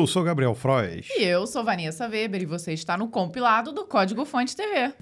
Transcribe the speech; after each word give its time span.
Eu 0.00 0.06
sou 0.06 0.22
Gabriel 0.22 0.54
Frois. 0.54 1.06
E 1.10 1.22
eu 1.24 1.46
sou 1.46 1.62
Vanessa 1.62 2.08
Weber 2.08 2.40
e 2.40 2.46
você 2.46 2.72
está 2.72 2.96
no 2.96 3.08
compilado 3.08 3.70
do 3.70 3.84
Código 3.84 4.24
Fonte 4.24 4.56
TV. 4.56 4.94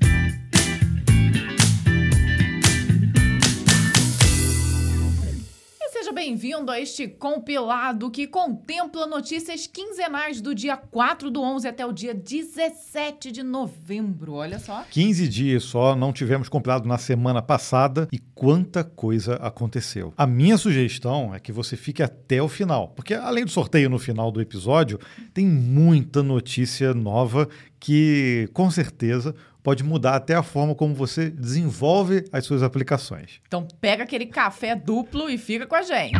Bem-vindo 6.18 6.72
a 6.72 6.80
este 6.80 7.06
compilado 7.06 8.10
que 8.10 8.26
contempla 8.26 9.06
notícias 9.06 9.68
quinzenais 9.68 10.40
do 10.40 10.52
dia 10.52 10.76
4 10.76 11.30
do 11.30 11.40
11 11.40 11.68
até 11.68 11.86
o 11.86 11.92
dia 11.92 12.12
17 12.12 13.30
de 13.30 13.44
novembro. 13.44 14.32
Olha 14.32 14.58
só. 14.58 14.84
15 14.90 15.28
dias 15.28 15.62
só, 15.62 15.94
não 15.94 16.12
tivemos 16.12 16.48
compilado 16.48 16.88
na 16.88 16.98
semana 16.98 17.40
passada 17.40 18.08
e 18.10 18.18
quanta 18.34 18.82
coisa 18.82 19.36
aconteceu. 19.36 20.12
A 20.16 20.26
minha 20.26 20.58
sugestão 20.58 21.32
é 21.32 21.38
que 21.38 21.52
você 21.52 21.76
fique 21.76 22.02
até 22.02 22.42
o 22.42 22.48
final, 22.48 22.88
porque 22.88 23.14
além 23.14 23.44
do 23.44 23.50
sorteio 23.52 23.88
no 23.88 24.00
final 24.00 24.32
do 24.32 24.40
episódio, 24.40 24.98
tem 25.32 25.46
muita 25.46 26.20
notícia 26.20 26.92
nova 26.94 27.48
que 27.78 28.48
com 28.52 28.68
certeza 28.72 29.36
pode 29.62 29.82
mudar 29.82 30.14
até 30.14 30.34
a 30.34 30.42
forma 30.42 30.74
como 30.74 30.94
você 30.94 31.30
desenvolve 31.30 32.24
as 32.32 32.44
suas 32.44 32.62
aplicações. 32.62 33.40
Então 33.46 33.66
pega 33.80 34.04
aquele 34.04 34.26
café 34.26 34.74
duplo 34.74 35.28
e 35.28 35.36
fica 35.36 35.66
com 35.66 35.74
a 35.74 35.82
gente. 35.82 36.18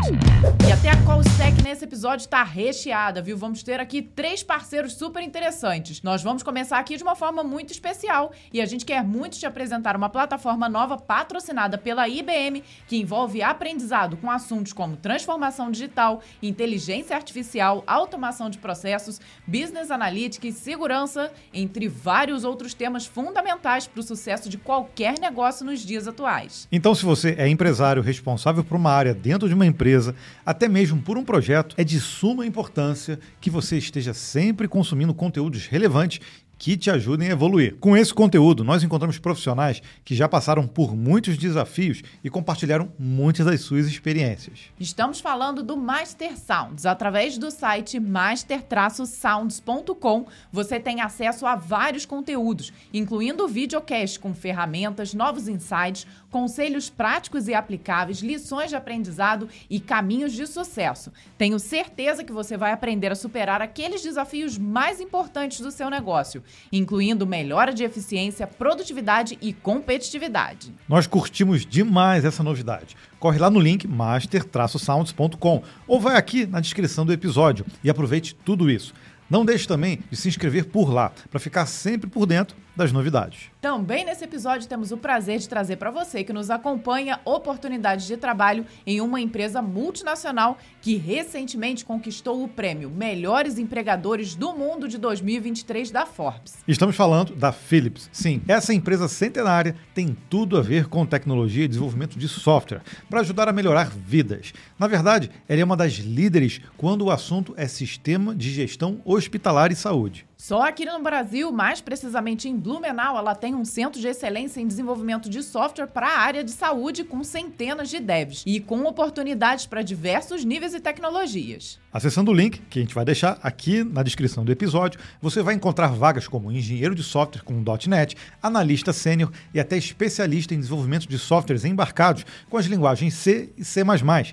E 0.69 0.73
até 0.73 0.91
a 0.91 1.02
Call 1.05 1.20
Stack 1.23 1.62
nesse 1.62 1.84
episódio 1.84 2.24
está 2.24 2.43
recheada, 2.43 3.23
viu? 3.23 3.37
Vamos 3.37 3.62
ter 3.62 3.80
aqui 3.80 4.02
três 4.02 4.43
parceiros 4.43 4.95
super 4.95 5.23
interessantes. 5.23 6.02
Nós 6.02 6.23
vamos 6.23 6.43
começar 6.43 6.79
aqui 6.79 6.96
de 6.96 7.02
uma 7.02 7.16
forma 7.16 7.43
muito 7.43 7.73
especial 7.73 8.32
e 8.52 8.60
a 8.60 8.66
gente 8.66 8.84
quer 8.84 9.05
muito 9.05 9.38
te 9.38 9.46
apresentar 9.46 9.96
uma 9.96 10.09
plataforma 10.09 10.68
nova 10.68 10.96
patrocinada 10.96 11.79
pela 11.79 12.09
IBM 12.09 12.62
que 12.87 12.96
envolve 12.96 13.43
aprendizado 13.43 14.16
com 14.16 14.30
assuntos 14.30 14.73
como 14.73 14.96
transformação 14.96 15.70
digital, 15.70 16.20
inteligência 16.43 17.16
artificial, 17.16 17.82
automação 17.87 18.51
de 18.51 18.59
processos, 18.59 19.20
business 19.46 19.91
analytics, 19.91 20.57
segurança, 20.57 21.32
entre 21.52 21.88
vários 21.88 22.45
outros 22.45 22.74
temas 22.74 23.07
fundamentais 23.07 23.27
fundamentais 23.29 23.87
para 23.87 24.01
o 24.01 24.02
sucesso 24.02 24.48
de 24.48 24.57
qualquer 24.57 25.18
negócio 25.21 25.65
nos 25.65 25.80
dias 25.80 26.09
atuais. 26.09 26.66
Então, 26.73 26.95
se 26.95 27.04
você 27.04 27.35
é 27.38 27.46
empresário 27.46 28.02
responsável 28.02 28.65
por 28.65 28.76
uma 28.76 28.90
área 28.90 29.12
dentro 29.12 29.48
de 29.48 29.54
uma 29.54 29.66
empresa, 29.66 30.15
até 30.46 30.66
mesmo 30.66 31.02
por 31.02 31.18
um 31.18 31.24
projeto, 31.24 31.74
é 31.76 31.85
de 31.85 32.01
suma 32.01 32.46
importância 32.46 33.20
que 33.38 33.51
você 33.51 33.76
esteja 33.76 34.15
sempre 34.15 34.66
consumindo 34.66 35.12
conteúdos 35.12 35.66
relevantes 35.66 36.20
que 36.59 36.76
te 36.76 36.90
ajudem 36.90 37.28
a 37.28 37.32
evoluir. 37.32 37.76
Com 37.76 37.96
esse 37.96 38.12
conteúdo, 38.12 38.64
nós 38.64 38.82
encontramos 38.82 39.16
profissionais 39.18 39.80
que 40.04 40.14
já 40.14 40.28
passaram 40.28 40.66
por 40.66 40.95
muitos 40.96 41.38
desafios 41.38 42.02
e 42.23 42.28
compartilharam 42.28 42.92
muitas 42.98 43.46
das 43.46 43.60
suas 43.60 43.87
experiências. 43.87 44.59
Estamos 44.80 45.20
falando 45.20 45.62
do 45.62 45.76
Master 45.76 46.36
Sounds. 46.36 46.84
Através 46.84 47.38
do 47.38 47.52
site 47.52 48.01
master-sounds.com, 48.01 50.26
você 50.52 50.80
tem 50.80 51.01
acesso 51.01 51.46
a 51.46 51.54
vários 51.54 52.04
conteúdos, 52.04 52.73
incluindo 52.92 53.46
videocast 53.46 54.18
com 54.18 54.34
ferramentas, 54.34 55.14
novos 55.14 55.46
insights, 55.46 56.04
conselhos 56.30 56.90
práticos 56.90 57.46
e 57.46 57.54
aplicáveis, 57.54 58.18
lições 58.18 58.70
de 58.70 58.76
aprendizado 58.76 59.48
e 59.70 59.79
caminhos 59.79 60.32
de 60.32 60.45
sucesso. 60.46 61.12
Tenho 61.36 61.60
certeza 61.60 62.24
que 62.24 62.32
você 62.32 62.56
vai 62.56 62.73
aprender 62.73 63.12
a 63.12 63.16
superar 63.16 63.62
aqueles 63.62 64.03
desafios 64.03 64.59
mais 64.59 65.00
importantes 65.00 65.60
do 65.60 65.70
seu 65.70 65.88
negócio 65.88 66.42
incluindo 66.72 67.27
melhora 67.27 67.72
de 67.72 67.84
eficiência, 67.84 68.47
produtividade 68.47 69.38
e 69.41 69.53
competitividade. 69.53 70.72
Nós 70.88 71.06
curtimos 71.06 71.65
demais 71.65 72.25
essa 72.25 72.43
novidade. 72.43 72.97
Corre 73.19 73.38
lá 73.38 73.50
no 73.50 73.60
link 73.60 73.87
master-sounds.com 73.87 75.62
ou 75.87 76.00
vai 76.00 76.16
aqui 76.16 76.47
na 76.47 76.60
descrição 76.60 77.04
do 77.04 77.12
episódio 77.12 77.65
e 77.82 77.91
aproveite 77.91 78.34
tudo 78.34 78.71
isso. 78.71 78.94
Não 79.28 79.44
deixe 79.44 79.69
também 79.69 79.99
de 80.10 80.16
se 80.16 80.28
inscrever 80.28 80.66
por 80.66 80.91
lá 80.91 81.12
para 81.31 81.38
ficar 81.38 81.66
sempre 81.66 82.09
por 82.09 82.25
dentro 82.25 82.56
das 82.78 82.93
novidades. 82.93 83.50
Também 83.60 84.04
nesse 84.04 84.25
episódio 84.25 84.69
temos 84.69 84.93
o 84.93 84.97
prazer 84.97 85.41
de 85.41 85.48
trazer 85.48 85.76
para 85.76 85.91
você 85.91 86.22
que 86.22 86.32
nos 86.32 86.48
acompanha 86.48 87.19
oportunidades 87.25 88.06
de 88.06 88.16
trabalho 88.16 88.64
em 88.86 89.00
uma 89.00 89.20
empresa 89.20 89.60
multinacional 89.60 90.56
que 90.80 90.97
recentemente 90.97 91.84
conquistou 91.84 92.44
o 92.44 92.47
prêmio 92.47 92.88
Melhores 92.88 93.58
Empregadores 93.58 94.36
do 94.36 94.54
Mundo 94.54 94.86
de 94.86 94.97
2023 94.97 95.91
da 95.91 96.06
Forbes. 96.06 96.58
Estamos 96.69 96.94
falando 96.94 97.34
da 97.34 97.50
Philips. 97.50 98.08
Sim, 98.12 98.41
essa 98.47 98.72
empresa 98.72 99.08
centenária 99.08 99.74
tem 99.92 100.16
tudo 100.30 100.56
a 100.56 100.62
ver 100.62 100.86
com 100.86 101.04
tecnologia 101.04 101.64
e 101.64 101.69
desenvolvimento 101.69 102.16
de 102.16 102.28
software 102.28 102.82
para 103.10 103.20
ajudar 103.20 103.48
a 103.48 103.53
melhorar 103.53 103.91
vidas. 103.91 104.53
Na 104.78 104.86
verdade, 104.86 105.32
ela 105.48 105.60
é 105.60 105.64
uma 105.64 105.76
das 105.76 105.94
líderes 105.94 106.60
quando 106.76 107.06
o 107.06 107.10
assunto 107.10 107.54
é 107.56 107.66
sistema 107.66 108.36
de 108.36 108.53
gestão 108.53 109.00
hospitalar 109.04 109.72
e 109.72 109.76
saúde. 109.76 110.28
Só 110.41 110.62
aqui 110.62 110.84
no 110.84 111.03
Brasil, 111.03 111.50
mais 111.50 111.81
precisamente 111.81 112.49
em 112.49 112.56
Blumenau, 112.56 113.19
ela 113.19 113.34
tem 113.34 113.56
um 113.56 113.65
centro 113.65 114.00
de 114.00 114.06
excelência 114.06 114.60
em 114.60 114.69
desenvolvimento 114.69 115.28
de 115.28 115.43
software 115.43 115.88
para 115.88 116.06
a 116.06 116.21
área 116.21 116.44
de 116.44 116.53
saúde 116.53 117.03
com 117.03 117.25
centenas 117.25 117.91
de 117.91 117.99
devs 117.99 118.44
e 118.47 118.60
com 118.60 118.84
oportunidades 118.84 119.66
para 119.66 119.82
diversos 119.82 120.44
níveis 120.44 120.75
e 120.75 120.81
tecnologias. 120.81 121.81
Acessando 121.93 122.31
o 122.31 122.34
link 122.34 122.60
que 122.71 122.78
a 122.78 122.82
gente 122.82 122.94
vai 122.94 123.04
deixar 123.04 123.38
aqui 123.43 123.82
na 123.82 124.04
descrição 124.04 124.44
do 124.44 124.53
episódio, 124.53 125.00
você 125.21 125.43
vai 125.43 125.54
encontrar 125.54 125.88
vagas 125.88 126.28
como 126.28 126.53
engenheiro 126.53 126.94
de 126.94 127.03
software 127.03 127.43
com 127.43 127.65
.NET, 127.88 128.16
analista 128.41 128.93
sênior 128.93 129.32
e 129.53 129.59
até 129.59 129.77
especialista 129.77 130.54
em 130.54 130.60
desenvolvimento 130.60 131.09
de 131.09 131.19
softwares 131.19 131.65
embarcados 131.65 132.25
com 132.48 132.56
as 132.56 132.66
linguagens 132.66 133.15
C 133.15 133.50
e 133.56 133.65
C++, 133.65 133.82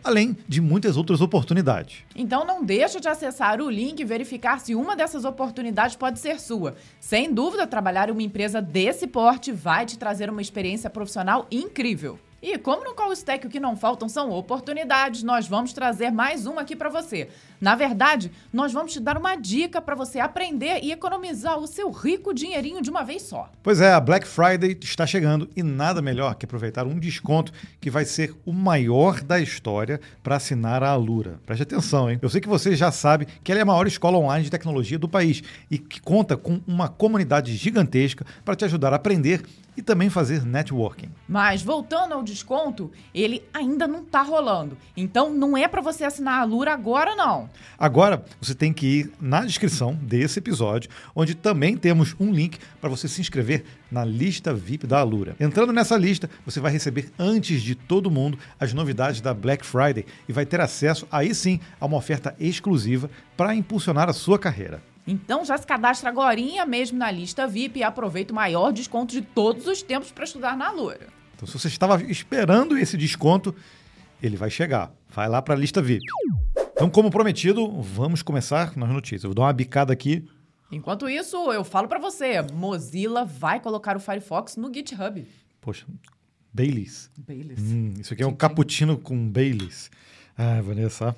além 0.03 0.37
de 0.47 0.61
muitas 0.61 0.97
outras 0.97 1.19
oportunidades. 1.19 2.03
Então 2.15 2.45
não 2.45 2.63
deixa 2.63 2.99
de 2.99 3.07
acessar 3.07 3.59
o 3.59 3.69
link 3.69 4.01
e 4.01 4.05
verificar 4.05 4.59
se 4.59 4.75
uma 4.75 4.95
dessas 4.95 5.25
oportunidades 5.25 5.94
pode 5.95 6.19
ser 6.19 6.39
sua. 6.39 6.75
Sem 6.99 7.33
dúvida, 7.33 7.65
trabalhar 7.67 8.09
em 8.09 8.11
uma 8.11 8.23
empresa 8.23 8.61
desse 8.61 9.07
porte 9.07 9.51
vai 9.51 9.85
te 9.85 9.97
trazer 9.97 10.29
uma 10.29 10.41
experiência 10.41 10.89
profissional 10.89 11.47
incrível. 11.49 12.19
E 12.41 12.59
como 12.59 12.83
no 12.83 12.93
Call 12.93 13.11
Stack 13.11 13.47
o 13.47 13.49
que 13.49 13.59
não 13.59 13.75
faltam 13.75 14.07
são 14.07 14.29
oportunidades, 14.29 15.23
nós 15.23 15.47
vamos 15.47 15.73
trazer 15.73 16.11
mais 16.11 16.45
uma 16.45 16.61
aqui 16.61 16.75
para 16.75 16.89
você. 16.89 17.27
Na 17.59 17.75
verdade, 17.75 18.31
nós 18.51 18.71
vamos 18.73 18.93
te 18.93 18.99
dar 18.99 19.17
uma 19.17 19.35
dica 19.35 19.81
para 19.81 19.95
você 19.95 20.19
aprender 20.19 20.79
e 20.83 20.91
economizar 20.91 21.57
o 21.57 21.67
seu 21.67 21.91
rico 21.91 22.33
dinheirinho 22.33 22.81
de 22.81 22.89
uma 22.89 23.03
vez 23.03 23.23
só. 23.23 23.49
Pois 23.63 23.81
é, 23.81 23.91
a 23.93 23.99
Black 23.99 24.27
Friday 24.27 24.77
está 24.81 25.05
chegando 25.05 25.49
e 25.55 25.63
nada 25.63 26.01
melhor 26.01 26.35
que 26.35 26.45
aproveitar 26.45 26.85
um 26.85 26.99
desconto 26.99 27.51
que 27.79 27.89
vai 27.89 28.05
ser 28.05 28.35
o 28.45 28.53
maior 28.53 29.21
da 29.21 29.39
história 29.39 29.99
para 30.21 30.35
assinar 30.35 30.83
a 30.83 30.89
Alura. 30.89 31.39
Preste 31.45 31.63
atenção, 31.63 32.09
hein? 32.09 32.19
Eu 32.21 32.29
sei 32.29 32.41
que 32.41 32.47
você 32.47 32.75
já 32.75 32.91
sabe 32.91 33.27
que 33.43 33.51
ela 33.51 33.59
é 33.59 33.63
a 33.63 33.65
maior 33.65 33.87
escola 33.87 34.17
online 34.17 34.43
de 34.43 34.51
tecnologia 34.51 34.99
do 34.99 35.07
país 35.07 35.41
e 35.69 35.77
que 35.77 36.01
conta 36.01 36.37
com 36.37 36.61
uma 36.67 36.89
comunidade 36.89 37.55
gigantesca 37.55 38.25
para 38.43 38.55
te 38.55 38.65
ajudar 38.65 38.93
a 38.93 38.97
aprender 38.97 39.43
e 39.77 39.81
também 39.81 40.09
fazer 40.09 40.45
networking. 40.45 41.09
Mas 41.27 41.61
voltando 41.61 42.13
ao 42.13 42.23
desconto, 42.23 42.91
ele 43.13 43.43
ainda 43.53 43.87
não 43.87 44.01
está 44.01 44.21
rolando. 44.21 44.77
Então 44.95 45.29
não 45.33 45.57
é 45.57 45.67
para 45.67 45.81
você 45.81 46.03
assinar 46.03 46.39
a 46.39 46.41
Alura 46.41 46.73
agora 46.73 47.15
não. 47.15 47.44
Agora 47.77 48.23
você 48.39 48.53
tem 48.53 48.73
que 48.73 48.85
ir 48.85 49.11
na 49.19 49.45
descrição 49.45 49.95
desse 49.95 50.39
episódio, 50.39 50.89
onde 51.15 51.35
também 51.35 51.77
temos 51.77 52.15
um 52.19 52.31
link 52.31 52.57
para 52.79 52.89
você 52.89 53.07
se 53.07 53.21
inscrever 53.21 53.63
na 53.91 54.03
lista 54.03 54.53
VIP 54.53 54.87
da 54.87 54.99
Alura. 54.99 55.35
Entrando 55.39 55.73
nessa 55.73 55.97
lista, 55.97 56.29
você 56.45 56.59
vai 56.59 56.71
receber 56.71 57.11
antes 57.17 57.61
de 57.61 57.75
todo 57.75 58.11
mundo 58.11 58.37
as 58.59 58.73
novidades 58.73 59.21
da 59.21 59.33
Black 59.33 59.65
Friday 59.65 60.05
e 60.27 60.33
vai 60.33 60.45
ter 60.45 60.59
acesso 60.61 61.07
aí 61.11 61.33
sim 61.33 61.59
a 61.79 61.85
uma 61.85 61.97
oferta 61.97 62.35
exclusiva 62.39 63.09
para 63.37 63.55
impulsionar 63.55 64.09
a 64.09 64.13
sua 64.13 64.39
carreira. 64.39 64.81
Então 65.07 65.45
já 65.45 65.57
se 65.57 65.67
cadastra 65.67 66.09
agora 66.09 66.35
mesmo 66.67 66.97
na 66.97 67.11
lista 67.11 67.47
VIP 67.47 67.79
e 67.79 67.83
aproveita 67.83 68.33
o 68.33 68.35
maior 68.35 68.71
desconto 68.71 69.13
de 69.13 69.21
todos 69.21 69.67
os 69.67 69.81
tempos 69.83 70.11
para 70.11 70.23
estudar 70.23 70.57
na 70.57 70.67
Alura. 70.67 71.07
Então 71.35 71.47
se 71.47 71.53
você 71.53 71.67
estava 71.67 72.01
esperando 72.03 72.77
esse 72.77 72.97
desconto, 72.97 73.53
ele 74.25 74.37
vai 74.37 74.49
chegar. 74.49 74.91
Vai 75.09 75.29
lá 75.29 75.41
para 75.41 75.53
a 75.53 75.57
lista 75.57 75.81
VIP. 75.81 76.05
Então, 76.73 76.89
como 76.89 77.09
prometido, 77.09 77.81
vamos 77.81 78.21
começar 78.21 78.75
nas 78.75 78.89
notícias. 78.89 79.23
Eu 79.23 79.29
vou 79.29 79.35
dar 79.35 79.43
uma 79.43 79.53
bicada 79.53 79.93
aqui. 79.93 80.27
Enquanto 80.71 81.07
isso, 81.07 81.37
eu 81.51 81.63
falo 81.63 81.87
para 81.87 81.99
você, 81.99 82.41
Mozilla 82.53 83.23
vai 83.23 83.59
colocar 83.59 83.95
o 83.95 83.99
Firefox 83.99 84.57
no 84.57 84.73
GitHub. 84.73 85.25
Poxa, 85.61 85.85
Baileys. 86.53 87.09
Baileys. 87.17 87.59
Hum, 87.59 87.93
isso 87.99 88.13
aqui 88.13 88.23
é 88.23 88.27
um 88.27 88.35
cappuccino 88.35 88.97
com 88.97 89.29
Baileys. 89.29 89.89
Ah, 90.37 90.61
Vanessa, 90.61 91.15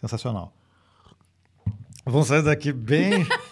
sensacional. 0.00 0.52
Vamos 2.04 2.28
sair 2.28 2.42
daqui 2.42 2.72
bem 2.72 3.26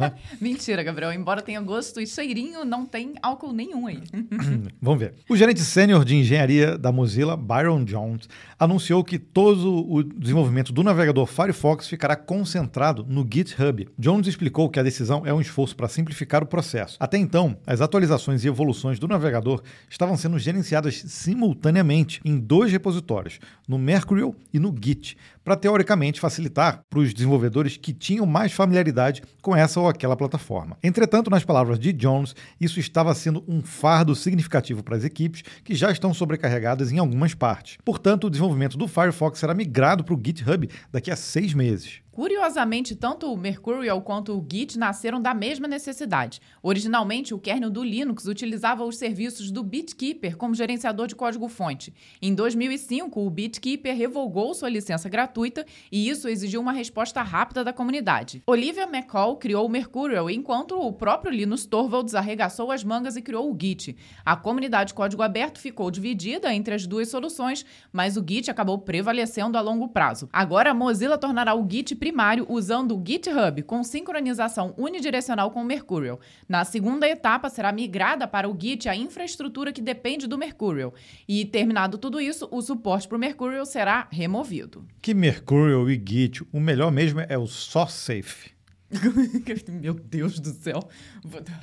né? 0.00 0.14
Mentira, 0.40 0.82
Gabriel. 0.82 1.12
Embora 1.12 1.42
tenha 1.42 1.60
gosto 1.60 2.00
e 2.00 2.06
cheirinho, 2.06 2.64
não 2.64 2.86
tem 2.86 3.14
álcool 3.22 3.52
nenhum 3.52 3.86
aí. 3.86 4.02
Vamos 4.80 5.00
ver. 5.00 5.14
O 5.28 5.36
gerente 5.36 5.60
sênior 5.60 6.04
de 6.04 6.16
engenharia 6.16 6.76
da 6.76 6.90
Mozilla, 6.90 7.36
Byron 7.36 7.84
Jones, 7.84 8.28
anunciou 8.58 9.04
que 9.04 9.18
todo 9.18 9.90
o 9.90 10.02
desenvolvimento 10.02 10.72
do 10.72 10.82
navegador 10.82 11.26
Firefox 11.26 11.88
ficará 11.88 12.16
concentrado 12.16 13.04
no 13.08 13.26
GitHub. 13.30 13.88
Jones 13.98 14.26
explicou 14.26 14.68
que 14.68 14.80
a 14.80 14.82
decisão 14.82 15.22
é 15.24 15.32
um 15.32 15.40
esforço 15.40 15.76
para 15.76 15.88
simplificar 15.88 16.42
o 16.42 16.46
processo. 16.46 16.96
Até 16.98 17.18
então, 17.18 17.56
as 17.66 17.80
atualizações 17.80 18.44
e 18.44 18.48
evoluções 18.48 18.98
do 18.98 19.08
navegador 19.08 19.62
estavam 19.88 20.16
sendo 20.16 20.38
gerenciadas 20.38 21.02
simultaneamente 21.06 22.20
em 22.24 22.38
dois 22.38 22.72
repositórios, 22.72 23.38
no 23.68 23.78
Mercurial 23.78 24.34
e 24.52 24.58
no 24.58 24.74
Git, 24.78 25.16
para 25.44 25.56
teoricamente 25.56 26.20
facilitar 26.20 26.84
para 26.88 26.98
os 26.98 27.14
desenvolvedores 27.14 27.76
que 27.76 27.92
tinham 27.92 28.26
mais 28.26 28.52
familiaridade 28.52 29.22
com 29.40 29.56
essa 29.56 29.80
aquela 29.90 30.16
plataforma. 30.16 30.76
Entretanto, 30.82 31.30
nas 31.30 31.44
palavras 31.44 31.78
de 31.78 31.92
Jones, 31.92 32.34
isso 32.60 32.80
estava 32.80 33.14
sendo 33.14 33.44
um 33.46 33.62
fardo 33.62 34.14
significativo 34.14 34.82
para 34.82 34.96
as 34.96 35.04
equipes 35.04 35.42
que 35.64 35.74
já 35.74 35.90
estão 35.90 36.14
sobrecarregadas 36.14 36.92
em 36.92 36.98
algumas 36.98 37.34
partes. 37.34 37.78
Portanto, 37.84 38.26
o 38.26 38.30
desenvolvimento 38.30 38.78
do 38.78 38.88
Firefox 38.88 39.38
será 39.38 39.54
migrado 39.54 40.04
para 40.04 40.14
o 40.14 40.20
GitHub 40.22 40.68
daqui 40.90 41.10
a 41.10 41.16
seis 41.16 41.54
meses. 41.54 42.00
Curiosamente, 42.20 42.94
tanto 42.94 43.32
o 43.32 43.34
Mercurial 43.34 44.02
quanto 44.02 44.36
o 44.36 44.46
Git 44.46 44.78
nasceram 44.78 45.22
da 45.22 45.32
mesma 45.32 45.66
necessidade. 45.66 46.38
Originalmente, 46.62 47.32
o 47.32 47.38
kernel 47.38 47.70
do 47.70 47.82
Linux 47.82 48.26
utilizava 48.26 48.84
os 48.84 48.98
serviços 48.98 49.50
do 49.50 49.62
BitKeeper 49.62 50.36
como 50.36 50.54
gerenciador 50.54 51.06
de 51.06 51.16
código-fonte. 51.16 51.94
Em 52.20 52.34
2005, 52.34 53.18
o 53.18 53.30
BitKeeper 53.30 53.96
revogou 53.96 54.52
sua 54.52 54.68
licença 54.68 55.08
gratuita 55.08 55.64
e 55.90 56.10
isso 56.10 56.28
exigiu 56.28 56.60
uma 56.60 56.72
resposta 56.72 57.22
rápida 57.22 57.64
da 57.64 57.72
comunidade. 57.72 58.42
Olivia 58.46 58.84
McCall 58.84 59.38
criou 59.38 59.64
o 59.64 59.70
Mercurial, 59.70 60.28
enquanto 60.28 60.78
o 60.78 60.92
próprio 60.92 61.32
Linus 61.32 61.64
Torvalds 61.64 62.14
arregaçou 62.14 62.70
as 62.70 62.84
mangas 62.84 63.16
e 63.16 63.22
criou 63.22 63.50
o 63.50 63.56
Git. 63.58 63.96
A 64.26 64.36
comunidade 64.36 64.88
de 64.88 64.94
código 64.94 65.22
aberto 65.22 65.58
ficou 65.58 65.90
dividida 65.90 66.52
entre 66.52 66.74
as 66.74 66.86
duas 66.86 67.08
soluções, 67.08 67.64
mas 67.90 68.18
o 68.18 68.24
Git 68.28 68.50
acabou 68.50 68.76
prevalecendo 68.76 69.56
a 69.56 69.62
longo 69.62 69.88
prazo. 69.88 70.28
Agora, 70.30 70.72
a 70.72 70.74
Mozilla 70.74 71.16
tornará 71.16 71.54
o 71.54 71.66
Git 71.66 71.96
primário 72.10 72.44
usando 72.48 72.96
o 72.96 73.02
GitHub 73.06 73.62
com 73.62 73.84
sincronização 73.84 74.74
unidirecional 74.76 75.52
com 75.52 75.62
o 75.62 75.64
Mercurial. 75.64 76.18
Na 76.48 76.64
segunda 76.64 77.08
etapa, 77.08 77.48
será 77.48 77.70
migrada 77.70 78.26
para 78.26 78.48
o 78.48 78.56
Git 78.60 78.88
a 78.88 78.96
infraestrutura 78.96 79.72
que 79.72 79.80
depende 79.80 80.26
do 80.26 80.36
Mercurial. 80.36 80.92
E, 81.28 81.44
terminado 81.44 81.96
tudo 81.98 82.20
isso, 82.20 82.48
o 82.50 82.60
suporte 82.60 83.06
para 83.06 83.16
o 83.16 83.20
Mercurial 83.20 83.64
será 83.64 84.08
removido. 84.10 84.84
Que 85.00 85.14
Mercurial 85.14 85.88
e 85.88 85.94
Git, 86.04 86.42
o 86.52 86.58
melhor 86.58 86.90
mesmo 86.90 87.20
é 87.20 87.38
o 87.38 87.46
SourceSafe. 87.46 88.50
Meu 89.80 89.94
Deus 89.94 90.40
do 90.40 90.50
céu. 90.50 90.80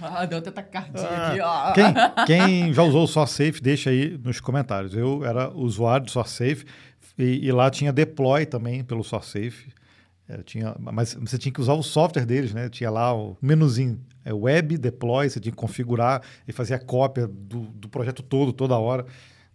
Ah, 0.01 0.25
deu 0.25 0.38
até 0.38 0.50
taquicardia 0.50 1.01
Ah, 1.01 1.31
aqui. 1.31 1.41
ó. 1.41 1.73
Quem, 1.73 1.93
quem 2.63 2.73
já 2.73 2.83
usou 2.83 3.03
o 3.03 3.07
SourceSafe, 3.07 3.61
deixa 3.61 3.89
aí 3.89 4.17
nos 4.17 4.39
comentários. 4.39 4.93
Eu 4.95 5.25
era 5.25 5.50
usuário 5.53 6.05
do 6.05 6.11
SourceSafe 6.11 6.63
e, 7.19 7.45
e 7.45 7.51
lá 7.51 7.69
tinha 7.69 7.91
deploy 7.91 8.45
também 8.45 8.81
pelo 8.81 9.03
SourceSafe. 9.03 9.75
É, 10.29 10.44
tinha, 10.44 10.75
mas 10.79 11.13
você 11.13 11.38
tinha 11.38 11.51
que 11.53 11.62
usar 11.62 11.74
o 11.74 11.81
software 11.81 12.25
deles, 12.25 12.53
né? 12.53 12.68
Tinha 12.69 12.89
lá 12.89 13.15
o 13.15 13.38
menuzinho, 13.41 14.00
é, 14.25 14.33
web, 14.33 14.77
deploy, 14.77 15.29
você 15.29 15.39
tinha 15.39 15.51
que 15.51 15.57
configurar 15.57 16.21
e 16.47 16.51
fazer 16.51 16.74
a 16.74 16.79
cópia 16.79 17.27
do, 17.27 17.62
do 17.62 17.88
projeto 17.88 18.21
todo, 18.21 18.51
toda 18.51 18.77
hora. 18.77 19.06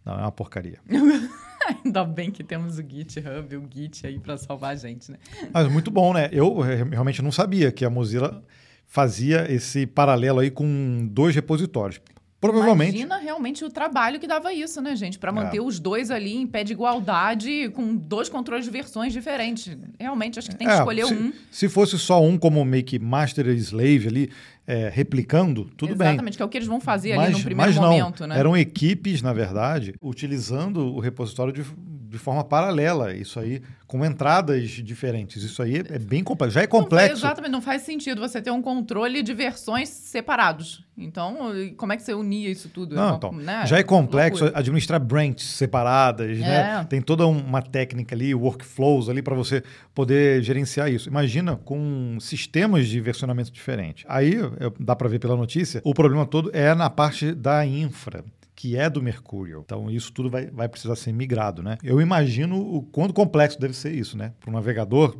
Não, 0.05 0.15
é 0.15 0.23
uma 0.23 0.33
porcaria. 0.33 0.79
Ainda 1.85 2.05
bem 2.05 2.31
que 2.31 2.43
temos 2.43 2.79
o 2.79 2.83
GitHub, 2.83 3.57
o 3.57 3.69
Git 3.73 4.07
aí 4.07 4.19
para 4.19 4.37
salvar 4.37 4.73
a 4.73 4.77
gente, 4.77 5.13
né? 5.13 5.19
Mas 5.53 5.71
muito 5.71 5.91
bom, 5.91 6.13
né? 6.13 6.29
Eu 6.33 6.59
re- 6.59 6.83
realmente 6.85 7.23
não 7.23 7.31
sabia 7.31 7.71
que 7.71 7.85
a 7.85 7.91
Mozilla 7.91 8.43
fazia 8.87 9.51
esse 9.51 9.87
paralelo 9.87 10.41
aí 10.41 10.51
com 10.51 11.07
dois 11.11 11.35
repositórios. 11.35 12.01
Provavelmente. 12.43 12.97
Imagina 12.97 13.19
realmente 13.19 13.65
o 13.65 13.71
trabalho 13.71 14.19
que 14.19 14.27
dava 14.27 14.53
isso, 14.53 14.83
né, 14.83 14.97
gente? 14.97 15.17
Para 15.17 15.31
manter 15.31 15.59
É. 15.59 15.63
os 15.63 15.79
dois 15.79 16.11
ali 16.11 16.35
em 16.37 16.47
pé 16.47 16.65
de 16.65 16.73
igualdade, 16.73 17.69
com 17.71 17.95
dois 17.95 18.29
controles 18.29 18.65
de 18.65 18.71
versões 18.73 19.13
diferentes. 19.13 19.75
Realmente, 19.99 20.41
acho 20.41 20.51
que 20.51 20.57
tem 20.57 20.67
que 20.67 20.73
É, 20.75 20.79
escolher 20.79 21.07
se, 21.07 21.15
um. 21.15 21.33
Se 21.53 21.69
fosse 21.69 21.97
só 21.99 22.21
um 22.21 22.37
como 22.37 22.65
meio 22.65 22.83
que 22.83 22.99
master 22.99 23.47
e 23.47 23.55
slave 23.57 24.09
ali, 24.09 24.31
é, 24.67 24.89
replicando, 24.93 25.71
tudo 25.77 25.95
bem. 25.95 26.09
Exatamente, 26.09 26.37
que 26.37 26.43
é 26.43 26.47
o 26.47 26.49
que 26.49 26.59
eles 26.59 26.69
vão 26.69 26.81
fazer 26.81 27.13
ali 27.13 27.21
Mas, 27.27 27.39
no 27.39 27.45
primeiro 27.45 27.73
mas 27.73 27.81
não, 27.81 27.91
momento, 27.99 28.27
né? 28.27 28.37
eram 28.39 28.57
equipes, 28.57 29.23
na 29.23 29.33
verdade, 29.33 29.95
utilizando 30.03 30.95
o 30.95 30.99
repositório 30.99 31.53
de, 31.53 31.65
de 32.13 32.19
forma 32.19 32.45
paralela. 32.45 33.15
Isso 33.15 33.41
aí, 33.41 33.63
com 33.87 34.05
entradas 34.05 34.69
diferentes. 34.71 35.43
Isso 35.43 35.63
aí 35.63 35.77
é 35.79 35.99
bem 35.99 36.23
complexo. 36.23 36.55
Já 36.55 36.61
é 36.61 36.65
Não 36.65 36.71
complexo. 36.71 37.17
exatamente, 37.25 37.51
não 37.51 37.63
faz 37.63 37.83
sentido 37.83 38.21
você 38.21 38.41
ter 38.43 38.51
um 38.51 38.61
controle 38.61 39.23
de 39.23 39.33
versões 39.33 39.89
separados. 39.89 40.85
Então, 40.97 41.39
como 41.79 41.93
é 41.93 41.97
que 41.97 42.03
você 42.03 42.13
unia 42.13 42.51
isso 42.51 42.69
tudo? 42.69 42.95
Não, 42.95 43.07
uma- 43.09 43.17
então, 43.17 43.33
né? 43.33 43.65
já 43.67 43.79
é 43.79 43.83
complexo 43.83 44.43
Loucura. 44.45 44.61
administrar 44.61 45.01
branches 45.01 45.49
separadas, 45.49 46.39
né? 46.39 46.81
É. 46.81 46.85
Tem 46.85 47.01
toda 47.01 47.27
uma 47.27 47.63
técnica 47.63 48.15
ali, 48.15 48.35
workflows 48.35 49.09
ali 49.09 49.23
para 49.23 49.35
você 49.35 49.63
poder 49.95 50.43
gerenciar 50.43 50.93
isso. 50.93 51.09
Imagina 51.09 51.57
com 51.57 52.19
sistemas 52.21 52.87
de 52.89 53.01
versionamento 53.01 53.51
diferentes. 53.51 54.05
Aí, 54.07 54.35
dá 54.79 54.95
para 54.95 55.09
ver 55.09 55.19
pela 55.19 55.35
notícia, 55.37 55.81
o 55.83 55.95
problema 55.95 56.27
todo 56.27 56.51
é 56.53 56.75
na 56.75 56.91
parte 56.91 57.33
da 57.33 57.65
infra 57.65 58.23
que 58.63 58.77
é 58.77 58.89
do 58.89 59.03
Mercurial. 59.03 59.61
Então, 59.65 59.91
isso 59.91 60.13
tudo 60.13 60.31
vai, 60.31 60.47
vai 60.47 60.69
precisar 60.69 60.95
ser 60.95 61.13
migrado, 61.13 61.65
né? 61.65 61.79
Eu 61.83 62.01
imagino 62.01 62.61
o 62.61 62.81
quanto 62.81 63.13
complexo 63.13 63.59
deve 63.59 63.75
ser 63.75 63.93
isso, 63.93 64.17
né? 64.17 64.35
Para 64.39 64.51
um 64.51 64.53
navegador, 64.53 65.17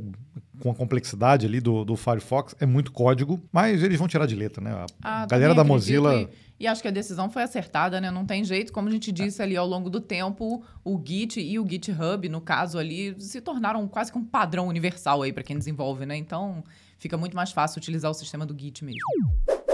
com 0.61 0.71
a 0.71 0.75
complexidade 0.77 1.45
ali 1.45 1.61
do, 1.61 1.85
do 1.85 1.97
Firefox, 1.97 2.55
é 2.61 2.67
muito 2.67 2.93
código, 2.93 3.43
mas 3.51 3.83
eles 3.83 3.99
vão 3.99 4.07
tirar 4.07 4.27
de 4.27 4.37
letra, 4.37 4.63
né? 4.63 4.71
A 5.03 5.23
Ah, 5.23 5.27
galera 5.27 5.57
da 5.57 5.65
Mozilla... 5.65 6.15
E, 6.15 6.29
e 6.61 6.67
acho 6.69 6.81
que 6.81 6.87
a 6.87 6.93
decisão 6.93 7.29
foi 7.29 7.43
acertada, 7.43 8.01
né? 8.01 8.13
Não 8.13 8.25
tem 8.25 8.45
jeito. 8.45 8.73
Como 8.73 8.87
a 8.89 8.93
gente 8.93 9.11
disse 9.11 9.43
ali 9.43 9.57
ao 9.57 9.67
longo 9.67 9.91
do 9.91 10.01
tempo, 10.01 10.63
o 10.85 11.03
Git 11.05 11.41
e 11.41 11.59
o 11.59 11.69
GitHub, 11.69 12.29
no 12.29 12.41
caso 12.41 12.79
ali, 12.79 13.21
se 13.21 13.41
tornaram 13.41 13.89
quase 13.89 14.13
que 14.13 14.19
um 14.19 14.25
padrão 14.25 14.69
universal 14.69 15.21
aí 15.21 15.33
para 15.33 15.43
quem 15.43 15.59
desenvolve, 15.59 16.07
né? 16.07 16.17
Então 16.17 16.63
fica 16.97 17.17
muito 17.17 17.35
mais 17.35 17.51
fácil 17.51 17.81
utilizar 17.81 18.09
o 18.09 18.15
sistema 18.15 18.47
do 18.47 18.57
Git 18.57 18.85
mesmo. 18.85 19.01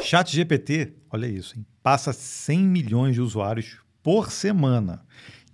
Chat 0.02 0.30
GPT, 0.34 0.94
olha 1.10 1.26
isso, 1.26 1.56
hein? 1.56 1.66
passa 1.82 2.12
100 2.12 2.58
milhões 2.60 3.14
de 3.14 3.20
usuários 3.20 3.78
por 4.02 4.30
semana 4.30 5.04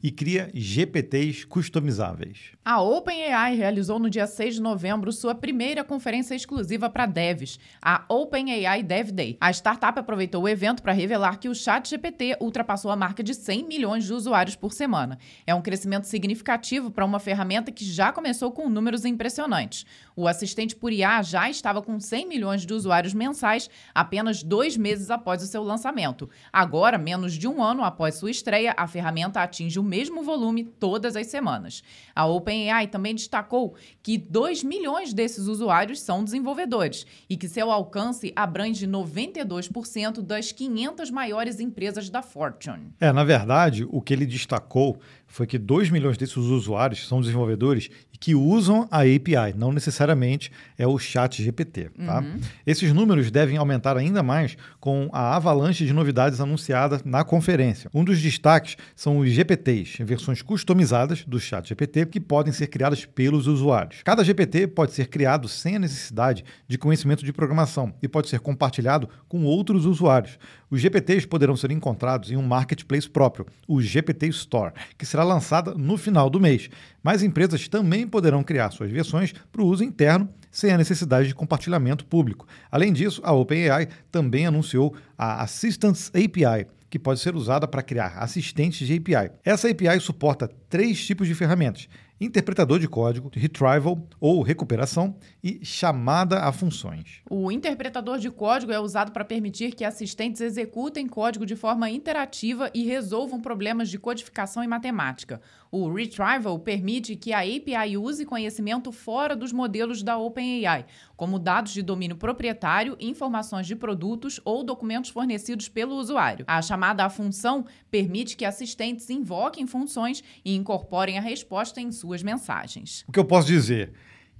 e 0.05 0.11
cria 0.11 0.51
GPTs 0.53 1.47
customizáveis. 1.47 2.53
A 2.63 2.83
OpenAI 2.83 3.57
realizou 3.57 3.99
no 3.99 4.11
dia 4.11 4.27
6 4.27 4.57
de 4.57 4.61
novembro 4.61 5.11
sua 5.11 5.35
primeira 5.35 5.83
conferência 5.83 6.35
exclusiva 6.35 6.91
para 6.91 7.07
devs, 7.07 7.59
a 7.81 8.05
OpenAI 8.07 8.83
Dev 8.83 9.13
Day. 9.13 9.39
A 9.41 9.51
startup 9.51 9.99
aproveitou 9.99 10.43
o 10.43 10.49
evento 10.49 10.83
para 10.83 10.93
revelar 10.93 11.39
que 11.39 11.49
o 11.49 11.55
ChatGPT 11.55 12.37
ultrapassou 12.39 12.91
a 12.91 12.97
marca 12.97 13.23
de 13.23 13.33
100 13.33 13.67
milhões 13.67 14.05
de 14.05 14.13
usuários 14.13 14.57
por 14.57 14.75
semana. 14.75 15.19
É 15.47 15.55
um 15.55 15.63
crescimento 15.63 16.05
significativo 16.05 16.91
para 16.91 17.07
uma 17.07 17.19
ferramenta 17.19 17.73
que 17.73 17.87
já 17.87 18.13
começou 18.13 18.53
com 18.53 18.69
números 18.69 19.07
impressionantes. 19.07 19.87
O 20.17 20.29
assistente 20.29 20.77
por 20.77 20.93
IA 20.93 21.23
já 21.23 21.51
estava 21.51 21.83
com 21.83 21.99
100 21.99 22.29
milhões 22.29 22.65
de 22.65 22.73
usuários 22.73 23.13
mensais 23.13 23.69
apenas 23.93 24.43
dois 24.43 24.77
meses 24.77 25.11
após 25.11 25.43
o 25.43 25.47
seu 25.47 25.63
lançamento. 25.65 26.31
Agora, 26.53 26.97
menos 26.97 27.33
de 27.33 27.49
um 27.49 27.63
ano 27.63 27.83
após 27.83 28.15
sua 28.15 28.31
estreia, 28.31 28.75
a 28.77 28.87
ferramenta 28.87 29.41
atinge 29.41 29.79
o 29.79 29.83
mesmo 29.83 30.23
volume 30.23 30.65
todas 30.65 31.17
as 31.17 31.27
semanas. 31.27 31.83
A 32.15 32.27
OpenAI 32.27 32.87
também 32.87 33.15
destacou 33.15 33.75
que 34.03 34.17
2 34.17 34.63
milhões 34.63 35.13
desses 35.13 35.49
usuários 35.49 36.01
são 36.01 36.23
desenvolvedores 36.23 37.05
e 37.29 37.37
que 37.37 37.49
seu 37.49 37.71
alcance 37.71 38.33
abrange 38.37 38.87
92% 38.87 40.23
das 40.23 40.53
500 40.53 41.11
maiores 41.11 41.59
empresas 41.59 42.09
da 42.09 42.23
Fortune. 42.23 42.93
É, 43.01 43.13
na 43.13 43.25
verdade, 43.25 43.85
o 43.91 44.01
que 44.01 44.13
ele 44.13 44.27
destacou 44.27 45.01
foi 45.35 45.49
que 45.49 45.59
2 45.59 45.91
milhões 45.91 46.17
desses 46.17 46.37
usuários 46.37 47.09
são 47.09 47.21
desenvolvedores 47.21 47.91
e 48.13 48.17
que 48.17 48.37
usam 48.37 48.87
a 48.89 49.01
API, 49.01 49.53
não 49.57 49.73
necessariamente 49.73 50.53
é 50.79 50.87
o 50.87 50.97
chat 50.97 51.43
GPT. 51.43 51.91
Tá? 52.07 52.23
Esses 52.65 52.93
números 52.93 53.33
devem 53.33 53.57
aumentar 53.57 53.97
ainda 53.97 54.23
mais 54.23 54.57
com 54.85 55.09
a 55.15 55.35
avalanche 55.35 55.87
de 55.87 55.95
novidades 55.95 56.43
anunciadas 56.43 57.03
na 57.05 57.25
conferência. 57.25 57.89
Um 57.95 58.05
dos 58.05 58.21
destaques 58.21 58.77
são 58.95 59.17
os 59.17 59.31
GPTs, 59.31 60.05
versões 60.05 60.43
customizadas 60.43 61.25
do 61.25 61.41
chat 61.41 61.67
GPT, 61.67 62.05
que 62.05 62.21
podem 62.21 62.53
ser 62.53 62.67
criadas 62.67 63.07
pelos 63.07 63.47
usuários. 63.47 64.03
Cada 64.05 64.23
GPT 64.23 64.67
pode 64.67 64.93
ser 64.93 65.07
criado 65.07 65.49
sem 65.49 65.77
a 65.77 65.79
necessidade 65.79 66.45
de 66.69 66.77
conhecimento 66.77 67.25
de 67.25 67.33
programação 67.33 67.95
e 68.03 68.07
pode 68.07 68.29
ser 68.29 68.41
compartilhado 68.41 69.09
com 69.27 69.47
outros 69.47 69.87
usuários. 69.87 70.39
Os 70.71 70.83
GPTs 70.83 71.27
poderão 71.27 71.57
ser 71.57 71.71
encontrados 71.71 72.31
em 72.31 72.37
um 72.37 72.43
marketplace 72.43 73.09
próprio, 73.09 73.47
o 73.67 73.81
GPT 73.81 74.27
Store, 74.27 74.75
que 74.99 75.07
será 75.07 75.25
lançada 75.25 75.73
no 75.75 75.97
final 75.97 76.29
do 76.29 76.39
mês. 76.39 76.69
Mas 77.03 77.23
empresas 77.23 77.69
também 77.69 78.07
poderão 78.07 78.45
criar 78.45 78.71
suas 78.71 78.91
versões 78.91 79.33
para 79.51 79.63
o 79.63 79.67
uso 79.67 79.83
interno 79.83 80.29
sem 80.55 80.71
a 80.71 80.79
necessidade 80.79 81.27
de 81.27 81.35
compartilhamento 81.35 82.07
público. 82.07 82.47
Além 82.71 82.93
disso, 82.93 83.21
a 83.25 83.33
OpenAI 83.33 83.89
também 84.11 84.47
anunciou 84.47 84.95
a 85.19 85.43
Assistance 85.43 86.11
API, 86.11 86.69
que 86.89 86.99
pode 86.99 87.19
ser 87.19 87.35
usada 87.35 87.67
para 87.67 87.83
criar 87.83 88.19
assistentes 88.19 88.87
de 88.87 88.95
API. 88.95 89.33
Essa 89.45 89.69
API 89.69 89.99
suporta 89.99 90.49
três 90.69 91.05
tipos 91.05 91.27
de 91.27 91.35
ferramentas: 91.35 91.89
interpretador 92.21 92.79
de 92.79 92.87
código, 92.87 93.33
retrieval 93.35 94.07
ou 94.21 94.43
recuperação 94.43 95.17
e 95.43 95.59
chamada 95.65 96.45
a 96.45 96.53
funções. 96.53 97.21
O 97.29 97.51
interpretador 97.51 98.19
de 98.19 98.31
código 98.31 98.71
é 98.71 98.79
usado 98.79 99.11
para 99.11 99.25
permitir 99.25 99.75
que 99.75 99.85
assistentes 99.85 100.41
executem 100.41 101.09
código 101.09 101.45
de 101.45 101.57
forma 101.57 101.91
interativa 101.91 102.71
e 102.73 102.85
resolvam 102.85 103.41
problemas 103.41 103.89
de 103.89 103.99
codificação 103.99 104.63
e 104.63 104.69
matemática. 104.69 105.41
O 105.77 105.93
retrieval 105.93 106.57
permite 106.61 107.17
que 107.17 107.33
a 107.33 107.41
API 107.41 107.97
use 107.97 108.25
conhecimento 108.25 108.93
fora 108.93 109.35
dos 109.35 109.51
modelos 109.51 110.05
da 110.05 110.17
OpenAI, 110.17 110.87
como 111.17 111.37
dados 111.37 111.73
de 111.73 111.83
domínio 111.83 112.15
proprietário, 112.15 112.97
informações 113.01 113.67
de 113.67 113.75
produtos 113.75 114.41
ou 114.45 114.63
documentos 114.63 115.11
fornecidos 115.11 115.69
pelo 115.69 115.97
usuário. 115.97 116.45
A 116.47 116.63
chamada 116.63 117.05
a 117.05 117.11
função 117.11 117.67
permite 117.91 118.37
que 118.37 118.45
assistentes 118.45 119.11
invoquem 119.11 119.67
funções 119.67 120.23
e 120.45 120.55
incorporem 120.55 121.19
a 121.19 121.21
resposta 121.21 121.81
em 121.81 121.91
suas 121.91 122.23
mensagens. 122.23 123.05
O 123.09 123.11
que 123.11 123.19
eu 123.19 123.25
posso 123.25 123.49
dizer 123.49 123.95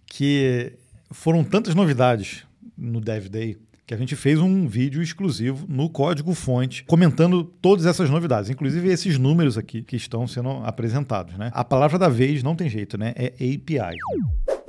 que 0.07 0.79
foram 1.11 1.43
tantas 1.43 1.75
novidades 1.75 2.47
no 2.79 3.01
Dev 3.01 3.27
Day 3.27 3.59
que 3.87 3.95
a 3.95 3.97
gente 3.97 4.17
fez 4.17 4.39
um 4.39 4.67
vídeo 4.67 5.03
exclusivo 5.03 5.67
no 5.69 5.91
código 5.91 6.35
fonte 6.35 6.85
comentando 6.85 7.45
todas 7.45 7.87
essas 7.87 8.09
novidades, 8.09 8.51
inclusive 8.51 8.89
esses 8.89 9.19
números 9.19 9.59
aqui 9.59 9.83
que 9.83 9.97
estão 9.97 10.27
sendo 10.27 10.51
apresentados, 10.65 11.37
né? 11.37 11.51
A 11.53 11.65
palavra 11.65 11.99
da 11.99 12.09
vez 12.09 12.43
não 12.43 12.57
tem 12.57 12.69
jeito, 12.69 12.97
né? 12.97 13.13
É 13.17 13.27
API. 13.27 13.97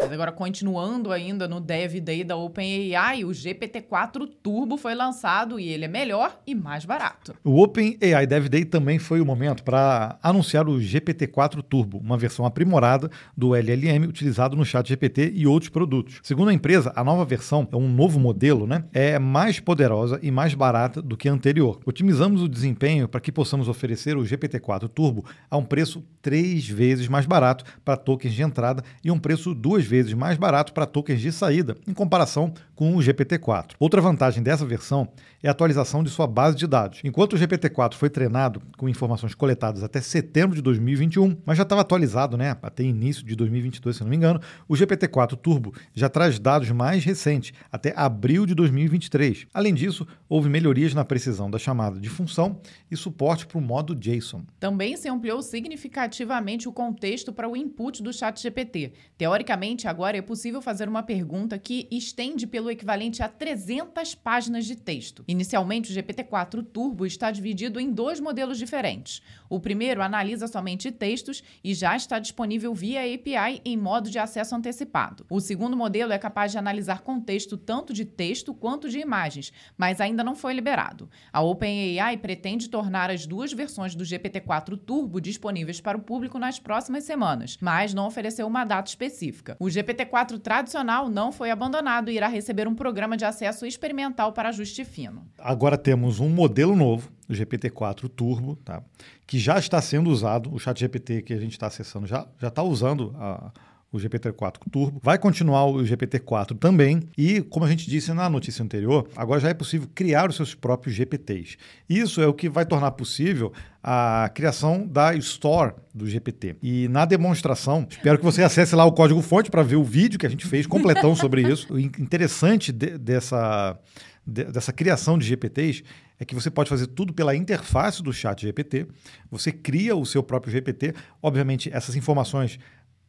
Mas 0.05 0.13
agora, 0.13 0.31
continuando 0.31 1.11
ainda 1.11 1.47
no 1.47 1.59
Dev 1.59 1.99
Day 1.99 2.23
da 2.23 2.35
OpenAI, 2.35 3.25
o 3.25 3.29
GPT-4 3.29 4.29
Turbo 4.43 4.77
foi 4.77 4.93
lançado 4.93 5.59
e 5.59 5.67
ele 5.67 5.85
é 5.85 5.87
melhor 5.87 6.39
e 6.45 6.53
mais 6.53 6.85
barato. 6.85 7.33
O 7.43 7.59
OpenAI 7.59 8.27
Dev 8.27 8.47
Day 8.47 8.65
também 8.65 8.99
foi 8.99 9.19
o 9.19 9.25
momento 9.25 9.63
para 9.63 10.19
anunciar 10.21 10.69
o 10.69 10.77
GPT-4 10.77 11.63
Turbo, 11.63 11.97
uma 11.97 12.19
versão 12.19 12.45
aprimorada 12.45 13.09
do 13.35 13.55
LLM 13.55 14.07
utilizado 14.07 14.55
no 14.55 14.63
Chat 14.63 14.87
GPT 14.87 15.31
e 15.33 15.47
outros 15.47 15.69
produtos. 15.69 16.19
Segundo 16.21 16.49
a 16.49 16.53
empresa, 16.53 16.93
a 16.95 17.03
nova 17.03 17.25
versão 17.25 17.67
é 17.71 17.75
um 17.75 17.89
novo 17.91 18.19
modelo, 18.19 18.67
né? 18.67 18.83
É 18.93 19.17
mais 19.17 19.59
poderosa 19.59 20.19
e 20.21 20.29
mais 20.29 20.53
barata 20.53 21.01
do 21.01 21.17
que 21.17 21.27
a 21.27 21.33
anterior. 21.33 21.79
Otimizamos 21.83 22.43
o 22.43 22.47
desempenho 22.47 23.07
para 23.07 23.19
que 23.19 23.31
possamos 23.31 23.67
oferecer 23.67 24.15
o 24.17 24.21
GPT-4 24.21 24.87
Turbo 24.87 25.25
a 25.49 25.57
um 25.57 25.65
preço 25.65 26.03
três 26.21 26.69
vezes 26.69 27.07
mais 27.07 27.25
barato 27.25 27.65
para 27.83 27.97
tokens 27.97 28.35
de 28.35 28.43
entrada 28.43 28.83
e 29.03 29.09
um 29.09 29.17
preço 29.17 29.55
duas 29.55 29.83
vezes 29.83 29.94
vezes 29.95 30.13
mais 30.13 30.37
barato 30.37 30.73
para 30.73 30.85
tokens 30.85 31.21
de 31.21 31.31
saída, 31.31 31.75
em 31.87 31.93
comparação 31.93 32.53
com 32.75 32.95
o 32.95 32.99
GPT-4. 32.99 33.71
Outra 33.79 34.01
vantagem 34.01 34.43
dessa 34.43 34.65
versão 34.65 35.07
é 35.41 35.47
a 35.47 35.51
atualização 35.51 36.03
de 36.03 36.09
sua 36.09 36.27
base 36.27 36.57
de 36.57 36.67
dados. 36.67 36.99
Enquanto 37.03 37.33
o 37.33 37.37
GPT-4 37.37 37.93
foi 37.93 38.09
treinado 38.09 38.61
com 38.77 38.89
informações 38.89 39.33
coletadas 39.33 39.83
até 39.83 40.01
setembro 40.01 40.55
de 40.55 40.61
2021, 40.61 41.37
mas 41.45 41.57
já 41.57 41.63
estava 41.63 41.81
atualizado 41.81 42.35
né, 42.35 42.57
até 42.61 42.83
início 42.83 43.25
de 43.25 43.35
2022, 43.35 43.95
se 43.95 44.03
não 44.03 44.09
me 44.09 44.17
engano, 44.17 44.41
o 44.67 44.73
GPT-4 44.73 45.37
Turbo 45.37 45.73
já 45.93 46.09
traz 46.09 46.37
dados 46.39 46.69
mais 46.71 47.05
recentes, 47.05 47.53
até 47.71 47.93
abril 47.95 48.45
de 48.45 48.53
2023. 48.53 49.47
Além 49.53 49.73
disso, 49.73 50.05
houve 50.27 50.49
melhorias 50.49 50.93
na 50.93 51.05
precisão 51.05 51.49
da 51.49 51.57
chamada 51.57 51.99
de 51.99 52.09
função 52.09 52.59
e 52.91 52.97
suporte 52.97 53.45
para 53.45 53.57
o 53.57 53.61
modo 53.61 53.95
JSON. 53.95 54.43
Também 54.59 54.97
se 54.97 55.07
ampliou 55.07 55.41
significativamente 55.41 56.67
o 56.67 56.73
contexto 56.73 57.31
para 57.31 57.47
o 57.47 57.55
input 57.55 58.03
do 58.03 58.11
ChatGPT. 58.11 58.93
Teoricamente, 59.17 59.84
agora 59.87 60.17
é 60.17 60.21
possível 60.21 60.61
fazer 60.61 60.87
uma 60.87 61.03
pergunta 61.03 61.57
que 61.57 61.87
estende 61.91 62.47
pelo 62.47 62.69
equivalente 62.69 63.21
a 63.21 63.27
300 63.27 64.15
páginas 64.15 64.65
de 64.65 64.75
texto. 64.75 65.23
Inicialmente, 65.27 65.91
o 65.91 65.95
GPT-4 65.95 66.63
Turbo 66.63 67.05
está 67.05 67.31
dividido 67.31 67.79
em 67.79 67.91
dois 67.91 68.19
modelos 68.19 68.57
diferentes. 68.57 69.21
O 69.49 69.59
primeiro 69.59 70.01
analisa 70.01 70.47
somente 70.47 70.91
textos 70.91 71.43
e 71.63 71.73
já 71.73 71.95
está 71.95 72.19
disponível 72.19 72.73
via 72.73 73.01
API 73.01 73.61
em 73.63 73.77
modo 73.77 74.09
de 74.09 74.19
acesso 74.19 74.55
antecipado. 74.55 75.25
O 75.29 75.39
segundo 75.39 75.77
modelo 75.77 76.13
é 76.13 76.17
capaz 76.17 76.51
de 76.51 76.57
analisar 76.57 77.01
contexto 77.01 77.57
tanto 77.57 77.93
de 77.93 78.05
texto 78.05 78.53
quanto 78.53 78.89
de 78.89 78.99
imagens, 78.99 79.51
mas 79.77 80.01
ainda 80.01 80.23
não 80.23 80.35
foi 80.35 80.53
liberado. 80.53 81.09
A 81.31 81.41
OpenAI 81.41 82.17
pretende 82.17 82.69
tornar 82.69 83.09
as 83.09 83.25
duas 83.25 83.53
versões 83.53 83.95
do 83.95 84.03
GPT-4 84.03 84.77
Turbo 84.77 85.21
disponíveis 85.21 85.79
para 85.79 85.97
o 85.97 86.01
público 86.01 86.39
nas 86.39 86.59
próximas 86.59 87.03
semanas, 87.03 87.57
mas 87.61 87.93
não 87.93 88.07
ofereceu 88.07 88.47
uma 88.47 88.65
data 88.65 88.89
específica. 88.89 89.55
O 89.59 89.69
GPT-4 89.75 90.39
tradicional 90.39 91.09
não 91.09 91.31
foi 91.31 91.51
abandonado 91.51 92.09
e 92.09 92.15
irá 92.15 92.27
receber 92.27 92.67
um 92.67 92.75
programa 92.75 93.17
de 93.17 93.25
acesso 93.25 93.65
experimental 93.65 94.31
para 94.33 94.49
ajuste 94.49 94.85
fino. 94.85 95.25
Agora 95.37 95.77
temos 95.77 96.19
um 96.19 96.29
modelo 96.29 96.75
novo, 96.75 97.11
o 97.29 97.33
GPT-4 97.33 98.09
Turbo, 98.09 98.55
tá? 98.57 98.81
que 99.27 99.37
já 99.39 99.57
está 99.57 99.81
sendo 99.81 100.09
usado. 100.09 100.53
O 100.53 100.59
chat 100.59 100.79
GPT 100.79 101.21
que 101.21 101.33
a 101.33 101.39
gente 101.39 101.53
está 101.53 101.67
acessando 101.67 102.07
já 102.07 102.27
está 102.41 102.63
usando 102.63 103.15
a 103.17 103.51
o 103.95 103.99
GPT-4 103.99 104.55
Turbo. 104.71 104.99
Vai 105.01 105.17
continuar 105.17 105.65
o 105.65 105.77
GPT-4 105.83 106.57
também. 106.57 107.01
E, 107.17 107.41
como 107.41 107.65
a 107.65 107.69
gente 107.69 107.89
disse 107.89 108.11
na 108.13 108.29
notícia 108.29 108.63
anterior, 108.63 109.07
agora 109.15 109.39
já 109.39 109.49
é 109.49 109.53
possível 109.53 109.87
criar 109.95 110.29
os 110.29 110.35
seus 110.35 110.53
próprios 110.53 110.95
GPTs. 110.95 111.57
Isso 111.89 112.21
é 112.21 112.27
o 112.27 112.33
que 112.33 112.49
vai 112.49 112.65
tornar 112.65 112.91
possível 112.91 113.53
a 113.81 114.29
criação 114.33 114.85
da 114.85 115.13
Store 115.15 115.73
do 115.93 116.07
GPT. 116.07 116.57
E 116.61 116.87
na 116.87 117.05
demonstração, 117.05 117.87
espero 117.89 118.17
que 118.17 118.23
você 118.23 118.43
acesse 118.43 118.75
lá 118.75 118.83
o 118.83 118.91
código-fonte 118.91 119.51
para 119.51 119.63
ver 119.63 119.75
o 119.75 119.83
vídeo 119.83 120.19
que 120.19 120.25
a 120.25 120.29
gente 120.29 120.45
fez 120.45 120.65
completão 120.65 121.13
sobre 121.15 121.41
isso. 121.41 121.73
O 121.73 121.79
interessante 121.79 122.71
de, 122.71 122.97
dessa, 122.97 123.77
de, 124.25 124.45
dessa 124.45 124.73
criação 124.73 125.17
de 125.17 125.25
GPTs 125.25 125.83
é 126.19 126.25
que 126.25 126.33
você 126.33 126.49
pode 126.49 126.69
fazer 126.69 126.87
tudo 126.87 127.13
pela 127.13 127.35
interface 127.35 128.01
do 128.01 128.11
chat 128.11 128.41
GPT. 128.41 128.87
Você 129.29 129.51
cria 129.51 129.95
o 129.95 130.05
seu 130.05 130.23
próprio 130.23 130.51
GPT. 130.51 130.93
Obviamente, 131.21 131.69
essas 131.71 131.95
informações 131.95 132.57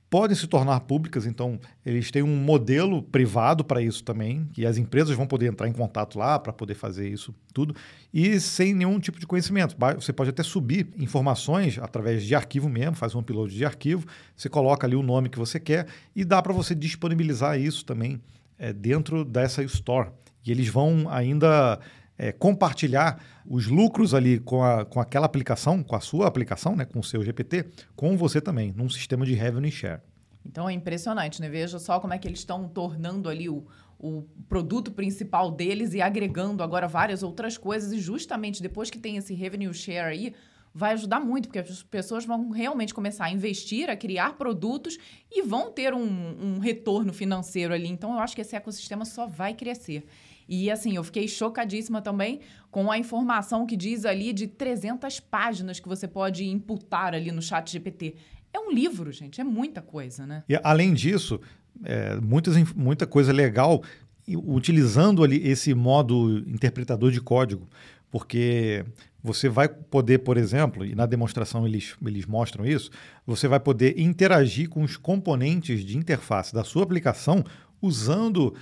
podem 0.08 0.36
se 0.36 0.46
tornar 0.46 0.80
públicas, 0.80 1.26
então 1.26 1.58
eles 1.84 2.10
têm 2.10 2.22
um 2.22 2.36
modelo 2.36 3.02
privado 3.02 3.64
para 3.64 3.82
isso 3.82 4.04
também, 4.04 4.48
que 4.52 4.64
as 4.64 4.78
empresas 4.78 5.16
vão 5.16 5.26
poder 5.26 5.46
entrar 5.46 5.68
em 5.68 5.72
contato 5.72 6.18
lá 6.18 6.38
para 6.38 6.52
poder 6.52 6.74
fazer 6.74 7.08
isso 7.08 7.34
tudo, 7.52 7.74
e 8.12 8.38
sem 8.40 8.72
nenhum 8.72 8.98
tipo 9.00 9.18
de 9.18 9.26
conhecimento. 9.26 9.76
Você 9.96 10.12
pode 10.12 10.30
até 10.30 10.42
subir 10.42 10.88
informações 10.96 11.78
através 11.78 12.22
de 12.24 12.34
arquivo 12.34 12.68
mesmo, 12.68 12.94
faz 12.94 13.14
um 13.14 13.18
upload 13.18 13.54
de 13.54 13.64
arquivo, 13.64 14.06
você 14.36 14.48
coloca 14.48 14.86
ali 14.86 14.96
o 14.96 15.02
nome 15.02 15.28
que 15.28 15.38
você 15.38 15.58
quer 15.58 15.86
e 16.14 16.24
dá 16.24 16.40
para 16.40 16.52
você 16.52 16.74
disponibilizar 16.74 17.58
isso 17.58 17.84
também 17.84 18.20
é, 18.58 18.72
dentro 18.72 19.24
dessa 19.24 19.62
store. 19.64 20.10
E 20.44 20.50
eles 20.50 20.68
vão 20.68 21.06
ainda 21.10 21.80
é, 22.18 22.32
compartilhar 22.32 23.22
os 23.46 23.66
lucros 23.66 24.14
ali 24.14 24.38
com, 24.38 24.62
a, 24.62 24.84
com 24.84 25.00
aquela 25.00 25.26
aplicação, 25.26 25.82
com 25.82 25.94
a 25.94 26.00
sua 26.00 26.26
aplicação, 26.26 26.74
né, 26.74 26.84
com 26.84 27.00
o 27.00 27.04
seu 27.04 27.24
GPT, 27.24 27.66
com 27.94 28.16
você 28.16 28.40
também, 28.40 28.72
num 28.76 28.88
sistema 28.88 29.24
de 29.24 29.34
revenue 29.34 29.70
share. 29.70 30.00
Então 30.44 30.68
é 30.68 30.72
impressionante, 30.72 31.40
né? 31.40 31.48
Veja 31.48 31.78
só 31.78 31.98
como 31.98 32.14
é 32.14 32.18
que 32.18 32.26
eles 32.26 32.38
estão 32.38 32.68
tornando 32.68 33.28
ali 33.28 33.48
o, 33.48 33.66
o 33.98 34.22
produto 34.48 34.92
principal 34.92 35.50
deles 35.50 35.92
e 35.92 36.00
agregando 36.00 36.62
agora 36.62 36.86
várias 36.86 37.22
outras 37.22 37.58
coisas. 37.58 37.92
E 37.92 37.98
justamente 37.98 38.62
depois 38.62 38.88
que 38.88 38.98
tem 38.98 39.16
esse 39.16 39.34
revenue 39.34 39.74
share 39.74 40.08
aí, 40.08 40.34
vai 40.72 40.92
ajudar 40.92 41.20
muito, 41.20 41.48
porque 41.48 41.58
as 41.58 41.82
pessoas 41.82 42.24
vão 42.24 42.50
realmente 42.50 42.92
começar 42.92 43.24
a 43.24 43.30
investir, 43.30 43.88
a 43.88 43.96
criar 43.96 44.34
produtos 44.34 44.98
e 45.32 45.42
vão 45.42 45.72
ter 45.72 45.94
um, 45.94 46.56
um 46.56 46.58
retorno 46.58 47.12
financeiro 47.12 47.72
ali. 47.72 47.88
Então 47.88 48.12
eu 48.12 48.18
acho 48.18 48.34
que 48.34 48.42
esse 48.42 48.54
ecossistema 48.54 49.04
só 49.04 49.26
vai 49.26 49.54
crescer. 49.54 50.06
E 50.48 50.70
assim, 50.70 50.96
eu 50.96 51.04
fiquei 51.04 51.26
chocadíssima 51.26 52.00
também 52.00 52.40
com 52.70 52.90
a 52.90 52.98
informação 52.98 53.66
que 53.66 53.76
diz 53.76 54.04
ali 54.04 54.32
de 54.32 54.46
300 54.46 55.20
páginas 55.20 55.80
que 55.80 55.88
você 55.88 56.06
pode 56.06 56.44
imputar 56.44 57.14
ali 57.14 57.32
no 57.32 57.42
chat 57.42 57.70
GPT. 57.70 58.16
É 58.52 58.60
um 58.60 58.70
livro, 58.70 59.10
gente, 59.12 59.40
é 59.40 59.44
muita 59.44 59.82
coisa, 59.82 60.26
né? 60.26 60.44
E 60.48 60.58
além 60.62 60.94
disso, 60.94 61.40
é, 61.84 62.16
muitas, 62.16 62.56
muita 62.74 63.06
coisa 63.06 63.32
legal 63.32 63.82
utilizando 64.28 65.22
ali 65.22 65.46
esse 65.46 65.72
modo 65.74 66.38
interpretador 66.48 67.10
de 67.10 67.20
código, 67.20 67.68
porque 68.10 68.84
você 69.22 69.48
vai 69.48 69.68
poder, 69.68 70.18
por 70.18 70.36
exemplo, 70.36 70.84
e 70.84 70.94
na 70.94 71.06
demonstração 71.06 71.66
eles, 71.66 71.96
eles 72.04 72.26
mostram 72.26 72.64
isso, 72.64 72.90
você 73.26 73.46
vai 73.46 73.60
poder 73.60 73.98
interagir 74.00 74.68
com 74.68 74.82
os 74.82 74.96
componentes 74.96 75.84
de 75.84 75.96
interface 75.96 76.54
da 76.54 76.64
sua 76.64 76.82
aplicação 76.82 77.44
usando 77.80 78.54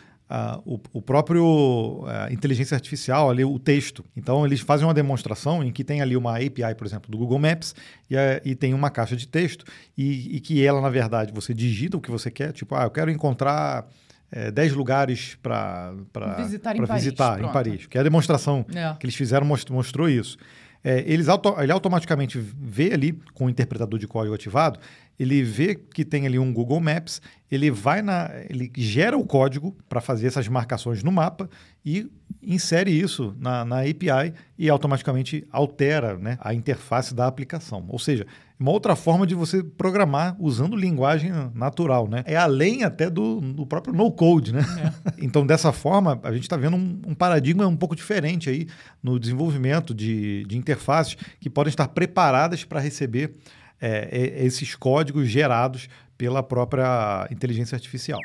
O, 0.65 0.81
o, 0.93 1.03
próprio 1.03 1.45
uh, 1.45 2.33
inteligência 2.33 2.75
artificial, 2.75 3.31
ali, 3.31 3.45
o 3.45 3.59
texto. 3.59 4.05
Então, 4.17 4.45
eles 4.45 4.61
fazem 4.61 4.87
uma 4.87 4.95
demonstração 4.95 5.63
em 5.63 5.71
que 5.71 5.85
tem 5.85 6.01
ali 6.01 6.17
uma 6.17 6.37
API, 6.37 6.75
por 6.77 6.87
exemplo, 6.87 7.11
do 7.11 7.19
Google 7.19 7.39
Maps 7.39 7.75
e, 8.11 8.17
uh, 8.17 8.19
e 8.45 8.55
tem 8.55 8.75
uma 8.75 8.91
caixa 8.91 9.15
de 9.15 9.29
texto 9.29 9.65
e, 9.97 10.37
e, 10.37 10.41
que 10.41 10.65
ela, 10.65 10.81
na 10.81 10.91
verdade, 10.91 11.33
você 11.33 11.53
digita 11.53 11.97
o 11.97 12.01
que 12.01 12.11
você 12.11 12.31
quer, 12.31 12.53
tipo, 12.53 12.75
ah, 12.75 12.85
eu 12.85 12.91
quero 12.91 13.11
encontrar 13.11 13.87
é, 14.33 14.51
10 14.51 14.73
lugares 14.73 15.39
para 15.41 15.93
visitar, 16.39 16.77
em, 16.77 16.85
visitar 16.85 17.31
Paris, 17.31 17.47
em 17.47 17.53
Paris. 17.53 17.87
Que 17.87 17.99
é 17.99 18.01
a 18.01 18.05
demonstração 18.05 18.67
é. 18.75 18.95
que 18.99 19.07
eles 19.07 19.15
fizeram 19.15 19.47
mostrou, 19.47 19.77
mostrou 19.77 20.09
isso. 20.09 20.37
É, 20.83 21.03
eles 21.07 21.29
auto, 21.29 21.55
ele 21.59 21.73
automaticamente 21.73 22.39
vê 22.39 22.93
ali, 22.93 23.19
com 23.33 23.47
o 23.47 23.51
interpretador 23.51 23.99
de 23.99 24.07
código 24.07 24.35
ativado, 24.35 24.79
ele 25.19 25.43
vê 25.43 25.75
que 25.75 26.05
tem 26.05 26.27
ali 26.27 26.39
um 26.39 26.53
Google 26.53 26.81
Maps, 26.81 27.21
ele 27.51 27.71
vai 27.71 28.03
na. 28.03 28.31
ele 28.49 28.71
gera 28.77 29.17
o 29.17 29.25
código 29.25 29.77
para 29.89 30.01
fazer 30.01 30.27
essas 30.27 30.49
marcações 30.49 31.03
no 31.03 31.13
mapa 31.13 31.49
e, 31.85 32.11
insere 32.47 32.91
isso 32.91 33.35
na, 33.39 33.65
na 33.65 33.81
API 33.81 34.35
e 34.59 34.69
automaticamente 34.69 35.47
altera 35.51 36.17
né, 36.19 36.37
a 36.41 36.53
interface 36.53 37.15
da 37.15 37.27
aplicação. 37.27 37.85
Ou 37.89 37.99
seja, 37.99 38.27
uma 38.59 38.71
outra 38.71 38.95
forma 38.95 39.27
de 39.27 39.35
você 39.35 39.63
programar 39.63 40.37
usando 40.39 40.77
linguagem 40.77 41.33
natural, 41.55 42.09
né? 42.09 42.23
É 42.27 42.37
além 42.37 42.85
até 42.85 43.11
do, 43.11 43.41
do 43.41 43.67
próprio 43.67 43.95
no-code, 43.95 44.53
né? 44.53 44.63
É. 44.79 45.13
então, 45.25 45.47
dessa 45.47 45.73
forma, 45.73 46.21
a 46.23 46.33
gente 46.33 46.43
está 46.43 46.57
vendo 46.57 46.77
um, 46.77 47.01
um, 47.09 47.15
paradigma 47.15 47.67
um 47.67 47.77
pouco 47.77 47.97
diferente 47.97 48.49
aí 48.49 48.69
no 49.03 49.19
desenvolvimento 49.19 49.93
de, 49.93 50.45
de 50.45 50.57
interfaces 50.57 51.17
que 51.41 51.51
podem 51.51 51.71
estar 51.71 51.89
preparadas 51.89 52.65
para 52.65 52.81
receber 52.81 53.35
é, 53.85 54.45
esses 54.45 54.75
códigos 54.75 55.29
gerados 55.29 55.89
pela 56.17 56.43
própria 56.43 57.29
inteligência 57.31 57.77
artificial. 57.77 58.19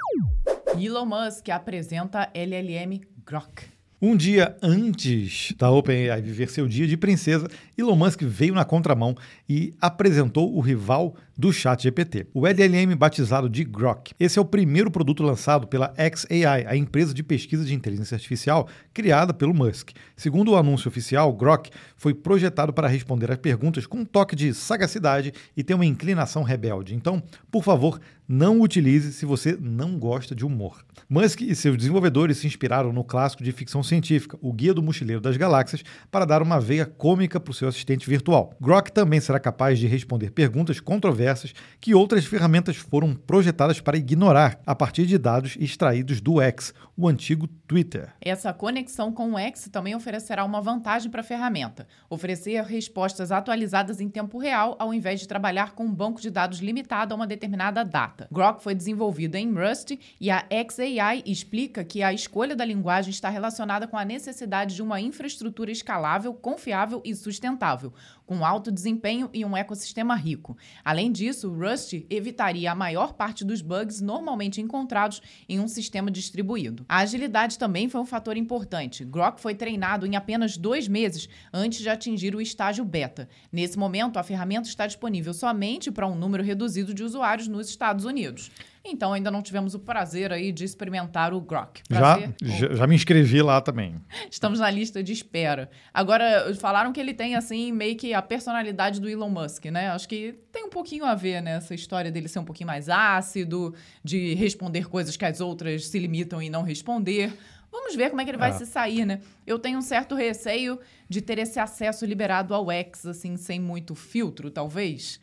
Elon 0.80 1.06
Musk 1.06 1.50
apresenta 1.50 2.30
LLM 2.34 3.02
Grok. 3.26 3.64
Um 4.02 4.16
dia 4.16 4.56
antes 4.62 5.54
da 5.58 5.70
OpenAI 5.70 6.22
viver 6.22 6.50
seu 6.50 6.66
dia 6.70 6.88
de 6.88 6.96
princesa, 6.96 7.50
Elon 7.80 7.96
Musk 7.96 8.22
veio 8.24 8.54
na 8.54 8.66
contramão 8.66 9.16
e 9.48 9.74
apresentou 9.80 10.54
o 10.54 10.60
rival 10.60 11.16
do 11.38 11.54
ChatGPT, 11.54 12.28
o 12.34 12.46
LLM 12.46 12.94
batizado 12.98 13.50
de 13.50 13.64
Grok. 13.64 14.14
Esse 14.20 14.38
é 14.38 14.42
o 14.42 14.46
primeiro 14.46 14.92
produto 14.92 15.24
lançado 15.24 15.66
pela 15.66 15.94
XAI, 15.96 16.66
a 16.68 16.76
empresa 16.76 17.14
de 17.14 17.24
pesquisa 17.24 17.64
de 17.64 17.74
inteligência 17.74 18.16
artificial 18.16 18.68
criada 18.94 19.34
pelo 19.34 19.54
Musk. 19.54 19.92
Segundo 20.18 20.52
o 20.52 20.58
anúncio 20.58 20.90
oficial, 20.90 21.32
Grok 21.32 21.70
foi 21.96 22.14
projetado 22.14 22.74
para 22.74 22.90
responder 22.90 23.32
às 23.32 23.38
perguntas 23.38 23.88
com 23.88 24.00
um 24.00 24.06
toque 24.06 24.36
de 24.36 24.54
sagacidade 24.54 25.32
e 25.56 25.64
tem 25.64 25.74
uma 25.74 25.86
inclinação 25.86 26.44
rebelde. 26.44 26.94
Então, 26.94 27.24
por 27.50 27.64
favor, 27.64 28.02
não 28.28 28.60
utilize 28.60 29.14
se 29.14 29.26
você 29.26 29.58
não 29.60 29.98
gosta 29.98 30.36
de 30.36 30.46
humor. 30.46 30.84
Musk 31.10 31.42
e 31.42 31.56
seus 31.56 31.78
desenvolvedores 31.78 32.38
se 32.38 32.46
inspiraram 32.46 32.92
no 32.92 33.04
clássico 33.04 33.44
de 33.44 33.52
ficção 33.54 33.82
científica, 33.82 34.38
O 34.42 34.52
Guia 34.52 34.74
do 34.74 34.84
Mochileiro 34.84 35.22
das 35.22 35.38
Galáxias, 35.38 35.84
para 36.12 36.26
dar 36.26 36.42
uma 36.44 36.60
veia 36.60 36.86
cômica 36.86 37.40
para 37.40 37.52
o 37.52 37.54
seu 37.56 37.69
assistente 37.70 38.10
virtual. 38.10 38.54
Grok 38.60 38.92
também 38.92 39.20
será 39.20 39.40
capaz 39.40 39.80
de 39.80 39.88
responder 39.88 40.32
perguntas 40.32 40.80
controversas 40.80 41.54
que 41.80 41.94
outras 41.94 42.26
ferramentas 42.26 42.76
foram 42.76 43.16
projetadas 43.16 43.80
para 43.80 43.98
ignorar 43.98 44.60
a 44.66 44.76
partir 44.76 45.06
de 45.06 45.18
dados 45.18 45.56
extraídos 45.60 46.22
do 46.22 46.42
X, 46.42 46.74
o 46.98 47.08
antigo 47.08 47.48
Twitter. 47.48 48.10
Essa 48.20 48.52
conexão 48.54 49.12
com 49.12 49.34
o 49.34 49.38
X 49.38 49.70
também 49.72 49.96
oferecerá 49.96 50.44
uma 50.44 50.60
vantagem 50.60 51.10
para 51.10 51.22
a 51.22 51.24
ferramenta: 51.24 51.88
oferecer 52.10 52.64
respostas 52.64 53.32
atualizadas 53.32 54.02
em 54.02 54.10
tempo 54.10 54.38
real 54.38 54.76
ao 54.80 54.94
invés 54.94 55.20
de 55.20 55.28
trabalhar 55.28 55.74
com 55.74 55.86
um 55.86 55.94
banco 55.94 56.20
de 56.20 56.30
dados 56.30 56.60
limitado 56.60 57.14
a 57.14 57.16
uma 57.16 57.28
determinada 57.28 57.86
data. 57.86 58.28
Grok 58.32 58.62
foi 58.62 58.76
desenvolvido 58.76 59.36
em 59.36 59.54
Rust 59.54 59.92
e 60.20 60.30
a 60.30 60.46
XAI 60.50 61.24
explica 61.26 61.84
que 61.84 62.04
a 62.04 62.12
escolha 62.12 62.56
da 62.56 62.66
linguagem 62.66 63.12
está 63.12 63.30
relacionada 63.30 63.88
com 63.88 63.98
a 63.98 64.06
necessidade 64.06 64.76
de 64.76 64.82
uma 64.82 65.00
infraestrutura 65.00 65.72
escalável, 65.72 66.34
confiável 66.34 67.02
e 67.06 67.16
sustentável, 67.16 67.59
sustentável 67.60 67.94
com 68.30 68.46
alto 68.46 68.72
desempenho 68.72 69.28
e 69.34 69.44
um 69.44 69.58
ecossistema 69.58 70.14
rico. 70.14 70.56
Além 70.86 71.12
disso, 71.12 71.52
Rust 71.52 72.06
evitaria 72.12 72.72
a 72.72 72.76
maior 72.76 73.14
parte 73.14 73.44
dos 73.44 73.60
bugs 73.60 74.02
normalmente 74.02 74.62
encontrados 74.62 75.20
em 75.50 75.60
um 75.60 75.68
sistema 75.68 76.12
distribuído. 76.12 76.86
A 76.88 77.00
agilidade 77.00 77.58
também 77.58 77.90
foi 77.90 78.00
um 78.00 78.06
fator 78.06 78.38
importante. 78.38 79.04
Grok 79.04 79.42
foi 79.42 79.56
treinado 79.56 80.06
em 80.06 80.16
apenas 80.16 80.58
dois 80.58 80.88
meses 80.88 81.28
antes 81.52 81.80
de 81.80 81.90
atingir 81.90 82.36
o 82.36 82.42
estágio 82.42 82.86
beta. 82.86 83.28
Nesse 83.52 83.80
momento, 83.80 84.20
a 84.20 84.24
ferramenta 84.24 84.70
está 84.70 84.86
disponível 84.86 85.34
somente 85.34 85.90
para 85.90 86.06
um 86.06 86.14
número 86.14 86.44
reduzido 86.44 86.94
de 86.94 87.04
usuários 87.04 87.48
nos 87.48 87.68
Estados 87.68 88.06
Unidos. 88.06 88.52
Então 88.86 89.14
ainda 89.14 89.30
não 89.30 89.42
tivemos 89.42 89.76
o 89.76 89.80
prazer 89.80 90.32
aí 90.32 90.52
de 90.52 90.64
experimentar 90.64 91.34
o 91.34 91.42
Grok. 91.42 91.82
Já, 91.90 92.20
já, 92.42 92.74
já, 92.76 92.88
me 92.88 92.96
inscrevi 92.96 93.42
lá 93.42 93.60
também. 93.62 93.96
Estamos 94.32 94.60
na 94.60 94.70
lista 94.70 95.04
de 95.04 95.12
espera. 95.12 95.70
Agora, 95.94 96.54
falaram 96.56 96.94
que 96.94 97.00
ele 97.00 97.14
tem, 97.14 97.36
assim, 97.36 97.72
meio 97.72 97.96
que 97.96 98.14
a 98.20 98.22
personalidade 98.22 99.00
do 99.00 99.10
Elon 99.10 99.30
Musk, 99.30 99.66
né? 99.66 99.90
Acho 99.90 100.08
que 100.08 100.36
tem 100.52 100.64
um 100.64 100.70
pouquinho 100.70 101.06
a 101.06 101.16
ver, 101.16 101.42
né? 101.42 101.58
Essa 101.58 101.74
história 101.74 102.12
dele 102.12 102.28
ser 102.28 102.40
um 102.40 102.46
pouquinho 102.46 102.68
mais 102.68 102.90
ácido, 102.90 103.74
de 104.04 104.34
responder 104.36 104.88
coisas 104.88 105.18
que 105.18 105.26
as 105.26 105.42
outras 105.42 105.88
se 105.88 105.98
limitam 105.98 106.42
em 106.42 106.50
não 106.50 106.62
responder. 106.62 107.34
Vamos 107.72 107.96
ver 107.96 108.10
como 108.10 108.20
é 108.22 108.26
que 108.26 108.32
ele 108.32 108.38
vai 108.38 108.50
é. 108.50 108.54
se 108.54 108.66
sair, 108.66 109.06
né? 109.06 109.22
Eu 109.46 109.58
tenho 109.58 109.80
um 109.80 109.82
certo 109.82 110.16
receio 110.16 110.80
de 111.08 111.22
ter 111.22 111.40
esse 111.40 111.60
acesso 111.60 112.06
liberado 112.06 112.54
ao 112.54 112.70
X, 112.72 113.06
assim, 113.06 113.38
sem 113.38 113.60
muito 113.60 113.96
filtro, 113.96 114.52
talvez. 114.52 115.20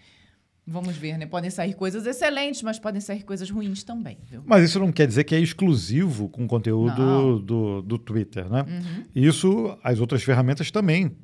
Vamos 0.68 0.96
ver, 0.96 1.16
né? 1.16 1.26
Podem 1.26 1.48
sair 1.48 1.74
coisas 1.74 2.06
excelentes, 2.06 2.60
mas 2.62 2.76
podem 2.76 3.00
sair 3.00 3.22
coisas 3.22 3.48
ruins 3.48 3.84
também, 3.84 4.18
viu? 4.28 4.42
Mas 4.44 4.64
isso 4.64 4.80
não 4.80 4.90
quer 4.90 5.06
dizer 5.06 5.22
que 5.22 5.32
é 5.32 5.38
exclusivo 5.38 6.28
com 6.28 6.44
o 6.44 6.48
conteúdo 6.48 7.38
do, 7.38 7.82
do 7.82 7.98
Twitter, 7.98 8.48
né? 8.50 8.64
Uhum. 8.68 9.04
Isso 9.14 9.78
as 9.84 10.00
outras 10.00 10.24
ferramentas 10.24 10.72
também 10.72 11.16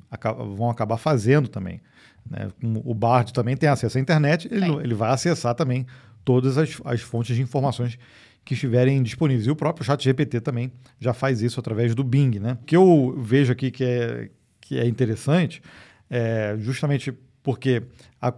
vão 0.55 0.69
acabar 0.69 0.95
fazendo 0.95 1.49
também. 1.49 1.81
Né? 2.29 2.47
O 2.85 2.93
Bard 2.93 3.33
também 3.33 3.57
tem 3.57 3.67
acesso 3.67 3.97
à 3.97 4.01
internet, 4.01 4.47
ele, 4.49 4.65
ele 4.81 4.93
vai 4.93 5.11
acessar 5.11 5.53
também 5.53 5.85
todas 6.23 6.57
as, 6.57 6.79
as 6.85 7.01
fontes 7.01 7.35
de 7.35 7.41
informações 7.41 7.99
que 8.45 8.53
estiverem 8.53 9.03
disponíveis. 9.03 9.45
E 9.45 9.51
o 9.51 9.55
próprio 9.57 9.85
chat 9.85 10.01
GPT 10.01 10.39
também 10.39 10.71
já 11.01 11.13
faz 11.13 11.41
isso 11.41 11.59
através 11.59 11.93
do 11.93 12.03
Bing, 12.03 12.39
né? 12.39 12.57
O 12.61 12.65
que 12.65 12.77
eu 12.77 13.13
vejo 13.17 13.51
aqui 13.51 13.71
que 13.71 13.83
é, 13.83 14.29
que 14.61 14.79
é 14.79 14.87
interessante 14.87 15.61
é 16.09 16.55
justamente 16.59 17.13
porque 17.43 17.83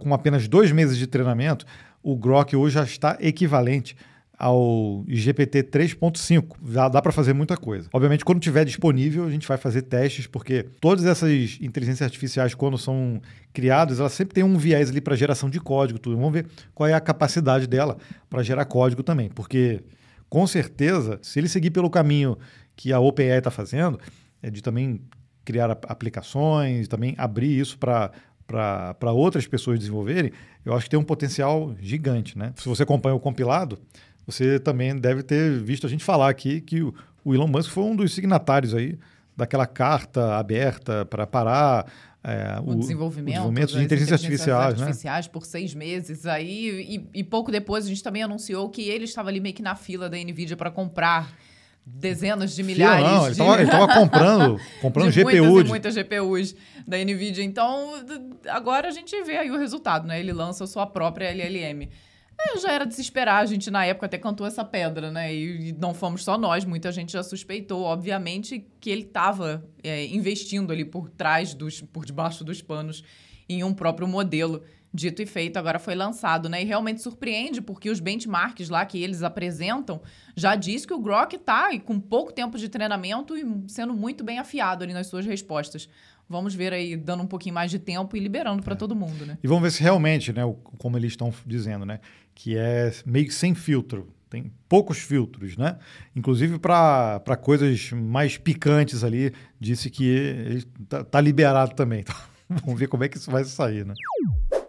com 0.00 0.12
apenas 0.12 0.48
dois 0.48 0.72
meses 0.72 0.98
de 0.98 1.06
treinamento, 1.06 1.64
o 2.02 2.16
Grok 2.16 2.54
hoje 2.54 2.74
já 2.74 2.82
está 2.82 3.16
equivalente 3.20 3.96
ao 4.38 5.04
GPT 5.08 5.62
3.5. 5.62 6.56
Já 6.68 6.88
dá 6.88 7.00
para 7.00 7.10
fazer 7.10 7.32
muita 7.32 7.56
coisa. 7.56 7.88
Obviamente, 7.92 8.24
quando 8.24 8.38
tiver 8.38 8.64
disponível, 8.64 9.24
a 9.24 9.30
gente 9.30 9.48
vai 9.48 9.56
fazer 9.56 9.82
testes, 9.82 10.26
porque 10.26 10.66
todas 10.80 11.06
essas 11.06 11.58
inteligências 11.60 12.02
artificiais, 12.02 12.54
quando 12.54 12.76
são 12.76 13.20
criadas, 13.52 13.98
elas 13.98 14.12
sempre 14.12 14.34
têm 14.34 14.44
um 14.44 14.58
viés 14.58 14.90
ali 14.90 15.00
para 15.00 15.16
geração 15.16 15.48
de 15.48 15.58
código, 15.58 15.98
tudo. 15.98 16.16
Vamos 16.16 16.32
ver 16.32 16.46
qual 16.74 16.88
é 16.88 16.92
a 16.92 17.00
capacidade 17.00 17.66
dela 17.66 17.96
para 18.28 18.42
gerar 18.42 18.66
código 18.66 19.02
também, 19.02 19.30
porque 19.30 19.82
com 20.28 20.46
certeza, 20.46 21.18
se 21.22 21.38
ele 21.38 21.48
seguir 21.48 21.70
pelo 21.70 21.88
caminho 21.88 22.36
que 22.74 22.92
a 22.92 23.00
OpenAI 23.00 23.38
está 23.38 23.50
fazendo, 23.50 23.98
é 24.42 24.50
de 24.50 24.62
também 24.62 25.00
criar 25.44 25.70
aplicações, 25.70 26.88
também 26.88 27.14
abrir 27.16 27.58
isso 27.58 27.78
para 27.78 28.10
para 28.46 29.12
outras 29.12 29.46
pessoas 29.46 29.78
desenvolverem, 29.78 30.30
eu 30.64 30.74
acho 30.74 30.84
que 30.84 30.90
tem 30.90 30.98
um 30.98 31.04
potencial 31.04 31.74
gigante. 31.80 32.38
Né? 32.38 32.52
Se 32.56 32.68
você 32.68 32.84
acompanha 32.84 33.14
o 33.14 33.20
compilado, 33.20 33.78
você 34.26 34.58
também 34.58 34.96
deve 34.96 35.22
ter 35.22 35.58
visto 35.60 35.86
a 35.86 35.90
gente 35.90 36.04
falar 36.04 36.28
aqui 36.28 36.60
que 36.60 36.82
o, 36.82 36.94
o 37.24 37.34
Elon 37.34 37.48
Musk 37.48 37.70
foi 37.70 37.84
um 37.84 37.96
dos 37.96 38.14
signatários 38.14 38.74
aí 38.74 38.98
daquela 39.36 39.66
carta 39.66 40.36
aberta 40.36 41.04
para 41.04 41.26
parar 41.26 41.86
é, 42.24 42.58
o, 42.64 42.72
o, 42.72 42.74
desenvolvimento, 42.74 43.28
o 43.28 43.52
desenvolvimento 43.52 43.72
de 43.76 43.84
inteligência 43.84 44.14
artificiais, 44.14 44.80
artificiais 44.80 45.26
né? 45.26 45.32
por 45.32 45.44
seis 45.44 45.74
meses 45.74 46.26
aí 46.26 47.06
e, 47.14 47.20
e, 47.20 47.22
pouco 47.22 47.52
depois 47.52 47.84
a 47.84 47.88
gente 47.88 48.02
também 48.02 48.22
anunciou 48.22 48.68
que 48.68 48.88
ele 48.88 49.04
estava 49.04 49.28
ali 49.28 49.38
meio 49.38 49.54
que 49.54 49.62
na 49.62 49.76
fila 49.76 50.08
da 50.08 50.16
Nvidia 50.16 50.56
para 50.56 50.70
comprar 50.70 51.32
dezenas 51.86 52.54
de 52.56 52.64
milhares. 52.64 53.38
Não, 53.38 53.54
ele 53.54 53.62
estava 53.62 53.86
comprando, 53.94 54.60
comprando 54.82 55.12
de 55.12 55.22
GPU. 55.22 55.44
Muitas, 55.44 55.64
de... 55.64 55.70
muitas 55.70 55.94
GPUs 55.94 56.54
da 56.86 56.98
NVIDIA. 56.98 57.44
Então, 57.44 57.92
agora 58.48 58.88
a 58.88 58.90
gente 58.90 59.22
vê 59.22 59.38
aí 59.38 59.50
o 59.50 59.56
resultado, 59.56 60.06
né? 60.06 60.18
Ele 60.18 60.32
lança 60.32 60.64
a 60.64 60.66
sua 60.66 60.86
própria 60.86 61.30
LLM. 61.30 61.88
É, 62.38 62.58
já 62.58 62.72
era 62.72 62.84
de 62.84 62.94
se 62.94 63.00
esperar, 63.00 63.38
a 63.38 63.46
gente 63.46 63.70
na 63.70 63.86
época 63.86 64.04
até 64.04 64.18
cantou 64.18 64.46
essa 64.46 64.62
pedra, 64.62 65.10
né? 65.10 65.34
E, 65.34 65.68
e 65.68 65.72
não 65.72 65.94
fomos 65.94 66.22
só 66.22 66.36
nós, 66.36 66.66
muita 66.66 66.92
gente 66.92 67.12
já 67.12 67.22
suspeitou, 67.22 67.82
obviamente, 67.82 68.66
que 68.78 68.90
ele 68.90 69.02
estava 69.02 69.64
é, 69.82 70.04
investindo 70.06 70.70
ali 70.70 70.84
por 70.84 71.08
trás, 71.08 71.54
dos, 71.54 71.80
por 71.80 72.04
debaixo 72.04 72.44
dos 72.44 72.60
panos, 72.60 73.02
em 73.48 73.64
um 73.64 73.72
próprio 73.72 74.06
modelo 74.06 74.62
dito 74.92 75.20
e 75.20 75.26
feito, 75.26 75.58
agora 75.58 75.78
foi 75.78 75.94
lançado, 75.94 76.48
né? 76.48 76.62
E 76.62 76.64
realmente 76.64 77.02
surpreende, 77.02 77.60
porque 77.60 77.90
os 77.90 78.00
benchmarks 78.00 78.68
lá 78.68 78.84
que 78.86 79.02
eles 79.02 79.22
apresentam 79.22 80.00
já 80.34 80.54
diz 80.56 80.86
que 80.86 80.94
o 80.94 80.98
Grok 80.98 81.36
tá 81.38 81.68
com 81.80 82.00
pouco 82.00 82.32
tempo 82.32 82.56
de 82.58 82.68
treinamento 82.68 83.36
e 83.36 83.44
sendo 83.68 83.94
muito 83.94 84.24
bem 84.24 84.38
afiado 84.38 84.84
ali 84.84 84.92
nas 84.92 85.06
suas 85.06 85.26
respostas. 85.26 85.88
Vamos 86.28 86.54
ver 86.54 86.72
aí, 86.72 86.96
dando 86.96 87.22
um 87.22 87.26
pouquinho 87.26 87.54
mais 87.54 87.70
de 87.70 87.78
tempo 87.78 88.16
e 88.16 88.20
liberando 88.20 88.62
para 88.62 88.74
é. 88.74 88.76
todo 88.76 88.96
mundo, 88.96 89.24
né? 89.24 89.38
E 89.42 89.46
vamos 89.46 89.62
ver 89.62 89.70
se 89.70 89.82
realmente, 89.82 90.32
né, 90.32 90.42
como 90.78 90.96
eles 90.96 91.12
estão 91.12 91.32
dizendo, 91.46 91.86
né, 91.86 92.00
que 92.34 92.56
é 92.56 92.92
meio 93.04 93.26
que 93.26 93.34
sem 93.34 93.54
filtro. 93.54 94.12
Tem 94.28 94.50
poucos 94.68 94.98
filtros, 94.98 95.56
né? 95.56 95.78
Inclusive 96.14 96.58
para 96.58 97.20
coisas 97.40 97.92
mais 97.92 98.36
picantes 98.36 99.04
ali, 99.04 99.32
disse 99.60 99.88
que 99.88 100.64
está 100.82 101.04
tá 101.04 101.20
liberado 101.20 101.74
também. 101.74 102.04
Então, 102.48 102.62
vamos 102.64 102.78
ver 102.78 102.86
como 102.86 103.02
é 103.02 103.08
que 103.08 103.16
isso 103.16 103.28
vai 103.28 103.44
sair, 103.44 103.84
né? 103.84 103.92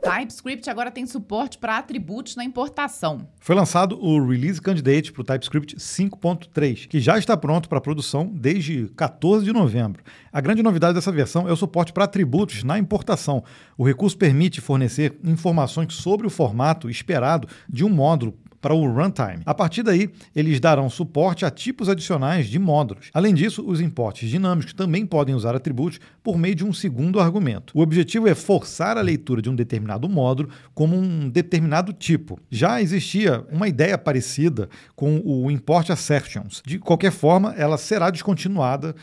TypeScript 0.07 0.69
agora 0.69 0.89
tem 0.89 1.05
suporte 1.05 1.57
para 1.57 1.77
atributos 1.77 2.37
na 2.37 2.43
importação. 2.45 3.27
Foi 3.41 3.53
lançado 3.53 4.01
o 4.01 4.25
Release 4.25 4.61
Candidate 4.61 5.11
para 5.11 5.21
o 5.21 5.25
TypeScript 5.25 5.75
5.3, 5.75 6.87
que 6.87 7.01
já 7.01 7.17
está 7.17 7.35
pronto 7.35 7.67
para 7.67 7.81
produção 7.81 8.31
desde 8.33 8.87
14 8.95 9.43
de 9.43 9.51
novembro. 9.51 10.01
A 10.31 10.39
grande 10.39 10.63
novidade 10.63 10.93
dessa 10.93 11.11
versão 11.11 11.47
é 11.47 11.51
o 11.51 11.57
suporte 11.57 11.91
para 11.91 12.05
atributos 12.05 12.63
na 12.63 12.79
importação. 12.79 13.43
O 13.77 13.85
recurso 13.85 14.17
permite 14.17 14.61
fornecer 14.61 15.19
informações 15.25 15.93
sobre 15.93 16.25
o 16.25 16.29
formato 16.29 16.89
esperado 16.89 17.47
de 17.67 17.83
um 17.83 17.89
módulo 17.89 18.33
para 18.67 18.73
o 18.73 18.85
runtime. 18.85 19.43
A 19.45 19.53
partir 19.53 19.81
daí, 19.81 20.09
eles 20.35 20.59
darão 20.59 20.89
suporte 20.89 21.45
a 21.45 21.49
tipos 21.49 21.87
adicionais 21.87 22.47
de 22.47 22.59
módulos. 22.59 23.09
Além 23.13 23.33
disso, 23.33 23.63
os 23.65 23.79
importes 23.79 24.29
dinâmicos 24.29 24.73
também 24.73 25.05
podem 25.05 25.33
usar 25.33 25.55
atributos 25.55 26.01
por 26.21 26.37
meio 26.37 26.53
de 26.53 26.65
um 26.65 26.73
segundo 26.73 27.21
argumento. 27.21 27.71
O 27.73 27.81
objetivo 27.81 28.27
é 28.27 28.35
forçar 28.35 28.97
a 28.97 29.01
leitura 29.01 29.41
de 29.41 29.49
um 29.49 29.55
determinado 29.55 29.96
módulo 30.05 30.49
como 30.73 30.95
um 30.95 31.29
determinado 31.29 31.91
tipo. 31.93 32.39
Já 32.51 32.81
existia 32.81 33.43
uma 33.51 33.67
ideia 33.67 33.97
parecida 33.97 34.69
com 34.95 35.21
o 35.25 35.49
import 35.49 35.89
assertions. 35.89 36.61
De 36.65 36.77
qualquer 36.77 37.11
forma, 37.11 37.53
ela 37.57 37.77
será 37.77 38.09
descontinuada 38.09 38.93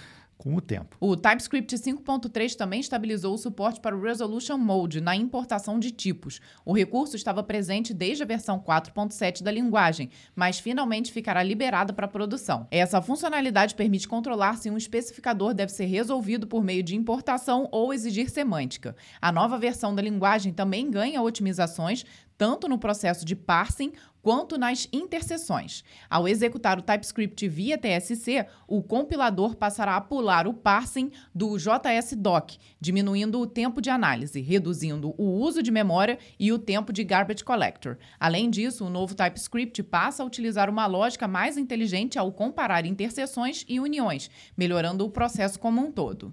com 0.44 0.54
o 0.54 0.60
tempo. 0.60 0.94
O 1.00 1.16
TypeScript 1.16 1.74
5.3 1.74 2.54
também 2.54 2.78
estabilizou 2.78 3.34
o 3.34 3.38
suporte 3.38 3.80
para 3.80 3.96
o 3.96 4.00
Resolution 4.02 4.58
Mode 4.58 5.00
na 5.00 5.16
importação 5.16 5.78
de 5.78 5.90
tipos. 5.90 6.38
O 6.66 6.74
recurso 6.74 7.16
estava 7.16 7.42
presente 7.42 7.94
desde 7.94 8.22
a 8.22 8.26
versão 8.26 8.60
4.7 8.60 9.42
da 9.42 9.50
linguagem, 9.50 10.10
mas 10.36 10.58
finalmente 10.58 11.10
ficará 11.10 11.42
liberada 11.42 11.94
para 11.94 12.06
produção. 12.06 12.68
Essa 12.70 13.00
funcionalidade 13.00 13.74
permite 13.74 14.06
controlar 14.06 14.58
se 14.58 14.68
um 14.68 14.76
especificador 14.76 15.54
deve 15.54 15.72
ser 15.72 15.86
resolvido 15.86 16.46
por 16.46 16.62
meio 16.62 16.82
de 16.82 16.94
importação 16.94 17.66
ou 17.72 17.94
exigir 17.94 18.28
semântica. 18.28 18.94
A 19.22 19.32
nova 19.32 19.56
versão 19.56 19.94
da 19.94 20.02
linguagem 20.02 20.52
também 20.52 20.90
ganha 20.90 21.22
otimizações 21.22 22.04
tanto 22.36 22.68
no 22.68 22.78
processo 22.78 23.24
de 23.24 23.36
parsing 23.36 23.92
quanto 24.24 24.56
nas 24.56 24.88
interseções. 24.90 25.84
Ao 26.08 26.26
executar 26.26 26.78
o 26.78 26.82
TypeScript 26.82 27.46
via 27.46 27.76
TSC, 27.76 28.46
o 28.66 28.82
compilador 28.82 29.54
passará 29.54 29.96
a 29.96 30.00
pular 30.00 30.46
o 30.46 30.54
parsing 30.54 31.10
do 31.34 31.58
JSDoc, 31.58 32.56
diminuindo 32.80 33.38
o 33.38 33.46
tempo 33.46 33.82
de 33.82 33.90
análise, 33.90 34.40
reduzindo 34.40 35.14
o 35.18 35.24
uso 35.24 35.62
de 35.62 35.70
memória 35.70 36.18
e 36.40 36.50
o 36.50 36.58
tempo 36.58 36.90
de 36.90 37.04
garbage 37.04 37.44
collector. 37.44 37.98
Além 38.18 38.48
disso, 38.48 38.86
o 38.86 38.90
novo 38.90 39.14
TypeScript 39.14 39.82
passa 39.82 40.22
a 40.22 40.26
utilizar 40.26 40.70
uma 40.70 40.86
lógica 40.86 41.28
mais 41.28 41.58
inteligente 41.58 42.18
ao 42.18 42.32
comparar 42.32 42.86
interseções 42.86 43.62
e 43.68 43.78
uniões, 43.78 44.30
melhorando 44.56 45.04
o 45.04 45.10
processo 45.10 45.60
como 45.60 45.82
um 45.82 45.92
todo. 45.92 46.32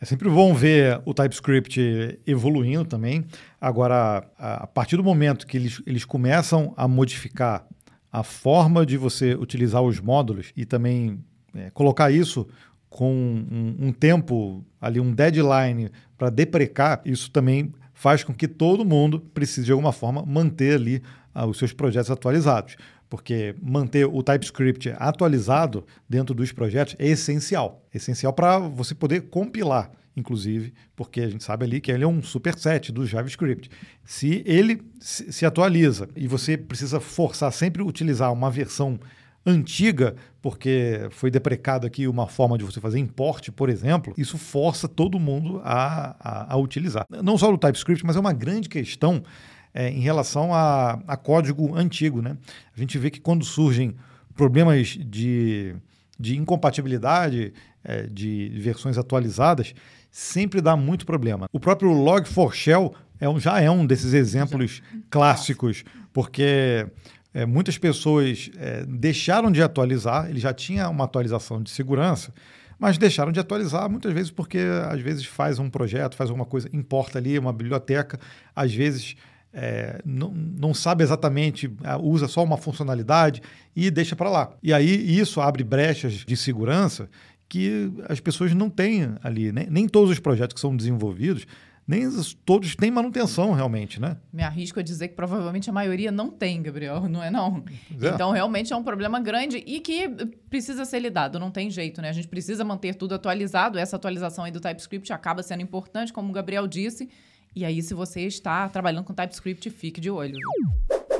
É 0.00 0.04
sempre 0.04 0.28
bom 0.28 0.54
ver 0.54 1.00
o 1.04 1.12
TypeScript 1.12 2.20
evoluindo 2.24 2.84
também. 2.84 3.24
Agora, 3.60 4.24
a 4.38 4.66
partir 4.66 4.96
do 4.96 5.02
momento 5.02 5.44
que 5.44 5.56
eles, 5.56 5.82
eles 5.84 6.04
começam 6.04 6.72
a 6.76 6.86
modificar 6.86 7.66
a 8.10 8.22
forma 8.22 8.86
de 8.86 8.96
você 8.96 9.34
utilizar 9.34 9.82
os 9.82 10.00
módulos 10.00 10.52
e 10.56 10.64
também 10.64 11.18
é, 11.54 11.70
colocar 11.70 12.12
isso 12.12 12.46
com 12.88 13.12
um, 13.12 13.88
um, 13.88 13.92
tempo, 13.92 14.64
ali 14.80 15.00
um 15.00 15.12
deadline 15.12 15.90
para 16.16 16.30
deprecar, 16.30 17.02
isso 17.04 17.30
também 17.30 17.72
faz 17.92 18.22
com 18.22 18.32
que 18.32 18.48
todo 18.48 18.84
mundo 18.84 19.20
precise 19.34 19.66
de 19.66 19.72
alguma 19.72 19.92
forma 19.92 20.24
manter 20.24 20.76
ali 20.76 21.02
ah, 21.34 21.44
os 21.44 21.58
seus 21.58 21.72
projetos 21.72 22.10
atualizados 22.10 22.76
porque 23.08 23.54
manter 23.60 24.06
o 24.06 24.22
TypeScript 24.22 24.92
atualizado 24.96 25.84
dentro 26.08 26.34
dos 26.34 26.52
projetos 26.52 26.94
é 26.98 27.06
essencial. 27.08 27.84
É 27.92 27.96
essencial 27.96 28.32
para 28.32 28.58
você 28.58 28.94
poder 28.94 29.22
compilar, 29.22 29.90
inclusive, 30.16 30.74
porque 30.94 31.20
a 31.20 31.28
gente 31.28 31.42
sabe 31.42 31.64
ali 31.64 31.80
que 31.80 31.90
ele 31.90 32.04
é 32.04 32.08
um 32.08 32.22
superset 32.22 32.92
do 32.92 33.06
JavaScript. 33.06 33.70
Se 34.04 34.42
ele 34.44 34.82
se 35.00 35.46
atualiza 35.46 36.08
e 36.14 36.26
você 36.26 36.56
precisa 36.56 37.00
forçar 37.00 37.52
sempre 37.52 37.82
utilizar 37.82 38.32
uma 38.32 38.50
versão 38.50 38.98
antiga, 39.46 40.14
porque 40.42 41.08
foi 41.10 41.30
deprecado 41.30 41.86
aqui 41.86 42.06
uma 42.06 42.26
forma 42.26 42.58
de 42.58 42.64
você 42.64 42.80
fazer 42.80 42.98
import, 42.98 43.50
por 43.50 43.70
exemplo, 43.70 44.12
isso 44.18 44.36
força 44.36 44.86
todo 44.86 45.18
mundo 45.18 45.60
a, 45.64 46.16
a, 46.20 46.54
a 46.54 46.56
utilizar. 46.56 47.06
Não 47.22 47.38
só 47.38 47.50
o 47.52 47.56
TypeScript, 47.56 48.04
mas 48.04 48.16
é 48.16 48.20
uma 48.20 48.32
grande 48.32 48.68
questão 48.68 49.22
é, 49.72 49.90
em 49.90 50.00
relação 50.00 50.52
a, 50.52 51.00
a, 51.06 51.16
código 51.16 51.76
antigo. 51.76 52.22
Né? 52.22 52.36
A 52.76 52.78
gente 52.80 52.98
vê 52.98 53.10
que 53.10 53.20
quando 53.20 53.44
surgem 53.44 53.94
problemas 54.34 54.88
de, 54.88 55.74
de 56.18 56.36
incompatibilidade 56.36 57.52
é, 57.84 58.02
de 58.02 58.50
versões 58.60 58.98
atualizadas, 58.98 59.74
sempre 60.10 60.60
dá 60.60 60.76
muito 60.76 61.06
problema. 61.06 61.46
O 61.52 61.60
próprio 61.60 61.90
Log4Shell 61.90 62.92
é 63.20 63.28
um, 63.28 63.38
já 63.38 63.60
é 63.60 63.70
um 63.70 63.86
desses 63.86 64.14
exemplos 64.14 64.82
clássicos, 65.10 65.84
porque 66.12 66.86
é, 67.34 67.44
muitas 67.44 67.76
pessoas 67.78 68.50
é, 68.56 68.84
deixaram 68.86 69.50
de 69.50 69.62
atualizar, 69.62 70.28
ele 70.30 70.40
já 70.40 70.52
tinha 70.52 70.88
uma 70.88 71.04
atualização 71.04 71.62
de 71.62 71.70
segurança, 71.70 72.32
mas 72.78 72.96
deixaram 72.96 73.32
de 73.32 73.40
atualizar 73.40 73.90
muitas 73.90 74.12
vezes 74.12 74.30
porque 74.30 74.58
às 74.88 75.00
vezes 75.00 75.26
faz 75.26 75.58
um 75.58 75.68
projeto, 75.68 76.16
faz 76.16 76.30
alguma 76.30 76.46
coisa, 76.46 76.68
importa 76.72 77.18
ali 77.18 77.38
uma 77.38 77.52
biblioteca, 77.52 78.18
às 78.54 78.72
vezes 78.72 79.16
é, 79.52 80.00
não, 80.04 80.30
não, 80.30 80.74
sabe 80.74 81.02
exatamente, 81.02 81.72
é, 81.82 81.96
usa 81.96 82.28
só 82.28 82.44
uma 82.44 82.56
funcionalidade 82.56 83.42
e 83.74 83.90
deixa 83.90 84.14
para 84.14 84.30
lá. 84.30 84.50
E 84.62 84.72
aí 84.72 85.18
isso 85.18 85.40
abre 85.40 85.64
brechas 85.64 86.12
de 86.24 86.36
segurança 86.36 87.08
que 87.48 87.90
as 88.08 88.20
pessoas 88.20 88.52
não 88.54 88.68
têm 88.68 89.14
ali. 89.22 89.50
Nem, 89.50 89.66
nem 89.70 89.88
todos 89.88 90.10
os 90.10 90.18
projetos 90.18 90.54
que 90.54 90.60
são 90.60 90.76
desenvolvidos, 90.76 91.46
nem 91.88 92.06
todos 92.44 92.76
têm 92.76 92.90
manutenção 92.90 93.52
realmente, 93.52 93.98
né? 93.98 94.18
Me 94.30 94.42
arrisco 94.42 94.78
a 94.78 94.82
dizer 94.82 95.08
que 95.08 95.14
provavelmente 95.14 95.70
a 95.70 95.72
maioria 95.72 96.12
não 96.12 96.28
tem, 96.28 96.60
Gabriel, 96.60 97.08
não 97.08 97.22
é 97.22 97.30
não? 97.30 97.64
É. 97.98 98.08
Então 98.08 98.30
realmente 98.30 98.74
é 98.74 98.76
um 98.76 98.82
problema 98.82 99.18
grande 99.18 99.64
e 99.66 99.80
que 99.80 100.06
precisa 100.50 100.84
ser 100.84 100.98
lidado, 100.98 101.38
não 101.38 101.50
tem 101.50 101.70
jeito, 101.70 102.02
né? 102.02 102.10
A 102.10 102.12
gente 102.12 102.28
precisa 102.28 102.62
manter 102.62 102.94
tudo 102.94 103.14
atualizado. 103.14 103.78
Essa 103.78 103.96
atualização 103.96 104.44
aí 104.44 104.52
do 104.52 104.60
TypeScript 104.60 105.10
acaba 105.14 105.42
sendo 105.42 105.62
importante, 105.62 106.12
como 106.12 106.28
o 106.28 106.32
Gabriel 106.32 106.66
disse. 106.66 107.08
E 107.54 107.64
aí, 107.64 107.82
se 107.82 107.94
você 107.94 108.22
está 108.22 108.68
trabalhando 108.68 109.04
com 109.04 109.14
TypeScript, 109.14 109.70
fique 109.70 110.00
de 110.00 110.10
olho. 110.10 110.36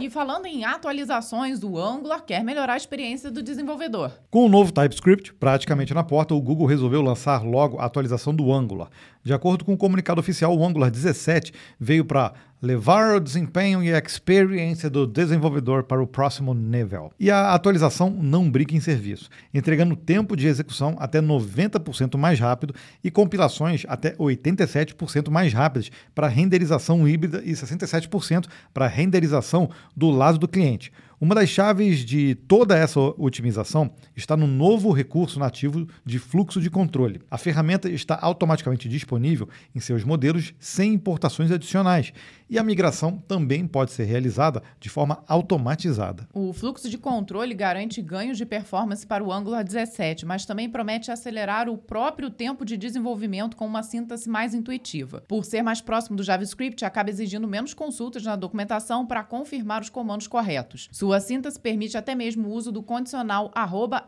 E 0.01 0.09
falando 0.09 0.47
em 0.47 0.65
atualizações, 0.65 1.65
o 1.65 1.77
Angular 1.77 2.23
quer 2.25 2.45
melhorar 2.45 2.75
a 2.75 2.77
experiência 2.77 3.33
do 3.33 3.43
desenvolvedor. 3.43 4.13
Com 4.31 4.47
o 4.47 4.49
novo 4.49 4.71
TypeScript 4.71 5.35
praticamente 5.35 5.93
na 5.93 6.05
porta, 6.05 6.35
o 6.35 6.41
Google 6.41 6.69
resolveu 6.69 7.03
lançar 7.03 7.45
logo 7.45 7.79
a 7.79 7.85
atualização 7.85 8.33
do 8.33 8.53
Angular. 8.53 8.91
De 9.25 9.33
acordo 9.35 9.65
com 9.65 9.73
o 9.73 9.77
comunicado 9.77 10.21
oficial, 10.21 10.57
o 10.57 10.65
Angular 10.65 10.91
17 10.91 11.53
veio 11.81 12.05
para 12.05 12.33
levar 12.61 13.15
o 13.15 13.21
desempenho 13.21 13.83
e 13.83 13.93
a 13.93 13.99
experiência 13.99 14.91
do 14.91 15.07
desenvolvedor 15.07 15.85
para 15.85 16.03
o 16.03 16.07
próximo 16.07 16.53
nível. 16.53 17.13
E 17.19 17.31
a 17.31 17.53
atualização 17.53 18.11
não 18.11 18.51
brinca 18.51 18.75
em 18.75 18.81
serviço, 18.81 19.29
entregando 19.55 19.95
tempo 19.95 20.37
de 20.37 20.49
execução 20.49 20.97
até 20.99 21.21
90% 21.21 22.17
mais 22.17 22.41
rápido 22.41 22.75
e 23.03 23.11
compilações 23.11 23.85
até 23.89 24.15
87% 24.17 25.31
mais 25.31 25.53
rápidas 25.53 25.91
para 26.15 26.27
renderização 26.27 27.07
híbrida 27.07 27.43
e 27.45 27.53
67% 27.53 28.47
para 28.75 28.89
renderização 28.89 29.71
do 29.97 30.11
lado 30.11 30.39
do 30.39 30.49
cliente. 30.49 30.93
Uma 31.21 31.35
das 31.35 31.49
chaves 31.49 32.05
de 32.05 32.37
toda 32.47 32.77
essa 32.79 33.01
otimização 33.01 33.91
está 34.15 34.37
no 34.37 34.47
novo 34.47 34.93
recurso 34.93 35.41
nativo 35.41 35.89
de 36.05 36.17
fluxo 36.17 36.61
de 36.61 36.71
controle. 36.71 37.21
A 37.29 37.37
ferramenta 37.37 37.91
está 37.91 38.17
automaticamente 38.23 38.89
disponível 38.89 39.49
em 39.75 39.81
seus 39.81 40.05
modelos 40.05 40.55
sem 40.61 40.95
importações 40.95 41.51
adicionais 41.51 42.13
e 42.49 42.59
a 42.59 42.63
migração 42.63 43.19
também 43.29 43.67
pode 43.67 43.93
ser 43.93 44.05
realizada 44.05 44.63
de 44.81 44.89
forma 44.89 45.23
automatizada. 45.27 46.29
O 46.33 46.53
fluxo 46.53 46.89
de 46.89 46.97
controle 46.97 47.55
garante 47.55 48.01
ganhos 48.01 48.39
de 48.39 48.47
performance 48.47 49.07
para 49.07 49.23
o 49.23 49.33
Angular 49.33 49.63
17, 49.63 50.25
mas 50.25 50.47
também 50.47 50.69
promete 50.69 51.11
acelerar 51.11 51.69
o 51.69 51.77
próprio 51.77 52.31
tempo 52.31 52.65
de 52.65 52.77
desenvolvimento 52.77 53.57
com 53.57 53.67
uma 53.67 53.83
síntese 53.83 54.29
mais 54.29 54.55
intuitiva. 54.55 55.23
Por 55.29 55.45
ser 55.45 55.63
mais 55.63 55.81
próximo 55.81 56.17
do 56.17 56.23
JavaScript, 56.23 56.85
acaba 56.85 57.11
exigindo 57.11 57.47
menos 57.47 57.75
consultas 57.75 58.23
na 58.23 58.37
documentação 58.37 59.07
para 59.07 59.23
confirmar 59.23 59.83
os 59.83 59.91
comandos 59.91 60.27
corretos. 60.27 60.89
Sua 60.93 61.21
síntese 61.21 61.61
permite 61.61 61.97
até 61.97 62.15
mesmo 62.15 62.49
o 62.49 62.53
uso 62.53 62.73
do 62.73 62.83
condicional 62.83 63.53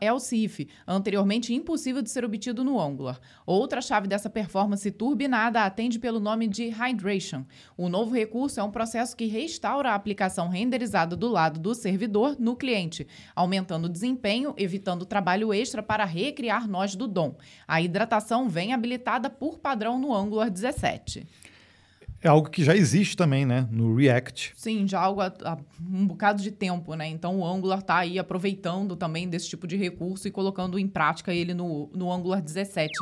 @elseif, 0.00 0.68
anteriormente 0.86 1.52
impossível 1.52 2.00
de 2.00 2.10
ser 2.10 2.24
obtido 2.24 2.64
no 2.64 2.80
Angular. 2.80 3.20
Outra 3.44 3.80
chave 3.80 4.08
dessa 4.08 4.30
performance 4.30 4.90
turbinada 4.90 5.64
atende 5.64 5.98
pelo 5.98 6.20
nome 6.20 6.48
de 6.48 6.68
Hydration. 6.68 7.44
O 7.76 7.88
novo 7.88 8.14
recurso 8.14 8.29
recurso 8.30 8.60
é 8.60 8.62
um 8.62 8.70
processo 8.70 9.16
que 9.16 9.26
restaura 9.26 9.90
a 9.90 9.94
aplicação 9.96 10.48
renderizada 10.48 11.16
do 11.16 11.26
lado 11.26 11.58
do 11.58 11.74
servidor 11.74 12.36
no 12.38 12.54
cliente, 12.54 13.08
aumentando 13.34 13.86
o 13.86 13.88
desempenho, 13.88 14.54
evitando 14.56 15.04
trabalho 15.04 15.52
extra 15.52 15.82
para 15.82 16.04
recriar 16.04 16.68
nós 16.68 16.94
do 16.94 17.08
DOM. 17.08 17.34
A 17.66 17.82
hidratação 17.82 18.48
vem 18.48 18.72
habilitada 18.72 19.28
por 19.28 19.58
padrão 19.58 19.98
no 19.98 20.14
Angular 20.14 20.48
17. 20.48 21.26
É 22.22 22.28
algo 22.28 22.48
que 22.48 22.62
já 22.62 22.76
existe 22.76 23.16
também, 23.16 23.44
né? 23.44 23.66
No 23.72 23.96
React. 23.96 24.52
Sim, 24.54 24.86
já 24.86 25.00
algo 25.00 25.22
há, 25.22 25.32
há 25.42 25.58
um 25.80 26.06
bocado 26.06 26.40
de 26.40 26.52
tempo, 26.52 26.94
né? 26.94 27.08
Então 27.08 27.40
o 27.40 27.44
Angular 27.44 27.80
está 27.80 27.96
aí 27.96 28.16
aproveitando 28.16 28.94
também 28.94 29.28
desse 29.28 29.48
tipo 29.48 29.66
de 29.66 29.76
recurso 29.76 30.28
e 30.28 30.30
colocando 30.30 30.78
em 30.78 30.86
prática 30.86 31.34
ele 31.34 31.52
no, 31.52 31.90
no 31.92 32.12
Angular 32.12 32.40
17. 32.40 32.92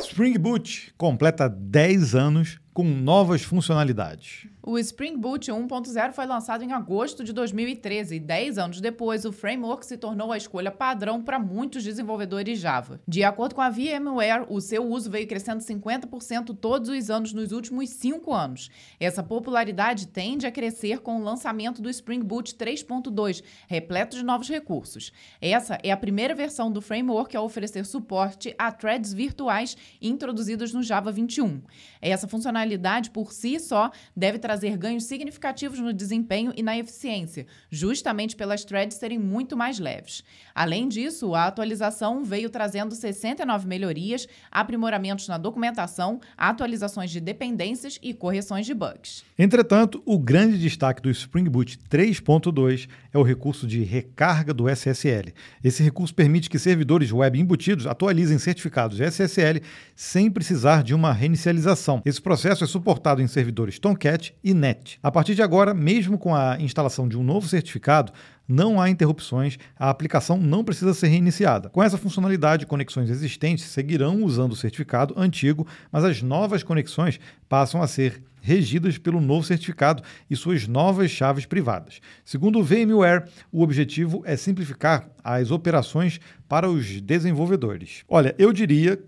Spring 0.00 0.36
Boot 0.36 0.92
completa 0.98 1.48
10 1.48 2.14
anos 2.14 2.58
com 2.80 2.88
novas 2.88 3.42
funcionalidades. 3.42 4.46
O 4.62 4.78
Spring 4.78 5.16
Boot 5.16 5.50
1.0 5.50 6.12
foi 6.12 6.26
lançado 6.26 6.62
em 6.62 6.72
agosto 6.72 7.24
de 7.24 7.32
2013 7.32 8.16
e 8.16 8.20
10 8.20 8.58
anos 8.58 8.80
depois, 8.80 9.24
o 9.24 9.32
framework 9.32 9.86
se 9.86 9.96
tornou 9.96 10.30
a 10.30 10.36
escolha 10.36 10.70
padrão 10.70 11.22
para 11.22 11.38
muitos 11.38 11.82
desenvolvedores 11.82 12.58
Java. 12.58 13.00
De 13.08 13.24
acordo 13.24 13.54
com 13.54 13.62
a 13.62 13.70
VMware, 13.70 14.44
o 14.50 14.60
seu 14.60 14.84
uso 14.86 15.10
veio 15.10 15.26
crescendo 15.26 15.62
50% 15.62 16.54
todos 16.60 16.90
os 16.90 17.08
anos 17.08 17.32
nos 17.32 17.52
últimos 17.52 17.88
5 17.88 18.34
anos. 18.34 18.68
Essa 19.00 19.22
popularidade 19.22 20.08
tende 20.08 20.46
a 20.46 20.52
crescer 20.52 20.98
com 21.00 21.18
o 21.18 21.24
lançamento 21.24 21.80
do 21.80 21.88
Spring 21.88 22.20
Boot 22.20 22.54
3.2, 22.54 23.42
repleto 23.66 24.14
de 24.14 24.22
novos 24.22 24.50
recursos. 24.50 25.10
Essa 25.40 25.78
é 25.82 25.90
a 25.90 25.96
primeira 25.96 26.34
versão 26.34 26.70
do 26.70 26.82
framework 26.82 27.34
a 27.34 27.40
oferecer 27.40 27.86
suporte 27.86 28.54
a 28.58 28.70
threads 28.70 29.14
virtuais 29.14 29.74
introduzidas 30.02 30.74
no 30.74 30.82
Java 30.82 31.10
21. 31.10 31.62
Essa 32.02 32.28
funcionalidade 32.28 33.10
por 33.10 33.32
si 33.32 33.58
só 33.58 33.90
deve 34.14 34.38
ganhos 34.78 35.04
significativos 35.04 35.78
no 35.78 35.92
desempenho 35.92 36.52
e 36.56 36.62
na 36.62 36.76
eficiência, 36.76 37.46
justamente 37.70 38.36
pelas 38.36 38.64
threads 38.64 38.96
serem 38.96 39.18
muito 39.18 39.56
mais 39.56 39.78
leves. 39.78 40.24
Além 40.54 40.88
disso, 40.88 41.34
a 41.34 41.46
atualização 41.46 42.24
veio 42.24 42.50
trazendo 42.50 42.94
69 42.94 43.66
melhorias, 43.66 44.26
aprimoramentos 44.50 45.28
na 45.28 45.38
documentação, 45.38 46.20
atualizações 46.36 47.10
de 47.10 47.20
dependências 47.20 47.98
e 48.02 48.12
correções 48.12 48.66
de 48.66 48.74
bugs. 48.74 49.24
Entretanto, 49.38 50.02
o 50.04 50.18
grande 50.18 50.58
destaque 50.58 51.00
do 51.00 51.10
Spring 51.10 51.48
Boot 51.48 51.78
3.2 51.90 52.88
é 53.12 53.18
o 53.18 53.22
recurso 53.22 53.66
de 53.66 53.82
recarga 53.82 54.54
do 54.54 54.68
SSL. 54.68 55.32
Esse 55.62 55.82
recurso 55.82 56.14
permite 56.14 56.48
que 56.48 56.58
servidores 56.58 57.12
web 57.12 57.38
embutidos 57.38 57.86
atualizem 57.86 58.38
certificados 58.38 59.00
SSL 59.00 59.60
sem 59.94 60.30
precisar 60.30 60.82
de 60.82 60.94
uma 60.94 61.12
reinicialização. 61.12 62.02
Esse 62.04 62.20
processo 62.20 62.64
é 62.64 62.66
suportado 62.66 63.20
em 63.20 63.26
servidores 63.26 63.78
Tomcat 63.78 64.34
e 64.42 64.54
NET. 64.54 64.98
A 65.02 65.10
partir 65.10 65.34
de 65.34 65.42
agora, 65.42 65.74
mesmo 65.74 66.18
com 66.18 66.34
a 66.34 66.56
instalação 66.60 67.08
de 67.08 67.18
um 67.18 67.22
novo 67.22 67.48
certificado, 67.48 68.12
não 68.50 68.80
há 68.80 68.90
interrupções, 68.90 69.56
a 69.78 69.88
aplicação 69.88 70.36
não 70.36 70.64
precisa 70.64 70.92
ser 70.92 71.06
reiniciada. 71.06 71.68
Com 71.68 71.80
essa 71.80 71.96
funcionalidade, 71.96 72.66
conexões 72.66 73.08
existentes 73.08 73.64
seguirão 73.66 74.24
usando 74.24 74.52
o 74.52 74.56
certificado 74.56 75.14
antigo, 75.16 75.66
mas 75.92 76.04
as 76.04 76.20
novas 76.20 76.64
conexões 76.64 77.20
passam 77.48 77.80
a 77.80 77.86
ser 77.86 78.20
regidas 78.40 78.98
pelo 78.98 79.20
novo 79.20 79.46
certificado 79.46 80.02
e 80.28 80.36
suas 80.36 80.66
novas 80.66 81.10
chaves 81.10 81.46
privadas. 81.46 82.00
Segundo 82.24 82.58
o 82.58 82.64
VMware, 82.64 83.24
o 83.52 83.62
objetivo 83.62 84.22
é 84.24 84.36
simplificar 84.36 85.08
as 85.22 85.50
operações 85.50 86.20
para 86.48 86.68
os 86.68 87.00
desenvolvedores. 87.00 88.04
Olha, 88.08 88.34
eu 88.38 88.52
diria 88.52 88.98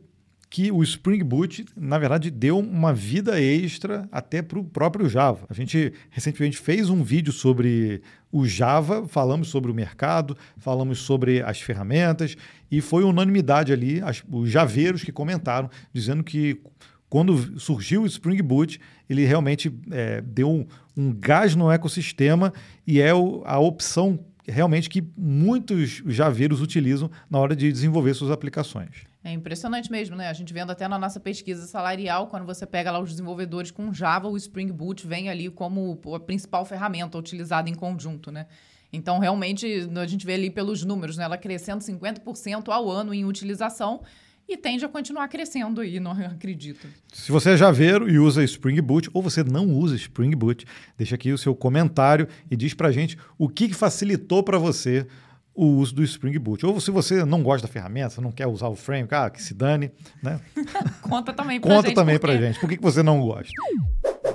que 0.53 0.71
o 0.71 0.83
Spring 0.83 1.25
Boot, 1.25 1.64
na 1.75 1.99
verdade, 1.99 2.31
deu 2.31 2.59
uma 2.59 2.92
vida 2.92 3.40
extra 3.40 4.07
até 4.12 4.42
para 4.42 4.59
o 4.59 4.64
próprio 4.64 5.09
Java. 5.09 5.47
A 5.49 5.55
gente 5.55 5.95
recentemente 6.11 6.59
fez 6.59 6.90
um 6.90 7.03
vídeo 7.03 7.33
sobre 7.33 8.03
o 8.31 8.47
Java, 8.47 9.09
falamos 9.09 9.49
sobre 9.49 9.71
o 9.71 9.75
mercado, 9.75 10.37
falamos 10.59 10.99
sobre 10.99 11.40
as 11.40 11.59
ferramentas 11.59 12.37
e 12.71 12.83
foi 12.83 13.03
unanimidade 13.03 13.73
ali, 13.73 14.03
as, 14.03 14.23
os 14.31 14.51
javeiros 14.51 15.03
que 15.03 15.11
comentaram, 15.11 15.71
dizendo 15.90 16.23
que 16.23 16.61
quando 17.09 17.59
surgiu 17.59 18.03
o 18.03 18.07
Spring 18.07 18.42
Boot, 18.42 18.79
ele 19.12 19.25
realmente 19.25 19.72
é, 19.90 20.20
deu 20.20 20.51
um, 20.51 20.66
um, 20.96 21.12
gás 21.12 21.55
no 21.55 21.70
ecossistema 21.70 22.53
e 22.87 23.01
é 23.01 23.14
o, 23.14 23.42
a 23.44 23.59
opção 23.59 24.18
realmente 24.46 24.90
que 24.90 25.03
muitos 25.16 26.03
javeiros 26.07 26.61
utilizam 26.61 27.11
na 27.31 27.38
hora 27.38 27.55
de 27.55 27.70
desenvolver 27.70 28.14
suas 28.14 28.31
aplicações. 28.31 29.07
É 29.25 29.31
impressionante 29.31 29.90
mesmo, 29.90 30.16
né? 30.16 30.29
A 30.29 30.33
gente 30.33 30.53
vendo 30.53 30.72
até 30.72 30.88
na 30.88 30.98
nossa 30.98 31.20
pesquisa 31.20 31.64
salarial, 31.66 32.27
quando 32.27 32.44
você 32.44 32.66
pega 32.66 32.90
lá 32.90 32.98
os 32.98 33.11
desenvolvedores 33.11 33.70
com 33.70 33.92
Java, 33.92 34.29
o 34.29 34.37
Spring 34.37 34.72
Boot 34.72 35.07
vem 35.07 35.29
ali 35.29 35.48
como 35.48 36.01
a 36.12 36.18
principal 36.18 36.64
ferramenta 36.64 37.16
utilizada 37.16 37.70
em 37.70 37.75
conjunto, 37.75 38.33
né? 38.33 38.46
Então, 38.92 39.18
realmente, 39.20 39.88
a 39.96 40.07
gente 40.07 40.27
vê 40.27 40.35
ali 40.35 40.51
pelos 40.51 40.85
números, 40.85 41.16
né? 41.16 41.25
Ela 41.25 41.38
crescendo 41.38 41.83
50% 41.83 42.68
ao 42.68 42.90
ano 42.90 43.14
em 43.14 43.25
utilização 43.25 44.03
e 44.48 44.57
tende 44.57 44.85
a 44.85 44.88
continuar 44.88 45.28
crescendo 45.28 45.81
aí, 45.81 45.98
não 45.98 46.12
acredito. 46.26 46.87
Se 47.12 47.31
você 47.33 47.50
é 47.50 47.57
javeiro 47.57 48.09
e 48.09 48.18
usa 48.18 48.44
Spring 48.44 48.81
Boot, 48.81 49.09
ou 49.12 49.22
você 49.22 49.42
não 49.42 49.68
usa 49.68 49.96
Spring 49.96 50.35
Boot, 50.35 50.66
deixa 50.96 51.14
aqui 51.14 51.33
o 51.33 51.38
seu 51.38 51.55
comentário 51.55 52.28
e 52.50 52.57
diz 52.57 52.74
pra 52.74 52.92
gente 52.92 53.16
o 53.38 53.48
que 53.48 53.72
facilitou 53.72 54.42
para 54.42 54.59
você 54.59 55.07
o 55.55 55.67
uso 55.67 55.95
do 55.95 56.03
Spring 56.03 56.38
Boot. 56.38 56.65
Ou 56.65 56.81
se 56.81 56.91
você 56.91 57.25
não 57.25 57.43
gosta 57.43 57.67
da 57.67 57.73
ferramenta, 57.73 58.21
não 58.21 58.33
quer 58.33 58.47
usar 58.47 58.69
o 58.69 58.77
frame, 58.77 59.07
ah, 59.11 59.31
que 59.31 59.43
se 59.43 59.55
dane, 59.55 59.91
né? 60.23 60.41
Conta 61.03 61.33
também 61.33 61.61
pra 61.61 61.71
Conta 61.71 61.88
gente. 61.88 61.97
também 61.97 62.19
pra 62.19 62.37
gente. 62.37 62.59
Por 62.59 62.69
que 62.69 62.79
você 62.81 63.03
não 63.03 63.21
gosta? 63.21 63.53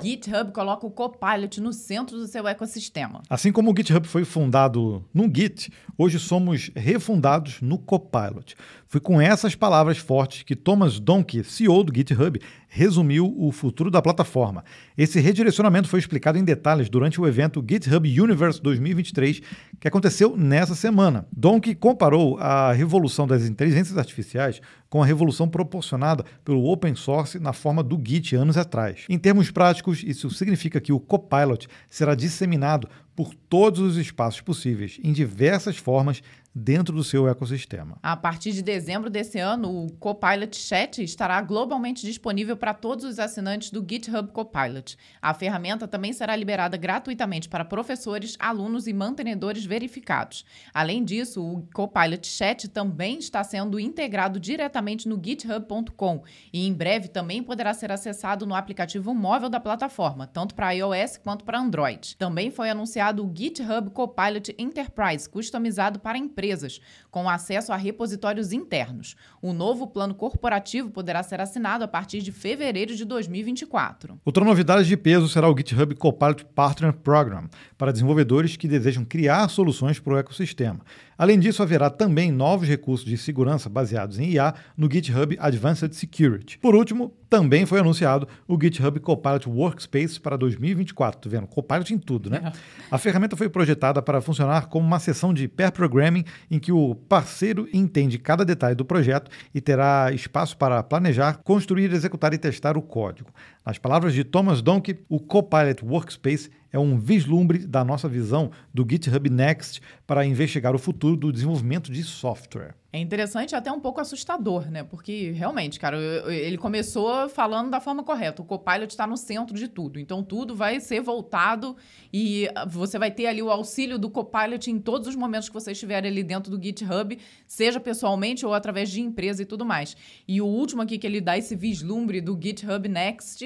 GitHub 0.00 0.52
coloca 0.52 0.86
o 0.86 0.90
Copilot 0.90 1.60
no 1.60 1.72
centro 1.72 2.16
do 2.16 2.26
seu 2.26 2.46
ecossistema. 2.46 3.22
Assim 3.28 3.50
como 3.50 3.72
o 3.72 3.74
GitHub 3.76 4.06
foi 4.06 4.24
fundado 4.24 5.04
no 5.12 5.24
Git, 5.24 5.72
hoje 5.96 6.18
somos 6.20 6.70
refundados 6.76 7.60
no 7.60 7.78
Copilot. 7.78 8.54
Foi 8.86 9.00
com 9.00 9.20
essas 9.20 9.54
palavras 9.54 9.98
fortes 9.98 10.44
que 10.44 10.54
Thomas 10.54 11.00
Donkey, 11.00 11.42
CEO 11.42 11.82
do 11.82 11.92
GitHub, 11.94 12.40
resumiu 12.68 13.34
o 13.36 13.50
futuro 13.50 13.90
da 13.90 14.02
plataforma. 14.02 14.62
Esse 14.96 15.18
redirecionamento 15.18 15.88
foi 15.88 15.98
explicado 15.98 16.38
em 16.38 16.44
detalhes 16.44 16.88
durante 16.88 17.20
o 17.20 17.26
evento 17.26 17.64
GitHub 17.66 18.20
Universe 18.20 18.60
2023, 18.62 19.40
que 19.80 19.88
aconteceu 19.88 20.36
nessa 20.36 20.74
semana. 20.74 21.26
Donkey 21.34 21.74
comparou 21.74 22.38
a 22.38 22.72
revolução 22.72 23.26
das 23.26 23.48
inteligências 23.48 23.96
artificiais 23.96 24.60
com 24.88 25.02
a 25.02 25.06
revolução 25.06 25.48
proporcionada 25.48 26.24
pelo 26.44 26.64
open 26.66 26.94
source 26.94 27.38
na 27.38 27.52
forma 27.52 27.82
do 27.82 28.00
Git 28.02 28.36
anos 28.36 28.56
atrás. 28.56 29.04
Em 29.08 29.18
termos 29.18 29.50
práticos, 29.50 30.02
isso 30.02 30.30
significa 30.30 30.80
que 30.80 30.92
o 30.92 31.00
Copilot 31.00 31.66
será 31.90 32.14
disseminado 32.14 32.88
por 33.14 33.34
todos 33.34 33.80
os 33.80 33.96
espaços 33.96 34.40
possíveis, 34.40 35.00
em 35.02 35.12
diversas 35.12 35.76
formas 35.76 36.22
dentro 36.58 36.94
do 36.94 37.04
seu 37.04 37.28
ecossistema. 37.28 37.98
A 38.02 38.16
partir 38.16 38.52
de 38.52 38.62
dezembro 38.62 39.08
desse 39.08 39.38
ano, 39.38 39.84
o 39.84 39.92
Copilot 39.92 40.56
Chat 40.56 41.02
estará 41.02 41.40
globalmente 41.40 42.04
disponível 42.04 42.56
para 42.56 42.74
todos 42.74 43.04
os 43.04 43.18
assinantes 43.18 43.70
do 43.70 43.84
GitHub 43.88 44.30
Copilot. 44.32 44.96
A 45.22 45.32
ferramenta 45.32 45.86
também 45.86 46.12
será 46.12 46.34
liberada 46.34 46.76
gratuitamente 46.76 47.48
para 47.48 47.64
professores, 47.64 48.36
alunos 48.38 48.86
e 48.86 48.92
mantenedores 48.92 49.64
verificados. 49.64 50.44
Além 50.74 51.04
disso, 51.04 51.42
o 51.42 51.66
Copilot 51.72 52.26
Chat 52.26 52.68
também 52.68 53.18
está 53.18 53.44
sendo 53.44 53.78
integrado 53.78 54.40
diretamente 54.40 55.08
no 55.08 55.20
github.com 55.22 56.22
e 56.52 56.66
em 56.66 56.72
breve 56.72 57.08
também 57.08 57.42
poderá 57.42 57.72
ser 57.72 57.92
acessado 57.92 58.46
no 58.46 58.54
aplicativo 58.54 59.14
móvel 59.14 59.48
da 59.48 59.60
plataforma, 59.60 60.26
tanto 60.26 60.54
para 60.54 60.72
iOS 60.72 61.18
quanto 61.18 61.44
para 61.44 61.60
Android. 61.60 62.16
Também 62.16 62.50
foi 62.50 62.68
anunciado 62.68 63.24
o 63.24 63.32
GitHub 63.34 63.90
Copilot 63.90 64.54
Enterprise, 64.58 65.28
customizado 65.28 66.00
para 66.00 66.18
empresas 66.18 66.47
empresas, 66.48 66.80
com 67.10 67.28
acesso 67.28 67.72
a 67.72 67.76
repositórios 67.76 68.52
internos. 68.52 69.14
O 69.42 69.52
novo 69.52 69.86
plano 69.86 70.14
corporativo 70.14 70.90
poderá 70.90 71.22
ser 71.22 71.40
assinado 71.40 71.84
a 71.84 71.88
partir 71.88 72.20
de 72.22 72.32
fevereiro 72.32 72.96
de 72.96 73.04
2024. 73.04 74.18
Outra 74.24 74.44
novidade 74.44 74.88
de 74.88 74.96
peso 74.96 75.28
será 75.28 75.48
o 75.48 75.56
GitHub 75.56 75.94
Copilot 75.94 76.44
Partner 76.46 76.92
Program, 76.92 77.48
para 77.76 77.92
desenvolvedores 77.92 78.56
que 78.56 78.66
desejam 78.66 79.04
criar 79.04 79.48
soluções 79.48 80.00
para 80.00 80.14
o 80.14 80.18
ecossistema. 80.18 80.80
Além 81.18 81.36
disso, 81.36 81.64
haverá 81.64 81.90
também 81.90 82.30
novos 82.30 82.68
recursos 82.68 83.04
de 83.04 83.18
segurança 83.18 83.68
baseados 83.68 84.20
em 84.20 84.30
IA 84.30 84.54
no 84.76 84.88
GitHub 84.88 85.36
Advanced 85.40 85.92
Security. 85.92 86.58
Por 86.58 86.76
último, 86.76 87.12
também 87.28 87.66
foi 87.66 87.80
anunciado 87.80 88.28
o 88.46 88.56
GitHub 88.58 89.00
Copilot 89.00 89.48
Workspace 89.48 90.20
para 90.20 90.36
2024. 90.36 91.20
Tô 91.20 91.28
vendo? 91.28 91.48
Copilot 91.48 91.92
em 91.92 91.98
tudo, 91.98 92.30
né? 92.30 92.40
É. 92.44 92.52
A 92.88 92.98
ferramenta 92.98 93.36
foi 93.36 93.48
projetada 93.48 94.00
para 94.00 94.20
funcionar 94.20 94.68
como 94.68 94.86
uma 94.86 95.00
sessão 95.00 95.34
de 95.34 95.48
pair 95.48 95.72
programming 95.72 96.24
em 96.48 96.60
que 96.60 96.70
o 96.70 96.94
parceiro 96.94 97.68
entende 97.72 98.16
cada 98.16 98.44
detalhe 98.44 98.76
do 98.76 98.84
projeto 98.84 99.28
e 99.52 99.60
terá 99.60 100.12
espaço 100.12 100.56
para 100.56 100.80
planejar, 100.84 101.40
construir, 101.42 101.92
executar 101.92 102.32
e 102.32 102.38
testar 102.38 102.78
o 102.78 102.82
código. 102.82 103.30
Nas 103.68 103.76
palavras 103.76 104.14
de 104.14 104.24
Thomas 104.24 104.62
Donkey, 104.62 104.98
o 105.10 105.20
Copilot 105.20 105.84
Workspace 105.84 106.50
é 106.72 106.78
um 106.78 106.98
vislumbre 106.98 107.66
da 107.66 107.84
nossa 107.84 108.08
visão 108.08 108.50
do 108.72 108.82
GitHub 108.90 109.28
Next 109.28 109.82
para 110.06 110.24
investigar 110.24 110.74
o 110.74 110.78
futuro 110.78 111.14
do 111.14 111.30
desenvolvimento 111.30 111.92
de 111.92 112.02
software. 112.02 112.74
É 112.90 112.98
interessante 112.98 113.54
até 113.54 113.70
um 113.70 113.80
pouco 113.80 114.00
assustador, 114.00 114.70
né? 114.70 114.82
Porque 114.82 115.30
realmente, 115.32 115.78
cara, 115.78 115.98
ele 116.32 116.56
começou 116.56 117.28
falando 117.28 117.70
da 117.70 117.80
forma 117.80 118.02
correta. 118.02 118.40
O 118.40 118.44
Copilot 118.46 118.88
está 118.88 119.06
no 119.06 119.16
centro 119.16 119.54
de 119.54 119.68
tudo. 119.68 120.00
Então 120.00 120.22
tudo 120.22 120.56
vai 120.56 120.80
ser 120.80 121.02
voltado 121.02 121.76
e 122.10 122.48
você 122.66 122.98
vai 122.98 123.10
ter 123.10 123.26
ali 123.26 123.42
o 123.42 123.50
auxílio 123.50 123.98
do 123.98 124.08
Copilot 124.08 124.70
em 124.70 124.78
todos 124.78 125.06
os 125.06 125.14
momentos 125.14 125.50
que 125.50 125.54
você 125.54 125.72
estiver 125.72 126.06
ali 126.06 126.22
dentro 126.22 126.50
do 126.50 126.62
GitHub, 126.62 127.18
seja 127.46 127.78
pessoalmente 127.78 128.46
ou 128.46 128.54
através 128.54 128.90
de 128.90 129.02
empresa 129.02 129.42
e 129.42 129.46
tudo 129.46 129.66
mais. 129.66 129.94
E 130.26 130.40
o 130.40 130.46
último 130.46 130.80
aqui 130.80 130.96
que 130.96 131.06
ele 131.06 131.20
dá 131.20 131.36
esse 131.36 131.54
vislumbre 131.54 132.22
do 132.22 132.38
GitHub 132.40 132.88
Next 132.88 133.44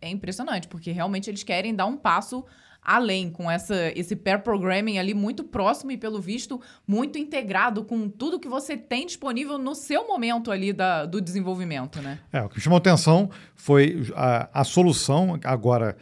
é 0.00 0.08
impressionante, 0.08 0.66
porque 0.68 0.90
realmente 0.90 1.28
eles 1.28 1.42
querem 1.42 1.74
dar 1.74 1.84
um 1.84 1.98
passo 1.98 2.46
além, 2.82 3.30
com 3.30 3.50
essa, 3.50 3.92
esse 3.94 4.16
pair 4.16 4.42
programming 4.42 4.98
ali 4.98 5.14
muito 5.14 5.44
próximo 5.44 5.90
e, 5.92 5.96
pelo 5.96 6.20
visto, 6.20 6.60
muito 6.86 7.18
integrado 7.18 7.84
com 7.84 8.08
tudo 8.08 8.40
que 8.40 8.48
você 8.48 8.76
tem 8.76 9.06
disponível 9.06 9.58
no 9.58 9.74
seu 9.74 10.06
momento 10.06 10.50
ali 10.50 10.72
da, 10.72 11.06
do 11.06 11.20
desenvolvimento, 11.20 12.00
né? 12.00 12.18
É, 12.32 12.42
o 12.42 12.48
que 12.48 12.56
me 12.56 12.62
chamou 12.62 12.78
atenção 12.78 13.30
foi 13.54 14.06
a, 14.14 14.60
a 14.60 14.64
solução 14.64 15.38
agora 15.44 15.96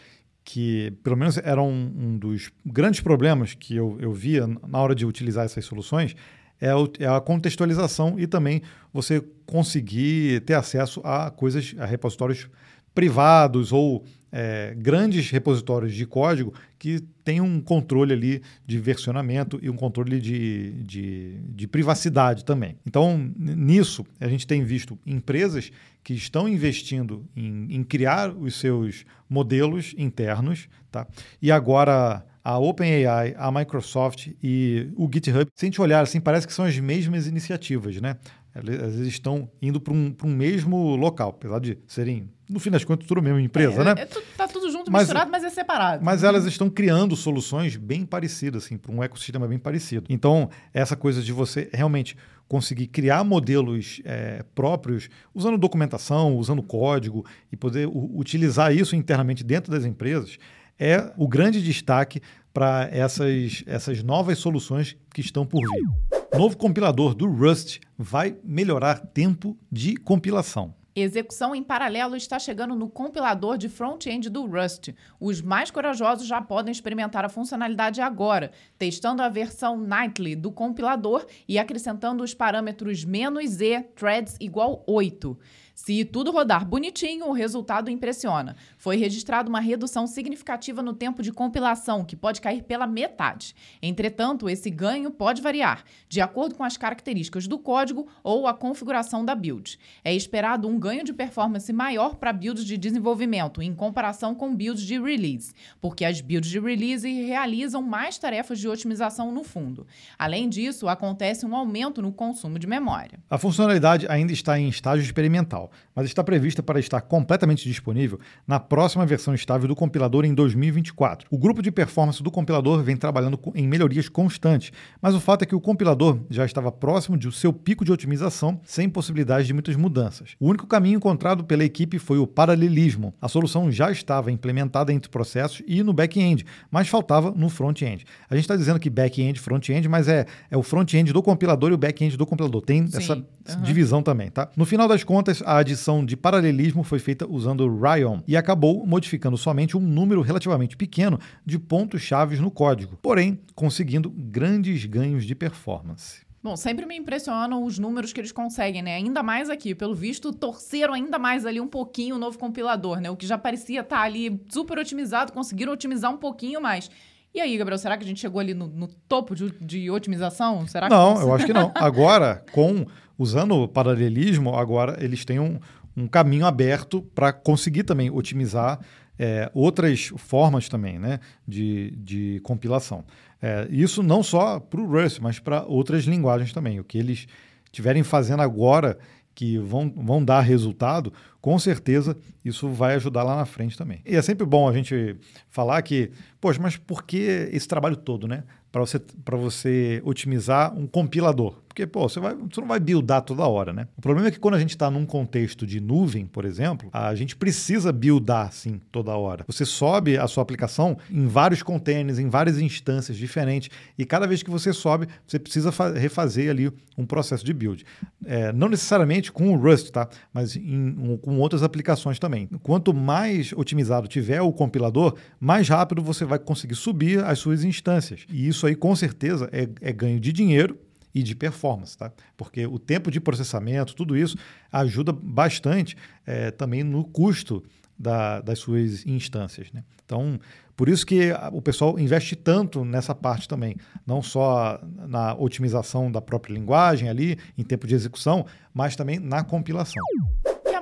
que, 0.44 0.92
pelo 1.02 1.14
menos, 1.16 1.36
era 1.36 1.62
um, 1.62 1.92
um 1.94 2.18
dos 2.18 2.50
grandes 2.64 3.00
problemas 3.00 3.52
que 3.52 3.76
eu, 3.76 3.98
eu 4.00 4.12
via 4.12 4.46
na 4.46 4.78
hora 4.78 4.94
de 4.94 5.04
utilizar 5.04 5.44
essas 5.44 5.64
soluções, 5.64 6.16
é, 6.58 6.68
é, 7.00 7.06
a 7.06 7.20
contextualização 7.20 8.18
e 8.18 8.26
também 8.26 8.62
você 8.92 9.22
conseguir 9.44 10.40
ter 10.40 10.54
acesso 10.54 11.00
a 11.04 11.30
coisas, 11.30 11.74
a 11.78 11.84
repositórios 11.84 12.48
privados 12.94 13.72
ou 13.72 14.04
é, 14.30 14.74
grandes 14.76 15.30
repositórios 15.30 15.94
de 15.94 16.06
código 16.06 16.52
que 16.78 17.00
têm 17.24 17.40
um 17.40 17.60
controle 17.60 18.12
ali 18.12 18.42
de 18.66 18.78
versionamento 18.78 19.58
e 19.62 19.68
um 19.68 19.76
controle 19.76 20.20
de, 20.20 20.72
de, 20.84 21.38
de, 21.48 21.66
privacidade 21.66 22.44
também. 22.44 22.76
Então, 22.86 23.32
nisso, 23.36 24.06
a 24.20 24.28
gente 24.28 24.46
tem 24.46 24.64
visto 24.64 24.98
empresas 25.04 25.70
que 26.02 26.14
estão 26.14 26.48
investindo 26.48 27.26
em, 27.36 27.66
em 27.70 27.82
criar 27.82 28.30
os 28.30 28.54
seus 28.54 29.04
modelos 29.28 29.94
internos, 29.98 30.68
tá? 30.90 31.06
e 31.40 31.50
agora 31.50 32.24
a 32.48 32.58
OpenAI, 32.58 33.34
a 33.36 33.52
Microsoft 33.52 34.28
e 34.42 34.88
o 34.96 35.06
GitHub, 35.12 35.50
se 35.54 35.66
a 35.66 35.68
gente 35.68 35.82
olhar 35.82 36.00
assim, 36.00 36.18
parece 36.18 36.46
que 36.46 36.52
são 36.54 36.64
as 36.64 36.78
mesmas 36.78 37.26
iniciativas, 37.26 38.00
né? 38.00 38.16
Elas 38.58 38.94
estão 38.96 39.50
indo 39.60 39.80
para 39.80 39.92
um, 39.92 40.14
um 40.24 40.34
mesmo 40.34 40.96
local, 40.96 41.30
apesar 41.30 41.60
de 41.60 41.78
serem, 41.86 42.30
no 42.48 42.58
fim 42.58 42.70
das 42.70 42.84
contas, 42.84 43.06
tudo 43.06 43.18
a 43.18 43.22
mesma 43.22 43.40
empresa, 43.40 43.80
é, 43.80 43.84
né? 43.84 43.94
É, 43.98 44.06
tá 44.36 44.48
tudo 44.48 44.70
junto, 44.70 44.90
mas, 44.90 45.02
misturado, 45.02 45.30
mas 45.30 45.44
é 45.44 45.50
separado. 45.50 46.04
Mas 46.04 46.22
elas 46.24 46.44
estão 46.44 46.68
criando 46.68 47.14
soluções 47.16 47.76
bem 47.76 48.04
parecidas, 48.04 48.64
assim, 48.64 48.76
para 48.76 48.92
um 48.92 49.02
ecossistema 49.02 49.46
bem 49.46 49.58
parecido. 49.58 50.06
Então, 50.08 50.50
essa 50.72 50.96
coisa 50.96 51.22
de 51.22 51.32
você 51.32 51.68
realmente 51.72 52.16
conseguir 52.48 52.86
criar 52.86 53.22
modelos 53.24 54.00
é, 54.04 54.42
próprios, 54.54 55.10
usando 55.34 55.58
documentação, 55.58 56.36
usando 56.36 56.62
código 56.62 57.24
e 57.52 57.56
poder 57.56 57.86
utilizar 57.92 58.74
isso 58.74 58.96
internamente 58.96 59.44
dentro 59.44 59.70
das 59.70 59.84
empresas, 59.84 60.38
é 60.78 61.12
o 61.16 61.28
grande 61.28 61.62
destaque 61.62 62.20
para 62.52 62.88
essas, 62.90 63.62
essas 63.66 64.02
novas 64.02 64.38
soluções 64.38 64.96
que 65.12 65.20
estão 65.20 65.44
por 65.44 65.60
vir. 65.60 66.17
Novo 66.36 66.56
compilador 66.56 67.14
do 67.14 67.26
Rust 67.26 67.80
vai 67.96 68.36
melhorar 68.44 69.00
tempo 69.00 69.56
de 69.72 69.96
compilação. 69.96 70.74
Execução 70.94 71.54
em 71.54 71.62
paralelo 71.62 72.16
está 72.16 72.38
chegando 72.38 72.74
no 72.74 72.88
compilador 72.88 73.56
de 73.56 73.68
front-end 73.68 74.28
do 74.28 74.44
Rust. 74.44 74.90
Os 75.18 75.40
mais 75.40 75.70
corajosos 75.70 76.26
já 76.26 76.40
podem 76.40 76.72
experimentar 76.72 77.24
a 77.24 77.28
funcionalidade 77.28 78.00
agora, 78.00 78.50
testando 78.76 79.22
a 79.22 79.28
versão 79.28 79.76
nightly 79.78 80.34
do 80.34 80.50
compilador 80.50 81.24
e 81.46 81.58
acrescentando 81.58 82.22
os 82.22 82.34
parâmetros 82.34 83.04
"-e", 83.04 83.82
threads 83.94 84.36
igual 84.40 84.82
8. 84.86 85.38
Se 85.72 86.04
tudo 86.04 86.32
rodar 86.32 86.66
bonitinho, 86.66 87.26
o 87.26 87.32
resultado 87.32 87.88
impressiona. 87.88 88.56
Foi 88.88 88.96
registrada 88.96 89.50
uma 89.50 89.60
redução 89.60 90.06
significativa 90.06 90.80
no 90.80 90.94
tempo 90.94 91.22
de 91.22 91.30
compilação, 91.30 92.06
que 92.06 92.16
pode 92.16 92.40
cair 92.40 92.62
pela 92.62 92.86
metade. 92.86 93.54
Entretanto, 93.82 94.48
esse 94.48 94.70
ganho 94.70 95.10
pode 95.10 95.42
variar, 95.42 95.84
de 96.08 96.22
acordo 96.22 96.54
com 96.54 96.64
as 96.64 96.78
características 96.78 97.46
do 97.46 97.58
código 97.58 98.08
ou 98.24 98.46
a 98.46 98.54
configuração 98.54 99.22
da 99.22 99.34
build. 99.34 99.78
É 100.02 100.14
esperado 100.14 100.66
um 100.66 100.78
ganho 100.78 101.04
de 101.04 101.12
performance 101.12 101.70
maior 101.70 102.16
para 102.16 102.32
builds 102.32 102.64
de 102.64 102.78
desenvolvimento, 102.78 103.60
em 103.60 103.74
comparação 103.74 104.34
com 104.34 104.56
builds 104.56 104.84
de 104.84 104.98
release, 104.98 105.52
porque 105.82 106.06
as 106.06 106.22
builds 106.22 106.48
de 106.48 106.58
release 106.58 107.06
realizam 107.06 107.82
mais 107.82 108.16
tarefas 108.16 108.58
de 108.58 108.68
otimização 108.68 109.30
no 109.30 109.44
fundo. 109.44 109.86
Além 110.18 110.48
disso, 110.48 110.88
acontece 110.88 111.44
um 111.44 111.54
aumento 111.54 112.00
no 112.00 112.10
consumo 112.10 112.58
de 112.58 112.66
memória. 112.66 113.20
A 113.28 113.36
funcionalidade 113.36 114.06
ainda 114.08 114.32
está 114.32 114.58
em 114.58 114.70
estágio 114.70 115.04
experimental 115.04 115.70
mas 115.98 116.06
está 116.06 116.22
prevista 116.22 116.62
para 116.62 116.78
estar 116.78 117.00
completamente 117.00 117.64
disponível 117.64 118.20
na 118.46 118.60
próxima 118.60 118.77
versão 119.06 119.34
estável 119.34 119.66
do 119.66 119.74
compilador 119.74 120.24
em 120.24 120.34
2024. 120.34 121.26
O 121.30 121.38
grupo 121.38 121.62
de 121.62 121.70
performance 121.70 122.22
do 122.22 122.30
compilador 122.30 122.82
vem 122.82 122.96
trabalhando 122.96 123.38
em 123.54 123.66
melhorias 123.66 124.08
constantes, 124.08 124.70
mas 125.00 125.14
o 125.14 125.20
fato 125.20 125.42
é 125.42 125.46
que 125.46 125.54
o 125.54 125.60
compilador 125.60 126.18
já 126.30 126.44
estava 126.44 126.70
próximo 126.70 127.16
de 127.16 127.30
seu 127.32 127.52
pico 127.52 127.84
de 127.84 127.90
otimização, 127.90 128.60
sem 128.64 128.88
possibilidade 128.88 129.46
de 129.46 129.52
muitas 129.52 129.74
mudanças. 129.74 130.36
O 130.38 130.48
único 130.48 130.66
caminho 130.66 130.96
encontrado 130.96 131.44
pela 131.44 131.64
equipe 131.64 131.98
foi 131.98 132.18
o 132.18 132.26
paralelismo. 132.26 133.14
A 133.20 133.28
solução 133.28 133.70
já 133.72 133.90
estava 133.90 134.30
implementada 134.30 134.92
entre 134.92 135.10
processos 135.10 135.62
e 135.66 135.82
no 135.82 135.92
back-end, 135.92 136.44
mas 136.70 136.88
faltava 136.88 137.30
no 137.30 137.48
front-end. 137.48 138.04
A 138.30 138.34
gente 138.34 138.44
está 138.44 138.56
dizendo 138.56 138.78
que 138.78 138.90
back-end, 138.90 139.40
front-end, 139.40 139.88
mas 139.88 140.08
é, 140.08 140.26
é 140.50 140.56
o 140.56 140.62
front-end 140.62 141.12
do 141.12 141.22
compilador 141.22 141.70
e 141.70 141.74
o 141.74 141.78
back-end 141.78 142.16
do 142.16 142.26
compilador. 142.26 142.62
Tem 142.62 142.86
Sim. 142.86 142.96
essa 142.96 143.14
uhum. 143.14 143.62
divisão 143.62 144.02
também, 144.02 144.30
tá? 144.30 144.48
No 144.56 144.64
final 144.64 144.86
das 144.86 145.02
contas, 145.02 145.42
a 145.44 145.56
adição 145.58 146.04
de 146.04 146.16
paralelismo 146.16 146.82
foi 146.82 146.98
feita 146.98 147.26
usando 147.28 147.62
o 147.62 147.80
Ryon 147.80 148.20
e 148.26 148.36
acabou 148.36 148.57
modificando 148.58 149.36
somente 149.36 149.76
um 149.76 149.80
número 149.80 150.20
relativamente 150.20 150.76
pequeno 150.76 151.18
de 151.44 151.58
pontos-chave 151.58 152.36
no 152.36 152.50
código, 152.50 152.98
porém 153.00 153.40
conseguindo 153.54 154.10
grandes 154.10 154.84
ganhos 154.84 155.24
de 155.24 155.34
performance. 155.34 156.26
Bom, 156.42 156.56
sempre 156.56 156.86
me 156.86 156.96
impressionam 156.96 157.64
os 157.64 157.78
números 157.78 158.12
que 158.12 158.20
eles 158.20 158.30
conseguem, 158.30 158.80
né? 158.80 158.94
Ainda 158.94 159.22
mais 159.22 159.50
aqui, 159.50 159.74
pelo 159.74 159.94
visto, 159.94 160.32
torceram 160.32 160.94
ainda 160.94 161.18
mais 161.18 161.44
ali 161.44 161.60
um 161.60 161.66
pouquinho 161.66 162.14
o 162.14 162.18
novo 162.18 162.38
compilador, 162.38 163.00
né? 163.00 163.10
O 163.10 163.16
que 163.16 163.26
já 163.26 163.36
parecia 163.36 163.80
estar 163.80 163.98
tá 163.98 164.02
ali 164.02 164.40
super 164.48 164.78
otimizado, 164.78 165.32
conseguiram 165.32 165.72
otimizar 165.72 166.12
um 166.12 166.16
pouquinho 166.16 166.60
mais. 166.60 166.90
E 167.34 167.40
aí, 167.40 167.56
Gabriel, 167.56 167.78
será 167.78 167.96
que 167.96 168.04
a 168.04 168.06
gente 168.06 168.20
chegou 168.20 168.40
ali 168.40 168.54
no, 168.54 168.68
no 168.68 168.86
topo 169.08 169.34
de, 169.34 169.50
de, 169.60 169.90
otimização? 169.90 170.66
Será 170.66 170.88
não, 170.88 171.20
eu 171.20 171.34
acho 171.34 171.44
que 171.44 171.52
não. 171.52 171.72
Agora, 171.76 172.44
com 172.52 172.86
usando 173.18 173.56
o 173.56 173.68
paralelismo, 173.68 174.54
agora 174.54 174.96
eles 175.02 175.24
têm 175.24 175.40
um, 175.40 175.58
um 175.98 176.06
caminho 176.06 176.46
aberto 176.46 177.02
para 177.14 177.32
conseguir 177.32 177.82
também 177.82 178.10
otimizar 178.10 178.78
é, 179.18 179.50
outras 179.52 180.12
formas 180.16 180.68
também 180.68 180.98
né, 180.98 181.18
de, 181.46 181.90
de 181.96 182.40
compilação. 182.44 183.04
É, 183.42 183.66
isso 183.70 184.02
não 184.02 184.22
só 184.22 184.60
para 184.60 184.80
o 184.80 184.86
Rust, 184.86 185.18
mas 185.20 185.38
para 185.38 185.64
outras 185.64 186.04
linguagens 186.04 186.52
também. 186.52 186.78
O 186.78 186.84
que 186.84 186.98
eles 186.98 187.26
estiverem 187.64 188.02
fazendo 188.02 188.42
agora 188.42 188.96
que 189.34 189.58
vão, 189.58 189.92
vão 189.94 190.24
dar 190.24 190.40
resultado, 190.40 191.12
com 191.40 191.56
certeza 191.58 192.16
isso 192.44 192.68
vai 192.68 192.94
ajudar 192.96 193.22
lá 193.22 193.36
na 193.36 193.44
frente 193.44 193.76
também. 193.78 194.00
E 194.04 194.16
é 194.16 194.22
sempre 194.22 194.44
bom 194.44 194.68
a 194.68 194.72
gente 194.72 195.16
falar 195.48 195.80
que, 195.82 196.10
poxa, 196.40 196.60
mas 196.60 196.76
por 196.76 197.04
que 197.04 197.48
esse 197.52 197.68
trabalho 197.68 197.96
todo, 197.96 198.26
né? 198.26 198.42
Para 198.70 198.80
você, 198.80 199.00
você 199.32 200.02
otimizar 200.04 200.76
um 200.76 200.86
compilador. 200.86 201.54
Porque, 201.78 201.86
pô, 201.86 202.08
você, 202.08 202.18
vai, 202.18 202.34
você 202.34 202.60
não 202.60 202.66
vai 202.66 202.80
buildar 202.80 203.22
toda 203.22 203.46
hora, 203.46 203.72
né? 203.72 203.86
O 203.96 204.00
problema 204.00 204.26
é 204.26 204.30
que 204.32 204.40
quando 204.40 204.54
a 204.54 204.58
gente 204.58 204.70
está 204.70 204.90
num 204.90 205.06
contexto 205.06 205.64
de 205.64 205.80
nuvem, 205.80 206.26
por 206.26 206.44
exemplo, 206.44 206.88
a 206.92 207.14
gente 207.14 207.36
precisa 207.36 207.92
buildar, 207.92 208.52
sim, 208.52 208.80
toda 208.90 209.16
hora. 209.16 209.44
Você 209.46 209.64
sobe 209.64 210.18
a 210.18 210.26
sua 210.26 210.42
aplicação 210.42 210.98
em 211.08 211.28
vários 211.28 211.62
containers, 211.62 212.18
em 212.18 212.28
várias 212.28 212.58
instâncias 212.58 213.16
diferentes, 213.16 213.70
e 213.96 214.04
cada 214.04 214.26
vez 214.26 214.42
que 214.42 214.50
você 214.50 214.72
sobe, 214.72 215.06
você 215.24 215.38
precisa 215.38 215.70
refazer 215.96 216.50
ali 216.50 216.72
um 216.96 217.06
processo 217.06 217.44
de 217.44 217.54
build. 217.54 217.84
É, 218.24 218.52
não 218.52 218.68
necessariamente 218.68 219.30
com 219.30 219.52
o 219.52 219.56
Rust, 219.56 219.90
tá? 219.90 220.08
Mas 220.34 220.56
em, 220.56 220.96
um, 220.98 221.16
com 221.16 221.38
outras 221.38 221.62
aplicações 221.62 222.18
também. 222.18 222.48
Quanto 222.60 222.92
mais 222.92 223.52
otimizado 223.52 224.08
tiver 224.08 224.42
o 224.42 224.52
compilador, 224.52 225.14
mais 225.38 225.68
rápido 225.68 226.02
você 226.02 226.24
vai 226.24 226.40
conseguir 226.40 226.74
subir 226.74 227.22
as 227.24 227.38
suas 227.38 227.62
instâncias. 227.62 228.26
E 228.28 228.48
isso 228.48 228.66
aí, 228.66 228.74
com 228.74 228.96
certeza, 228.96 229.48
é, 229.52 229.68
é 229.80 229.92
ganho 229.92 230.18
de 230.18 230.32
dinheiro 230.32 230.76
e 231.18 231.22
de 231.22 231.34
performance, 231.34 231.96
tá? 231.96 232.12
Porque 232.36 232.66
o 232.66 232.78
tempo 232.78 233.10
de 233.10 233.20
processamento, 233.20 233.94
tudo 233.94 234.16
isso 234.16 234.36
ajuda 234.70 235.12
bastante 235.12 235.96
é, 236.26 236.50
também 236.50 236.84
no 236.84 237.04
custo 237.04 237.62
da, 237.98 238.40
das 238.40 238.60
suas 238.60 239.04
instâncias, 239.04 239.72
né? 239.72 239.82
Então, 240.04 240.38
por 240.76 240.88
isso 240.88 241.04
que 241.04 241.32
o 241.52 241.60
pessoal 241.60 241.98
investe 241.98 242.36
tanto 242.36 242.84
nessa 242.84 243.14
parte 243.14 243.48
também, 243.48 243.76
não 244.06 244.22
só 244.22 244.80
na 245.08 245.34
otimização 245.34 246.10
da 246.10 246.20
própria 246.20 246.54
linguagem 246.54 247.08
ali, 247.08 247.36
em 247.58 247.64
tempo 247.64 247.86
de 247.86 247.94
execução, 247.94 248.46
mas 248.72 248.94
também 248.94 249.18
na 249.18 249.42
compilação. 249.42 250.02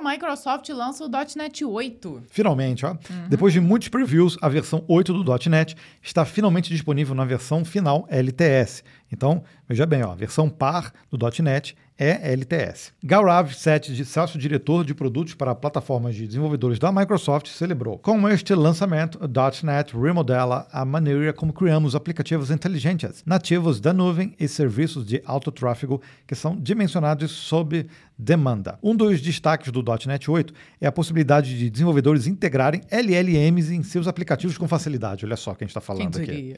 Microsoft 0.07 0.69
lança 0.69 1.03
o 1.03 1.09
.NET 1.35 1.65
8. 1.65 2.23
Finalmente, 2.29 2.85
ó. 2.85 2.91
Uhum. 2.91 3.27
Depois 3.29 3.51
de 3.51 3.59
muitos 3.59 3.89
previews, 3.89 4.37
a 4.41 4.47
versão 4.47 4.83
8 4.87 5.23
do 5.23 5.49
.NET 5.49 5.75
está 6.01 6.23
finalmente 6.23 6.69
disponível 6.69 7.13
na 7.13 7.25
versão 7.25 7.65
final 7.65 8.05
LTS. 8.09 8.83
Então, 9.11 9.43
veja 9.67 9.85
bem, 9.85 10.03
ó, 10.03 10.11
a 10.11 10.15
versão 10.15 10.49
par 10.49 10.93
do 11.11 11.17
.NET 11.43 11.75
é 11.97 12.31
LTS. 12.33 12.91
Gaurav 13.03 13.53
Seth, 13.53 13.87
de 13.91 14.05
sócio-diretor 14.05 14.85
de 14.85 14.93
produtos 14.93 15.33
para 15.33 15.55
plataformas 15.55 16.15
de 16.15 16.27
desenvolvedores 16.27 16.77
da 16.77 16.91
Microsoft, 16.91 17.47
celebrou. 17.47 17.97
Com 17.97 18.27
este 18.29 18.53
lançamento, 18.53 19.19
o 19.23 19.65
.NET 19.65 19.97
remodela 19.97 20.67
a 20.71 20.85
maneira 20.85 21.33
como 21.33 21.51
criamos 21.51 21.95
aplicativos 21.95 22.51
inteligentes, 22.51 23.23
nativos 23.25 23.79
da 23.79 23.91
nuvem 23.91 24.35
e 24.39 24.47
serviços 24.47 25.05
de 25.05 25.21
alto 25.25 25.51
tráfego 25.51 26.01
que 26.27 26.35
são 26.35 26.55
dimensionados 26.55 27.31
sob 27.31 27.87
demanda. 28.17 28.77
Um 28.81 28.95
dos 28.95 29.21
destaques 29.21 29.71
do 29.71 29.83
.NET 30.05 30.29
8 30.29 30.53
é 30.81 30.87
a 30.87 30.91
possibilidade 30.91 31.57
de 31.57 31.69
desenvolvedores 31.69 32.27
integrarem 32.27 32.81
LLMs 32.91 33.73
em 33.73 33.83
seus 33.83 34.07
aplicativos 34.07 34.57
com 34.57 34.67
facilidade. 34.67 35.25
Olha 35.25 35.35
só 35.35 35.51
o 35.51 35.55
que 35.55 35.63
a 35.63 35.65
gente 35.65 35.71
está 35.71 35.81
falando 35.81 36.17
aqui. 36.17 36.55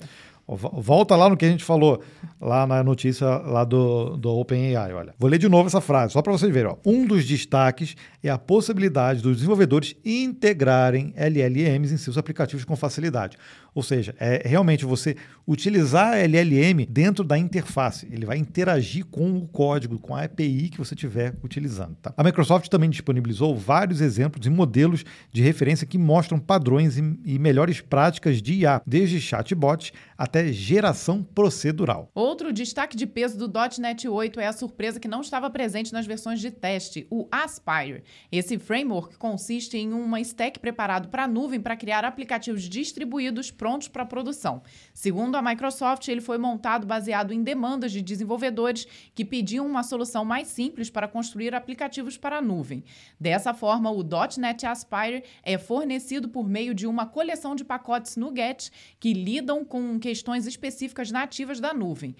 Volta 0.55 1.15
lá 1.15 1.29
no 1.29 1.37
que 1.37 1.45
a 1.45 1.49
gente 1.49 1.63
falou 1.63 2.01
lá 2.41 2.65
na 2.65 2.83
notícia 2.83 3.27
lá 3.27 3.63
do, 3.63 4.17
do 4.17 4.29
OpenAI, 4.31 4.93
olha. 4.93 5.13
Vou 5.19 5.29
ler 5.29 5.37
de 5.37 5.47
novo 5.47 5.67
essa 5.67 5.81
frase, 5.81 6.13
só 6.13 6.21
para 6.21 6.31
vocês 6.31 6.51
verem. 6.51 6.71
Ó. 6.71 6.77
Um 6.85 7.05
dos 7.05 7.25
destaques 7.25 7.95
é 8.23 8.29
a 8.29 8.37
possibilidade 8.37 9.21
dos 9.21 9.37
desenvolvedores 9.37 9.95
integrarem 10.03 11.13
LLMs 11.15 11.93
em 11.93 11.97
seus 11.97 12.17
aplicativos 12.17 12.65
com 12.65 12.75
facilidade. 12.75 13.37
Ou 13.73 13.83
seja, 13.83 14.15
é 14.19 14.47
realmente 14.47 14.85
você 14.85 15.15
utilizar 15.47 16.15
LLM 16.15 16.85
dentro 16.87 17.23
da 17.23 17.37
interface. 17.37 18.07
Ele 18.11 18.25
vai 18.25 18.37
interagir 18.37 19.05
com 19.05 19.35
o 19.35 19.47
código, 19.47 19.97
com 19.97 20.15
a 20.15 20.23
API 20.23 20.69
que 20.69 20.77
você 20.77 20.93
estiver 20.93 21.33
utilizando. 21.43 21.95
Tá? 21.95 22.13
A 22.15 22.23
Microsoft 22.23 22.67
também 22.69 22.89
disponibilizou 22.89 23.55
vários 23.55 23.99
exemplos 23.99 24.45
e 24.45 24.49
modelos 24.49 25.03
de 25.31 25.41
referência 25.41 25.87
que 25.87 25.97
mostram 25.97 26.39
padrões 26.39 26.97
e, 26.97 27.19
e 27.25 27.39
melhores 27.39 27.81
práticas 27.81 28.41
de 28.41 28.59
IA, 28.59 28.81
desde 28.85 29.19
chatbots 29.19 29.91
até 30.15 30.51
geração 30.51 31.23
procedural. 31.23 32.11
Outro 32.13 32.53
destaque 32.53 32.95
de 32.95 33.07
peso 33.07 33.37
do 33.37 33.51
.NET 33.79 34.07
8 34.07 34.39
é 34.39 34.47
a 34.47 34.53
surpresa 34.53 34.99
que 34.99 35.07
não 35.07 35.21
estava 35.21 35.49
presente 35.49 35.93
nas 35.93 36.05
versões 36.05 36.39
de 36.39 36.51
teste, 36.51 37.07
o 37.09 37.27
Aspire. 37.31 38.03
Esse 38.31 38.59
framework 38.59 39.17
consiste 39.17 39.77
em 39.77 39.93
uma 39.93 40.19
stack 40.21 40.59
preparado 40.59 41.07
para 41.07 41.23
a 41.23 41.27
nuvem 41.27 41.59
para 41.59 41.75
criar 41.75 42.05
aplicativos 42.05 42.63
distribuídos 42.63 43.49
prontos 43.59 43.89
para 43.89 44.05
produção. 44.05 44.63
Segundo 44.93 45.35
a 45.35 45.41
Microsoft, 45.41 46.07
ele 46.07 46.21
foi 46.21 46.37
montado 46.37 46.87
baseado 46.87 47.33
em 47.33 47.43
demandas 47.43 47.91
de 47.91 48.01
desenvolvedores 48.01 48.87
que 49.13 49.25
pediam 49.25 49.67
uma 49.67 49.83
solução 49.83 50.23
mais 50.23 50.47
simples 50.47 50.89
para 50.89 51.09
construir 51.09 51.53
aplicativos 51.53 52.17
para 52.17 52.37
a 52.37 52.41
nuvem. 52.41 52.85
Dessa 53.19 53.53
forma, 53.53 53.91
o 53.91 54.01
.NET 54.37 54.65
Aspire 54.65 55.25
é 55.43 55.57
fornecido 55.57 56.29
por 56.29 56.47
meio 56.47 56.73
de 56.73 56.87
uma 56.87 57.05
coleção 57.05 57.53
de 57.53 57.65
pacotes 57.65 58.15
NuGet 58.15 58.71
que 58.97 59.11
lidam 59.11 59.65
com 59.65 59.99
questões 59.99 60.47
específicas 60.47 61.11
nativas 61.11 61.59
da 61.59 61.73
nuvem. 61.73 62.15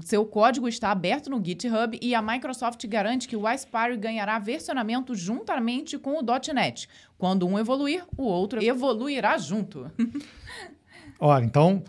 Seu 0.00 0.24
código 0.24 0.68
está 0.68 0.90
aberto 0.90 1.30
no 1.30 1.42
GitHub 1.42 1.98
e 2.00 2.14
a 2.14 2.20
Microsoft 2.20 2.86
garante 2.86 3.26
que 3.26 3.36
o 3.36 3.46
Aspire 3.46 3.96
ganhará 3.96 4.38
versionamento 4.38 5.14
juntamente 5.14 5.98
com 5.98 6.18
o 6.18 6.22
.NET. 6.54 6.88
Quando 7.16 7.46
um 7.46 7.58
evoluir, 7.58 8.04
o 8.16 8.22
outro 8.22 8.62
evoluirá 8.62 9.38
junto. 9.38 9.90
Olha, 11.18 11.44
então, 11.44 11.82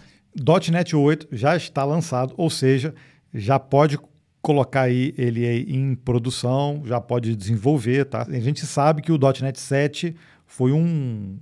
.NET 0.72 0.95
8 0.95 1.28
já 1.32 1.56
está 1.56 1.84
lançado, 1.84 2.34
ou 2.38 2.50
seja, 2.50 2.95
já 3.34 3.60
pode 3.60 4.00
colocar 4.41 4.84
aí 4.84 5.14
ele 5.18 5.45
aí 5.45 5.66
em 5.70 5.93
produção, 5.93 6.82
já 6.86 7.02
pode 7.02 7.36
desenvolver, 7.36 8.06
tá? 8.06 8.26
A 8.28 8.39
gente 8.39 8.66
sabe 8.66 9.02
que 9.02 9.12
o 9.12 9.20
.NET 9.41 9.60
7 9.60 10.16
foi 10.47 10.72
um, 10.72 11.38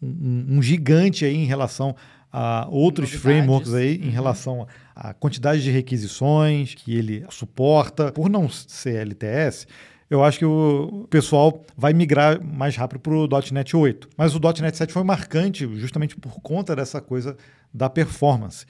um, 0.00 0.46
um 0.50 0.62
gigante 0.62 1.24
aí 1.24 1.34
em 1.34 1.46
relação 1.46 1.96
a 2.32 2.68
outros 2.70 3.12
Novidades. 3.12 3.22
frameworks 3.22 3.74
aí, 3.74 3.98
uhum. 3.98 4.06
em 4.06 4.10
relação 4.10 4.68
à 5.00 5.14
quantidade 5.14 5.62
de 5.62 5.70
requisições 5.70 6.74
que 6.74 6.94
ele 6.94 7.24
suporta. 7.30 8.12
Por 8.12 8.28
não 8.28 8.50
ser 8.50 8.96
LTS, 8.96 9.66
eu 10.10 10.22
acho 10.22 10.38
que 10.38 10.44
o 10.44 11.06
pessoal 11.08 11.64
vai 11.74 11.94
migrar 11.94 12.38
mais 12.44 12.76
rápido 12.76 13.00
para 13.00 13.14
o 13.14 13.26
.NET 13.50 13.74
8. 13.74 14.10
Mas 14.14 14.34
o 14.34 14.38
.NET 14.38 14.76
7 14.76 14.92
foi 14.92 15.02
marcante 15.02 15.66
justamente 15.76 16.16
por 16.16 16.40
conta 16.42 16.76
dessa 16.76 17.00
coisa 17.00 17.34
da 17.72 17.88
performance. 17.88 18.66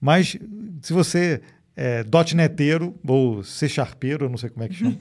Mas 0.00 0.38
se 0.80 0.92
você 0.92 1.42
é 1.76 2.04
.NETeiro 2.32 2.94
ou 3.04 3.42
C 3.42 3.68
Sharpeiro, 3.68 4.26
eu 4.26 4.30
não 4.30 4.38
sei 4.38 4.50
como 4.50 4.64
é 4.64 4.68
que 4.68 4.74
chama, 4.74 4.96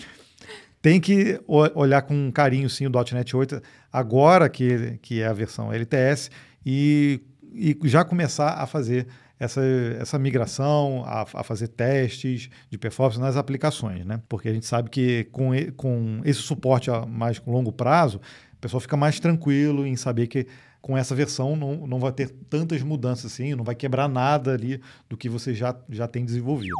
tem 0.80 0.98
que 0.98 1.38
olhar 1.46 2.00
com 2.02 2.32
carinho 2.32 2.70
sim 2.70 2.86
o 2.86 2.90
.NET 2.90 3.36
8 3.36 3.60
agora 3.92 4.48
que, 4.48 4.98
que 5.02 5.20
é 5.20 5.26
a 5.26 5.32
versão 5.34 5.72
LTS 5.72 6.30
e, 6.64 7.20
e 7.52 7.76
já 7.84 8.02
começar 8.02 8.50
a 8.50 8.66
fazer 8.66 9.06
essa, 9.38 9.60
essa 10.00 10.18
migração, 10.18 11.04
a, 11.06 11.22
a, 11.22 11.44
fazer 11.44 11.68
testes 11.68 12.48
de 12.70 12.78
performance 12.78 13.20
nas 13.20 13.36
aplicações, 13.36 14.04
né? 14.04 14.20
Porque 14.28 14.48
a 14.48 14.52
gente 14.52 14.66
sabe 14.66 14.88
que 14.88 15.24
com, 15.24 15.50
com 15.76 16.20
esse 16.24 16.40
suporte 16.40 16.90
a 16.90 17.04
mais 17.04 17.40
longo 17.46 17.70
prazo, 17.70 18.20
o 18.54 18.56
pessoal 18.60 18.80
fica 18.80 18.96
mais 18.96 19.20
tranquilo 19.20 19.86
em 19.86 19.96
saber 19.96 20.26
que 20.26 20.46
com 20.80 20.96
essa 20.96 21.14
versão 21.14 21.56
não, 21.56 21.86
não 21.86 21.98
vai 21.98 22.12
ter 22.12 22.30
tantas 22.48 22.80
mudanças 22.80 23.32
assim, 23.32 23.54
não 23.54 23.64
vai 23.64 23.74
quebrar 23.74 24.08
nada 24.08 24.52
ali 24.52 24.80
do 25.08 25.16
que 25.16 25.28
você 25.28 25.52
já, 25.52 25.76
já 25.90 26.06
tem 26.06 26.24
desenvolvido. 26.24 26.76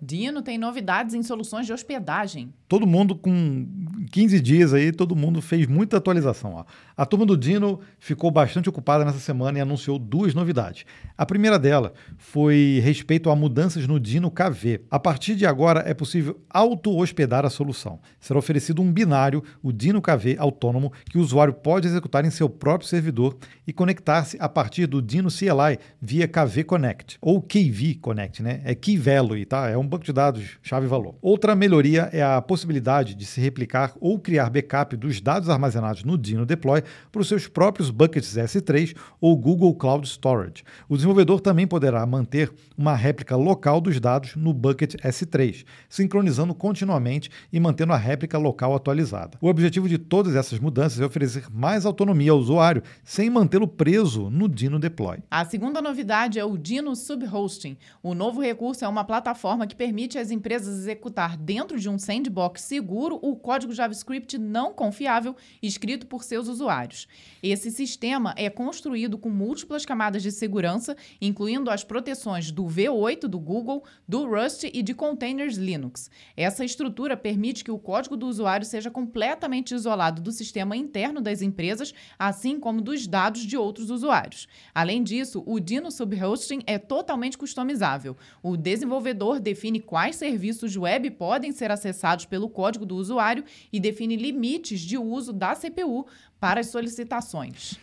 Dino 0.00 0.42
tem 0.42 0.58
novidades 0.58 1.14
em 1.14 1.22
soluções 1.22 1.66
de 1.66 1.72
hospedagem. 1.72 2.52
Todo 2.68 2.86
mundo 2.86 3.16
com 3.16 3.66
15 4.10 4.40
dias 4.40 4.74
aí, 4.74 4.92
todo 4.92 5.16
mundo 5.16 5.42
fez 5.42 5.66
muita 5.66 5.96
atualização. 5.96 6.54
Ó. 6.54 6.64
A 6.96 7.06
turma 7.06 7.26
do 7.26 7.36
Dino 7.36 7.80
ficou 7.98 8.30
bastante 8.30 8.68
ocupada 8.68 9.04
nessa 9.04 9.18
semana 9.18 9.58
e 9.58 9.60
anunciou 9.60 9.98
duas 9.98 10.34
novidades. 10.34 10.84
A 11.16 11.26
primeira 11.26 11.58
dela 11.58 11.92
foi 12.16 12.80
respeito 12.82 13.30
a 13.30 13.36
mudanças 13.36 13.86
no 13.86 13.98
Dino 13.98 14.30
KV. 14.30 14.82
A 14.90 14.98
partir 14.98 15.34
de 15.34 15.46
agora 15.46 15.82
é 15.86 15.94
possível 15.94 16.40
auto-hospedar 16.50 17.44
a 17.44 17.50
solução. 17.50 17.98
Será 18.20 18.38
oferecido 18.38 18.82
um 18.82 18.92
binário, 18.92 19.42
o 19.62 19.72
Dino 19.72 20.00
KV 20.00 20.36
autônomo, 20.38 20.92
que 21.10 21.18
o 21.18 21.20
usuário 21.20 21.54
pode 21.54 21.88
executar 21.88 22.24
em 22.24 22.30
seu 22.30 22.48
próprio 22.48 22.88
servidor 22.88 23.36
e 23.66 23.72
conectar-se 23.72 24.36
a 24.40 24.48
partir 24.48 24.86
do 24.86 25.02
Dino 25.02 25.28
CLI 25.30 25.78
via 26.00 26.28
KV 26.28 26.64
Connect, 26.64 27.18
ou 27.20 27.40
KV 27.40 27.96
Connect, 28.00 28.42
né? 28.42 28.60
É 28.64 28.74
Key 28.74 28.96
Value, 28.96 29.44
tá? 29.44 29.68
É 29.68 29.76
um 29.76 29.87
banco 29.88 30.04
de 30.04 30.12
dados 30.12 30.58
chave-valor. 30.62 31.14
Outra 31.20 31.56
melhoria 31.56 32.08
é 32.12 32.22
a 32.22 32.40
possibilidade 32.40 33.14
de 33.14 33.24
se 33.24 33.40
replicar 33.40 33.92
ou 34.00 34.18
criar 34.18 34.50
backup 34.50 34.96
dos 34.96 35.20
dados 35.20 35.48
armazenados 35.48 36.04
no 36.04 36.16
Dino 36.16 36.46
Deploy 36.46 36.82
para 37.10 37.20
os 37.20 37.28
seus 37.28 37.46
próprios 37.46 37.90
buckets 37.90 38.36
S3 38.36 38.94
ou 39.20 39.36
Google 39.36 39.74
Cloud 39.74 40.06
Storage. 40.06 40.62
O 40.88 40.96
desenvolvedor 40.96 41.40
também 41.40 41.66
poderá 41.66 42.04
manter 42.06 42.52
uma 42.76 42.94
réplica 42.94 43.36
local 43.36 43.80
dos 43.80 43.98
dados 43.98 44.36
no 44.36 44.52
bucket 44.52 44.94
S3, 44.96 45.64
sincronizando 45.88 46.54
continuamente 46.54 47.30
e 47.52 47.58
mantendo 47.58 47.92
a 47.92 47.96
réplica 47.96 48.38
local 48.38 48.74
atualizada. 48.74 49.38
O 49.40 49.48
objetivo 49.48 49.88
de 49.88 49.98
todas 49.98 50.34
essas 50.34 50.58
mudanças 50.58 51.00
é 51.00 51.06
oferecer 51.06 51.44
mais 51.50 51.86
autonomia 51.86 52.32
ao 52.32 52.38
usuário 52.38 52.82
sem 53.02 53.30
mantê-lo 53.30 53.66
preso 53.66 54.30
no 54.30 54.48
Dino 54.48 54.78
Deploy. 54.78 55.18
A 55.30 55.44
segunda 55.44 55.80
novidade 55.80 56.38
é 56.38 56.44
o 56.44 56.56
Dino 56.56 56.94
Subhosting. 56.94 57.76
O 58.02 58.14
novo 58.14 58.40
recurso 58.40 58.84
é 58.84 58.88
uma 58.88 59.04
plataforma 59.04 59.66
que 59.66 59.76
permite 59.78 60.18
às 60.18 60.32
empresas 60.32 60.80
executar 60.80 61.36
dentro 61.36 61.78
de 61.78 61.88
um 61.88 61.98
sandbox 61.98 62.62
seguro 62.62 63.18
o 63.22 63.36
código 63.36 63.72
JavaScript 63.72 64.36
não 64.36 64.74
confiável 64.74 65.36
escrito 65.62 66.06
por 66.06 66.24
seus 66.24 66.48
usuários. 66.48 67.06
Esse 67.40 67.70
sistema 67.70 68.34
é 68.36 68.50
construído 68.50 69.16
com 69.16 69.30
múltiplas 69.30 69.86
camadas 69.86 70.22
de 70.22 70.32
segurança, 70.32 70.96
incluindo 71.20 71.70
as 71.70 71.84
proteções 71.84 72.50
do 72.50 72.64
V8 72.64 73.20
do 73.28 73.38
Google, 73.38 73.84
do 74.06 74.26
Rust 74.26 74.64
e 74.64 74.82
de 74.82 74.92
containers 74.92 75.56
Linux. 75.56 76.10
Essa 76.36 76.64
estrutura 76.64 77.16
permite 77.16 77.62
que 77.62 77.70
o 77.70 77.78
código 77.78 78.16
do 78.16 78.26
usuário 78.26 78.66
seja 78.66 78.90
completamente 78.90 79.74
isolado 79.74 80.20
do 80.20 80.32
sistema 80.32 80.76
interno 80.76 81.20
das 81.20 81.40
empresas, 81.40 81.94
assim 82.18 82.58
como 82.58 82.82
dos 82.82 83.06
dados 83.06 83.42
de 83.42 83.56
outros 83.56 83.90
usuários. 83.90 84.48
Além 84.74 85.04
disso, 85.04 85.44
o 85.46 85.60
Dino 85.60 85.92
Subhosting 85.92 86.62
é 86.66 86.78
totalmente 86.78 87.38
customizável. 87.38 88.16
O 88.42 88.56
desenvolvedor 88.56 89.38
define 89.38 89.67
quais 89.78 90.16
serviços 90.16 90.74
web 90.76 91.10
podem 91.10 91.52
ser 91.52 91.70
acessados 91.70 92.24
pelo 92.24 92.48
código 92.48 92.86
do 92.86 92.96
usuário 92.96 93.44
e 93.70 93.78
define 93.78 94.16
limites 94.16 94.80
de 94.80 94.96
uso 94.96 95.30
da 95.32 95.54
CPU 95.54 96.06
para 96.40 96.60
as 96.60 96.68
solicitações. 96.68 97.78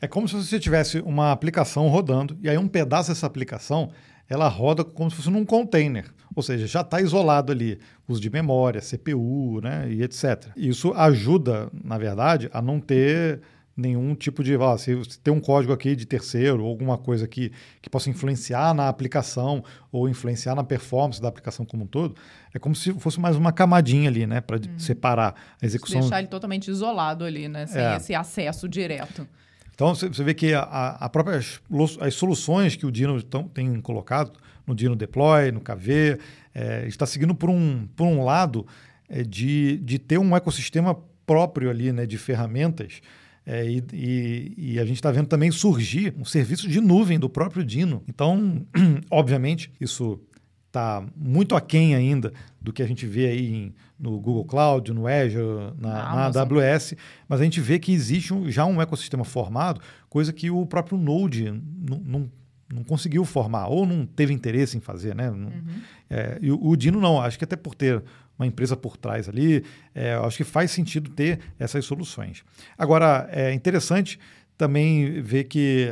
É 0.00 0.08
como 0.08 0.26
se 0.26 0.34
você 0.34 0.58
tivesse 0.58 0.98
uma 1.00 1.30
aplicação 1.30 1.86
rodando 1.88 2.36
e 2.42 2.48
aí 2.48 2.58
um 2.58 2.68
pedaço 2.68 3.10
dessa 3.10 3.26
aplicação 3.26 3.90
ela 4.28 4.48
roda 4.48 4.84
como 4.84 5.10
se 5.10 5.16
fosse 5.16 5.30
num 5.30 5.44
container, 5.44 6.04
ou 6.34 6.42
seja, 6.42 6.66
já 6.66 6.82
está 6.82 7.00
isolado 7.00 7.50
ali 7.50 7.78
uso 8.06 8.20
de 8.20 8.28
memória, 8.28 8.80
CPU, 8.80 9.60
né, 9.62 9.90
e 9.90 10.02
etc. 10.02 10.48
Isso 10.54 10.92
ajuda, 10.92 11.70
na 11.72 11.96
verdade, 11.96 12.50
a 12.52 12.60
não 12.60 12.78
ter 12.78 13.40
nenhum 13.78 14.14
tipo 14.14 14.42
de. 14.42 14.56
Ó, 14.56 14.76
se 14.76 14.96
tem 15.22 15.32
um 15.32 15.40
código 15.40 15.72
aqui 15.72 15.94
de 15.94 16.04
terceiro 16.04 16.64
ou 16.64 16.68
alguma 16.68 16.98
coisa 16.98 17.28
que, 17.28 17.52
que 17.80 17.88
possa 17.88 18.10
influenciar 18.10 18.74
na 18.74 18.88
aplicação 18.88 19.62
ou 19.92 20.08
influenciar 20.08 20.54
na 20.54 20.64
performance 20.64 21.22
da 21.22 21.28
aplicação 21.28 21.64
como 21.64 21.84
um 21.84 21.86
todo, 21.86 22.16
é 22.52 22.58
como 22.58 22.74
se 22.74 22.92
fosse 22.94 23.20
mais 23.20 23.36
uma 23.36 23.52
camadinha 23.52 24.10
ali, 24.10 24.26
né? 24.26 24.40
Para 24.40 24.56
uhum. 24.56 24.78
separar 24.78 25.34
a 25.62 25.64
execução. 25.64 26.00
Deixar 26.00 26.18
ele 26.18 26.28
totalmente 26.28 26.68
isolado 26.68 27.24
ali, 27.24 27.48
né? 27.48 27.66
Sem 27.66 27.80
é. 27.80 27.96
esse 27.96 28.14
acesso 28.14 28.68
direto. 28.68 29.26
Então 29.72 29.94
você 29.94 30.24
vê 30.24 30.34
que 30.34 30.52
a, 30.54 30.62
a 30.98 31.08
própria, 31.08 31.38
as 32.00 32.14
soluções 32.14 32.74
que 32.74 32.84
o 32.84 32.90
Dino 32.90 33.22
tão, 33.22 33.44
tem 33.44 33.80
colocado 33.80 34.32
no 34.66 34.74
Dino 34.74 34.96
Deploy, 34.96 35.52
no 35.52 35.60
KV, 35.60 36.18
é, 36.52 36.84
está 36.88 37.06
seguindo 37.06 37.32
por 37.32 37.48
um, 37.48 37.86
por 37.94 38.04
um 38.04 38.24
lado 38.24 38.66
é, 39.08 39.22
de, 39.22 39.78
de 39.78 40.00
ter 40.00 40.18
um 40.18 40.34
ecossistema 40.34 40.98
próprio 41.24 41.70
ali, 41.70 41.92
né, 41.92 42.06
de 42.06 42.18
ferramentas. 42.18 43.00
É, 43.50 43.64
e, 43.66 43.82
e, 43.94 44.54
e, 44.74 44.78
a 44.78 44.84
gente 44.84 44.96
está 44.96 45.10
vendo 45.10 45.26
também 45.26 45.50
surgir 45.50 46.14
um 46.18 46.24
serviço 46.24 46.68
de 46.68 46.82
nuvem 46.82 47.18
do 47.18 47.30
próprio 47.30 47.64
Dino. 47.64 48.02
Então, 48.06 48.66
obviamente, 49.10 49.72
isso 49.80 50.20
está 50.66 51.02
muito 51.16 51.56
aquém 51.56 51.94
ainda 51.94 52.30
do 52.60 52.74
que 52.74 52.82
a 52.82 52.86
gente 52.86 53.06
vê 53.06 53.26
aí 53.26 53.54
em, 53.54 53.74
no 53.98 54.20
Google 54.20 54.44
Cloud, 54.44 54.92
no 54.92 55.06
Azure, 55.06 55.72
na, 55.78 56.30
na 56.30 56.42
AWS, 56.42 56.94
mas 57.26 57.40
a 57.40 57.44
gente 57.44 57.58
vê 57.58 57.78
que 57.78 57.90
existe 57.90 58.34
um, 58.34 58.50
já 58.50 58.66
um 58.66 58.82
ecossistema 58.82 59.24
formado, 59.24 59.80
coisa 60.10 60.30
que 60.30 60.50
o 60.50 60.66
próprio 60.66 60.98
Node 60.98 61.50
não, 61.50 61.98
não 62.04 62.30
conseguiu 62.86 63.24
formar 63.24 63.68
ou 63.68 63.86
não 63.86 64.04
teve 64.04 64.32
interesse 64.32 64.76
em 64.76 64.80
fazer, 64.80 65.14
né? 65.14 65.30
Uhum. 65.30 65.62
É, 66.10 66.38
e 66.40 66.50
o, 66.50 66.58
o, 66.62 66.76
Dino 66.76 67.00
não, 67.00 67.20
acho 67.20 67.38
que 67.38 67.44
até 67.44 67.56
por 67.56 67.74
ter 67.74 68.02
uma 68.38 68.46
empresa 68.46 68.76
por 68.76 68.96
trás 68.96 69.28
ali, 69.28 69.64
é, 69.94 70.14
acho 70.14 70.36
que 70.36 70.44
faz 70.44 70.70
sentido 70.70 71.10
ter 71.10 71.40
essas 71.58 71.84
soluções. 71.84 72.44
Agora, 72.76 73.28
é 73.32 73.52
interessante 73.52 74.18
também 74.58 75.22
ver 75.22 75.44
que, 75.44 75.88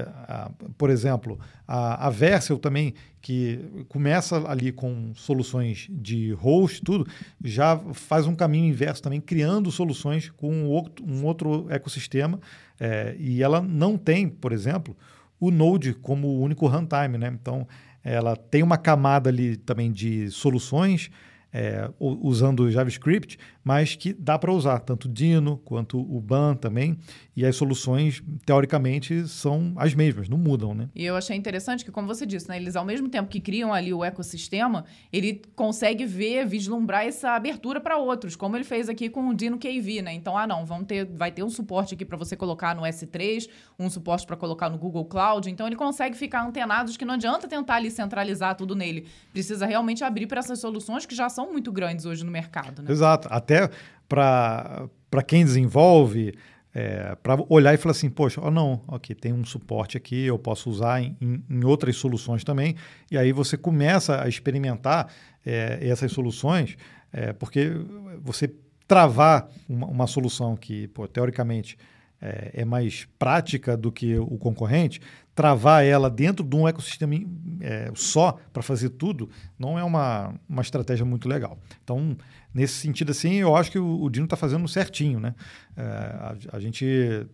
por 0.77 0.91
exemplo, 0.91 1.39
a, 1.67 2.09
a 2.09 2.11
Vercel 2.11 2.59
também, 2.59 2.95
que 3.23 3.61
começa 3.89 4.45
ali 4.49 4.73
com 4.73 5.13
soluções 5.15 5.87
de 5.89 6.33
host, 6.33 6.83
tudo, 6.83 7.07
já 7.45 7.79
faz 7.93 8.27
um 8.27 8.35
caminho 8.35 8.67
inverso 8.67 9.01
também, 9.03 9.21
criando 9.21 9.71
soluções 9.71 10.31
com 10.31 10.53
um 10.53 10.67
outro, 10.67 11.05
um 11.07 11.25
outro 11.25 11.67
ecossistema. 11.71 12.41
É, 12.79 13.15
e 13.19 13.41
ela 13.41 13.63
não 13.63 13.97
tem, 13.97 14.29
por 14.29 14.53
exemplo, 14.53 14.97
o 15.39 15.51
Node 15.51 15.95
como 15.95 16.41
único 16.41 16.67
runtime, 16.67 17.19
né? 17.19 17.29
Então, 17.29 17.67
ela 18.03 18.37
tem 18.37 18.63
uma 18.63 18.79
camada 18.79 19.31
ali 19.31 19.57
também 19.57 19.93
de 19.93 20.31
soluções 20.31 21.11
é, 21.57 21.91
usando 21.99 22.71
JavaScript, 22.71 23.39
mas 23.65 23.97
que 23.97 24.13
dá 24.13 24.39
para 24.39 24.53
usar 24.53 24.79
tanto 24.81 25.09
Dino 25.09 25.57
quanto 25.65 25.99
o 25.99 26.21
BAN 26.21 26.55
também, 26.55 26.99
e 27.35 27.47
as 27.47 27.57
soluções, 27.57 28.23
teoricamente, 28.45 29.27
são 29.27 29.73
as 29.77 29.95
mesmas, 29.95 30.29
não 30.29 30.37
mudam, 30.37 30.75
né? 30.75 30.91
E 30.95 31.05
eu 31.05 31.17
achei 31.17 31.35
interessante 31.35 31.83
que, 31.83 31.91
como 31.91 32.07
você 32.07 32.27
disse, 32.27 32.47
né, 32.49 32.59
eles, 32.59 32.77
ao 32.77 32.85
mesmo 32.85 33.09
tempo 33.09 33.31
que 33.31 33.41
criam 33.41 33.73
ali 33.73 33.93
o 33.93 34.05
ecossistema, 34.05 34.85
ele 35.11 35.41
consegue 35.55 36.05
ver, 36.05 36.47
vislumbrar 36.47 37.07
essa 37.07 37.31
abertura 37.31 37.81
para 37.81 37.97
outros, 37.97 38.37
como 38.37 38.55
ele 38.55 38.65
fez 38.65 38.91
aqui 38.91 39.09
com 39.09 39.29
o 39.29 39.35
Dino 39.35 39.59
KV, 39.59 40.03
né? 40.03 40.13
Então, 40.13 40.37
ah, 40.37 40.47
não, 40.47 40.67
ter, 40.85 41.07
vai 41.07 41.33
ter 41.33 41.43
um 41.43 41.51
suporte 41.51 41.95
aqui 41.95 42.05
para 42.05 42.19
você 42.19 42.37
colocar 42.37 42.75
no 42.75 42.83
S3, 42.83 43.49
um 43.79 43.89
suporte 43.89 44.27
para 44.27 44.37
colocar 44.37 44.69
no 44.69 44.77
Google 44.77 45.07
Cloud, 45.07 45.51
então 45.51 45.67
ele 45.67 45.77
consegue 45.77 46.17
ficar 46.19 46.47
antenados 46.47 46.99
que 46.99 47.05
não 47.05 47.15
adianta 47.15 47.49
tentar 47.49 47.77
ali 47.77 47.91
centralizar 47.91 48.55
tudo 48.57 48.75
nele, 48.75 49.07
precisa 49.33 49.65
realmente 49.65 50.05
abrir 50.05 50.27
para 50.27 50.41
essas 50.41 50.59
soluções 50.59 51.07
que 51.07 51.15
já 51.15 51.31
são 51.31 51.46
muito 51.47 51.73
grandes 51.73 52.05
hoje 52.05 52.25
no 52.25 52.31
mercado, 52.31 52.83
né? 52.83 52.91
Exato, 52.91 53.29
até 53.31 53.71
para 54.09 54.89
quem 55.27 55.45
desenvolve, 55.45 56.35
é, 56.75 57.17
para 57.23 57.43
olhar 57.49 57.75
e 57.75 57.77
falar 57.77 57.93
assim, 57.93 58.11
poxa, 58.11 58.41
oh, 58.43 58.51
não, 58.51 58.83
ok, 58.87 59.15
tem 59.15 59.33
um 59.33 59.45
suporte 59.45 59.97
aqui, 59.97 60.27
eu 60.27 60.39
posso 60.39 60.69
usar 60.69 61.01
em, 61.01 61.17
em, 61.21 61.43
em 61.49 61.65
outras 61.65 61.97
soluções 61.97 62.45
também, 62.45 62.77
e 63.11 63.17
aí 63.17 63.33
você 63.33 63.57
começa 63.57 64.23
a 64.23 64.29
experimentar 64.29 65.11
é, 65.45 65.79
essas 65.81 66.13
soluções, 66.13 66.77
é, 67.13 67.33
porque 67.33 67.73
você 68.21 68.53
travar 68.87 69.49
uma, 69.69 69.87
uma 69.87 70.07
solução 70.07 70.57
que, 70.57 70.89
pô, 70.89 71.09
teoricamente, 71.09 71.77
é, 72.21 72.51
é, 72.55 72.65
mais 72.65 73.07
prática 73.19 73.77
do 73.77 73.93
que 73.93 74.17
o 74.19 74.39
concorrente, 74.39 75.01
travar 75.37 75.85
ela 75.85 76.09
dentro 76.09 76.43
de 76.43 76.57
um 76.57 76.67
ecossistema 76.67 77.15
é, 77.61 77.93
só 77.95 78.39
para 78.55 78.63
fazer 78.63 78.89
tudo 78.89 79.29
não 79.59 79.79
é 79.79 79.85
uma, 79.85 80.35
uma 80.49 80.63
estratégia 80.63 81.05
muito 81.05 81.29
legal. 81.29 81.59
Então, 81.85 82.17
nesse 82.55 82.73
sentido 82.73 83.11
assim, 83.11 83.35
eu 83.35 83.55
acho 83.55 83.71
que 83.71 83.79
o, 83.79 84.03
o 84.03 84.09
Dino 84.09 84.25
está 84.25 84.35
fazendo 84.35 84.67
certinho. 84.67 85.21
Né? 85.21 85.35
É, 85.77 85.83
a, 85.83 86.37
a, 86.55 86.59
gente 86.59 86.87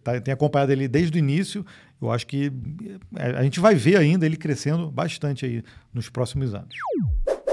tá, 0.02 0.20
tem 0.20 0.34
acompanhado 0.34 0.72
ele 0.72 0.88
desde 0.88 1.16
o 1.16 1.20
início, 1.20 1.64
eu 2.00 2.10
acho 2.10 2.26
que 2.26 2.52
é, 3.14 3.30
a 3.36 3.42
gente 3.44 3.60
vai 3.60 3.76
ver 3.76 3.96
ainda 3.96 4.26
ele 4.26 4.36
crescendo 4.36 4.90
bastante 4.90 5.46
aí 5.46 5.62
nos 5.94 6.10
próximos 6.10 6.52
anos. 6.52 6.74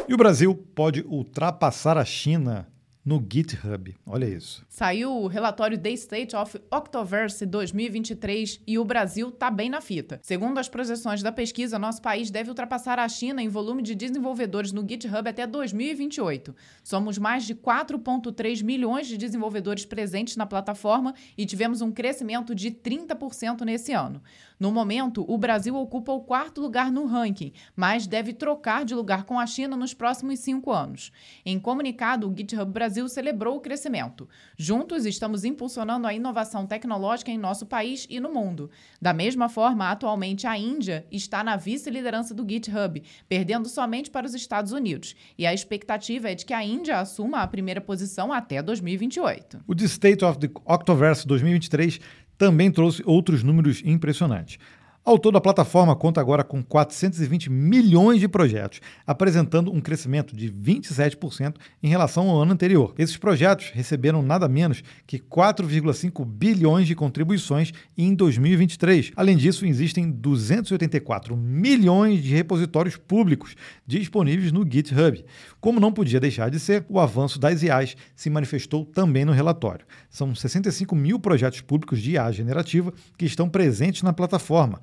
E 0.08 0.14
o 0.16 0.18
Brasil 0.18 0.56
pode 0.74 1.06
ultrapassar 1.08 1.96
a 1.96 2.04
China 2.04 2.68
no 3.04 3.26
GitHub. 3.32 3.96
Olha 4.06 4.26
isso. 4.26 4.64
Saiu 4.68 5.12
o 5.12 5.28
relatório 5.28 5.78
The 5.78 5.92
State 5.92 6.36
of 6.36 6.60
Octoverse 6.70 7.46
2023 7.46 8.62
e 8.68 8.78
o 8.78 8.84
Brasil 8.84 9.30
está 9.30 9.50
bem 9.50 9.70
na 9.70 9.82
fita. 9.82 10.20
Segundo 10.22 10.58
as 10.58 10.68
projeções 10.68 11.24
da 11.24 11.32
pesquisa, 11.32 11.80
nosso 11.80 12.02
país 12.02 12.30
deve 12.30 12.50
ultrapassar 12.50 13.00
a 13.00 13.08
China 13.08 13.42
em 13.42 13.48
volume 13.48 13.82
de 13.82 13.96
desenvolvedores 13.96 14.72
no 14.72 14.88
GitHub 14.88 15.28
até 15.28 15.48
2028. 15.48 16.56
Somos 16.84 17.18
mais 17.18 17.46
de 17.46 17.56
4,3 17.56 18.64
milhões 18.64 19.08
de 19.08 19.18
desenvolvedores 19.18 19.86
presentes 19.86 20.36
na 20.36 20.46
plataforma 20.46 21.16
e 21.38 21.46
tivemos 21.46 21.82
um 21.82 21.92
crescimento 21.92 22.54
de 22.54 22.70
30% 22.70 23.62
nesse 23.62 23.94
ano. 23.94 24.22
No 24.60 24.72
momento, 24.72 25.24
o 25.28 25.38
Brasil 25.38 25.76
ocupa 25.76 26.12
o 26.12 26.22
quarto 26.22 26.60
lugar 26.60 26.92
no 26.92 27.06
ranking, 27.06 27.54
mas 27.76 28.06
deve 28.06 28.34
trocar 28.34 28.84
de 28.84 28.94
lugar 28.94 29.24
com 29.24 29.40
a 29.40 29.48
China 29.48 29.78
nos 29.78 29.94
próximos 29.94 30.40
cinco 30.40 30.72
anos. 30.72 31.12
Em 31.46 31.58
comunicado, 31.58 32.30
o 32.30 32.38
GitHub 32.38 32.70
Brasil 32.70 32.89
celebrou 33.08 33.58
o 33.58 33.60
crescimento. 33.60 34.28
Juntos, 34.58 35.06
estamos 35.06 35.44
impulsionando 35.44 36.08
a 36.08 36.14
inovação 36.14 36.66
tecnológica 36.66 37.30
em 37.30 37.38
nosso 37.38 37.66
país 37.66 38.08
e 38.10 38.20
no 38.20 38.34
mundo. 38.34 38.72
Da 39.02 39.14
mesma 39.14 39.50
forma, 39.50 39.92
atualmente 39.92 40.48
a 40.48 40.58
Índia 40.58 41.06
está 41.12 41.44
na 41.44 41.56
vice-liderança 41.56 42.34
do 42.34 42.48
GitHub, 42.50 43.02
perdendo 43.28 43.70
somente 43.70 44.10
para 44.10 44.26
os 44.26 44.34
Estados 44.34 44.72
Unidos. 44.72 45.16
E 45.38 45.46
a 45.46 45.54
expectativa 45.54 46.30
é 46.30 46.36
de 46.36 46.46
que 46.46 46.54
a 46.54 46.64
Índia 46.64 47.00
assuma 47.00 47.42
a 47.42 47.48
primeira 47.48 47.82
posição 47.82 48.34
até 48.34 48.62
2028. 48.62 49.62
O 49.68 49.76
The 49.76 49.86
State 49.86 50.26
of 50.26 50.40
the 50.40 50.50
Octoverse 50.66 51.28
2023 51.28 52.00
também 52.38 52.72
trouxe 52.72 53.04
outros 53.06 53.44
números 53.44 53.82
impressionantes. 53.84 54.58
Ao 55.06 55.18
todo, 55.18 55.38
a 55.38 55.42
plataforma 55.42 55.96
conta 55.96 56.20
agora 56.20 56.44
com 56.44 56.62
420 56.62 57.50
milhões 57.50 58.20
de 58.20 58.28
projetos, 58.28 58.82
apresentando 59.08 59.72
um 59.74 59.80
crescimento 59.80 60.36
de 60.36 60.52
27% 60.52 61.56
em 61.82 61.88
relação 61.88 62.30
ao 62.30 62.42
ano 62.42 62.52
anterior. 62.52 62.94
Esses 62.98 63.18
projetos 63.18 63.72
receberam 63.74 64.22
nada 64.22 64.48
menos 64.48 64.84
que 65.08 65.18
4,5 65.18 66.24
bilhões 66.26 66.86
de 66.86 66.96
contribuições 66.96 67.72
em 67.98 68.14
2023. 68.14 69.12
Além 69.16 69.38
disso, 69.38 69.66
existem 69.66 70.12
284 70.12 71.36
milhões 71.36 72.22
de 72.22 72.36
repositórios 72.36 72.98
públicos 72.98 73.56
disponíveis 73.88 74.52
no 74.52 74.70
GitHub. 74.70 75.24
Como 75.62 75.80
não 75.80 75.94
podia 75.94 76.20
deixar 76.20 76.50
de 76.50 76.60
ser, 76.60 76.86
o 76.90 77.00
avanço 77.00 77.40
das 77.40 77.64
IAs 77.64 77.96
se 78.16 78.30
manifestou 78.30 78.86
também 78.86 79.26
no 79.26 79.32
relatório. 79.32 79.86
São 80.10 80.36
65 80.36 80.96
mil 80.96 81.20
projetos 81.20 81.62
públicos 81.62 82.02
de 82.02 82.12
IA 82.12 82.32
generativa 82.32 82.94
que 83.18 83.26
estão 83.26 83.50
presentes 83.50 84.04
na 84.04 84.14
plataforma. 84.14 84.82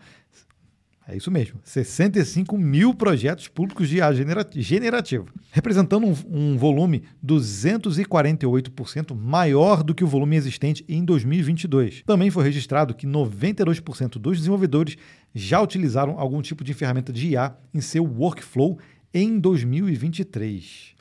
É 1.09 1.16
isso 1.16 1.30
mesmo, 1.30 1.61
65 1.62 2.59
mil 2.59 2.92
projetos 2.92 3.46
públicos 3.46 3.88
de 3.88 3.98
IA 3.98 4.12
generativa, 4.12 5.24
representando 5.52 6.04
um, 6.04 6.14
um 6.28 6.59
volume 6.59 7.04
248% 7.24 9.16
maior 9.16 9.84
do 9.84 9.94
que 9.94 10.02
o 10.02 10.07
volume 10.09 10.34
existente 10.34 10.84
em 10.88 11.04
2022. 11.04 12.02
Também 12.04 12.28
foi 12.28 12.42
registrado 12.42 12.92
que 12.92 13.07
92% 13.07 14.18
dos 14.18 14.38
desenvolvedores 14.38 14.96
já 15.32 15.61
utilizaram 15.61 16.18
algum 16.18 16.42
tipo 16.42 16.64
de 16.64 16.74
ferramenta 16.74 17.12
de 17.12 17.28
IA 17.28 17.57
em 17.72 17.80
seu 17.80 18.04
workflow 18.04 18.76
em 19.14 19.38
2023. 19.38 20.95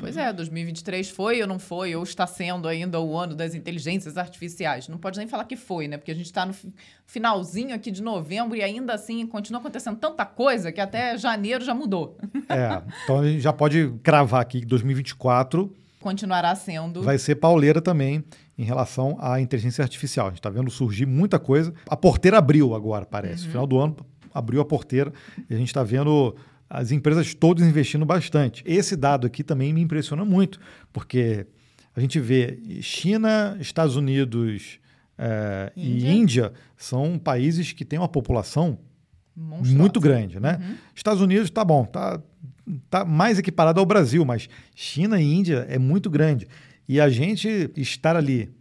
Pois 0.00 0.16
é, 0.16 0.32
2023 0.32 1.10
foi 1.10 1.40
ou 1.40 1.48
não 1.48 1.58
foi, 1.58 1.94
ou 1.94 2.02
está 2.02 2.26
sendo 2.26 2.68
ainda 2.68 3.00
o 3.00 3.16
ano 3.16 3.34
das 3.34 3.54
inteligências 3.54 4.16
artificiais. 4.16 4.88
Não 4.88 4.98
pode 4.98 5.18
nem 5.18 5.26
falar 5.26 5.44
que 5.44 5.56
foi, 5.56 5.88
né? 5.88 5.96
Porque 5.96 6.10
a 6.10 6.14
gente 6.14 6.26
está 6.26 6.44
no 6.44 6.54
finalzinho 7.06 7.74
aqui 7.74 7.90
de 7.90 8.02
novembro 8.02 8.56
e 8.56 8.62
ainda 8.62 8.94
assim 8.94 9.26
continua 9.26 9.60
acontecendo 9.60 9.96
tanta 9.96 10.24
coisa 10.24 10.70
que 10.70 10.80
até 10.80 11.16
janeiro 11.16 11.64
já 11.64 11.74
mudou. 11.74 12.18
É, 12.48 12.82
então 13.04 13.20
a 13.20 13.26
gente 13.26 13.40
já 13.40 13.52
pode 13.52 13.92
cravar 14.02 14.42
aqui 14.42 14.60
que 14.60 14.66
2024 14.66 15.74
continuará 16.00 16.54
sendo. 16.54 17.02
Vai 17.02 17.18
ser 17.18 17.36
pauleira 17.36 17.80
também 17.80 18.22
em 18.58 18.64
relação 18.64 19.16
à 19.18 19.40
inteligência 19.40 19.82
artificial. 19.82 20.26
A 20.26 20.30
gente 20.30 20.40
está 20.40 20.50
vendo 20.50 20.70
surgir 20.70 21.06
muita 21.06 21.38
coisa. 21.38 21.72
A 21.88 21.96
porteira 21.96 22.36
abriu 22.36 22.74
agora, 22.74 23.06
parece. 23.06 23.44
Uhum. 23.44 23.50
Final 23.50 23.66
do 23.66 23.78
ano 23.78 23.96
abriu 24.34 24.60
a 24.60 24.64
porteira 24.64 25.12
e 25.48 25.54
a 25.54 25.56
gente 25.56 25.68
está 25.68 25.82
vendo 25.82 26.34
as 26.74 26.90
empresas 26.90 27.32
todas 27.34 27.66
investindo 27.66 28.04
bastante. 28.04 28.64
Esse 28.66 28.96
dado 28.96 29.26
aqui 29.26 29.44
também 29.44 29.72
me 29.72 29.80
impressiona 29.80 30.24
muito, 30.24 30.58
porque 30.92 31.46
a 31.94 32.00
gente 32.00 32.18
vê 32.18 32.58
China, 32.82 33.56
Estados 33.60 33.94
Unidos 33.94 34.80
é, 35.16 35.72
Índia. 35.76 36.08
e 36.08 36.16
Índia 36.16 36.52
são 36.76 37.16
países 37.16 37.72
que 37.72 37.84
têm 37.84 37.98
uma 37.98 38.08
população 38.08 38.78
muito 39.36 40.00
grande, 40.00 40.40
né? 40.40 40.58
Uhum. 40.60 40.74
Estados 40.94 41.22
Unidos 41.22 41.48
tá 41.50 41.64
bom, 41.64 41.84
tá, 41.84 42.20
tá 42.90 43.04
mais 43.04 43.38
equiparado 43.38 43.78
ao 43.78 43.86
Brasil, 43.86 44.24
mas 44.24 44.48
China 44.74 45.20
e 45.20 45.24
Índia 45.24 45.66
é 45.68 45.78
muito 45.78 46.10
grande. 46.10 46.48
E 46.88 47.00
a 47.00 47.08
gente 47.08 47.70
estar 47.76 48.16
ali 48.16 48.52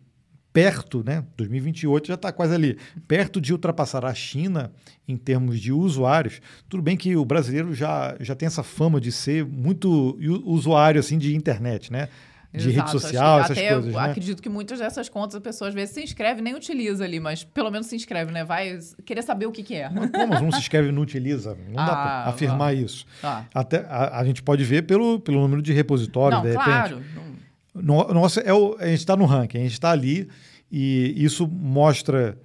perto, 0.54 1.04
né? 1.04 1.26
2028 1.36 2.08
já 2.08 2.14
está 2.14 2.32
quase 2.32 2.54
ali, 2.54 2.78
perto 3.08 3.42
de 3.42 3.52
ultrapassar 3.52 4.06
a 4.06 4.14
China 4.14 4.72
em 5.08 5.18
termos 5.18 5.60
de 5.60 5.74
usuários. 5.74 6.40
Tudo 6.70 6.84
bem 6.84 6.96
que 6.96 7.16
o 7.16 7.26
brasileiro 7.26 7.74
já, 7.74 8.16
já 8.20 8.36
tem 8.36 8.46
essa 8.46 8.62
fama 8.62 9.02
de 9.02 9.12
ser 9.12 9.44
muito 9.44 10.16
usuário 10.46 11.00
assim 11.00 11.18
de 11.18 11.36
internet, 11.36 11.92
né? 11.92 12.08
de 12.54 12.70
Exato, 12.70 12.92
rede 12.92 13.02
social, 13.02 13.40
essas 13.40 13.58
até 13.58 13.74
coisas. 13.74 13.94
Eu 13.94 14.00
né? 14.00 14.10
acredito 14.10 14.42
que 14.42 14.48
muitas 14.48 14.78
dessas 14.78 15.10
contas 15.10 15.36
a 15.36 15.42
pessoa 15.42 15.70
às 15.70 15.74
vezes 15.74 15.96
se 15.96 16.04
inscreve 16.04 16.40
nem 16.40 16.54
utiliza 16.54 17.04
ali, 17.04 17.20
mas 17.20 17.44
pelo 17.44 17.72
menos 17.72 17.88
se 17.88 17.96
inscreve, 17.96 18.32
né? 18.32 18.46
Vai 18.46 18.78
querer 19.04 19.24
saber 19.24 19.48
o 19.48 19.52
que, 19.52 19.64
que 19.64 19.74
é. 19.74 19.90
Mas 19.90 20.12
como 20.12 20.40
não 20.40 20.52
se 20.52 20.60
inscreve 20.60 20.90
e 20.90 20.92
não 20.92 21.02
utiliza? 21.02 21.58
Não 21.68 21.82
ah, 21.82 21.86
dá 21.86 21.92
para 21.92 22.30
afirmar 22.30 22.70
ah, 22.70 22.74
isso. 22.74 23.08
Ah. 23.24 23.44
Até 23.56 23.80
a, 23.90 24.20
a, 24.20 24.26
gente 24.26 24.44
pode 24.44 24.64
ver 24.64 24.84
pelo, 24.84 25.20
pelo 25.20 25.42
número 25.42 25.64
de 25.64 25.74
repositórios, 25.74 26.44
não, 26.44 26.48
de 26.48 26.56
claro. 26.56 26.98
repente. 26.98 27.33
Não... 27.74 28.08
Nossa, 28.10 28.42
é 28.42 28.54
o, 28.54 28.76
a 28.80 28.88
gente 28.88 29.00
está 29.00 29.16
no 29.16 29.26
ranking, 29.26 29.58
a 29.58 29.62
gente 29.62 29.74
está 29.74 29.92
ali 29.92 30.30
e 30.72 31.14
isso 31.18 31.48
mostra 31.48 32.38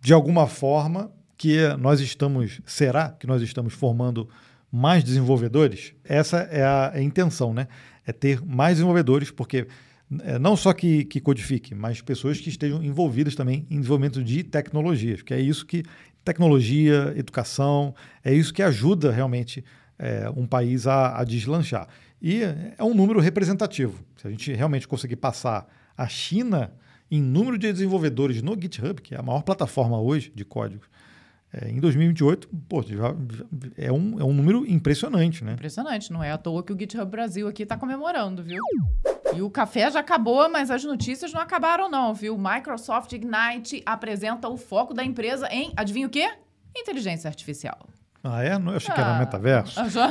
de 0.00 0.12
alguma 0.12 0.46
forma 0.46 1.10
que 1.36 1.58
nós 1.78 2.00
estamos, 2.00 2.60
será 2.66 3.10
que 3.10 3.26
nós 3.26 3.42
estamos 3.42 3.74
formando 3.74 4.28
mais 4.70 5.02
desenvolvedores? 5.02 5.94
Essa 6.04 6.38
é 6.38 6.62
a, 6.62 6.92
é 6.94 6.98
a 6.98 7.02
intenção, 7.02 7.52
né? 7.52 7.68
é 8.06 8.12
ter 8.12 8.44
mais 8.44 8.76
desenvolvedores, 8.76 9.30
porque 9.30 9.66
é, 10.22 10.38
não 10.38 10.56
só 10.56 10.72
que, 10.72 11.04
que 11.04 11.20
codifique, 11.20 11.74
mas 11.74 12.00
pessoas 12.00 12.38
que 12.38 12.48
estejam 12.48 12.82
envolvidas 12.82 13.34
também 13.34 13.66
em 13.70 13.78
desenvolvimento 13.78 14.22
de 14.22 14.42
tecnologias, 14.42 15.22
que 15.22 15.32
é 15.32 15.40
isso 15.40 15.66
que 15.66 15.82
tecnologia, 16.24 17.12
educação, 17.16 17.94
é 18.22 18.32
isso 18.32 18.52
que 18.52 18.62
ajuda 18.62 19.10
realmente 19.10 19.64
é, 19.98 20.28
um 20.34 20.46
país 20.46 20.86
a, 20.86 21.18
a 21.18 21.24
deslanchar. 21.24 21.88
E 22.26 22.40
é 22.42 22.82
um 22.82 22.94
número 22.94 23.20
representativo. 23.20 24.02
Se 24.16 24.26
a 24.26 24.30
gente 24.30 24.50
realmente 24.54 24.88
conseguir 24.88 25.16
passar 25.16 25.66
a 25.94 26.08
China 26.08 26.72
em 27.10 27.20
número 27.20 27.58
de 27.58 27.70
desenvolvedores 27.70 28.40
no 28.40 28.58
GitHub, 28.58 29.02
que 29.02 29.14
é 29.14 29.18
a 29.18 29.22
maior 29.22 29.42
plataforma 29.42 30.00
hoje 30.00 30.32
de 30.34 30.42
código, 30.42 30.84
é, 31.52 31.68
em 31.68 31.78
2028, 31.78 32.48
pô, 32.66 32.80
já, 32.80 33.14
é, 33.76 33.92
um, 33.92 34.18
é 34.18 34.24
um 34.24 34.32
número 34.32 34.66
impressionante, 34.66 35.44
né? 35.44 35.52
Impressionante, 35.52 36.10
não 36.10 36.24
é 36.24 36.32
à 36.32 36.38
toa 36.38 36.62
que 36.62 36.72
o 36.72 36.78
GitHub 36.78 37.10
Brasil 37.10 37.46
aqui 37.46 37.62
está 37.62 37.76
comemorando, 37.76 38.42
viu? 38.42 38.62
E 39.36 39.42
o 39.42 39.50
café 39.50 39.90
já 39.90 40.00
acabou, 40.00 40.48
mas 40.48 40.70
as 40.70 40.82
notícias 40.82 41.30
não 41.30 41.42
acabaram 41.42 41.90
não, 41.90 42.14
viu? 42.14 42.38
Microsoft 42.38 43.12
Ignite 43.12 43.82
apresenta 43.84 44.48
o 44.48 44.56
foco 44.56 44.94
da 44.94 45.04
empresa 45.04 45.46
em, 45.52 45.74
adivinha 45.76 46.06
o 46.06 46.10
quê? 46.10 46.32
Inteligência 46.74 47.28
artificial. 47.28 47.86
Ah, 48.24 48.42
é? 48.42 48.54
Eu 48.54 48.70
achei 48.70 48.90
ah, 48.90 48.94
que 48.94 49.00
era 49.00 49.16
ah, 49.16 49.18
metaverso. 49.18 49.90
Já... 49.90 50.10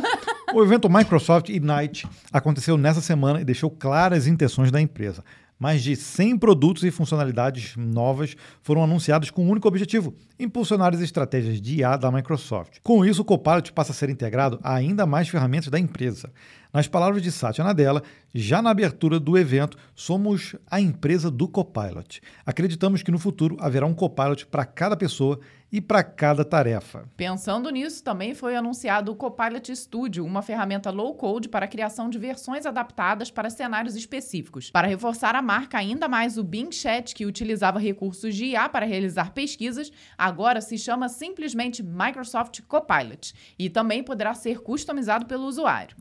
o 0.53 0.63
evento 0.63 0.87
Microsoft 0.87 1.49
Ignite 1.49 2.07
aconteceu 2.31 2.77
nessa 2.77 3.01
semana 3.01 3.41
e 3.41 3.43
deixou 3.43 3.71
claras 3.71 4.27
intenções 4.27 4.71
da 4.71 4.79
empresa. 4.79 5.23
Mais 5.59 5.81
de 5.81 5.95
100 5.95 6.37
produtos 6.37 6.83
e 6.83 6.91
funcionalidades 6.91 7.75
novas 7.77 8.35
foram 8.61 8.83
anunciados 8.83 9.31
com 9.31 9.45
um 9.45 9.49
único 9.49 9.67
objetivo: 9.67 10.13
impulsionar 10.39 10.93
as 10.93 11.01
estratégias 11.01 11.59
de 11.59 11.77
IA 11.77 11.97
da 11.97 12.11
Microsoft. 12.11 12.79
Com 12.83 13.03
isso, 13.03 13.21
o 13.21 13.25
Copilot 13.25 13.71
passa 13.71 13.91
a 13.91 13.95
ser 13.95 14.09
integrado 14.09 14.59
a 14.61 14.75
ainda 14.75 15.05
mais 15.05 15.27
ferramentas 15.29 15.69
da 15.69 15.79
empresa. 15.79 16.31
Nas 16.71 16.87
palavras 16.87 17.21
de 17.21 17.31
Satya 17.31 17.63
Nadella, 17.63 18.03
já 18.33 18.61
na 18.61 18.71
abertura 18.71 19.19
do 19.19 19.37
evento, 19.37 19.77
somos 19.95 20.55
a 20.69 20.81
empresa 20.81 21.31
do 21.31 21.47
Copilot. 21.47 22.19
Acreditamos 22.45 23.01
que 23.01 23.11
no 23.11 23.19
futuro 23.19 23.55
haverá 23.59 23.85
um 23.85 23.93
Copilot 23.93 24.45
para 24.47 24.65
cada 24.65 24.97
pessoa 24.97 25.39
e 25.73 25.81
para 25.81 26.03
cada 26.03 26.45
tarefa. 26.45 27.09
Pensando 27.17 27.67
nisso, 27.71 28.03
também 28.03 28.35
foi 28.35 28.55
anunciado 28.55 29.11
o 29.11 29.15
Copilot 29.15 29.75
Studio, 29.75 30.23
uma 30.23 30.43
ferramenta 30.43 30.91
low-code 30.91 31.49
para 31.49 31.65
a 31.65 31.67
criação 31.67 32.11
de 32.11 32.19
versões 32.19 32.67
adaptadas 32.67 33.31
para 33.31 33.49
cenários 33.49 33.95
específicos. 33.95 34.69
Para 34.69 34.87
reforçar 34.87 35.33
a 35.33 35.41
marca 35.41 35.79
ainda 35.79 36.07
mais, 36.07 36.37
o 36.37 36.43
Bing 36.43 36.71
Chat, 36.71 37.15
que 37.15 37.25
utilizava 37.25 37.79
recursos 37.79 38.35
de 38.35 38.45
IA 38.45 38.69
para 38.69 38.85
realizar 38.85 39.33
pesquisas, 39.33 39.91
agora 40.15 40.61
se 40.61 40.77
chama 40.77 41.09
simplesmente 41.09 41.81
Microsoft 41.81 42.61
Copilot 42.67 43.33
e 43.57 43.67
também 43.67 44.03
poderá 44.03 44.35
ser 44.35 44.59
customizado 44.59 45.25
pelo 45.25 45.45
usuário. 45.45 45.97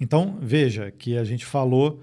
Então, 0.00 0.38
veja 0.40 0.90
que 0.90 1.18
a 1.18 1.24
gente 1.24 1.44
falou 1.44 2.00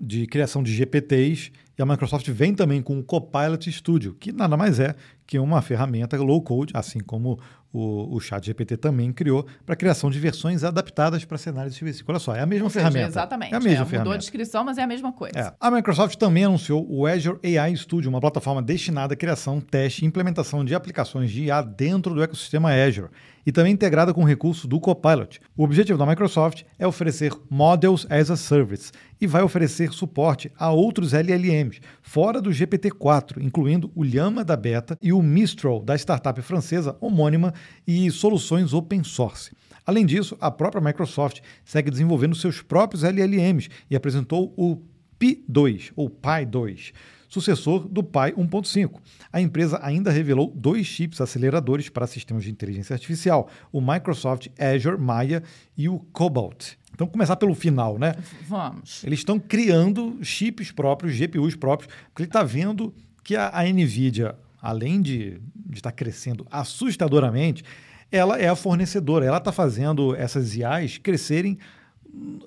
de 0.00 0.24
criação 0.28 0.62
de 0.62 0.72
GPTs 0.72 1.50
e 1.76 1.82
a 1.82 1.86
Microsoft 1.86 2.28
vem 2.28 2.54
também 2.54 2.82
com 2.82 2.98
o 2.98 3.02
Copilot 3.02 3.72
Studio, 3.72 4.14
que 4.20 4.30
nada 4.30 4.54
mais 4.54 4.78
é 4.78 4.94
que 5.30 5.38
uma 5.38 5.62
ferramenta 5.62 6.16
low 6.16 6.42
code, 6.42 6.72
assim 6.74 6.98
como 6.98 7.38
o, 7.72 8.16
o 8.16 8.18
Chat 8.18 8.44
GPT 8.44 8.76
também 8.76 9.12
criou, 9.12 9.46
para 9.64 9.76
criação 9.76 10.10
de 10.10 10.18
versões 10.18 10.64
adaptadas 10.64 11.24
para 11.24 11.38
cenários 11.38 11.72
específicos. 11.74 12.10
Olha 12.10 12.18
só, 12.18 12.34
é 12.34 12.40
a 12.40 12.46
mesma 12.46 12.64
Ou 12.64 12.70
ferramenta. 12.70 12.98
Seja, 12.98 13.08
exatamente. 13.10 13.54
É 13.54 13.56
a 13.56 13.60
mesma 13.60 13.70
é, 13.70 13.76
ferramenta. 13.76 13.98
Mudou 13.98 14.12
a 14.12 14.16
descrição, 14.16 14.64
mas 14.64 14.76
é 14.76 14.82
a 14.82 14.88
mesma 14.88 15.12
coisa. 15.12 15.38
É. 15.38 15.54
A 15.60 15.70
Microsoft 15.70 16.16
também 16.16 16.46
anunciou 16.46 16.84
o 16.90 17.06
Azure 17.06 17.38
AI 17.44 17.76
Studio, 17.76 18.10
uma 18.10 18.20
plataforma 18.20 18.60
destinada 18.60 19.14
à 19.14 19.16
criação, 19.16 19.60
teste 19.60 20.04
e 20.04 20.08
implementação 20.08 20.64
de 20.64 20.74
aplicações 20.74 21.30
de 21.30 21.44
IA 21.44 21.62
dentro 21.62 22.12
do 22.12 22.20
ecossistema 22.24 22.72
Azure 22.72 23.08
e 23.50 23.52
também 23.52 23.72
integrada 23.72 24.14
com 24.14 24.22
o 24.22 24.24
recurso 24.24 24.68
do 24.68 24.78
Copilot. 24.78 25.40
O 25.56 25.64
objetivo 25.64 25.98
da 25.98 26.06
Microsoft 26.06 26.62
é 26.78 26.86
oferecer 26.86 27.32
Models 27.50 28.06
as 28.08 28.30
a 28.30 28.36
Service 28.36 28.92
e 29.20 29.26
vai 29.26 29.42
oferecer 29.42 29.92
suporte 29.92 30.52
a 30.56 30.70
outros 30.70 31.12
LLMs, 31.12 31.80
fora 32.00 32.40
do 32.40 32.50
GPT-4, 32.50 33.42
incluindo 33.42 33.90
o 33.92 34.04
Llama 34.04 34.44
da 34.44 34.56
Beta 34.56 34.96
e 35.02 35.12
o 35.12 35.20
Mistral 35.20 35.82
da 35.82 35.96
startup 35.96 36.40
francesa 36.42 36.96
homônima 37.00 37.52
e 37.84 38.08
soluções 38.12 38.72
open 38.72 39.02
source. 39.02 39.50
Além 39.84 40.06
disso, 40.06 40.36
a 40.40 40.48
própria 40.48 40.80
Microsoft 40.80 41.40
segue 41.64 41.90
desenvolvendo 41.90 42.36
seus 42.36 42.62
próprios 42.62 43.02
LLMs 43.02 43.68
e 43.90 43.96
apresentou 43.96 44.54
o 44.56 44.80
Pi2 45.18 45.90
ou 45.96 46.08
Pi 46.08 46.46
2 46.48 46.92
sucessor 47.30 47.88
do 47.88 48.02
Pi 48.02 48.32
1.5. 48.36 49.00
A 49.32 49.40
empresa 49.40 49.78
ainda 49.82 50.10
revelou 50.10 50.52
dois 50.54 50.86
chips 50.86 51.20
aceleradores 51.20 51.88
para 51.88 52.06
sistemas 52.06 52.44
de 52.44 52.50
inteligência 52.50 52.92
artificial, 52.92 53.48
o 53.72 53.80
Microsoft 53.80 54.48
Azure 54.58 54.98
Maya 54.98 55.42
e 55.78 55.88
o 55.88 56.00
Cobalt. 56.12 56.72
Então, 56.92 57.06
começar 57.06 57.36
pelo 57.36 57.54
final, 57.54 57.98
né? 57.98 58.14
Vamos. 58.46 59.02
Eles 59.04 59.20
estão 59.20 59.38
criando 59.38 60.18
chips 60.22 60.70
próprios, 60.72 61.16
GPUs 61.16 61.54
próprios, 61.54 61.90
porque 62.08 62.22
ele 62.22 62.28
está 62.28 62.42
vendo 62.42 62.92
que 63.24 63.36
a, 63.36 63.48
a 63.54 63.64
NVIDIA, 63.64 64.34
além 64.60 65.00
de 65.00 65.40
estar 65.72 65.90
tá 65.90 65.96
crescendo 65.96 66.44
assustadoramente, 66.50 67.64
ela 68.10 68.38
é 68.38 68.48
a 68.48 68.56
fornecedora, 68.56 69.24
ela 69.24 69.38
está 69.38 69.52
fazendo 69.52 70.16
essas 70.16 70.56
IAs 70.56 70.98
crescerem 70.98 71.58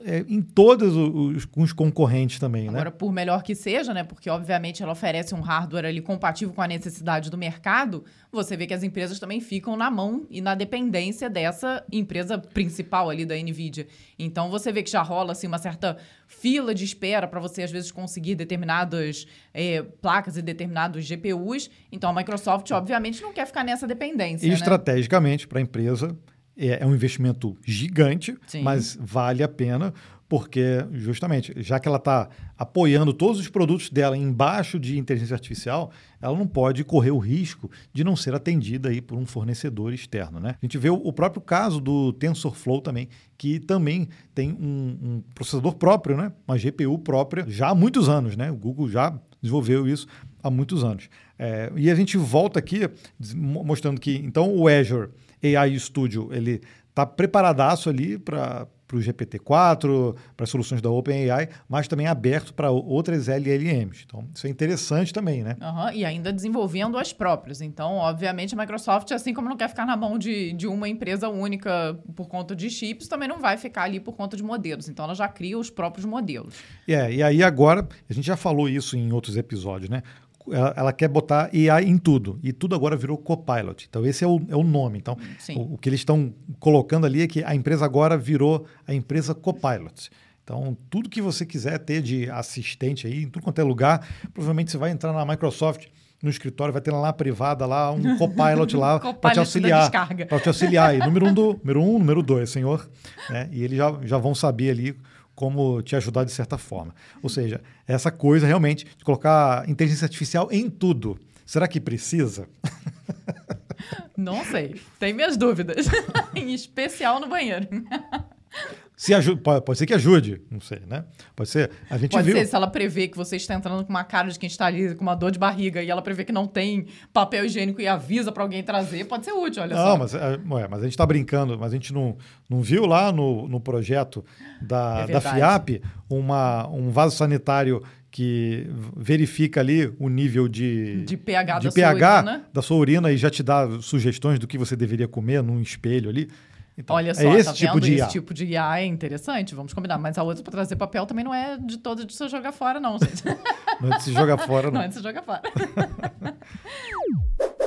é, 0.06 0.26
em 0.28 0.42
todos 0.42 0.96
os, 0.96 1.48
os, 1.56 1.74
concorrentes 1.74 2.38
também, 2.38 2.68
Agora, 2.68 2.86
né? 2.86 2.92
por 2.92 3.12
melhor 3.12 3.42
que 3.44 3.56
seja, 3.56 3.94
né? 3.94 4.04
Porque 4.04 4.30
obviamente 4.30 4.84
ela 4.84 4.92
oferece 4.92 5.34
um 5.34 5.40
hardware 5.40 5.86
ali 5.86 6.02
compatível 6.02 6.54
com 6.54 6.62
a 6.62 6.68
necessidade 6.68 7.30
do 7.30 7.38
mercado, 7.38 8.04
você 8.32 8.58
vê 8.58 8.68
que 8.68 8.74
as 8.74 8.84
empresas 8.84 9.20
também 9.20 9.40
ficam 9.40 9.78
na 9.78 9.90
mão 9.90 10.26
e 10.30 10.42
na 10.42 10.54
dependência 10.56 11.30
dessa 11.30 11.84
empresa 11.92 12.38
principal 12.38 13.10
ali 13.10 13.26
da 13.26 13.36
Nvidia. 13.36 13.88
Então 14.20 14.50
você 14.50 14.72
vê 14.72 14.84
que 14.84 14.92
já 14.92 15.02
rola 15.02 15.32
assim 15.32 15.48
uma 15.48 15.58
certa 15.58 15.98
fila 16.28 16.76
de 16.76 16.84
espera 16.84 17.28
para 17.28 17.40
você 17.40 17.64
às 17.64 17.72
vezes 17.72 17.92
conseguir 17.92 18.36
determinadas 18.36 19.26
é, 19.54 19.82
placas 20.02 20.36
e 20.36 20.42
determinados 20.42 21.06
GPUs. 21.08 21.70
Então 21.92 22.10
a 22.10 22.14
Microsoft 22.14 22.70
obviamente 22.72 23.22
não 23.22 23.32
quer 23.32 23.46
ficar 23.46 23.64
nessa 23.64 23.88
dependência. 23.88 24.46
E 24.46 24.50
né? 24.50 24.56
estrategicamente 24.56 25.48
para 25.48 25.60
a 25.60 25.62
empresa 25.62 26.18
é, 26.58 26.84
é 26.84 26.86
um 26.86 26.94
investimento 26.94 27.58
gigante, 27.66 28.38
Sim. 28.48 28.62
mas 28.62 28.98
vale 29.00 29.44
a 29.44 29.48
pena, 29.48 29.94
porque 30.34 30.84
justamente, 30.94 31.54
já 31.58 31.80
que 31.80 31.88
ela 31.88 31.98
está 31.98 32.28
apoiando 32.58 33.14
todos 33.14 33.40
os 33.40 33.50
produtos 33.50 33.90
dela 33.90 34.18
embaixo 34.18 34.80
de 34.80 34.98
inteligência 34.98 35.36
artificial, 35.36 35.92
ela 36.20 36.36
não 36.36 36.48
pode 36.48 36.84
correr 36.84 37.12
o 37.12 37.20
risco 37.20 37.70
de 37.94 38.04
não 38.04 38.16
ser 38.16 38.34
atendida 38.34 38.90
aí 38.90 39.00
por 39.00 39.18
um 39.18 39.26
fornecedor 39.26 39.94
externo. 39.94 40.40
Né? 40.40 40.56
A 40.60 40.66
gente 40.66 40.78
vê 40.78 40.90
o 40.90 41.14
próprio 41.14 41.42
caso 41.42 41.80
do 41.80 42.14
TensorFlow 42.14 42.82
também, 42.82 43.10
que 43.38 43.60
também 43.60 44.08
tem 44.34 44.54
um, 44.54 44.98
um 45.04 45.24
processador 45.36 45.76
próprio, 45.76 46.18
né? 46.18 46.32
uma 46.48 46.58
GPU 46.58 46.98
própria, 46.98 47.46
já 47.48 47.70
há 47.70 47.76
muitos 47.76 48.10
anos. 48.10 48.36
Né? 48.36 48.50
O 48.50 48.56
Google 48.56 48.90
já 48.90 49.16
desenvolveu 49.42 49.88
isso 49.88 50.08
há 50.42 50.50
muitos 50.50 50.84
anos. 50.84 51.10
É, 51.38 51.72
e 51.76 51.92
a 51.92 51.96
gente 51.96 52.18
volta 52.18 52.58
aqui 52.58 52.90
mostrando 53.36 54.00
que, 54.00 54.16
então, 54.16 54.56
o 54.56 54.68
Azure 54.68 55.10
AI 55.44 55.78
Studio 55.80 56.30
ele 56.32 56.62
está 56.94 57.06
preparadaço 57.06 57.90
ali 57.90 58.18
para 58.20 58.68
o 58.94 58.98
GPT-4, 58.98 60.16
para 60.38 60.46
soluções 60.46 60.80
da 60.80 60.92
OpenAI, 60.92 61.50
mas 61.68 61.88
também 61.88 62.06
aberto 62.06 62.54
para 62.54 62.70
outras 62.70 63.28
LLMs. 63.28 64.04
Então, 64.06 64.28
isso 64.34 64.46
é 64.46 64.50
interessante 64.52 65.12
também, 65.12 65.44
né? 65.44 65.58
Uhum, 65.60 65.92
e 65.92 66.06
ainda 66.06 66.32
desenvolvendo 66.32 66.96
as 67.00 67.12
próprias. 67.12 67.60
Então, 67.62 67.96
obviamente, 67.96 68.54
a 68.54 68.58
Microsoft, 68.58 69.12
assim 69.12 69.34
como 69.34 69.50
não 69.50 69.58
quer 69.58 69.68
ficar 69.68 69.88
na 69.88 69.98
mão 69.98 70.20
de, 70.20 70.54
de 70.54 70.68
uma 70.68 70.88
empresa 70.88 71.28
única 71.28 71.98
por 72.16 72.28
conta 72.28 72.56
de 72.56 72.70
chips, 72.70 73.08
também 73.08 73.28
não 73.28 73.40
vai 73.40 73.58
ficar 73.58 73.84
ali 73.84 74.00
por 74.00 74.14
conta 74.14 74.38
de 74.38 74.44
modelos. 74.44 74.88
Então, 74.88 75.06
ela 75.06 75.16
já 75.16 75.28
cria 75.28 75.58
os 75.58 75.72
próprios 75.72 76.06
modelos. 76.06 76.54
É, 76.88 77.12
e 77.12 77.24
aí 77.24 77.42
agora, 77.42 77.88
a 78.08 78.14
gente 78.14 78.26
já 78.26 78.38
falou 78.38 78.70
isso 78.70 78.96
em 78.96 79.12
outros 79.12 79.36
episódios, 79.36 79.90
né? 79.90 80.04
Ela, 80.52 80.74
ela, 80.76 80.94
quer 80.94 81.08
botar 81.08 81.50
IA 81.54 81.82
em 81.82 81.98
tudo. 81.98 82.40
E 82.44 82.52
tudo 82.52 82.76
agora 82.76 82.96
virou 82.96 83.18
Copilot. 83.18 83.86
Então, 83.88 84.06
esse 84.06 84.24
é 84.24 84.28
o, 84.28 84.42
é 84.50 84.56
o 84.56 84.64
nome. 84.64 84.98
Então, 84.98 85.18
o, 85.56 85.76
o, 85.76 85.78
que 85.78 85.90
eles 85.90 86.02
estão 86.02 86.34
colocando 86.60 87.06
ali 87.06 87.22
é 87.22 87.28
que 87.28 87.44
a 87.44 87.56
empresa 87.56 87.86
agora 87.86 88.18
virou 88.18 88.66
a 88.88 88.94
empresa 88.94 89.34
Copilot. 89.34 90.10
Então, 90.44 90.78
tudo 90.90 91.10
que 91.10 91.22
você 91.22 91.46
quiser 91.46 91.80
ter 91.80 92.02
de 92.02 92.30
assistente 92.30 93.08
aí, 93.08 93.24
em 93.24 93.30
tudo 93.30 93.44
quanto 93.44 93.60
é 93.60 93.64
lugar, 93.64 94.06
provavelmente 94.34 94.72
você 94.72 94.78
vai 94.78 94.92
entrar 94.92 95.14
na 95.14 95.26
Microsoft 95.26 95.88
no 96.22 96.30
escritório, 96.30 96.72
vai 96.72 96.82
ter 96.82 96.92
lá 96.92 97.12
privada 97.12 97.66
lá 97.66 97.92
um 97.92 98.16
copilot 98.18 98.76
lá 98.78 99.00
para 99.00 99.32
te 99.32 99.40
auxiliar. 99.40 99.92
Para 100.28 100.40
te 100.40 100.48
auxiliar. 100.48 100.96
E 100.96 101.00
número 101.00 101.28
um, 101.28 101.34
do, 101.34 101.60
número 101.62 101.82
um, 101.82 102.00
número 102.00 102.24
dois, 102.24 102.50
senhor. 102.50 102.90
Né? 103.30 103.50
E 103.52 103.64
eles 103.64 103.78
já, 103.78 103.94
já 104.04 104.18
vão 104.18 104.34
saber 104.34 104.70
ali 104.70 104.96
como 105.36 105.82
te 105.82 105.96
ajudar 105.96 106.24
de 106.24 106.32
certa 106.32 106.58
forma. 106.58 106.94
Ou 107.22 107.30
seja, 107.30 107.62
essa 107.88 108.12
coisa 108.12 108.46
realmente 108.48 108.86
de 108.98 109.04
colocar 109.04 109.68
inteligência 109.70 110.06
artificial 110.06 110.48
em 110.52 110.70
tudo. 110.70 111.20
Será 111.46 111.68
que 111.68 111.80
precisa? 111.80 112.48
Não 114.16 114.46
sei. 114.46 114.82
Tem 115.00 115.14
minhas 115.14 115.36
dúvidas. 115.36 115.88
em 116.36 116.54
especial 116.54 117.20
no 117.20 117.28
banheiro. 117.28 117.68
Se 119.04 119.14
ajuda, 119.14 119.42
pode, 119.42 119.66
pode, 119.66 119.78
ser 119.78 119.86
que 119.86 119.94
ajude, 119.94 120.42
não 120.50 120.62
sei, 120.62 120.80
né? 120.88 121.04
Pode 121.36 121.50
ser. 121.50 121.70
A 121.90 121.98
gente 121.98 122.12
pode 122.12 122.26
viu... 122.26 122.38
ser 122.38 122.46
se 122.46 122.56
ela 122.56 122.68
prevê 122.68 123.10
que 123.10 123.18
você 123.18 123.36
está 123.36 123.54
entrando 123.54 123.84
com 123.84 123.90
uma 123.90 124.06
cara 124.06 124.30
de 124.30 124.40
quem 124.40 124.48
está 124.48 124.68
ali 124.68 124.96
com 124.96 125.02
uma 125.02 125.14
dor 125.14 125.30
de 125.30 125.38
barriga 125.38 125.84
e 125.84 125.90
ela 125.90 126.02
prevê 126.02 126.24
que 126.24 126.32
não 126.32 126.48
tem 126.48 126.86
papel 127.12 127.44
higiênico 127.44 127.82
e 127.82 127.88
avisa 127.88 128.32
para 128.32 128.44
alguém 128.44 128.64
trazer, 128.64 129.04
pode 129.04 129.26
ser 129.26 129.34
útil, 129.34 129.62
olha 129.62 129.76
não, 129.76 129.84
só. 129.84 129.90
Não, 129.90 129.98
mas, 129.98 130.14
é, 130.16 130.68
mas 130.70 130.80
a 130.80 130.84
gente 130.84 130.94
está 130.94 131.06
brincando, 131.06 131.60
mas 131.60 131.74
a 131.74 131.76
gente 131.76 131.92
não, 131.92 132.16
não 132.50 132.62
viu 132.62 132.86
lá 132.86 133.12
no, 133.12 133.46
no 133.46 133.60
projeto 133.60 134.24
da, 134.62 135.06
é 135.06 135.12
da 135.12 135.20
FIAP 135.20 135.82
uma, 136.10 136.70
um 136.70 136.90
vaso 136.90 137.18
sanitário 137.18 137.84
que 138.10 138.70
verifica 138.96 139.60
ali 139.60 139.94
o 140.00 140.08
nível 140.08 140.48
de, 140.48 141.04
de 141.04 141.18
pH, 141.18 141.60
de 141.60 141.68
da, 141.68 141.74
pH 141.74 142.00
sua 142.00 142.22
urina. 142.22 142.46
da 142.54 142.62
sua 142.62 142.78
urina 142.78 143.12
e 143.12 143.18
já 143.18 143.30
te 143.30 143.44
dá 143.44 143.68
sugestões 143.82 144.40
do 144.40 144.48
que 144.48 144.58
você 144.58 144.78
deveria 144.78 145.10
comer 145.10 145.44
num 145.44 145.60
espelho 145.60 146.10
ali. 146.10 146.30
Então, 146.78 146.96
Olha 146.96 147.14
só, 147.14 147.22
é 147.22 147.36
esse 147.38 147.50
tá 147.50 147.54
tipo 147.54 147.74
vendo? 147.76 147.84
de. 147.86 147.94
Esse 147.96 148.10
tipo 148.10 148.34
de 148.34 148.46
IA 148.46 148.80
é 148.82 148.86
interessante, 148.86 149.54
vamos 149.54 149.74
combinar. 149.74 149.98
Mas 150.00 150.18
a 150.18 150.24
outra 150.24 150.44
para 150.44 150.52
trazer 150.52 150.76
papel 150.76 151.06
também 151.06 151.24
não 151.24 151.34
é 151.34 151.56
de 151.58 151.78
todo 151.78 152.04
de 152.06 152.14
se 152.16 152.28
jogar 152.28 152.52
fora, 152.52 152.80
não, 152.80 152.98
não 153.80 153.94
é 153.94 153.98
de 153.98 154.04
se 154.04 154.12
jogar 154.14 154.38
fora, 154.40 154.68
não. 154.68 154.74
Não 154.80 154.82
é 154.82 154.88
de 154.88 154.96
se 154.96 155.02
jogar 155.04 155.22
fora. 155.22 155.42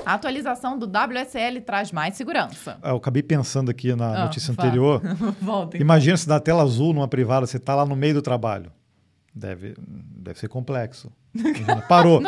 A 0.05 0.15
atualização 0.15 0.79
do 0.79 0.87
WSL 0.87 1.61
traz 1.63 1.91
mais 1.91 2.15
segurança. 2.15 2.79
Eu 2.83 2.97
acabei 2.97 3.23
pensando 3.25 3.71
aqui 3.73 3.93
na 3.97 4.15
Ah, 4.15 4.25
notícia 4.25 4.55
fala. 4.55 4.69
anterior. 4.69 5.03
Volta. 5.43 5.77
então. 5.77 5.85
Imagina 5.85 6.17
se 6.17 6.29
na 6.29 6.39
tela 6.39 6.63
azul, 6.63 6.93
numa 6.95 7.09
privada, 7.09 7.45
você 7.45 7.57
está 7.57 7.75
lá 7.75 7.85
no 7.85 7.97
meio 7.97 8.15
do 8.15 8.23
trabalho. 8.23 8.71
Deve, 9.35 9.75
deve 9.79 10.39
ser 10.39 10.49
complexo. 10.49 11.11
Parou. 11.89 12.23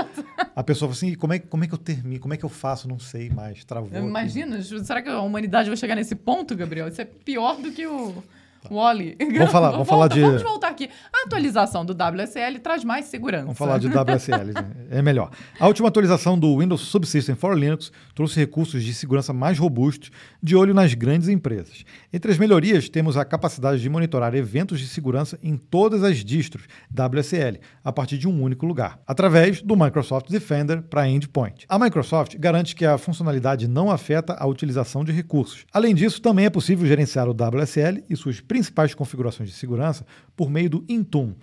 A 0.55 0.63
pessoa 0.63 0.89
fala 0.89 0.97
assim, 0.97 1.15
como 1.15 1.33
é, 1.33 1.39
como 1.39 1.65
é 1.65 1.67
que 1.67 1.75
eu 1.75 1.79
termino? 1.79 2.21
Como 2.21 2.35
é 2.35 2.37
que 2.37 2.45
eu 2.45 2.49
faço? 2.49 2.89
Não 2.89 2.99
sei 2.99 3.31
mais. 3.31 3.65
Travou. 3.65 3.89
aqui. 3.89 3.99
Imagina, 3.99 4.61
será 4.63 5.03
que 5.03 5.09
a 5.09 5.21
humanidade 5.21 5.69
vai 5.69 5.77
chegar 5.77 5.95
nesse 5.95 6.15
ponto, 6.15 6.57
Gabriel? 6.57 6.89
Isso 6.89 7.01
é 7.01 7.05
pior 7.05 7.57
do 7.57 7.71
que 7.71 7.87
o 7.87 8.23
Wally. 8.71 9.17
Vamos 9.37 9.51
falar- 9.53 9.71
vamos 9.71 9.89
falar 9.89 10.09
de- 10.09 10.21
Vamos 10.21 10.43
voltar 10.43 10.69
aqui. 10.69 10.89
A 11.13 11.27
atualização 11.27 11.85
do 11.85 11.93
WSL 11.95 12.59
traz 12.59 12.85
mais 12.85 13.07
segurança. 13.07 13.45
Vamos 13.45 13.59
falar 13.59 13.79
de 13.79 13.89
WSL, 13.89 14.53
né? 14.53 14.71
é 14.91 15.01
melhor. 15.03 15.31
A 15.59 15.67
última 15.67 15.89
atualização 15.89 16.39
do 16.39 16.59
Windows 16.59 16.81
Subsystem 16.83 17.35
for 17.35 17.57
Linux 17.59 17.91
trouxe 18.15 18.39
recursos 18.39 18.83
de 18.83 18.93
segurança 18.95 19.33
mais 19.33 19.59
robustos, 19.59 20.11
de 20.43 20.57
olho 20.57 20.75
nas 20.75 20.95
grandes 20.95 21.29
empresas. 21.29 21.85
Entre 22.13 22.31
as 22.31 22.39
melhorias, 22.39 22.89
temos 22.89 23.17
a 23.17 23.25
capacidade 23.25 23.81
de 23.81 23.89
monitorar 23.89 24.35
eventos 24.35 24.81
de 24.81 24.87
segurança 24.89 25.39
em 25.43 25.57
todas 25.57 26.03
as 26.03 26.25
distros 26.25 26.65
WSL, 26.91 27.61
a 27.85 27.93
partir 27.93 28.19
de 28.19 28.27
um 28.29 28.43
único 28.43 28.67
lugar, 28.67 28.99
através 29.07 29.63
do 29.63 29.77
Microsoft 29.77 30.29
Defender 30.31 30.83
para 30.83 31.09
Endpoint. 31.09 31.65
A 31.69 31.79
Microsoft 31.79 32.37
garante 32.39 32.75
que 32.75 32.85
a 32.85 32.99
funcionalidade 32.99 33.69
não 33.69 33.91
afeta 33.91 34.35
a 34.39 34.47
utilização 34.47 35.05
de 35.05 35.13
recursos. 35.13 35.65
Além 35.73 35.95
disso, 35.95 36.21
também 36.21 36.47
é 36.47 36.51
possível 36.51 36.87
gerenciar 36.87 37.29
o 37.29 37.33
WSL 37.35 38.03
e 38.09 38.17
suas 38.17 38.41
principais 38.49 38.95
configurações 38.95 39.51
de 39.51 39.55
segurança 39.55 40.05
por 40.35 40.51
meio 40.51 40.71
do 40.71 40.85
Intune, 40.89 41.37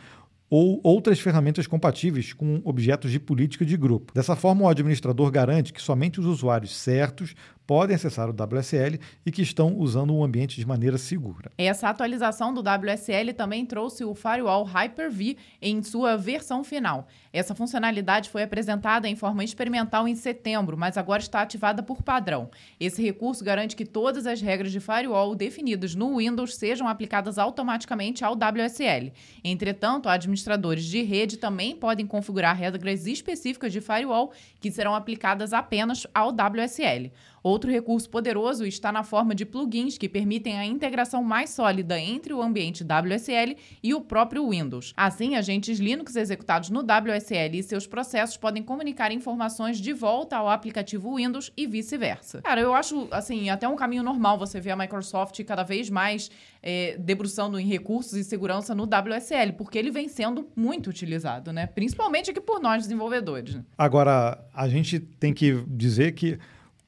ou 0.50 0.80
outras 0.84 1.20
ferramentas 1.20 1.68
compatíveis 1.68 2.34
com 2.34 2.62
objetos 2.64 3.12
de 3.12 3.20
política 3.20 3.66
de 3.66 3.76
grupo. 3.76 4.14
Dessa 4.14 4.36
forma, 4.36 4.64
o 4.64 4.68
administrador 4.68 5.32
garante 5.32 5.74
que 5.74 5.82
somente 5.82 6.20
os 6.20 6.26
usuários 6.26 6.76
certos 6.76 7.36
podem 7.66 7.96
acessar 7.96 8.30
o 8.30 8.34
WSL 8.34 9.00
e 9.26 9.32
que 9.32 9.42
estão 9.42 9.76
usando 9.78 10.14
o 10.14 10.24
ambiente 10.24 10.58
de 10.58 10.66
maneira 10.66 10.98
segura. 10.98 11.52
Essa 11.58 11.90
atualização 11.90 12.54
do 12.54 12.62
WSL 12.62 13.34
também 13.36 13.66
trouxe 13.66 14.04
o 14.04 14.14
Firewall 14.14 14.64
Hyper-V 14.64 15.38
em 15.62 15.82
sua 15.84 16.16
versão 16.16 16.64
final. 16.64 17.08
Essa 17.34 17.56
funcionalidade 17.56 18.30
foi 18.30 18.44
apresentada 18.44 19.08
em 19.08 19.16
forma 19.16 19.44
experimental 19.44 20.08
em 20.08 20.16
setembro, 20.16 20.78
mas 20.78 20.98
agora 20.98 21.22
está 21.22 21.42
ativada 21.42 21.84
por 21.84 22.02
padrão. 22.02 22.50
Esse 22.80 23.02
recurso 23.02 23.44
garante 23.44 23.76
que 23.76 23.86
todas 23.86 24.26
as 24.26 24.42
regras 24.42 24.72
de 24.72 24.80
firewall 24.80 25.36
definidas 25.36 25.96
no 25.96 26.18
Windows 26.18 26.56
sejam 26.56 26.88
aplicadas 26.88 27.38
automaticamente 27.38 28.24
ao 28.24 28.34
WSL. 28.34 29.12
Entretanto, 29.44 30.08
administradores 30.08 30.86
de 30.86 31.02
rede 31.02 31.38
também 31.38 31.76
podem 31.76 32.06
configurar 32.06 32.56
regras 32.56 33.06
específicas 33.06 33.74
de 33.74 33.82
firewall 33.82 34.32
que 34.60 34.72
serão 34.72 34.96
aplicadas 34.96 35.54
apenas 35.54 36.08
ao 36.14 36.30
WSL. 36.30 37.12
Outro 37.46 37.70
recurso 37.70 38.10
poderoso 38.10 38.66
está 38.66 38.92
na 38.92 39.04
forma 39.04 39.36
de 39.36 39.46
plugins 39.46 40.00
que 40.00 40.10
permitem 40.10 40.58
a 40.58 40.66
integração 40.66 41.22
mais 41.22 41.52
sólida 41.52 42.00
entre 42.00 42.34
o 42.34 42.42
ambiente 42.42 42.84
WSL 42.84 43.56
e 43.84 43.94
o 43.94 44.02
próprio 44.02 44.50
Windows. 44.50 44.94
Assim, 44.98 45.36
agentes 45.36 45.78
Linux 45.78 46.16
executados 46.16 46.72
no 46.72 46.80
WSL 46.80 47.60
e 47.60 47.62
seus 47.62 47.86
processos 47.86 48.36
podem 48.36 48.64
comunicar 48.64 49.12
informações 49.12 49.78
de 49.78 49.94
volta 49.94 50.38
ao 50.38 50.50
aplicativo 50.50 51.18
Windows 51.18 51.52
e 51.56 51.68
vice-versa. 51.68 52.42
Cara, 52.42 52.62
eu 52.62 52.74
acho, 52.74 53.08
assim, 53.12 53.48
até 53.48 53.68
um 53.68 53.76
caminho 53.76 54.02
normal 54.02 54.40
você 54.40 54.60
ver 54.60 54.72
a 54.72 54.76
Microsoft 54.76 55.40
cada 55.44 55.62
vez 55.62 55.88
mais 55.88 56.32
é, 56.64 56.98
debruçando 56.98 57.60
em 57.60 57.68
recursos 57.68 58.14
e 58.14 58.24
segurança 58.24 58.74
no 58.74 58.86
WSL, 58.86 59.54
porque 59.56 59.78
ele 59.78 59.92
vem 59.92 60.10
sendo 60.10 60.50
muito 60.56 60.90
utilizado, 60.90 61.54
né? 61.54 61.68
Principalmente 61.68 62.32
aqui 62.32 62.42
por 62.42 62.60
nós 62.60 62.82
desenvolvedores. 62.82 63.54
né? 63.54 63.64
Agora, 63.78 64.44
a 64.52 64.68
gente 64.68 65.00
tem 65.00 65.32
que 65.32 65.64
dizer 65.68 66.14
que 66.14 66.40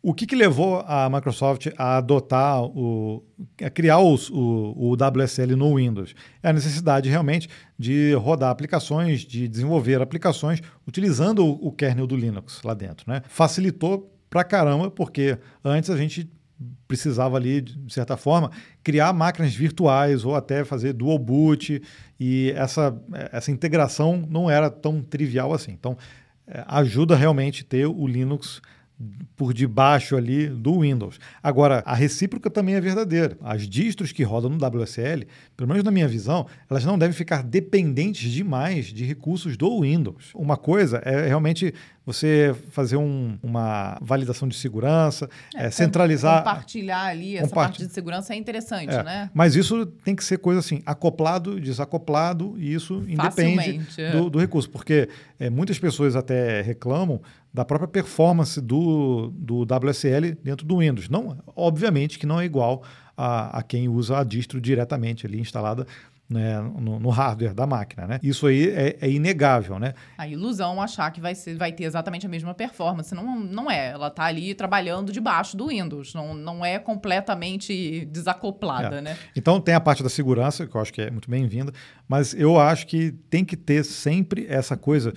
o 0.01 0.13
que, 0.13 0.25
que 0.25 0.35
levou 0.35 0.79
a 0.87 1.09
Microsoft 1.09 1.67
a 1.77 1.97
adotar 1.97 2.63
o. 2.63 3.23
a 3.63 3.69
criar 3.69 3.99
os- 3.99 4.29
o, 4.29 4.73
o 4.77 4.93
WSL 4.95 5.55
no 5.55 5.75
Windows? 5.75 6.13
É 6.41 6.49
a 6.49 6.53
necessidade 6.53 7.09
realmente 7.09 7.49
de 7.77 8.13
rodar 8.13 8.49
aplicações, 8.51 9.21
de 9.21 9.47
desenvolver 9.47 10.01
aplicações 10.01 10.61
utilizando 10.87 11.45
o, 11.45 11.67
o 11.67 11.71
kernel 11.71 12.07
do 12.07 12.15
Linux 12.15 12.61
lá 12.63 12.73
dentro. 12.73 13.09
Né? 13.11 13.21
Facilitou 13.27 14.13
pra 14.29 14.43
caramba, 14.43 14.89
porque 14.91 15.37
antes 15.63 15.89
a 15.89 15.97
gente 15.97 16.29
precisava 16.87 17.37
ali, 17.37 17.61
de 17.61 17.93
certa 17.93 18.17
forma, 18.17 18.49
criar 18.83 19.13
máquinas 19.13 19.53
virtuais 19.53 20.25
ou 20.25 20.35
até 20.35 20.63
fazer 20.65 20.93
dual 20.93 21.19
boot 21.19 21.81
e 22.19 22.51
essa, 22.55 22.99
essa 23.31 23.51
integração 23.51 24.25
não 24.29 24.49
era 24.49 24.69
tão 24.69 25.01
trivial 25.01 25.53
assim. 25.53 25.71
Então, 25.71 25.95
é, 26.47 26.63
ajuda 26.67 27.15
realmente 27.15 27.63
ter 27.63 27.85
o 27.85 28.07
Linux 28.07 28.61
por 29.35 29.53
debaixo 29.53 30.15
ali 30.15 30.47
do 30.47 30.79
Windows. 30.81 31.19
Agora, 31.43 31.83
a 31.85 31.93
recíproca 31.93 32.49
também 32.49 32.73
é 32.75 32.81
verdadeira. 32.81 33.37
As 33.41 33.67
distros 33.69 34.11
que 34.11 34.23
rodam 34.23 34.49
no 34.49 34.57
WSL, 34.57 35.27
pelo 35.55 35.67
menos 35.69 35.83
na 35.83 35.91
minha 35.91 36.07
visão, 36.07 36.47
elas 36.69 36.83
não 36.83 36.97
devem 36.97 37.13
ficar 37.13 37.43
dependentes 37.43 38.31
demais 38.31 38.87
de 38.87 39.05
recursos 39.05 39.55
do 39.55 39.81
Windows. 39.81 40.31
Uma 40.33 40.57
coisa 40.57 40.97
é 41.05 41.27
realmente 41.27 41.73
você 42.05 42.55
fazer 42.71 42.95
um- 42.95 43.37
uma 43.43 43.97
validação 44.01 44.47
de 44.47 44.55
segurança, 44.55 45.29
é, 45.53 45.69
centralizar. 45.69 46.37
Compartilhar 46.43 47.03
ali 47.07 47.35
essa 47.35 47.49
Comparti- 47.49 47.79
parte 47.79 47.87
de 47.87 47.93
segurança 47.93 48.33
é 48.33 48.37
interessante, 48.37 48.93
É, 48.95 49.03
né? 49.03 49.29
Mas 49.33 49.55
isso 49.55 49.85
tem 49.85 50.15
que 50.15 50.23
ser 50.23 50.37
coisa 50.39 50.59
assim, 50.61 50.81
acoplado, 50.85 51.59
desacoplado, 51.59 52.55
e 52.57 52.73
isso 52.73 53.03
independe 53.07 53.55
Facilmente, 53.57 54.01
é. 54.01 54.11
do, 54.11 54.29
do 54.29 54.39
recurso. 54.39 54.69
Porque 54.69 55.09
é, 55.37 55.49
muitas 55.49 55.77
pessoas 55.77 56.15
até 56.15 56.61
reclamam 56.61 57.21
da 57.57 57.65
própria 57.65 57.87
performance 57.87 58.61
do, 58.61 59.33
do 59.33 59.63
WSL 59.63 60.37
dentro 60.43 60.63
do 60.63 60.77
Windows. 60.77 61.09
Não, 61.09 61.39
obviamente 61.55 62.19
que 62.19 62.27
não 62.27 62.39
é 62.39 62.45
igual 62.45 62.83
a, 63.17 63.57
a 63.57 63.63
quem 63.63 63.89
usa 63.89 64.19
a 64.19 64.23
distro 64.23 64.61
diretamente 64.61 65.25
ali 65.25 65.39
instalada 65.39 65.87
né, 66.29 66.61
no, 66.61 66.99
no 66.99 67.09
hardware 67.09 67.55
da 67.55 67.65
máquina. 67.65 68.05
Né? 68.05 68.19
Isso 68.21 68.45
aí 68.45 68.69
é, 68.69 68.97
é 69.01 69.09
inegável. 69.09 69.79
Né? 69.79 69.95
A 70.19 70.27
ilusão 70.27 70.79
achar 70.79 71.09
que 71.09 71.19
vai, 71.19 71.33
ser, 71.33 71.55
vai 71.57 71.71
ter 71.71 71.85
exatamente 71.85 72.27
a 72.27 72.29
mesma 72.29 72.53
performance. 72.53 73.15
Não, 73.15 73.39
não 73.39 73.71
é. 73.71 73.87
Ela 73.89 74.11
tá 74.11 74.25
ali 74.25 74.53
trabalhando 74.53 75.11
debaixo 75.11 75.57
do 75.57 75.69
Windows. 75.69 76.13
Não, 76.13 76.35
não 76.35 76.63
é 76.63 76.77
completamente 76.77 78.05
desacoplada, 78.11 78.97
É. 78.97 79.01
né? 79.01 79.17
Então 79.35 79.59
tem 79.59 79.73
a 79.73 79.79
parte 79.79 80.03
da 80.03 80.09
segurança, 80.09 80.67
que 80.67 80.75
eu 80.75 80.81
acho 80.81 80.93
que 80.93 81.01
é 81.01 81.09
muito 81.09 81.27
bem-vinda, 81.27 81.73
mas 82.07 82.35
eu 82.35 82.59
acho 82.59 82.85
que 82.85 83.13
tem 83.31 83.43
que 83.43 83.57
ter 83.57 83.83
sempre 83.83 84.45
essa 84.47 84.77
coisa 84.77 85.11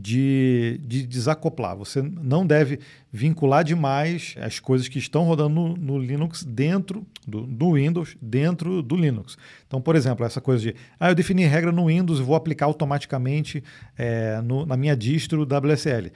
de, 0.00 0.80
de 0.84 1.06
desacoplar. 1.06 1.76
Você 1.76 2.02
não 2.02 2.46
deve 2.46 2.80
vincular 3.12 3.62
demais 3.62 4.34
as 4.40 4.58
coisas 4.58 4.88
que 4.88 4.98
estão 4.98 5.24
rodando 5.24 5.54
no, 5.54 5.76
no 5.76 5.98
Linux 5.98 6.42
dentro 6.42 7.06
do, 7.26 7.46
do 7.46 7.72
Windows, 7.74 8.16
dentro 8.20 8.82
do 8.82 8.96
Linux. 8.96 9.36
Então, 9.66 9.80
por 9.80 9.94
exemplo, 9.94 10.24
essa 10.26 10.40
coisa 10.40 10.62
de 10.62 10.74
ah, 10.98 11.10
eu 11.10 11.14
defini 11.14 11.44
regra 11.44 11.70
no 11.70 11.86
Windows 11.86 12.18
e 12.18 12.22
vou 12.22 12.34
aplicar 12.34 12.66
automaticamente 12.66 13.62
eh, 13.96 14.40
no- 14.42 14.66
na 14.66 14.76
minha 14.76 14.96
distro 14.96 15.42
WSL. 15.46 16.10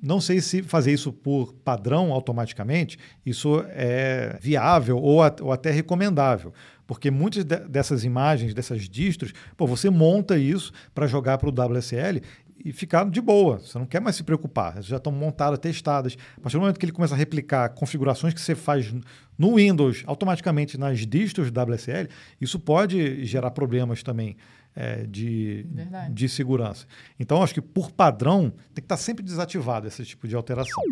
Não 0.00 0.20
sei 0.20 0.40
se 0.40 0.62
fazer 0.62 0.92
isso 0.92 1.12
por 1.12 1.52
padrão 1.64 2.12
automaticamente, 2.12 2.96
isso 3.26 3.64
é 3.70 4.38
viável 4.40 4.96
ou, 4.96 5.18
ou 5.40 5.52
até 5.52 5.72
recomendável. 5.72 6.52
porque 6.86 7.10
muitas 7.10 7.44
de, 7.44 7.56
dessas 7.68 8.04
imagens, 8.04 8.54
dessas 8.54 8.88
distros, 8.88 9.32
pô, 9.56 9.66
você 9.66 9.90
monta 9.90 10.38
isso 10.38 10.72
para 10.94 11.06
jogar 11.08 11.36
para 11.36 11.48
o 11.48 11.52
WSL 11.52 12.22
e 12.64 12.72
ficar 12.72 13.08
de 13.08 13.20
boa. 13.20 13.58
Você 13.58 13.78
não 13.78 13.86
quer 13.86 14.00
mais 14.00 14.16
se 14.16 14.22
preocupar. 14.22 14.72
Elas 14.74 14.86
já 14.86 14.96
estão 14.96 15.12
montadas, 15.12 15.58
testadas. 15.58 16.16
A 16.36 16.40
partir 16.40 16.56
do 16.56 16.60
momento 16.60 16.78
que 16.78 16.84
ele 16.84 16.92
começa 16.92 17.14
a 17.14 17.16
replicar 17.16 17.68
configurações 17.70 18.34
que 18.34 18.40
você 18.40 18.54
faz 18.54 18.92
no 19.38 19.56
Windows 19.56 20.02
automaticamente 20.06 20.78
nas 20.78 21.06
distros 21.06 21.50
WSL, 21.50 22.08
isso 22.40 22.58
pode 22.58 23.24
gerar 23.24 23.50
problemas 23.50 24.02
também 24.02 24.36
é, 24.78 25.04
de, 25.08 25.66
de 26.12 26.28
segurança. 26.28 26.86
Então, 27.18 27.42
acho 27.42 27.52
que 27.52 27.60
por 27.60 27.90
padrão 27.90 28.52
tem 28.72 28.76
que 28.76 28.82
estar 28.82 28.96
sempre 28.96 29.24
desativado 29.24 29.88
esse 29.88 30.04
tipo 30.04 30.28
de 30.28 30.36
alteração. 30.36 30.84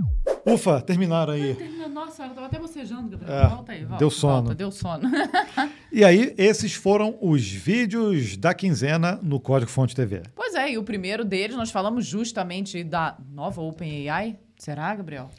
Ufa, 0.45 0.81
terminaram 0.81 1.35
aí. 1.35 1.57
Nossa, 1.89 2.25
eu 2.25 2.31
estava 2.31 2.49
até 2.49 2.59
bocejando, 2.59 3.11
Gabriel. 3.11 3.33
É, 3.33 3.47
volta 3.49 3.73
aí, 3.73 3.85
volta. 3.85 3.99
Deu 3.99 4.11
sono. 4.11 4.35
Volta, 4.35 4.55
deu 4.57 4.73
sono. 4.73 5.09
e 5.93 6.05
aí, 6.05 6.35
esses 6.37 6.75
foram 6.75 7.17
os 7.21 7.49
vídeos 7.49 8.37
da 8.37 8.53
quinzena 8.53 9.21
no 9.23 9.39
Código 9.39 9.71
Fonte 9.71 9.95
TV. 9.95 10.23
Pois 10.35 10.55
é, 10.57 10.73
e 10.73 10.79
o 10.79 10.83
primeiro 10.83 11.25
deles 11.25 11.57
nós 11.57 11.71
falamos 11.71 12.05
justamente 12.05 12.83
da 12.83 13.17
nova 13.33 13.63
OpenAI. 13.63 14.37
Será, 14.59 14.97
Gabriel? 14.97 15.31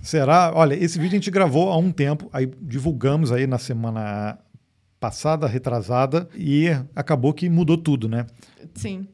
Será? 0.00 0.52
Olha, 0.54 0.74
esse 0.74 0.96
vídeo 0.96 1.14
a 1.14 1.18
gente 1.18 1.30
gravou 1.30 1.70
há 1.70 1.76
um 1.76 1.90
tempo, 1.90 2.30
aí 2.32 2.46
divulgamos 2.62 3.32
aí 3.32 3.46
na 3.46 3.58
semana 3.58 4.38
passada, 4.98 5.46
retrasada, 5.46 6.28
e 6.34 6.68
acabou 6.94 7.32
que 7.32 7.48
mudou 7.48 7.76
tudo, 7.76 8.08
né? 8.08 8.26
Sim. 8.74 9.06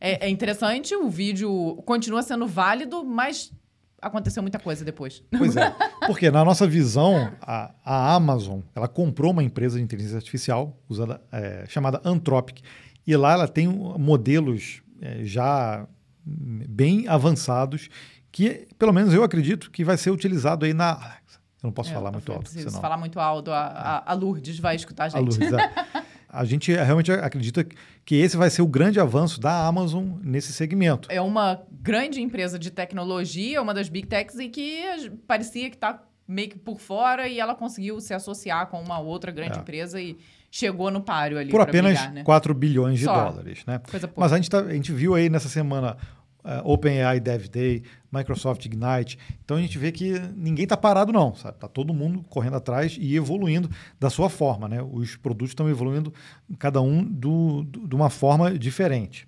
É, 0.00 0.26
é 0.26 0.28
interessante, 0.28 0.94
o 0.94 1.08
vídeo 1.08 1.76
continua 1.84 2.22
sendo 2.22 2.46
válido, 2.46 3.04
mas 3.04 3.52
aconteceu 4.00 4.42
muita 4.42 4.58
coisa 4.58 4.84
depois. 4.84 5.22
Pois 5.36 5.56
é. 5.56 5.74
Porque 6.06 6.30
na 6.30 6.44
nossa 6.44 6.66
visão, 6.66 7.32
a, 7.40 7.74
a 7.84 8.14
Amazon 8.14 8.60
ela 8.74 8.88
comprou 8.88 9.32
uma 9.32 9.42
empresa 9.42 9.78
de 9.78 9.84
inteligência 9.84 10.16
artificial 10.16 10.76
usada, 10.88 11.20
é, 11.32 11.64
chamada 11.68 12.00
Anthropic. 12.04 12.62
E 13.06 13.16
lá 13.16 13.32
ela 13.32 13.48
tem 13.48 13.66
modelos 13.66 14.82
é, 15.00 15.24
já 15.24 15.86
bem 16.24 17.08
avançados 17.08 17.88
que, 18.30 18.68
pelo 18.78 18.92
menos 18.92 19.14
eu 19.14 19.24
acredito, 19.24 19.70
que 19.70 19.84
vai 19.84 19.96
ser 19.96 20.10
utilizado 20.10 20.64
aí 20.64 20.74
na. 20.74 21.16
Eu 21.62 21.68
não 21.68 21.72
posso 21.72 21.90
é, 21.90 21.94
falar 21.94 22.12
muito 22.12 22.32
alto. 22.32 22.48
Se 22.48 22.70
falar 22.70 22.96
muito 22.96 23.18
alto, 23.18 23.50
a, 23.50 23.66
a, 23.66 24.12
a, 24.12 24.14
Lourdes 24.14 24.58
vai 24.58 24.76
escutar 24.76 25.04
a 25.04 25.08
gente. 25.08 25.18
A 25.18 25.20
Lourdes, 25.20 25.52
é. 25.52 26.08
A 26.30 26.44
gente 26.44 26.70
realmente 26.70 27.10
acredita 27.10 27.66
que 28.04 28.14
esse 28.16 28.36
vai 28.36 28.50
ser 28.50 28.60
o 28.60 28.66
grande 28.66 29.00
avanço 29.00 29.40
da 29.40 29.66
Amazon 29.66 30.10
nesse 30.22 30.52
segmento. 30.52 31.08
É 31.10 31.22
uma 31.22 31.62
grande 31.80 32.20
empresa 32.20 32.58
de 32.58 32.70
tecnologia, 32.70 33.62
uma 33.62 33.72
das 33.72 33.88
big 33.88 34.06
techs, 34.06 34.38
e 34.38 34.50
que 34.50 35.10
parecia 35.26 35.70
que 35.70 35.76
está 35.76 36.02
meio 36.28 36.50
que 36.50 36.58
por 36.58 36.78
fora 36.78 37.26
e 37.26 37.40
ela 37.40 37.54
conseguiu 37.54 37.98
se 37.98 38.12
associar 38.12 38.66
com 38.66 38.78
uma 38.78 38.98
outra 38.98 39.32
grande 39.32 39.56
é. 39.56 39.60
empresa 39.62 39.98
e 39.98 40.18
chegou 40.50 40.90
no 40.90 41.00
páreo 41.00 41.38
ali. 41.38 41.50
Por 41.50 41.62
apenas 41.62 41.94
brigar, 41.94 42.12
né? 42.12 42.22
4 42.22 42.52
bilhões 42.52 42.98
de 42.98 43.06
Só. 43.06 43.30
dólares. 43.30 43.64
Né? 43.66 43.80
Mas 44.14 44.30
a 44.30 44.36
gente, 44.36 44.50
tá, 44.50 44.60
a 44.60 44.74
gente 44.74 44.92
viu 44.92 45.14
aí 45.14 45.30
nessa 45.30 45.48
semana 45.48 45.96
uh, 46.44 46.60
OpenAI 46.64 47.20
Dev 47.20 47.48
Day, 47.48 47.82
Microsoft 48.10 48.64
Ignite. 48.64 49.18
Então 49.44 49.56
a 49.56 49.60
gente 49.60 49.78
vê 49.78 49.92
que 49.92 50.18
ninguém 50.34 50.64
está 50.64 50.76
parado 50.76 51.12
não, 51.12 51.34
sabe? 51.34 51.58
Tá 51.58 51.68
todo 51.68 51.92
mundo 51.94 52.24
correndo 52.28 52.56
atrás 52.56 52.96
e 52.98 53.16
evoluindo 53.16 53.70
da 53.98 54.10
sua 54.10 54.28
forma, 54.28 54.68
né? 54.68 54.82
Os 54.82 55.16
produtos 55.16 55.50
estão 55.50 55.68
evoluindo 55.68 56.12
cada 56.58 56.80
um 56.80 57.02
do, 57.04 57.62
do, 57.64 57.86
de 57.86 57.94
uma 57.94 58.10
forma 58.10 58.58
diferente. 58.58 59.26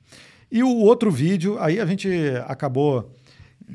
E 0.50 0.62
o 0.62 0.76
outro 0.78 1.10
vídeo, 1.10 1.58
aí 1.60 1.78
a 1.78 1.86
gente 1.86 2.08
acabou 2.46 3.14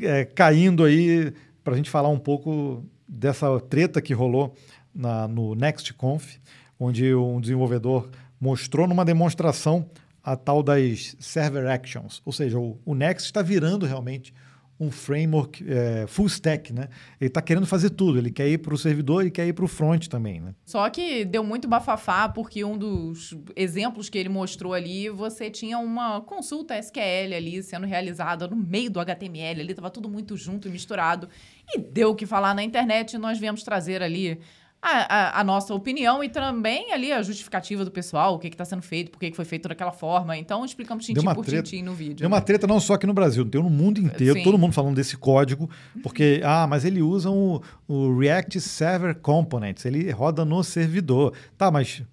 é, 0.02 0.26
caindo 0.26 0.84
aí 0.84 1.34
para 1.64 1.74
a 1.74 1.78
gente 1.78 1.90
falar 1.90 2.10
um 2.10 2.20
pouco 2.20 2.84
dessa 3.08 3.60
treta 3.60 4.02
que 4.02 4.14
rolou 4.14 4.54
na, 4.94 5.28
no 5.28 5.56
NextConf, 5.56 6.38
onde 6.80 7.14
um 7.16 7.40
desenvolvedor 7.40 8.10
mostrou 8.40 8.88
numa 8.88 9.06
demonstração 9.06 9.90
a 10.26 10.36
tal 10.36 10.64
das 10.64 11.16
server 11.20 11.68
actions, 11.68 12.20
ou 12.26 12.34
seja, 12.34 12.58
o, 12.58 12.80
o 12.84 12.96
Next 12.96 13.28
está 13.28 13.44
virando 13.44 13.86
realmente 13.86 14.34
um 14.80 14.92
framework 14.92 15.64
é, 15.66 16.06
full 16.08 16.26
stack, 16.26 16.74
né? 16.74 16.90
Ele 17.22 17.30
está 17.30 17.42
querendo 17.42 17.66
fazer 17.66 17.92
tudo. 17.92 18.18
Ele 18.18 18.30
quer 18.30 18.50
ir 18.50 18.58
para 18.58 18.74
o 18.74 18.78
servidor 18.78 19.26
e 19.26 19.32
quer 19.32 19.48
ir 19.48 19.54
para 19.54 19.64
o 19.64 19.68
front 19.68 20.08
também, 20.08 20.42
né? 20.42 20.54
Só 20.66 20.90
que 20.90 21.24
deu 21.24 21.46
muito 21.46 21.66
bafafá 21.66 22.28
porque 22.28 22.66
um 22.66 22.78
dos 22.78 23.38
exemplos 23.56 24.10
que 24.10 24.18
ele 24.18 24.28
mostrou 24.28 24.74
ali, 24.74 25.10
você 25.10 25.50
tinha 25.50 25.78
uma 25.80 26.20
consulta 26.20 26.78
SQL 26.78 27.34
ali 27.36 27.64
sendo 27.64 27.86
realizada 27.86 28.48
no 28.48 28.56
meio 28.56 28.90
do 28.90 29.00
HTML. 29.00 29.62
Ali 29.62 29.70
estava 29.70 29.90
tudo 29.90 30.10
muito 30.10 30.36
junto 30.36 30.68
e 30.68 30.72
misturado 30.72 31.30
e 31.74 31.80
deu 31.80 32.10
o 32.10 32.16
que 32.16 32.26
falar 32.26 32.54
na 32.54 32.64
internet. 32.64 33.18
Nós 33.18 33.40
viemos 33.40 33.64
trazer 33.64 34.04
ali 34.04 34.42
a, 34.86 35.16
a, 35.16 35.42
a, 35.42 35.44
nossa 35.44 35.74
opinião 35.74 36.24
e 36.24 36.30
também 36.30 36.94
ali 36.94 37.12
a 37.12 37.24
justificativa 37.24 37.84
do 37.84 37.90
pessoal, 37.90 38.36
o 38.36 38.40
que 38.40 38.48
está 38.48 38.64
sendo 38.64 38.84
feito, 38.84 39.10
por 39.10 39.20
que 39.20 39.32
foi 39.34 39.44
feito 39.44 39.68
daquela 39.68 39.92
forma. 39.92 40.38
Então, 40.38 40.64
explicamos 40.64 41.04
tintim 41.04 41.26
por 41.34 41.44
treta, 41.44 41.64
tintim 41.64 41.84
no 41.84 41.94
vídeo. 41.94 42.18
Deu 42.18 42.28
uma 42.28 42.40
treta 42.40 42.68
não 42.68 42.80
só 42.80 42.94
aqui 42.94 43.08
no 43.08 43.14
Brasil, 43.14 43.44
tem 43.46 43.62
no 43.62 43.70
mundo 43.70 44.00
inteiro, 44.00 44.36
Sim. 44.36 44.44
todo 44.44 44.60
mundo 44.60 44.74
falando 44.74 44.96
desse 44.96 45.18
código, 45.18 45.68
porque, 46.04 46.40
ah, 46.44 46.68
mas 46.68 46.86
ele 46.86 47.02
usa 47.02 47.32
o, 47.32 47.64
o 47.88 48.16
React 48.16 48.62
Server 48.62 49.16
Components, 49.16 49.86
ele 49.86 50.12
roda 50.12 50.46
no 50.46 50.64
servidor. 50.64 51.34
Tá, 51.58 51.72
mas 51.72 52.04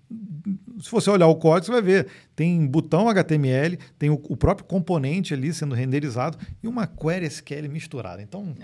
se 0.81 0.91
você 0.91 1.11
olhar 1.11 1.27
o 1.27 1.37
código, 1.37 1.67
você 1.67 1.73
vai 1.73 1.83
ver. 1.83 2.07
Tem 2.35 2.67
botão 2.67 3.07
HTML, 3.09 3.79
tem 3.99 4.09
o, 4.09 4.15
o 4.15 4.37
próprio 4.37 4.67
componente 4.67 5.35
ali 5.35 5.53
sendo 5.53 5.75
renderizado 5.75 6.39
e 6.63 6.67
uma 6.67 6.87
query 6.87 7.27
SQL 7.27 7.69
misturada. 7.69 8.23
Então. 8.23 8.55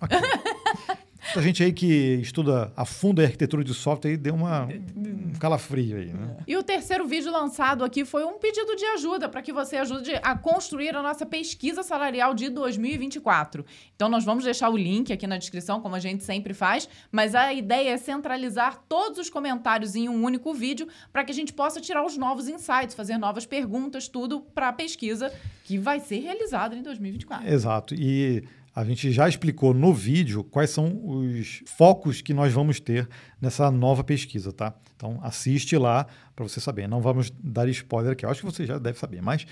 Okay. 0.00 0.18
Muita 1.26 1.42
gente 1.42 1.62
aí 1.62 1.72
que 1.72 2.20
estuda 2.22 2.72
a 2.76 2.84
fundo 2.84 3.20
a 3.20 3.24
arquitetura 3.24 3.62
de 3.62 3.74
software 3.74 4.12
aí 4.12 4.16
deu 4.16 4.34
uma, 4.34 4.68
um 4.96 5.32
calafrio 5.38 5.96
aí. 5.96 6.06
Né? 6.06 6.36
E 6.46 6.56
o 6.56 6.62
terceiro 6.62 7.06
vídeo 7.06 7.30
lançado 7.30 7.84
aqui 7.84 8.04
foi 8.04 8.24
um 8.24 8.38
pedido 8.38 8.74
de 8.76 8.84
ajuda 8.86 9.28
para 9.28 9.42
que 9.42 9.52
você 9.52 9.76
ajude 9.76 10.12
a 10.22 10.36
construir 10.36 10.94
a 10.94 11.02
nossa 11.02 11.26
pesquisa 11.26 11.82
salarial 11.82 12.32
de 12.32 12.48
2024. 12.48 13.64
Então 13.94 14.08
nós 14.08 14.24
vamos 14.24 14.44
deixar 14.44 14.70
o 14.70 14.76
link 14.76 15.12
aqui 15.12 15.26
na 15.26 15.36
descrição, 15.36 15.80
como 15.80 15.94
a 15.94 16.00
gente 16.00 16.22
sempre 16.22 16.54
faz, 16.54 16.88
mas 17.10 17.34
a 17.34 17.52
ideia 17.52 17.90
é 17.90 17.96
centralizar 17.96 18.82
todos 18.88 19.18
os 19.18 19.28
comentários 19.28 19.94
em 19.94 20.08
um 20.08 20.22
único 20.22 20.54
vídeo 20.54 20.86
para 21.12 21.24
que 21.24 21.32
a 21.32 21.34
gente 21.34 21.52
possa 21.52 21.80
tirar 21.80 22.04
os 22.04 22.16
novos 22.16 22.48
insights, 22.48 22.94
fazer 22.94 23.18
novas 23.18 23.44
perguntas, 23.44 24.08
tudo 24.08 24.40
para 24.54 24.68
a 24.68 24.72
pesquisa 24.72 25.32
que 25.64 25.76
vai 25.76 25.98
ser 26.00 26.20
realizada 26.20 26.76
em 26.76 26.82
2024. 26.82 27.48
Exato. 27.48 27.94
E 27.94 28.44
a 28.76 28.84
gente 28.84 29.10
já 29.10 29.26
explicou 29.26 29.72
no 29.72 29.94
vídeo 29.94 30.44
quais 30.44 30.68
são 30.68 31.00
os 31.02 31.62
focos 31.64 32.20
que 32.20 32.34
nós 32.34 32.52
vamos 32.52 32.78
ter 32.78 33.08
nessa 33.40 33.70
nova 33.70 34.04
pesquisa, 34.04 34.52
tá? 34.52 34.74
Então 34.94 35.18
assiste 35.22 35.78
lá 35.78 36.06
para 36.34 36.46
você 36.46 36.60
saber. 36.60 36.86
Não 36.86 37.00
vamos 37.00 37.32
dar 37.42 37.66
spoiler 37.70 38.12
aqui, 38.12 38.26
eu 38.26 38.30
acho 38.30 38.40
que 38.40 38.46
você 38.46 38.66
já 38.66 38.78
deve 38.78 38.98
saber, 38.98 39.22
mas 39.22 39.46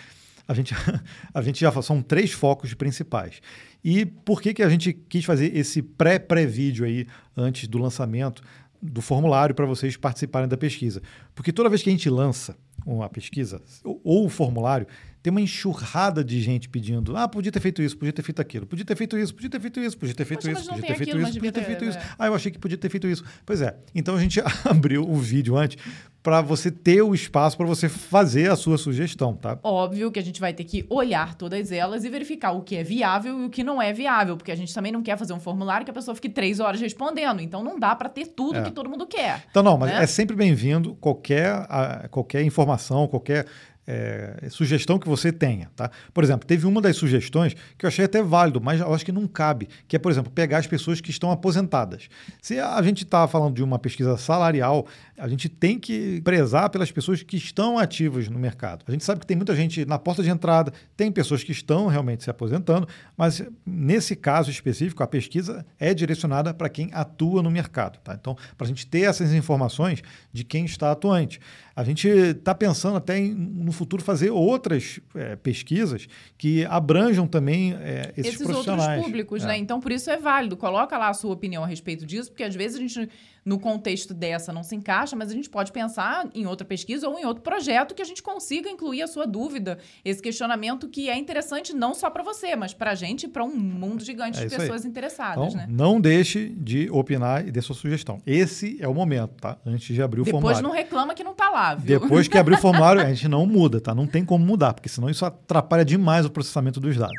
a 0.46 0.52
gente, 0.52 0.74
a 1.32 1.40
gente 1.40 1.58
já 1.58 1.72
são 1.80 2.02
três 2.02 2.32
focos 2.32 2.74
principais. 2.74 3.40
E 3.82 4.04
por 4.04 4.42
que, 4.42 4.52
que 4.52 4.62
a 4.62 4.68
gente 4.68 4.92
quis 4.92 5.24
fazer 5.24 5.56
esse 5.56 5.80
pré-pré-vídeo 5.80 6.84
aí 6.84 7.06
antes 7.34 7.66
do 7.66 7.78
lançamento 7.78 8.42
do 8.82 9.00
formulário 9.00 9.54
para 9.54 9.64
vocês 9.64 9.96
participarem 9.96 10.50
da 10.50 10.58
pesquisa? 10.58 11.00
Porque 11.34 11.50
toda 11.50 11.70
vez 11.70 11.82
que 11.82 11.88
a 11.88 11.92
gente 11.92 12.10
lança 12.10 12.58
uma 12.84 13.08
pesquisa 13.08 13.62
ou 13.82 14.26
o 14.26 14.28
formulário, 14.28 14.86
tem 15.24 15.30
uma 15.30 15.40
enxurrada 15.40 16.22
de 16.22 16.38
gente 16.38 16.68
pedindo: 16.68 17.16
ah, 17.16 17.26
podia 17.26 17.50
ter 17.50 17.58
feito 17.58 17.80
isso, 17.80 17.96
podia 17.96 18.12
ter 18.12 18.20
feito 18.20 18.42
aquilo, 18.42 18.66
podia 18.66 18.84
ter 18.84 18.94
feito 18.94 19.16
isso, 19.16 19.34
podia 19.34 19.48
ter 19.48 19.58
feito 19.58 19.80
isso, 19.80 19.96
podia 19.96 20.14
ter 20.14 20.24
feito 20.26 20.50
isso, 20.50 20.68
podia 20.68 20.82
ter 20.82 20.94
feito 20.96 21.18
isso, 21.18 21.32
podia 21.32 21.52
ter 21.52 21.64
feito 21.64 21.84
isso. 21.86 21.98
Ah, 22.18 22.26
eu 22.26 22.34
achei 22.34 22.52
que 22.52 22.58
podia 22.58 22.76
ter 22.76 22.90
feito 22.90 23.08
isso. 23.08 23.24
Pois 23.46 23.62
é. 23.62 23.74
Então 23.94 24.16
a 24.16 24.20
gente 24.20 24.38
abriu 24.68 25.02
o 25.02 25.16
vídeo 25.16 25.56
antes 25.56 25.82
para 26.22 26.42
você 26.42 26.70
ter 26.70 27.00
o 27.02 27.14
espaço 27.14 27.56
para 27.56 27.66
você 27.66 27.88
fazer 27.88 28.50
a 28.50 28.56
sua 28.56 28.76
sugestão, 28.76 29.34
tá? 29.34 29.58
Óbvio 29.62 30.10
que 30.10 30.18
a 30.18 30.22
gente 30.22 30.40
vai 30.40 30.52
ter 30.52 30.64
que 30.64 30.84
olhar 30.90 31.34
todas 31.34 31.72
elas 31.72 32.04
e 32.04 32.10
verificar 32.10 32.52
o 32.52 32.62
que 32.62 32.76
é 32.76 32.82
viável 32.82 33.42
e 33.42 33.44
o 33.46 33.50
que 33.50 33.64
não 33.64 33.80
é 33.80 33.92
viável, 33.94 34.36
porque 34.36 34.50
a 34.50 34.54
gente 34.54 34.74
também 34.74 34.92
não 34.92 35.02
quer 35.02 35.18
fazer 35.18 35.32
um 35.32 35.40
formulário 35.40 35.86
que 35.86 35.90
a 35.90 35.94
pessoa 35.94 36.14
fique 36.14 36.28
três 36.28 36.60
horas 36.60 36.80
respondendo. 36.80 37.40
Então 37.40 37.64
não 37.64 37.78
dá 37.78 37.94
para 37.94 38.10
ter 38.10 38.26
tudo 38.26 38.58
é. 38.58 38.62
que 38.62 38.70
todo 38.70 38.90
mundo 38.90 39.06
quer. 39.06 39.44
Então 39.50 39.62
não, 39.62 39.78
mas 39.78 39.90
né? 39.90 40.02
é 40.02 40.06
sempre 40.06 40.36
bem-vindo 40.36 40.94
qualquer, 40.96 41.66
qualquer 42.10 42.42
informação, 42.42 43.06
qualquer 43.08 43.46
é, 43.86 44.48
sugestão 44.50 44.98
que 44.98 45.08
você 45.08 45.32
tenha. 45.32 45.70
Tá? 45.76 45.90
Por 46.12 46.24
exemplo, 46.24 46.46
teve 46.46 46.66
uma 46.66 46.80
das 46.80 46.96
sugestões 46.96 47.54
que 47.76 47.84
eu 47.84 47.88
achei 47.88 48.04
até 48.04 48.22
válido, 48.22 48.60
mas 48.60 48.80
eu 48.80 48.92
acho 48.92 49.04
que 49.04 49.12
não 49.12 49.26
cabe, 49.26 49.68
que 49.86 49.96
é, 49.96 49.98
por 49.98 50.10
exemplo, 50.10 50.30
pegar 50.30 50.58
as 50.58 50.66
pessoas 50.66 51.00
que 51.00 51.10
estão 51.10 51.30
aposentadas. 51.30 52.08
Se 52.40 52.58
a 52.58 52.80
gente 52.82 53.04
está 53.04 53.26
falando 53.28 53.54
de 53.54 53.62
uma 53.62 53.78
pesquisa 53.78 54.16
salarial, 54.16 54.86
a 55.18 55.28
gente 55.28 55.48
tem 55.48 55.78
que 55.78 56.20
prezar 56.22 56.70
pelas 56.70 56.90
pessoas 56.90 57.22
que 57.22 57.36
estão 57.36 57.78
ativas 57.78 58.28
no 58.28 58.38
mercado. 58.38 58.84
A 58.88 58.92
gente 58.92 59.04
sabe 59.04 59.20
que 59.20 59.26
tem 59.26 59.36
muita 59.36 59.54
gente 59.54 59.84
na 59.84 59.98
porta 59.98 60.22
de 60.22 60.30
entrada, 60.30 60.72
tem 60.96 61.10
pessoas 61.12 61.44
que 61.44 61.52
estão 61.52 61.86
realmente 61.86 62.24
se 62.24 62.30
aposentando, 62.30 62.88
mas 63.16 63.42
nesse 63.64 64.16
caso 64.16 64.50
específico, 64.50 65.02
a 65.02 65.06
pesquisa 65.06 65.64
é 65.78 65.94
direcionada 65.94 66.52
para 66.52 66.68
quem 66.68 66.90
atua 66.92 67.42
no 67.42 67.50
mercado. 67.50 67.98
Tá? 68.02 68.14
Então, 68.14 68.36
para 68.56 68.64
a 68.64 68.68
gente 68.68 68.86
ter 68.86 69.02
essas 69.02 69.32
informações 69.32 70.02
de 70.32 70.44
quem 70.44 70.64
está 70.64 70.90
atuante. 70.90 71.40
A 71.76 71.82
gente 71.82 72.06
está 72.06 72.54
pensando 72.54 72.96
até 72.96 73.18
em, 73.18 73.34
no 73.34 73.72
futuro 73.72 74.02
fazer 74.02 74.30
outras 74.30 75.00
é, 75.14 75.34
pesquisas 75.34 76.06
que 76.38 76.64
abranjam 76.66 77.26
também 77.26 77.74
é, 77.74 78.12
esses, 78.16 78.34
esses 78.34 78.46
profissionais. 78.46 78.88
outros 78.88 79.04
públicos, 79.06 79.42
É. 79.42 79.46
né? 79.48 79.58
Então, 79.58 79.80
por 79.80 79.90
isso 79.90 80.08
é 80.08 80.16
válido. 80.16 80.56
Coloca 80.56 80.96
lá 80.96 81.08
a 81.08 81.14
sua 81.14 81.32
opinião 81.32 81.64
a 81.64 81.66
respeito 81.66 82.06
disso, 82.06 82.30
porque 82.30 82.44
às 82.44 82.54
vezes 82.54 82.76
a 82.76 82.80
gente, 82.80 83.08
no 83.44 83.58
contexto 83.58 84.14
dessa, 84.14 84.52
não 84.52 84.62
se 84.62 84.74
encaixa, 84.74 85.14
mas 85.14 85.30
a 85.30 85.34
gente 85.34 85.50
pode 85.50 85.70
pensar 85.70 86.26
em 86.34 86.46
outra 86.46 86.64
pesquisa 86.66 87.08
ou 87.08 87.18
em 87.18 87.24
outro 87.26 87.42
projeto 87.42 87.94
que 87.94 88.00
a 88.00 88.04
gente 88.04 88.22
consiga 88.22 88.70
incluir 88.70 89.02
a 89.02 89.06
sua 89.06 89.26
dúvida, 89.26 89.78
esse 90.04 90.22
questionamento 90.22 90.88
que 90.88 91.10
é 91.10 91.16
interessante 91.18 91.74
não 91.74 91.94
só 91.94 92.08
para 92.08 92.22
você, 92.22 92.56
mas 92.56 92.72
para 92.72 92.92
a 92.92 92.94
gente 92.94 93.24
e 93.24 93.28
para 93.28 93.44
um 93.44 93.54
mundo 93.54 94.02
gigante 94.04 94.38
É 94.38 94.40
de 94.42 94.46
isso 94.46 94.54
aí. 94.54 94.60
pessoas 94.62 94.84
interessadas, 94.84 95.44
Então, 95.54 95.56
né? 95.58 95.66
não 95.68 96.00
deixe 96.00 96.48
de 96.56 96.88
opinar 96.90 97.46
e 97.46 97.50
dê 97.50 97.60
sua 97.60 97.74
sugestão. 97.74 98.20
Esse 98.26 98.78
é 98.80 98.88
o 98.88 98.94
momento, 98.94 99.32
tá? 99.40 99.58
Antes 99.66 99.94
de 99.94 100.02
abrir 100.02 100.22
o 100.22 100.24
Depois 100.24 100.40
formulário. 100.42 100.62
não 100.68 100.74
reclama 100.74 101.14
que 101.14 101.22
não 101.24 101.34
tá 101.34 101.50
lá, 101.50 101.74
viu? 101.74 102.00
Depois 102.00 102.26
que 102.28 102.38
abrir 102.38 102.54
o 102.54 102.58
formulário, 102.60 103.02
a 103.02 103.06
gente 103.12 103.28
não 103.28 103.44
muda, 103.44 103.80
tá? 103.80 103.94
Não 103.94 104.06
tem 104.06 104.24
como 104.24 104.44
mudar, 104.44 104.72
porque 104.74 104.88
senão 104.88 105.10
isso 105.10 105.24
atrapalha 105.26 105.84
demais 105.84 106.24
o 106.24 106.30
processamento 106.30 106.80
dos 106.80 106.96
dados. 106.96 107.14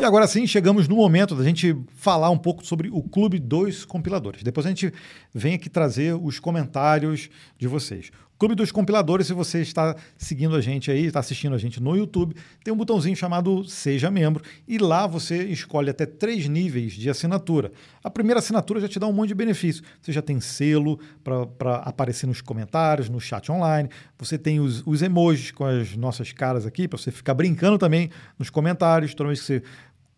E 0.00 0.04
agora 0.04 0.26
sim, 0.26 0.44
chegamos 0.44 0.88
no 0.88 0.96
momento 0.96 1.36
da 1.36 1.44
gente 1.44 1.76
falar 1.94 2.28
um 2.28 2.36
pouco 2.36 2.66
sobre 2.66 2.90
o 2.92 3.00
Clube 3.00 3.38
dos 3.38 3.84
Compiladores. 3.84 4.42
Depois 4.42 4.66
a 4.66 4.68
gente 4.68 4.92
vem 5.32 5.54
aqui 5.54 5.70
trazer 5.70 6.14
os 6.14 6.40
comentários 6.40 7.30
de 7.56 7.68
vocês. 7.68 8.10
Clube 8.38 8.54
dos 8.56 8.72
Compiladores, 8.72 9.28
se 9.28 9.32
você 9.32 9.60
está 9.60 9.94
seguindo 10.16 10.56
a 10.56 10.60
gente 10.60 10.90
aí, 10.90 11.06
está 11.06 11.20
assistindo 11.20 11.54
a 11.54 11.58
gente 11.58 11.80
no 11.80 11.96
YouTube, 11.96 12.34
tem 12.64 12.74
um 12.74 12.76
botãozinho 12.76 13.14
chamado 13.14 13.64
Seja 13.64 14.10
Membro 14.10 14.42
e 14.66 14.76
lá 14.76 15.06
você 15.06 15.44
escolhe 15.44 15.88
até 15.88 16.04
três 16.04 16.48
níveis 16.48 16.94
de 16.94 17.08
assinatura. 17.08 17.70
A 18.02 18.10
primeira 18.10 18.40
assinatura 18.40 18.80
já 18.80 18.88
te 18.88 18.98
dá 18.98 19.06
um 19.06 19.12
monte 19.12 19.28
de 19.28 19.34
benefício. 19.34 19.84
Você 20.02 20.12
já 20.12 20.20
tem 20.20 20.40
selo 20.40 20.98
para 21.22 21.76
aparecer 21.76 22.26
nos 22.26 22.40
comentários, 22.40 23.08
no 23.08 23.20
chat 23.20 23.50
online, 23.52 23.88
você 24.18 24.36
tem 24.36 24.58
os, 24.58 24.82
os 24.84 25.00
emojis 25.00 25.52
com 25.52 25.64
as 25.64 25.96
nossas 25.96 26.32
caras 26.32 26.66
aqui, 26.66 26.88
para 26.88 26.98
você 26.98 27.12
ficar 27.12 27.34
brincando 27.34 27.78
também 27.78 28.10
nos 28.38 28.50
comentários, 28.50 29.14
toda 29.14 29.28
vez 29.28 29.40
que 29.40 29.46
você 29.46 29.62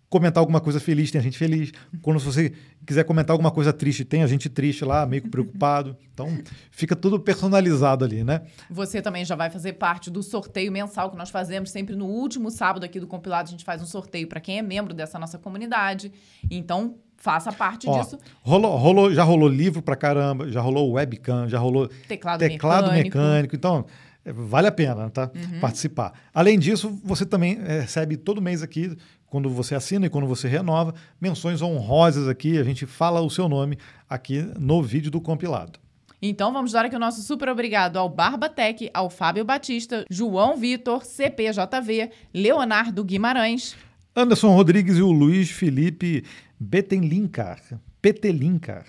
comentar 0.09 0.41
alguma 0.41 0.61
coisa 0.61 0.79
feliz, 0.81 1.11
tem 1.11 1.19
a 1.21 1.23
gente 1.23 1.37
feliz. 1.37 1.73
Quando 2.01 2.21
você 2.21 2.53
quiser 2.87 3.05
comentar 3.05 3.35
alguma 3.35 3.51
coisa 3.51 3.73
triste, 3.73 4.05
tem 4.05 4.23
a 4.23 4.27
gente 4.27 4.49
triste 4.49 4.85
lá, 4.85 5.05
meio 5.07 5.23
que 5.23 5.29
preocupado. 5.29 5.97
Então, 6.17 6.35
fica 6.71 6.97
tudo 6.97 7.21
personalizado 7.21 8.03
ali, 8.03 8.25
né? 8.25 8.41
Você 8.71 9.03
também 9.03 9.23
já 9.23 9.37
vai 9.37 9.51
fazer 9.51 9.75
parte 9.75 10.11
do 10.11 10.23
sorteio 10.23 10.73
mensal 10.73 11.11
que 11.11 11.17
nós 11.19 11.29
fazemos 11.29 11.69
sempre 11.69 11.95
no 11.95 12.07
último 12.07 12.51
sábado 12.51 12.85
aqui 12.87 12.99
do 12.99 13.07
compilado. 13.07 13.49
A 13.49 13.51
gente 13.51 13.67
faz 13.67 13.83
um 13.83 13.85
sorteio 13.85 14.27
para 14.27 14.41
quem 14.41 14.57
é 14.57 14.63
membro 14.63 14.95
dessa 14.95 15.19
nossa 15.19 15.37
comunidade. 15.37 16.11
Então, 16.51 16.95
faça 17.19 17.53
parte 17.53 17.87
Ó, 17.87 17.99
disso. 18.01 18.19
rolou, 18.41 18.77
rolou, 18.79 19.13
já 19.13 19.25
rolou 19.25 19.47
livro 19.47 19.83
pra 19.83 19.95
caramba, 19.95 20.51
já 20.51 20.63
rolou 20.63 20.93
webcam, 20.93 21.47
já 21.51 21.59
rolou 21.59 21.87
Teclado, 22.09 22.39
teclado 22.39 22.85
mecânico. 22.91 23.19
mecânico. 23.19 23.57
Então, 23.57 23.85
vale 24.33 24.67
a 24.67 24.73
pena 24.73 25.11
tá? 25.11 25.31
participar. 25.61 26.13
Além 26.33 26.59
disso, 26.59 26.99
você 27.05 27.25
também 27.25 27.59
é, 27.65 27.81
recebe 27.81 28.17
todo 28.17 28.41
mês 28.43 28.63
aqui, 28.63 28.97
quando 29.27 29.51
você 29.51 29.75
assina 29.75 30.07
e 30.07 30.11
quando 30.11 30.27
você 30.27 30.49
renova, 30.49 30.95
menções 31.21 31.63
honrosas 31.63 32.29
aqui. 32.29 32.59
A 32.59 32.65
gente 32.65 32.87
fala 32.87 33.21
o 33.21 33.31
seu 33.31 33.49
nome 33.49 33.79
aqui 34.09 34.47
no 34.59 34.83
vídeo 34.83 35.11
do 35.11 35.21
compilado. 35.21 35.79
Então 36.21 36.53
vamos 36.53 36.73
dar 36.73 36.85
aqui 36.85 36.97
o 36.97 36.99
nosso 36.99 37.23
super 37.23 37.49
obrigado 37.49 37.99
ao 37.99 38.09
Barbatec, 38.09 38.91
ao 38.95 39.11
Fábio 39.11 39.45
Batista, 39.45 40.05
João 40.11 40.57
Vitor, 40.57 41.05
CPJV, 41.05 42.11
Leonardo 42.33 43.05
Guimarães. 43.05 43.77
Anderson 44.15 44.55
Rodrigues 44.55 44.97
e 44.97 45.03
o 45.03 45.13
Luiz 45.13 45.51
Felipe 45.51 46.25
Betenlinkar. 46.59 47.61
Petelinkar. 48.01 48.87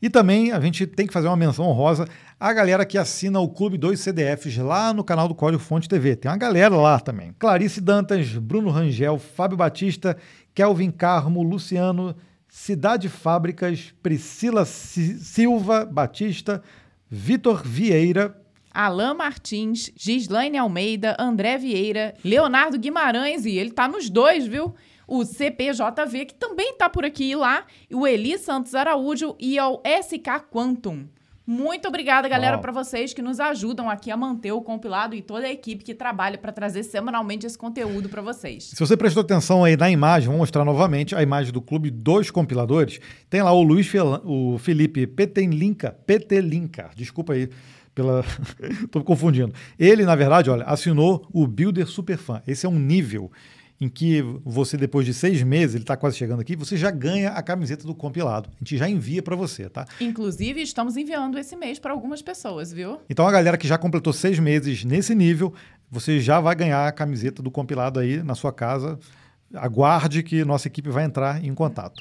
E 0.00 0.08
também 0.08 0.52
a 0.52 0.60
gente 0.60 0.86
tem 0.86 1.06
que 1.06 1.12
fazer 1.12 1.26
uma 1.26 1.36
menção 1.36 1.64
honrosa 1.66 2.06
à 2.38 2.52
galera 2.52 2.86
que 2.86 2.96
assina 2.96 3.40
o 3.40 3.48
Clube 3.48 3.76
2 3.76 3.98
CDFs 3.98 4.56
lá 4.58 4.92
no 4.94 5.02
canal 5.02 5.26
do 5.26 5.34
Código 5.34 5.60
Fonte 5.62 5.88
TV. 5.88 6.14
Tem 6.14 6.30
uma 6.30 6.36
galera 6.36 6.76
lá 6.76 7.00
também. 7.00 7.34
Clarice 7.38 7.80
Dantas, 7.80 8.28
Bruno 8.36 8.70
Rangel, 8.70 9.18
Fábio 9.18 9.56
Batista, 9.56 10.16
Kelvin 10.54 10.90
Carmo, 10.92 11.42
Luciano, 11.42 12.14
Cidade 12.48 13.08
Fábricas, 13.08 13.92
Priscila 14.02 14.64
Si- 14.64 15.18
Silva 15.18 15.84
Batista, 15.84 16.62
Vitor 17.10 17.62
Vieira, 17.64 18.36
Alain 18.72 19.14
Martins, 19.14 19.90
Gislaine 19.96 20.56
Almeida, 20.58 21.16
André 21.18 21.58
Vieira, 21.58 22.14
Leonardo 22.22 22.78
Guimarães, 22.78 23.44
e 23.44 23.56
ele 23.56 23.72
tá 23.72 23.88
nos 23.88 24.08
dois, 24.08 24.46
viu? 24.46 24.72
O 25.08 25.24
CPJV, 25.24 26.26
que 26.26 26.34
também 26.34 26.74
tá 26.76 26.88
por 26.88 27.04
aqui 27.04 27.30
e 27.30 27.34
lá, 27.34 27.64
e 27.90 27.94
o 27.96 28.06
Eli 28.06 28.38
Santos 28.38 28.74
Araújo 28.74 29.34
e 29.40 29.58
ao 29.58 29.82
SK 30.02 30.44
Quantum. 30.52 31.06
Muito 31.50 31.88
obrigada, 31.88 32.28
galera, 32.28 32.58
para 32.58 32.70
vocês 32.70 33.14
que 33.14 33.22
nos 33.22 33.40
ajudam 33.40 33.88
aqui 33.88 34.10
a 34.10 34.16
manter 34.18 34.52
o 34.52 34.60
compilado 34.60 35.14
e 35.14 35.22
toda 35.22 35.46
a 35.46 35.50
equipe 35.50 35.82
que 35.82 35.94
trabalha 35.94 36.36
para 36.36 36.52
trazer 36.52 36.82
semanalmente 36.82 37.46
esse 37.46 37.56
conteúdo 37.56 38.06
para 38.10 38.20
vocês. 38.20 38.64
Se 38.64 38.78
você 38.78 38.98
prestou 38.98 39.22
atenção 39.22 39.64
aí 39.64 39.74
na 39.74 39.90
imagem, 39.90 40.28
vou 40.28 40.36
mostrar 40.36 40.62
novamente 40.62 41.16
a 41.16 41.22
imagem 41.22 41.50
do 41.50 41.62
clube 41.62 41.90
dos 41.90 42.30
compiladores. 42.30 43.00
Tem 43.30 43.40
lá 43.40 43.50
o 43.50 43.62
Luiz 43.62 43.86
Fel- 43.86 44.20
o 44.26 44.58
Felipe 44.58 45.06
Petenlinka, 45.06 45.96
Petelinka, 46.06 46.90
desculpa 46.94 47.32
aí 47.32 47.48
pela 47.94 48.22
me 48.94 49.02
confundindo. 49.02 49.54
Ele, 49.78 50.04
na 50.04 50.14
verdade, 50.14 50.50
olha, 50.50 50.64
assinou 50.64 51.26
o 51.32 51.46
Builder 51.46 51.86
Superfan. 51.86 52.42
Esse 52.46 52.66
é 52.66 52.68
um 52.68 52.78
nível 52.78 53.32
em 53.80 53.88
que 53.88 54.22
você 54.44 54.76
depois 54.76 55.06
de 55.06 55.14
seis 55.14 55.42
meses, 55.42 55.74
ele 55.74 55.84
está 55.84 55.96
quase 55.96 56.16
chegando 56.16 56.40
aqui, 56.40 56.56
você 56.56 56.76
já 56.76 56.90
ganha 56.90 57.30
a 57.30 57.42
camiseta 57.42 57.86
do 57.86 57.94
compilado. 57.94 58.48
A 58.56 58.58
gente 58.58 58.76
já 58.76 58.88
envia 58.88 59.22
para 59.22 59.36
você, 59.36 59.68
tá? 59.68 59.86
Inclusive, 60.00 60.60
estamos 60.60 60.96
enviando 60.96 61.38
esse 61.38 61.56
mês 61.56 61.78
para 61.78 61.92
algumas 61.92 62.20
pessoas, 62.20 62.72
viu? 62.72 62.98
Então 63.08 63.26
a 63.26 63.32
galera 63.32 63.56
que 63.56 63.68
já 63.68 63.78
completou 63.78 64.12
seis 64.12 64.38
meses 64.38 64.84
nesse 64.84 65.14
nível, 65.14 65.54
você 65.90 66.20
já 66.20 66.40
vai 66.40 66.54
ganhar 66.54 66.86
a 66.86 66.92
camiseta 66.92 67.42
do 67.42 67.50
compilado 67.50 68.00
aí 68.00 68.22
na 68.22 68.34
sua 68.34 68.52
casa. 68.52 68.98
Aguarde 69.54 70.22
que 70.22 70.44
nossa 70.44 70.68
equipe 70.68 70.90
vai 70.90 71.04
entrar 71.04 71.42
em 71.42 71.54
contato. 71.54 71.94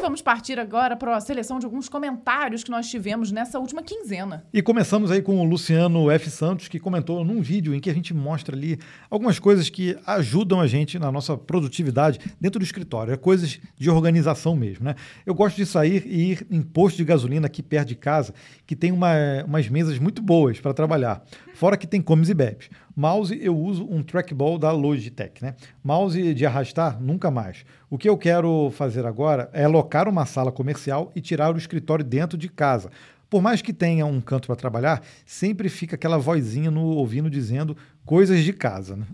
Vamos 0.00 0.22
partir 0.22 0.58
agora 0.58 0.96
para 0.96 1.14
a 1.14 1.20
seleção 1.20 1.58
de 1.58 1.66
alguns 1.66 1.86
comentários 1.86 2.64
que 2.64 2.70
nós 2.70 2.88
tivemos 2.88 3.30
nessa 3.30 3.58
última 3.58 3.82
quinzena. 3.82 4.44
E 4.50 4.62
começamos 4.62 5.10
aí 5.10 5.20
com 5.20 5.38
o 5.38 5.44
Luciano 5.44 6.10
F. 6.10 6.30
Santos, 6.30 6.68
que 6.68 6.80
comentou 6.80 7.22
num 7.22 7.42
vídeo 7.42 7.74
em 7.74 7.80
que 7.80 7.90
a 7.90 7.92
gente 7.92 8.14
mostra 8.14 8.56
ali 8.56 8.78
algumas 9.10 9.38
coisas 9.38 9.68
que 9.68 9.98
ajudam 10.06 10.58
a 10.58 10.66
gente 10.66 10.98
na 10.98 11.12
nossa 11.12 11.36
produtividade 11.36 12.18
dentro 12.40 12.58
do 12.58 12.64
escritório. 12.64 13.12
É 13.12 13.16
coisas 13.18 13.60
de 13.76 13.90
organização 13.90 14.56
mesmo, 14.56 14.86
né? 14.86 14.94
Eu 15.26 15.34
gosto 15.34 15.56
de 15.56 15.66
sair 15.66 16.02
e 16.06 16.32
ir 16.32 16.46
em 16.50 16.62
posto 16.62 16.96
de 16.96 17.04
gasolina 17.04 17.46
aqui 17.46 17.62
perto 17.62 17.88
de 17.88 17.94
casa, 17.94 18.32
que 18.66 18.74
tem 18.74 18.90
uma, 18.92 19.12
umas 19.46 19.68
mesas 19.68 19.98
muito 19.98 20.22
boas 20.22 20.58
para 20.58 20.72
trabalhar. 20.72 21.22
Fora 21.60 21.76
que 21.76 21.86
tem 21.86 22.00
comes 22.00 22.30
e 22.30 22.32
bebes. 22.32 22.70
Mouse, 22.96 23.38
eu 23.38 23.54
uso 23.54 23.84
um 23.84 24.02
trackball 24.02 24.58
da 24.58 24.72
Logitech, 24.72 25.44
né? 25.44 25.54
Mouse 25.84 26.32
de 26.32 26.46
arrastar, 26.46 26.98
nunca 26.98 27.30
mais. 27.30 27.66
O 27.90 27.98
que 27.98 28.08
eu 28.08 28.16
quero 28.16 28.70
fazer 28.70 29.04
agora 29.04 29.50
é 29.52 29.64
alocar 29.64 30.08
uma 30.08 30.24
sala 30.24 30.50
comercial 30.50 31.12
e 31.14 31.20
tirar 31.20 31.54
o 31.54 31.58
escritório 31.58 32.02
dentro 32.02 32.38
de 32.38 32.48
casa. 32.48 32.90
Por 33.28 33.42
mais 33.42 33.60
que 33.60 33.74
tenha 33.74 34.06
um 34.06 34.22
canto 34.22 34.46
para 34.46 34.56
trabalhar, 34.56 35.02
sempre 35.26 35.68
fica 35.68 35.96
aquela 35.96 36.16
vozinha 36.16 36.70
no 36.70 36.80
ouvido 36.80 37.28
dizendo 37.28 37.76
coisas 38.04 38.42
de 38.42 38.52
casa. 38.52 38.96
Né? 38.96 39.06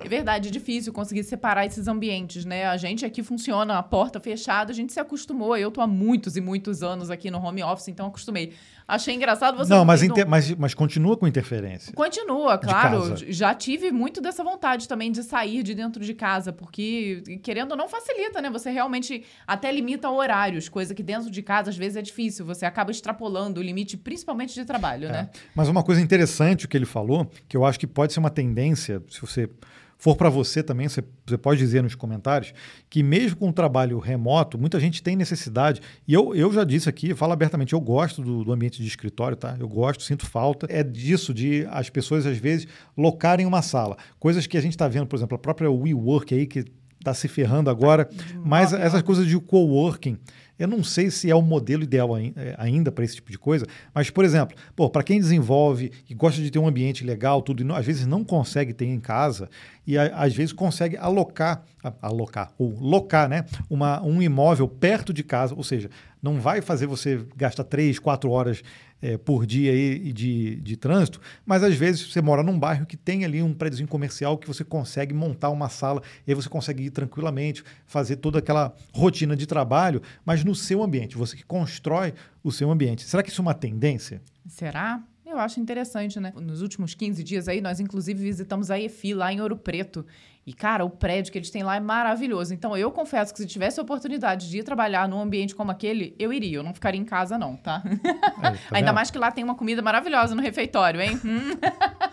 É 0.00 0.08
verdade, 0.08 0.48
é 0.48 0.50
difícil 0.50 0.92
conseguir 0.92 1.24
separar 1.24 1.64
esses 1.66 1.88
ambientes, 1.88 2.44
né? 2.44 2.66
A 2.66 2.76
gente 2.76 3.04
aqui 3.04 3.22
funciona 3.22 3.78
a 3.78 3.82
porta 3.82 4.20
fechada, 4.20 4.70
a 4.70 4.74
gente 4.74 4.92
se 4.92 5.00
acostumou. 5.00 5.56
Eu 5.56 5.70
tô 5.70 5.80
há 5.80 5.86
muitos 5.86 6.36
e 6.36 6.40
muitos 6.40 6.82
anos 6.82 7.10
aqui 7.10 7.30
no 7.30 7.38
home 7.38 7.62
office, 7.62 7.88
então 7.88 8.06
acostumei. 8.06 8.52
Achei 8.86 9.14
engraçado 9.14 9.56
você. 9.56 9.70
Não, 9.72 9.82
mas, 9.82 10.02
não- 10.02 10.08
inter- 10.08 10.28
mas, 10.28 10.50
mas 10.56 10.74
continua 10.74 11.16
com 11.16 11.26
interferência. 11.26 11.90
Continua, 11.94 12.58
claro. 12.58 13.14
Já 13.32 13.54
tive 13.54 13.90
muito 13.90 14.20
dessa 14.20 14.44
vontade 14.44 14.86
também 14.86 15.10
de 15.10 15.22
sair 15.22 15.62
de 15.62 15.74
dentro 15.74 16.04
de 16.04 16.12
casa, 16.12 16.52
porque, 16.52 17.22
querendo 17.42 17.70
ou 17.70 17.78
não, 17.78 17.88
facilita, 17.88 18.42
né? 18.42 18.50
Você 18.50 18.70
realmente 18.70 19.24
até 19.46 19.72
limita 19.72 20.10
horários, 20.10 20.68
coisa 20.68 20.94
que 20.94 21.02
dentro 21.02 21.30
de 21.30 21.42
casa 21.42 21.70
às 21.70 21.76
vezes 21.78 21.96
é 21.96 22.02
difícil. 22.02 22.44
Você 22.44 22.66
acaba 22.66 22.90
extrapolando 22.90 23.58
o 23.58 23.62
limite, 23.62 23.96
principalmente 23.96 24.52
de 24.52 24.66
trabalho, 24.66 25.08
né? 25.08 25.30
É. 25.34 25.38
Mas 25.54 25.66
uma 25.68 25.82
coisa 25.82 26.02
interessante 26.02 26.68
que 26.68 26.76
ele 26.76 26.84
falou, 26.84 27.30
que 27.48 27.56
eu 27.56 27.64
acho 27.64 27.80
que 27.80 27.86
pode 27.86 28.12
ser 28.12 28.20
uma 28.24 28.30
tendência, 28.30 29.02
se 29.08 29.20
você 29.20 29.48
for 29.96 30.16
para 30.16 30.28
você 30.28 30.62
também, 30.62 30.88
você, 30.88 31.02
você 31.26 31.38
pode 31.38 31.58
dizer 31.58 31.82
nos 31.82 31.94
comentários, 31.94 32.52
que 32.90 33.02
mesmo 33.02 33.36
com 33.38 33.48
o 33.48 33.52
trabalho 33.52 33.98
remoto, 33.98 34.58
muita 34.58 34.78
gente 34.78 35.02
tem 35.02 35.16
necessidade, 35.16 35.80
e 36.06 36.12
eu, 36.12 36.34
eu 36.34 36.52
já 36.52 36.64
disse 36.64 36.88
aqui, 36.88 37.14
falo 37.14 37.32
abertamente, 37.32 37.72
eu 37.72 37.80
gosto 37.80 38.20
do, 38.22 38.44
do 38.44 38.52
ambiente 38.52 38.82
de 38.82 38.88
escritório, 38.88 39.36
tá? 39.36 39.56
Eu 39.58 39.68
gosto, 39.68 40.02
sinto 40.02 40.26
falta. 40.26 40.66
É 40.68 40.82
disso, 40.82 41.32
de 41.32 41.66
as 41.70 41.88
pessoas 41.88 42.26
às 42.26 42.36
vezes 42.36 42.66
locarem 42.96 43.46
uma 43.46 43.62
sala. 43.62 43.96
Coisas 44.18 44.46
que 44.46 44.58
a 44.58 44.60
gente 44.60 44.72
está 44.72 44.88
vendo, 44.88 45.06
por 45.06 45.16
exemplo, 45.16 45.36
a 45.36 45.38
própria 45.38 45.70
WeWork 45.70 46.34
aí, 46.34 46.46
que 46.46 46.64
está 46.98 47.14
se 47.14 47.28
ferrando 47.28 47.68
agora, 47.70 48.08
mas 48.44 48.72
mob, 48.72 48.82
essas 48.82 49.02
coisas 49.02 49.26
de 49.26 49.38
coworking 49.38 50.18
Eu 50.58 50.68
não 50.68 50.84
sei 50.84 51.10
se 51.10 51.30
é 51.30 51.34
o 51.34 51.42
modelo 51.42 51.82
ideal 51.82 52.16
é, 52.16 52.32
ainda 52.58 52.92
para 52.92 53.04
esse 53.04 53.16
tipo 53.16 53.30
de 53.30 53.38
coisa, 53.38 53.66
mas, 53.92 54.08
por 54.10 54.24
exemplo, 54.24 54.56
para 54.92 55.02
quem 55.02 55.18
desenvolve 55.18 55.90
e 56.08 56.14
gosta 56.14 56.40
de 56.40 56.50
ter 56.50 56.58
um 56.60 56.68
ambiente 56.68 57.04
legal, 57.04 57.42
tudo, 57.42 57.64
não- 57.64 57.74
às 57.74 57.84
vezes 57.84 58.06
não 58.06 58.22
consegue 58.22 58.72
ter 58.72 58.86
em 58.86 59.00
casa, 59.00 59.48
e 59.86 59.98
a- 59.98 60.14
às 60.16 60.34
vezes 60.34 60.52
consegue 60.52 60.96
alocar, 60.96 61.64
alocar, 62.00 62.52
ou 62.56 62.70
locar, 62.78 63.28
né, 63.28 63.44
uma, 63.68 64.00
um 64.02 64.22
imóvel 64.22 64.68
perto 64.68 65.12
de 65.12 65.22
casa, 65.24 65.54
ou 65.54 65.62
seja, 65.64 65.90
não 66.24 66.40
vai 66.40 66.62
fazer 66.62 66.86
você 66.86 67.22
gastar 67.36 67.64
três, 67.64 67.98
quatro 67.98 68.30
horas 68.30 68.62
eh, 69.02 69.18
por 69.18 69.44
dia 69.44 69.70
aí 69.70 70.10
de, 70.10 70.56
de 70.56 70.74
trânsito, 70.74 71.20
mas 71.44 71.62
às 71.62 71.74
vezes 71.74 72.10
você 72.10 72.22
mora 72.22 72.42
num 72.42 72.58
bairro 72.58 72.86
que 72.86 72.96
tem 72.96 73.26
ali 73.26 73.42
um 73.42 73.52
prédiozinho 73.52 73.86
comercial 73.86 74.38
que 74.38 74.48
você 74.48 74.64
consegue 74.64 75.12
montar 75.12 75.50
uma 75.50 75.68
sala 75.68 76.02
e 76.26 76.30
aí 76.30 76.34
você 76.34 76.48
consegue 76.48 76.84
ir 76.84 76.90
tranquilamente, 76.90 77.62
fazer 77.84 78.16
toda 78.16 78.38
aquela 78.38 78.74
rotina 78.94 79.36
de 79.36 79.46
trabalho, 79.46 80.00
mas 80.24 80.42
no 80.42 80.54
seu 80.54 80.82
ambiente, 80.82 81.14
você 81.14 81.36
que 81.36 81.44
constrói 81.44 82.14
o 82.42 82.50
seu 82.50 82.70
ambiente. 82.70 83.02
Será 83.02 83.22
que 83.22 83.28
isso 83.28 83.42
é 83.42 83.44
uma 83.44 83.54
tendência? 83.54 84.22
Será? 84.46 85.04
Eu 85.26 85.38
acho 85.38 85.60
interessante, 85.60 86.18
né? 86.18 86.32
Nos 86.36 86.62
últimos 86.62 86.94
15 86.94 87.22
dias 87.22 87.48
aí, 87.48 87.60
nós 87.60 87.80
inclusive 87.80 88.22
visitamos 88.22 88.70
a 88.70 88.80
EFI 88.80 89.12
lá 89.12 89.30
em 89.30 89.42
Ouro 89.42 89.56
Preto. 89.56 90.06
E, 90.46 90.52
cara, 90.52 90.84
o 90.84 90.90
prédio 90.90 91.32
que 91.32 91.38
eles 91.38 91.48
têm 91.50 91.62
lá 91.62 91.74
é 91.76 91.80
maravilhoso. 91.80 92.52
Então, 92.52 92.76
eu 92.76 92.90
confesso 92.90 93.32
que 93.32 93.38
se 93.40 93.46
tivesse 93.46 93.80
a 93.80 93.82
oportunidade 93.82 94.50
de 94.50 94.58
ir 94.58 94.62
trabalhar 94.62 95.08
num 95.08 95.18
ambiente 95.18 95.54
como 95.54 95.70
aquele, 95.70 96.14
eu 96.18 96.30
iria. 96.32 96.58
Eu 96.58 96.62
não 96.62 96.74
ficaria 96.74 97.00
em 97.00 97.04
casa, 97.04 97.38
não, 97.38 97.56
tá? 97.56 97.82
Aí, 97.84 98.52
tá 98.52 98.54
Ainda 98.72 98.92
mais 98.92 99.10
que 99.10 99.16
lá 99.18 99.32
tem 99.32 99.42
uma 99.42 99.54
comida 99.54 99.80
maravilhosa 99.80 100.34
no 100.34 100.42
refeitório, 100.42 101.00
hein? 101.00 101.18
Hum. 101.24 101.56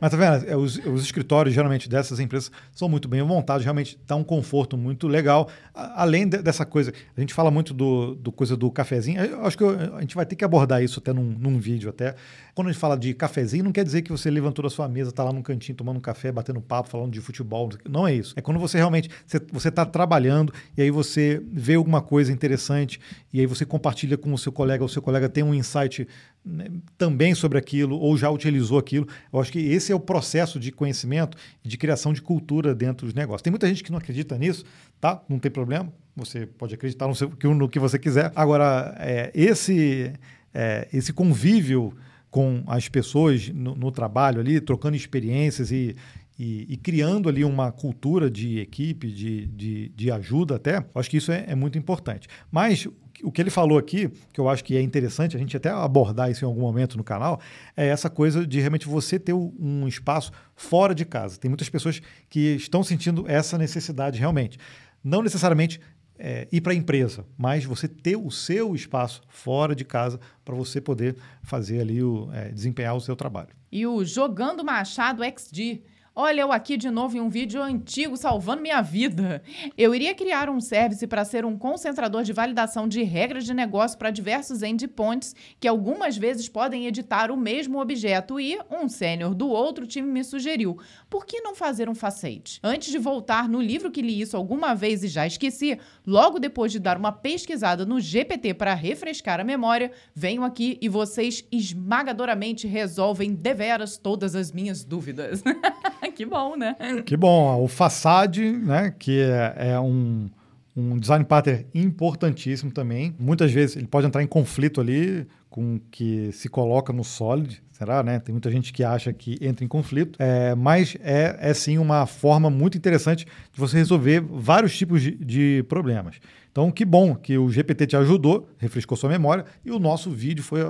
Mas 0.00 0.10
tá 0.10 0.16
vendo? 0.16 0.48
É, 0.48 0.56
Os, 0.56 0.76
os 0.78 1.02
escritórios, 1.02 1.54
geralmente, 1.54 1.88
dessas 1.88 2.18
empresas 2.20 2.50
são 2.72 2.88
muito 2.88 3.08
bem 3.08 3.22
montados, 3.22 3.64
realmente 3.64 3.98
dá 4.06 4.16
um 4.16 4.24
conforto 4.24 4.76
muito 4.76 5.06
legal. 5.06 5.48
Além 5.74 6.28
de- 6.28 6.38
dessa 6.42 6.64
coisa, 6.66 6.92
a 7.16 7.20
gente 7.20 7.32
fala 7.34 7.50
muito 7.50 7.72
do, 7.72 8.14
do 8.16 8.32
coisa 8.32 8.56
do 8.56 8.70
cafezinho. 8.70 9.22
Eu 9.24 9.46
acho 9.46 9.56
que 9.56 9.64
eu- 9.64 9.96
a 9.96 10.00
gente 10.00 10.14
vai 10.14 10.26
ter 10.26 10.36
que 10.36 10.44
abordar 10.44 10.82
isso 10.82 10.98
até 10.98 11.12
num, 11.12 11.22
num 11.38 11.58
vídeo 11.58 11.88
até. 11.90 12.14
Quando 12.54 12.68
a 12.68 12.72
gente 12.72 12.80
fala 12.80 12.98
de 12.98 13.14
cafezinho, 13.14 13.64
não 13.64 13.72
quer 13.72 13.82
dizer 13.82 14.02
que 14.02 14.10
você 14.12 14.30
levantou 14.30 14.62
da 14.62 14.68
sua 14.68 14.86
mesa, 14.86 15.10
tá 15.10 15.24
lá 15.24 15.32
num 15.32 15.40
cantinho 15.40 15.74
tomando 15.74 15.96
um 15.96 16.00
café, 16.00 16.30
batendo 16.30 16.60
papo, 16.60 16.90
falando 16.90 17.10
de 17.10 17.20
futebol. 17.20 17.70
Não 17.88 18.06
é 18.06 18.14
isso. 18.14 18.34
É 18.36 18.42
quando 18.42 18.60
você 18.60 18.76
realmente 18.76 19.08
você, 19.26 19.40
você 19.50 19.70
tá 19.70 19.86
trabalhando 19.86 20.52
e 20.76 20.82
aí 20.82 20.90
você 20.90 21.42
vê 21.50 21.74
alguma 21.74 22.02
coisa 22.02 22.30
interessante 22.30 23.00
e 23.32 23.40
aí 23.40 23.46
você 23.46 23.64
compartilha 23.64 24.18
com 24.18 24.34
o 24.34 24.36
seu 24.36 24.52
colega, 24.52 24.84
o 24.84 24.88
seu 24.88 25.00
colega 25.00 25.30
tem 25.30 25.42
um 25.42 25.54
insight 25.54 26.06
né, 26.44 26.66
também 26.98 27.34
sobre 27.34 27.56
aquilo 27.56 27.98
ou 27.98 28.18
já 28.18 28.28
utilizou 28.30 28.78
aquilo. 28.78 29.08
Eu 29.32 29.40
acho 29.40 29.50
que 29.50 29.58
esse 29.58 29.90
é 29.90 29.94
o 29.94 30.00
processo 30.00 30.60
de 30.60 30.70
conhecimento 30.70 31.38
de 31.62 31.78
criação 31.78 32.12
de 32.12 32.20
cultura 32.20 32.74
dentro 32.74 33.06
dos 33.06 33.14
negócios. 33.14 33.40
Tem 33.40 33.50
muita 33.50 33.66
gente 33.66 33.82
que 33.82 33.90
não 33.90 33.98
acredita 33.98 34.36
nisso, 34.36 34.62
tá? 35.00 35.22
Não 35.26 35.38
tem 35.38 35.50
problema. 35.50 35.90
Você 36.14 36.44
pode 36.44 36.74
acreditar 36.74 37.08
no, 37.08 37.14
seu- 37.14 37.32
no 37.44 37.66
que 37.66 37.78
você 37.78 37.98
quiser. 37.98 38.30
Agora, 38.36 38.94
é, 38.98 39.30
esse, 39.34 40.12
é, 40.52 40.86
esse 40.92 41.14
convívio 41.14 41.96
com 42.32 42.64
as 42.66 42.88
pessoas 42.88 43.50
no, 43.50 43.76
no 43.76 43.92
trabalho 43.92 44.40
ali, 44.40 44.58
trocando 44.58 44.96
experiências 44.96 45.70
e, 45.70 45.94
e, 46.38 46.66
e 46.66 46.76
criando 46.78 47.28
ali 47.28 47.44
uma 47.44 47.70
cultura 47.70 48.30
de 48.30 48.58
equipe, 48.58 49.12
de, 49.12 49.46
de, 49.48 49.88
de 49.90 50.10
ajuda 50.10 50.56
até, 50.56 50.82
acho 50.94 51.10
que 51.10 51.18
isso 51.18 51.30
é, 51.30 51.44
é 51.46 51.54
muito 51.54 51.76
importante. 51.76 52.26
Mas 52.50 52.88
o 53.22 53.30
que 53.30 53.38
ele 53.38 53.50
falou 53.50 53.76
aqui, 53.76 54.10
que 54.32 54.40
eu 54.40 54.48
acho 54.48 54.64
que 54.64 54.74
é 54.74 54.80
interessante 54.80 55.36
a 55.36 55.38
gente 55.38 55.54
até 55.54 55.68
abordar 55.68 56.30
isso 56.30 56.42
em 56.42 56.48
algum 56.48 56.62
momento 56.62 56.96
no 56.96 57.04
canal, 57.04 57.38
é 57.76 57.86
essa 57.86 58.08
coisa 58.08 58.46
de 58.46 58.58
realmente 58.60 58.88
você 58.88 59.18
ter 59.18 59.34
um 59.34 59.86
espaço 59.86 60.32
fora 60.56 60.94
de 60.94 61.04
casa. 61.04 61.38
Tem 61.38 61.50
muitas 61.50 61.68
pessoas 61.68 62.00
que 62.30 62.56
estão 62.56 62.82
sentindo 62.82 63.26
essa 63.28 63.58
necessidade 63.58 64.18
realmente. 64.18 64.58
Não 65.04 65.20
necessariamente 65.20 65.78
é, 66.24 66.46
ir 66.52 66.60
para 66.60 66.72
a 66.72 66.76
empresa, 66.76 67.26
mas 67.36 67.64
você 67.64 67.88
ter 67.88 68.16
o 68.16 68.30
seu 68.30 68.76
espaço 68.76 69.22
fora 69.26 69.74
de 69.74 69.84
casa 69.84 70.20
para 70.44 70.54
você 70.54 70.80
poder 70.80 71.16
fazer 71.42 71.80
ali, 71.80 72.00
o, 72.00 72.30
é, 72.32 72.48
desempenhar 72.50 72.94
o 72.94 73.00
seu 73.00 73.16
trabalho. 73.16 73.48
E 73.72 73.84
o 73.84 74.04
Jogando 74.04 74.64
Machado 74.64 75.24
XD. 75.24 75.82
Olha, 76.14 76.42
eu 76.42 76.52
aqui 76.52 76.76
de 76.76 76.90
novo 76.90 77.16
em 77.16 77.20
um 77.20 77.30
vídeo 77.30 77.62
antigo 77.62 78.18
salvando 78.18 78.60
minha 78.60 78.82
vida. 78.82 79.42
Eu 79.78 79.94
iria 79.94 80.14
criar 80.14 80.50
um 80.50 80.60
service 80.60 81.06
para 81.06 81.24
ser 81.24 81.42
um 81.46 81.56
concentrador 81.56 82.22
de 82.22 82.34
validação 82.34 82.86
de 82.86 83.02
regras 83.02 83.46
de 83.46 83.54
negócio 83.54 83.98
para 83.98 84.10
diversos 84.10 84.62
endpoints 84.62 85.34
que 85.58 85.66
algumas 85.66 86.14
vezes 86.14 86.50
podem 86.50 86.86
editar 86.86 87.30
o 87.30 87.36
mesmo 87.36 87.80
objeto 87.80 88.38
e 88.38 88.58
um 88.70 88.90
sênior 88.90 89.34
do 89.34 89.48
outro 89.48 89.86
time 89.86 90.06
me 90.06 90.22
sugeriu. 90.22 90.78
Por 91.12 91.26
que 91.26 91.42
não 91.42 91.54
fazer 91.54 91.90
um 91.90 91.94
facete? 91.94 92.58
Antes 92.62 92.90
de 92.90 92.96
voltar 92.96 93.46
no 93.46 93.60
livro 93.60 93.90
que 93.90 94.00
li 94.00 94.18
isso 94.18 94.34
alguma 94.34 94.74
vez 94.74 95.04
e 95.04 95.08
já 95.08 95.26
esqueci, 95.26 95.78
logo 96.06 96.38
depois 96.38 96.72
de 96.72 96.78
dar 96.78 96.96
uma 96.96 97.12
pesquisada 97.12 97.84
no 97.84 98.00
GPT 98.00 98.54
para 98.54 98.72
refrescar 98.72 99.38
a 99.38 99.44
memória, 99.44 99.92
venho 100.14 100.42
aqui 100.42 100.78
e 100.80 100.88
vocês 100.88 101.44
esmagadoramente 101.52 102.66
resolvem 102.66 103.34
deveras 103.34 103.98
todas 103.98 104.34
as 104.34 104.50
minhas 104.52 104.84
dúvidas. 104.84 105.42
que 106.16 106.24
bom, 106.24 106.56
né? 106.56 106.74
Que 107.04 107.14
bom, 107.14 107.62
o 107.62 107.68
Façade, 107.68 108.50
né, 108.50 108.94
que 108.98 109.20
é, 109.20 109.72
é 109.72 109.78
um, 109.78 110.30
um 110.74 110.98
design 110.98 111.26
pattern 111.26 111.66
importantíssimo 111.74 112.72
também. 112.72 113.14
Muitas 113.18 113.52
vezes 113.52 113.76
ele 113.76 113.86
pode 113.86 114.06
entrar 114.06 114.22
em 114.22 114.26
conflito 114.26 114.80
ali 114.80 115.26
com 115.52 115.78
que 115.90 116.32
se 116.32 116.48
coloca 116.48 116.94
no 116.94 117.04
Solid, 117.04 117.62
será, 117.70 118.02
né? 118.02 118.18
Tem 118.18 118.32
muita 118.32 118.50
gente 118.50 118.72
que 118.72 118.82
acha 118.82 119.12
que 119.12 119.36
entra 119.40 119.62
em 119.62 119.68
conflito, 119.68 120.16
é, 120.18 120.54
mas 120.54 120.96
é, 121.00 121.36
é 121.38 121.52
sim 121.52 121.76
uma 121.76 122.06
forma 122.06 122.48
muito 122.48 122.76
interessante 122.76 123.26
de 123.26 123.60
você 123.60 123.76
resolver 123.76 124.20
vários 124.20 124.76
tipos 124.76 125.02
de, 125.02 125.10
de 125.12 125.64
problemas. 125.68 126.16
Então, 126.50 126.70
que 126.70 126.86
bom 126.86 127.14
que 127.14 127.36
o 127.36 127.50
GPT 127.50 127.86
te 127.86 127.96
ajudou, 127.96 128.48
refrescou 128.56 128.96
sua 128.96 129.10
memória, 129.10 129.44
e 129.62 129.70
o 129.70 129.78
nosso 129.78 130.10
vídeo 130.10 130.42
foi 130.42 130.62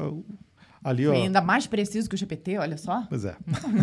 ó, 0.84 0.88
ali, 0.88 1.06
ó. 1.06 1.12
Foi 1.12 1.22
ainda 1.22 1.40
mais 1.40 1.66
preciso 1.66 2.08
que 2.08 2.14
o 2.14 2.18
GPT, 2.18 2.58
olha 2.58 2.76
só. 2.76 3.04
Pois 3.08 3.24
é. 3.24 3.36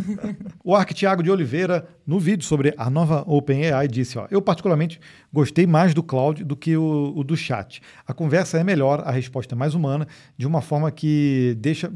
o 0.63 0.75
Arc 0.75 0.93
Thiago 0.93 1.23
de 1.23 1.31
Oliveira, 1.31 1.87
no 2.05 2.19
vídeo 2.19 2.45
sobre 2.45 2.73
a 2.77 2.89
nova 2.89 3.23
OpenAI, 3.27 3.87
disse: 3.87 4.17
ó, 4.17 4.27
Eu, 4.29 4.41
particularmente, 4.41 4.99
gostei 5.31 5.65
mais 5.65 5.93
do 5.93 6.03
cloud 6.03 6.43
do 6.43 6.55
que 6.55 6.75
o, 6.75 7.13
o 7.15 7.23
do 7.23 7.35
chat. 7.35 7.81
A 8.07 8.13
conversa 8.13 8.59
é 8.59 8.63
melhor, 8.63 9.01
a 9.05 9.11
resposta 9.11 9.55
é 9.55 9.57
mais 9.57 9.73
humana, 9.73 10.07
de 10.37 10.47
uma 10.47 10.61
forma 10.61 10.91
que 10.91 11.55
deixa, 11.59 11.91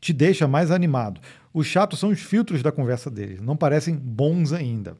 te 0.00 0.12
deixa 0.12 0.46
mais 0.46 0.70
animado. 0.70 1.20
Os 1.52 1.66
chatos 1.66 1.98
são 1.98 2.10
os 2.10 2.20
filtros 2.20 2.62
da 2.62 2.70
conversa 2.70 3.10
deles, 3.10 3.40
não 3.40 3.56
parecem 3.56 3.96
bons 3.96 4.52
ainda. 4.52 4.96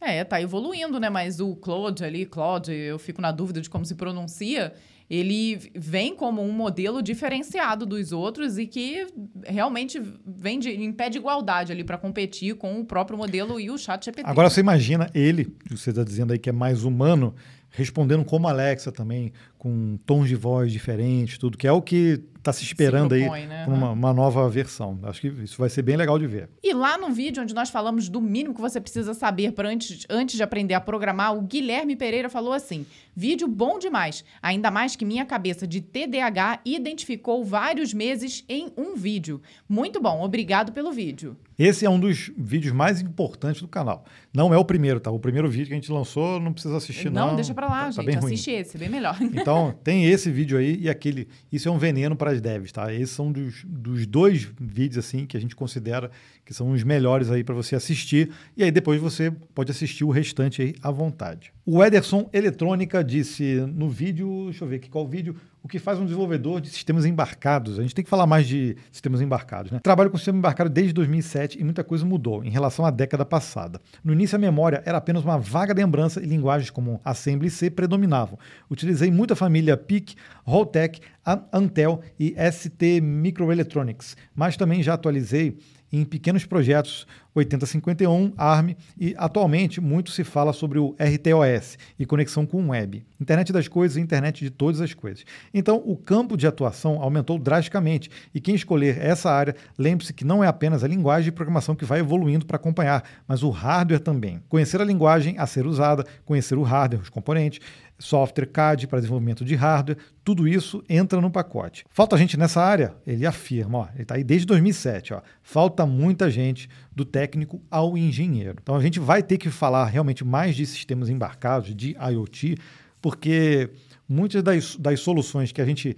É, 0.00 0.24
tá 0.24 0.40
evoluindo, 0.40 0.98
né? 0.98 1.10
Mas 1.10 1.40
o 1.40 1.54
Claude 1.54 2.02
ali, 2.02 2.24
Claude, 2.24 2.72
eu 2.72 2.98
fico 2.98 3.20
na 3.20 3.30
dúvida 3.30 3.60
de 3.60 3.68
como 3.68 3.84
se 3.84 3.94
pronuncia. 3.94 4.72
Ele 5.10 5.72
vem 5.74 6.14
como 6.14 6.40
um 6.40 6.52
modelo 6.52 7.02
diferenciado 7.02 7.84
dos 7.84 8.12
outros 8.12 8.58
e 8.58 8.66
que 8.66 9.08
realmente 9.44 10.00
vem 10.24 10.56
de, 10.56 10.70
em 10.70 10.92
pé 10.92 11.10
de 11.10 11.18
igualdade 11.18 11.72
ali 11.72 11.82
para 11.82 11.98
competir 11.98 12.54
com 12.54 12.80
o 12.80 12.84
próprio 12.84 13.18
modelo 13.18 13.58
e 13.58 13.70
o 13.72 13.76
chat 13.76 14.04
GPT. 14.04 14.30
Agora 14.30 14.48
você 14.48 14.60
imagina 14.60 15.10
ele, 15.12 15.46
que 15.66 15.76
você 15.76 15.90
está 15.90 16.04
dizendo 16.04 16.32
aí 16.32 16.38
que 16.38 16.48
é 16.48 16.52
mais 16.52 16.84
humano, 16.84 17.34
respondendo 17.70 18.24
como 18.24 18.48
Alexa 18.48 18.90
também, 18.90 19.32
com 19.56 19.98
tons 20.04 20.28
de 20.28 20.34
voz 20.34 20.72
diferentes, 20.72 21.38
tudo, 21.38 21.56
que 21.56 21.66
é 21.66 21.72
o 21.72 21.80
que 21.80 22.22
está 22.38 22.52
se 22.52 22.64
esperando 22.64 23.14
Se 23.14 23.16
aí 23.16 23.20
propõe, 23.22 23.46
né? 23.46 23.64
para 23.64 23.74
uma, 23.74 23.90
uma 23.90 24.12
nova 24.12 24.48
versão. 24.48 24.98
Acho 25.02 25.20
que 25.20 25.28
isso 25.28 25.58
vai 25.58 25.68
ser 25.68 25.82
bem 25.82 25.96
legal 25.96 26.18
de 26.18 26.26
ver. 26.26 26.48
E 26.62 26.72
lá 26.72 26.96
no 26.96 27.10
vídeo 27.10 27.42
onde 27.42 27.54
nós 27.54 27.68
falamos 27.68 28.08
do 28.08 28.20
mínimo 28.20 28.54
que 28.54 28.60
você 28.60 28.80
precisa 28.80 29.12
saber 29.14 29.52
para 29.52 29.68
antes, 29.68 30.06
antes 30.08 30.36
de 30.36 30.42
aprender 30.42 30.74
a 30.74 30.80
programar, 30.80 31.36
o 31.36 31.42
Guilherme 31.42 31.94
Pereira 31.94 32.28
falou 32.28 32.52
assim: 32.52 32.86
vídeo 33.14 33.46
bom 33.46 33.78
demais. 33.78 34.24
Ainda 34.42 34.70
mais 34.70 34.96
que 34.96 35.04
minha 35.04 35.26
cabeça 35.26 35.66
de 35.66 35.80
TDAH 35.80 36.60
identificou 36.64 37.44
vários 37.44 37.92
meses 37.92 38.44
em 38.48 38.72
um 38.76 38.96
vídeo. 38.96 39.40
Muito 39.68 40.00
bom, 40.00 40.22
obrigado 40.22 40.72
pelo 40.72 40.90
vídeo. 40.90 41.36
Esse 41.62 41.84
é 41.84 41.90
um 41.90 42.00
dos 42.00 42.30
vídeos 42.38 42.72
mais 42.72 43.02
importantes 43.02 43.60
do 43.60 43.68
canal. 43.68 44.06
Não 44.32 44.54
é 44.54 44.56
o 44.56 44.64
primeiro, 44.64 44.98
tá? 44.98 45.10
O 45.10 45.18
primeiro 45.18 45.46
vídeo 45.50 45.66
que 45.66 45.72
a 45.74 45.76
gente 45.76 45.92
lançou, 45.92 46.40
não 46.40 46.54
precisa 46.54 46.74
assistir, 46.78 47.10
não. 47.10 47.28
Não, 47.28 47.34
deixa 47.36 47.52
pra 47.52 47.66
lá, 47.68 47.80
Tá- 47.80 47.84
tá 47.84 47.90
gente. 47.92 48.06
bem 48.06 48.16
ruim. 48.16 48.32
Assiste 48.32 48.50
esse, 48.50 48.78
bem 48.78 48.88
melhor. 48.88 49.18
Então, 49.20 49.74
tem 49.84 50.06
esse 50.06 50.30
vídeo 50.30 50.56
aí 50.56 50.78
e 50.80 50.88
aquele. 50.88 51.28
Isso 51.52 51.68
é 51.68 51.70
um 51.70 51.76
veneno 51.76 52.16
para 52.16 52.30
as 52.30 52.40
devs, 52.40 52.72
tá? 52.72 52.90
Esses 52.94 53.10
são 53.10 53.30
dos, 53.30 53.62
dos 53.66 54.06
dois 54.06 54.48
vídeos, 54.58 55.04
assim, 55.04 55.26
que 55.26 55.36
a 55.36 55.40
gente 55.40 55.54
considera 55.54 56.10
que 56.46 56.54
são 56.54 56.70
os 56.70 56.82
melhores 56.82 57.30
aí 57.30 57.44
para 57.44 57.54
você 57.54 57.76
assistir. 57.76 58.30
E 58.56 58.64
aí 58.64 58.70
depois 58.70 58.98
você 58.98 59.30
pode 59.54 59.70
assistir 59.70 60.02
o 60.04 60.08
restante 60.10 60.62
aí 60.62 60.74
à 60.82 60.90
vontade. 60.90 61.52
O 61.66 61.84
Ederson 61.84 62.28
Eletrônica 62.32 63.04
disse 63.04 63.56
no 63.74 63.88
vídeo, 63.88 64.44
deixa 64.46 64.64
eu 64.64 64.68
ver 64.68 64.76
aqui 64.76 64.88
qual 64.88 65.06
vídeo, 65.06 65.36
o 65.62 65.68
que 65.68 65.78
faz 65.78 65.98
um 65.98 66.04
desenvolvedor 66.04 66.60
de 66.60 66.70
sistemas 66.70 67.04
embarcados. 67.04 67.78
A 67.78 67.82
gente 67.82 67.94
tem 67.94 68.02
que 68.02 68.10
falar 68.10 68.26
mais 68.26 68.46
de 68.46 68.76
sistemas 68.90 69.20
embarcados, 69.20 69.70
né? 69.70 69.78
Trabalho 69.82 70.10
com 70.10 70.16
sistema 70.16 70.38
embarcado 70.38 70.70
desde 70.70 70.92
2007 70.94 71.60
e 71.60 71.64
muita 71.64 71.84
coisa 71.84 72.04
mudou 72.04 72.42
em 72.42 72.48
relação 72.50 72.84
à 72.86 72.90
década 72.90 73.24
passada. 73.24 73.80
No 74.02 74.12
início, 74.12 74.36
a 74.36 74.38
memória 74.38 74.82
era 74.86 74.96
apenas 74.98 75.22
uma 75.22 75.38
vaga 75.38 75.74
lembrança 75.74 76.20
e 76.22 76.26
linguagens 76.26 76.70
como 76.70 77.00
Assembly 77.04 77.50
C 77.50 77.70
predominavam. 77.70 78.38
Utilizei 78.70 79.10
muita 79.10 79.36
família 79.36 79.76
PIC, 79.76 80.14
Roltec, 80.44 81.00
A- 81.24 81.42
Antel 81.52 82.00
e 82.18 82.34
ST 82.50 83.00
Microelectronics, 83.02 84.16
mas 84.34 84.56
também 84.56 84.82
já 84.82 84.94
atualizei 84.94 85.58
em 85.92 86.04
pequenos 86.04 86.44
projetos 86.44 87.06
8051, 87.34 88.32
ARM 88.36 88.74
e 88.98 89.14
atualmente 89.16 89.80
muito 89.80 90.10
se 90.10 90.24
fala 90.24 90.52
sobre 90.52 90.78
o 90.78 90.96
RTOS 90.98 91.78
e 91.98 92.04
conexão 92.04 92.44
com 92.44 92.62
o 92.62 92.68
web, 92.70 93.04
internet 93.20 93.52
das 93.52 93.68
coisas 93.68 93.96
e 93.96 94.00
internet 94.00 94.44
de 94.44 94.50
todas 94.50 94.80
as 94.80 94.94
coisas. 94.94 95.24
Então, 95.54 95.82
o 95.84 95.96
campo 95.96 96.36
de 96.36 96.46
atuação 96.46 97.00
aumentou 97.00 97.38
drasticamente 97.38 98.10
e 98.34 98.40
quem 98.40 98.54
escolher 98.54 98.98
essa 98.98 99.30
área, 99.30 99.54
lembre-se 99.78 100.12
que 100.12 100.24
não 100.24 100.42
é 100.42 100.48
apenas 100.48 100.82
a 100.82 100.88
linguagem 100.88 101.26
de 101.26 101.32
programação 101.32 101.74
que 101.74 101.84
vai 101.84 102.00
evoluindo 102.00 102.46
para 102.46 102.56
acompanhar, 102.56 103.04
mas 103.26 103.42
o 103.42 103.50
hardware 103.50 104.00
também. 104.00 104.42
Conhecer 104.48 104.80
a 104.80 104.84
linguagem 104.84 105.36
a 105.38 105.46
ser 105.46 105.66
usada, 105.66 106.04
conhecer 106.24 106.58
o 106.58 106.62
hardware, 106.62 107.02
os 107.02 107.10
componentes, 107.10 107.60
software 108.00 108.46
CAD 108.46 108.86
para 108.86 108.98
desenvolvimento 108.98 109.44
de 109.44 109.54
hardware, 109.54 109.98
tudo 110.24 110.48
isso 110.48 110.82
entra 110.88 111.20
no 111.20 111.30
pacote. 111.30 111.84
Falta 111.90 112.16
gente 112.16 112.36
nessa 112.36 112.60
área? 112.60 112.94
Ele 113.06 113.26
afirma, 113.26 113.78
ó, 113.78 113.88
ele 113.94 114.02
está 114.02 114.14
aí 114.16 114.24
desde 114.24 114.46
2007, 114.46 115.14
ó, 115.14 115.20
falta 115.42 115.86
muita 115.86 116.30
gente 116.30 116.68
do 116.90 117.04
técnico 117.04 117.62
ao 117.70 117.96
engenheiro. 117.96 118.56
Então 118.60 118.74
a 118.74 118.82
gente 118.82 118.98
vai 118.98 119.22
ter 119.22 119.38
que 119.38 119.50
falar 119.50 119.84
realmente 119.86 120.24
mais 120.24 120.56
de 120.56 120.66
sistemas 120.66 121.08
embarcados, 121.08 121.74
de 121.74 121.94
IoT, 121.96 122.56
porque 123.00 123.70
muitas 124.08 124.42
das, 124.42 124.76
das 124.76 125.00
soluções 125.00 125.52
que 125.52 125.60
a 125.60 125.66
gente 125.66 125.96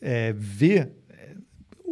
é, 0.00 0.32
vê 0.32 0.88
é, 1.10 1.34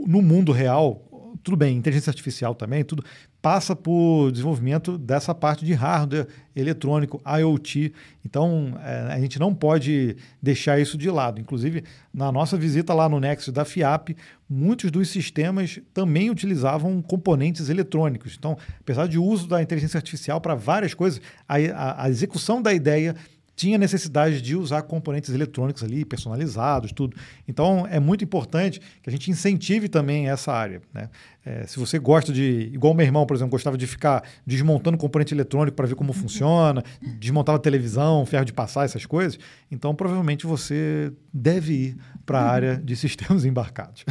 no 0.06 0.22
mundo 0.22 0.52
real, 0.52 1.04
tudo 1.42 1.56
bem, 1.56 1.76
inteligência 1.76 2.11
artificial 2.11 2.54
também, 2.54 2.84
tudo 2.84 3.04
passa 3.41 3.76
por 3.76 4.32
desenvolvimento 4.32 4.99
dessa 4.99 5.34
parte 5.34 5.64
de 5.64 5.72
hardware 5.72 6.26
eletrônico, 6.57 7.22
IoT. 7.24 7.93
Então, 8.24 8.76
é, 8.82 9.12
a 9.12 9.20
gente 9.20 9.39
não 9.39 9.55
pode 9.55 10.16
deixar 10.43 10.80
isso 10.80 10.99
de 10.99 11.09
lado. 11.09 11.41
Inclusive, 11.41 11.84
na 12.12 12.32
nossa 12.32 12.57
visita 12.57 12.93
lá 12.93 13.09
no 13.09 13.20
Nexus 13.20 13.55
da 13.55 13.64
FIAP, 13.64 14.16
muitos 14.51 14.91
dos 14.91 15.09
sistemas 15.09 15.80
também 15.95 16.30
utilizavam 16.30 17.01
componentes 17.01 17.68
eletrônicos. 17.68 18.34
Então, 18.36 18.57
apesar 18.80 19.07
de 19.07 19.18
uso 19.18 19.47
da 19.47 19.62
inteligência 19.62 19.99
artificial 19.99 20.41
para 20.41 20.57
várias 20.57 20.93
coisas, 20.93 21.20
a, 21.49 21.57
a, 21.57 22.05
a 22.05 22.11
execução 22.11 22.61
da 22.61 22.74
ideia 22.74 23.14
tinha 23.59 23.76
necessidade 23.76 24.40
de 24.40 24.54
usar 24.54 24.82
componentes 24.82 25.34
eletrônicos 25.34 25.83
ali, 25.83 26.04
personalizados, 26.04 26.92
tudo. 26.92 27.16
Então, 27.46 27.84
é 27.91 27.99
muito 27.99 28.22
importante 28.22 28.80
que 29.03 29.11
a 29.11 29.12
gente 29.12 29.28
incentive 29.33 29.88
também 29.88 30.28
essa 30.28 30.53
área. 30.53 30.80
Né? 30.95 31.11
É, 31.45 31.66
se 31.66 31.76
você 31.76 31.99
gosta 31.99 32.33
de, 32.33 32.70
igual 32.72 32.95
meu 32.95 33.04
irmão, 33.04 33.26
por 33.26 33.34
exemplo, 33.34 33.50
gostava 33.50 33.76
de 33.76 33.84
ficar 33.84 34.22
desmontando 34.46 34.96
componente 34.96 35.34
eletrônico 35.34 35.76
para 35.76 35.88
ver 35.88 35.96
como 35.96 36.12
funciona, 36.14 36.84
desmontava 37.18 37.58
televisão, 37.58 38.24
ferro 38.24 38.45
de 38.45 38.53
passar, 38.53 38.84
essas 38.84 39.04
coisas, 39.04 39.41
então 39.72 39.92
provavelmente 39.92 40.46
você 40.46 41.12
deve 41.34 41.72
ir 41.72 41.96
para 42.24 42.38
a 42.38 42.46
área 42.49 42.76
de 42.76 42.95
sistemas 42.95 43.42
embarcados. 43.45 44.04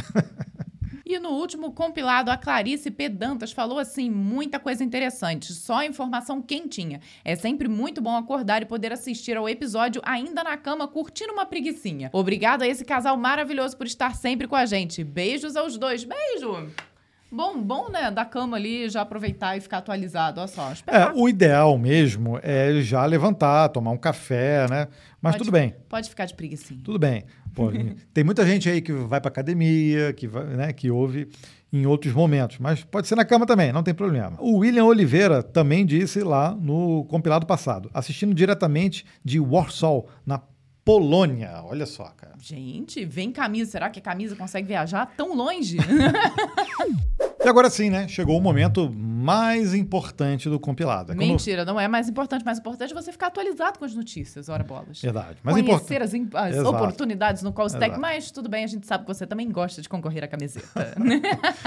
E 1.08 1.18
no 1.18 1.30
último 1.30 1.72
compilado, 1.72 2.30
a 2.30 2.36
Clarice 2.36 2.90
Pedantas 2.90 3.50
falou 3.50 3.78
assim: 3.78 4.10
muita 4.10 4.60
coisa 4.60 4.84
interessante, 4.84 5.54
só 5.54 5.82
informação 5.82 6.42
quentinha. 6.42 7.00
É 7.24 7.34
sempre 7.34 7.66
muito 7.66 8.02
bom 8.02 8.14
acordar 8.14 8.60
e 8.60 8.66
poder 8.66 8.92
assistir 8.92 9.34
ao 9.34 9.48
episódio 9.48 10.02
ainda 10.04 10.44
na 10.44 10.54
cama, 10.58 10.86
curtindo 10.86 11.32
uma 11.32 11.46
preguiçinha. 11.46 12.10
Obrigado 12.12 12.60
a 12.60 12.68
esse 12.68 12.84
casal 12.84 13.16
maravilhoso 13.16 13.74
por 13.74 13.86
estar 13.86 14.14
sempre 14.14 14.46
com 14.46 14.54
a 14.54 14.66
gente. 14.66 15.02
Beijos 15.02 15.56
aos 15.56 15.78
dois. 15.78 16.04
Beijo! 16.04 16.70
Bom, 17.30 17.62
bom, 17.62 17.90
né? 17.90 18.10
Da 18.10 18.26
cama 18.26 18.58
ali, 18.58 18.88
já 18.88 19.00
aproveitar 19.00 19.56
e 19.56 19.60
ficar 19.60 19.78
atualizado. 19.78 20.40
Olha 20.40 20.48
só. 20.48 20.72
É, 20.86 21.10
o 21.14 21.26
ideal 21.26 21.76
mesmo 21.78 22.38
é 22.42 22.80
já 22.82 23.04
levantar, 23.06 23.68
tomar 23.70 23.90
um 23.92 23.98
café, 23.98 24.66
né? 24.68 24.88
Mas 25.20 25.32
pode, 25.32 25.44
tudo 25.44 25.52
bem. 25.52 25.74
Pode 25.88 26.08
ficar 26.08 26.24
de 26.26 26.34
preguiça. 26.34 26.74
Tudo 26.82 26.98
bem. 26.98 27.24
Pô, 27.58 27.72
tem 28.14 28.22
muita 28.22 28.46
gente 28.46 28.68
aí 28.68 28.80
que 28.80 28.92
vai 28.92 29.20
para 29.20 29.28
academia, 29.28 30.12
que, 30.12 30.28
vai, 30.28 30.44
né, 30.44 30.72
que 30.72 30.90
ouve 30.90 31.28
em 31.72 31.86
outros 31.86 32.14
momentos, 32.14 32.58
mas 32.58 32.84
pode 32.84 33.08
ser 33.08 33.16
na 33.16 33.24
cama 33.24 33.44
também, 33.44 33.72
não 33.72 33.82
tem 33.82 33.92
problema. 33.92 34.36
O 34.40 34.58
William 34.58 34.84
Oliveira 34.84 35.42
também 35.42 35.84
disse 35.84 36.20
lá 36.20 36.54
no 36.54 37.04
compilado 37.06 37.44
passado, 37.44 37.90
assistindo 37.92 38.32
diretamente 38.32 39.04
de 39.24 39.40
Warsaw, 39.40 40.08
na 40.24 40.40
Polônia. 40.84 41.60
Olha 41.64 41.84
só, 41.84 42.04
cara. 42.16 42.34
Gente, 42.40 43.04
vem 43.04 43.30
camisa. 43.30 43.72
Será 43.72 43.90
que 43.90 43.98
a 43.98 44.02
camisa 44.02 44.34
consegue 44.34 44.68
viajar 44.68 45.04
tão 45.16 45.36
longe? 45.36 45.76
E 47.48 47.50
agora 47.50 47.70
sim, 47.70 47.88
né? 47.88 48.06
Chegou 48.06 48.36
o 48.36 48.42
momento 48.42 48.92
mais 48.92 49.72
importante 49.72 50.50
do 50.50 50.60
compilado. 50.60 51.12
É 51.12 51.14
Mentira, 51.14 51.62
quando... 51.62 51.68
não 51.68 51.80
é 51.80 51.88
mais 51.88 52.06
importante. 52.06 52.44
Mais 52.44 52.58
importante 52.58 52.92
é 52.92 52.94
você 52.94 53.10
ficar 53.10 53.28
atualizado 53.28 53.78
com 53.78 53.86
as 53.86 53.94
notícias, 53.94 54.50
ora 54.50 54.62
bolas. 54.62 55.00
Verdade. 55.00 55.38
Mas 55.42 55.54
Conhecer 55.54 56.02
as, 56.02 56.12
as 56.34 56.58
oportunidades 56.58 57.42
no 57.42 57.50
Callstack, 57.50 57.98
mas 57.98 58.30
tudo 58.30 58.50
bem, 58.50 58.64
a 58.64 58.66
gente 58.66 58.86
sabe 58.86 59.06
que 59.06 59.14
você 59.14 59.26
também 59.26 59.50
gosta 59.50 59.80
de 59.80 59.88
concorrer 59.88 60.24
à 60.24 60.28
camiseta. 60.28 60.94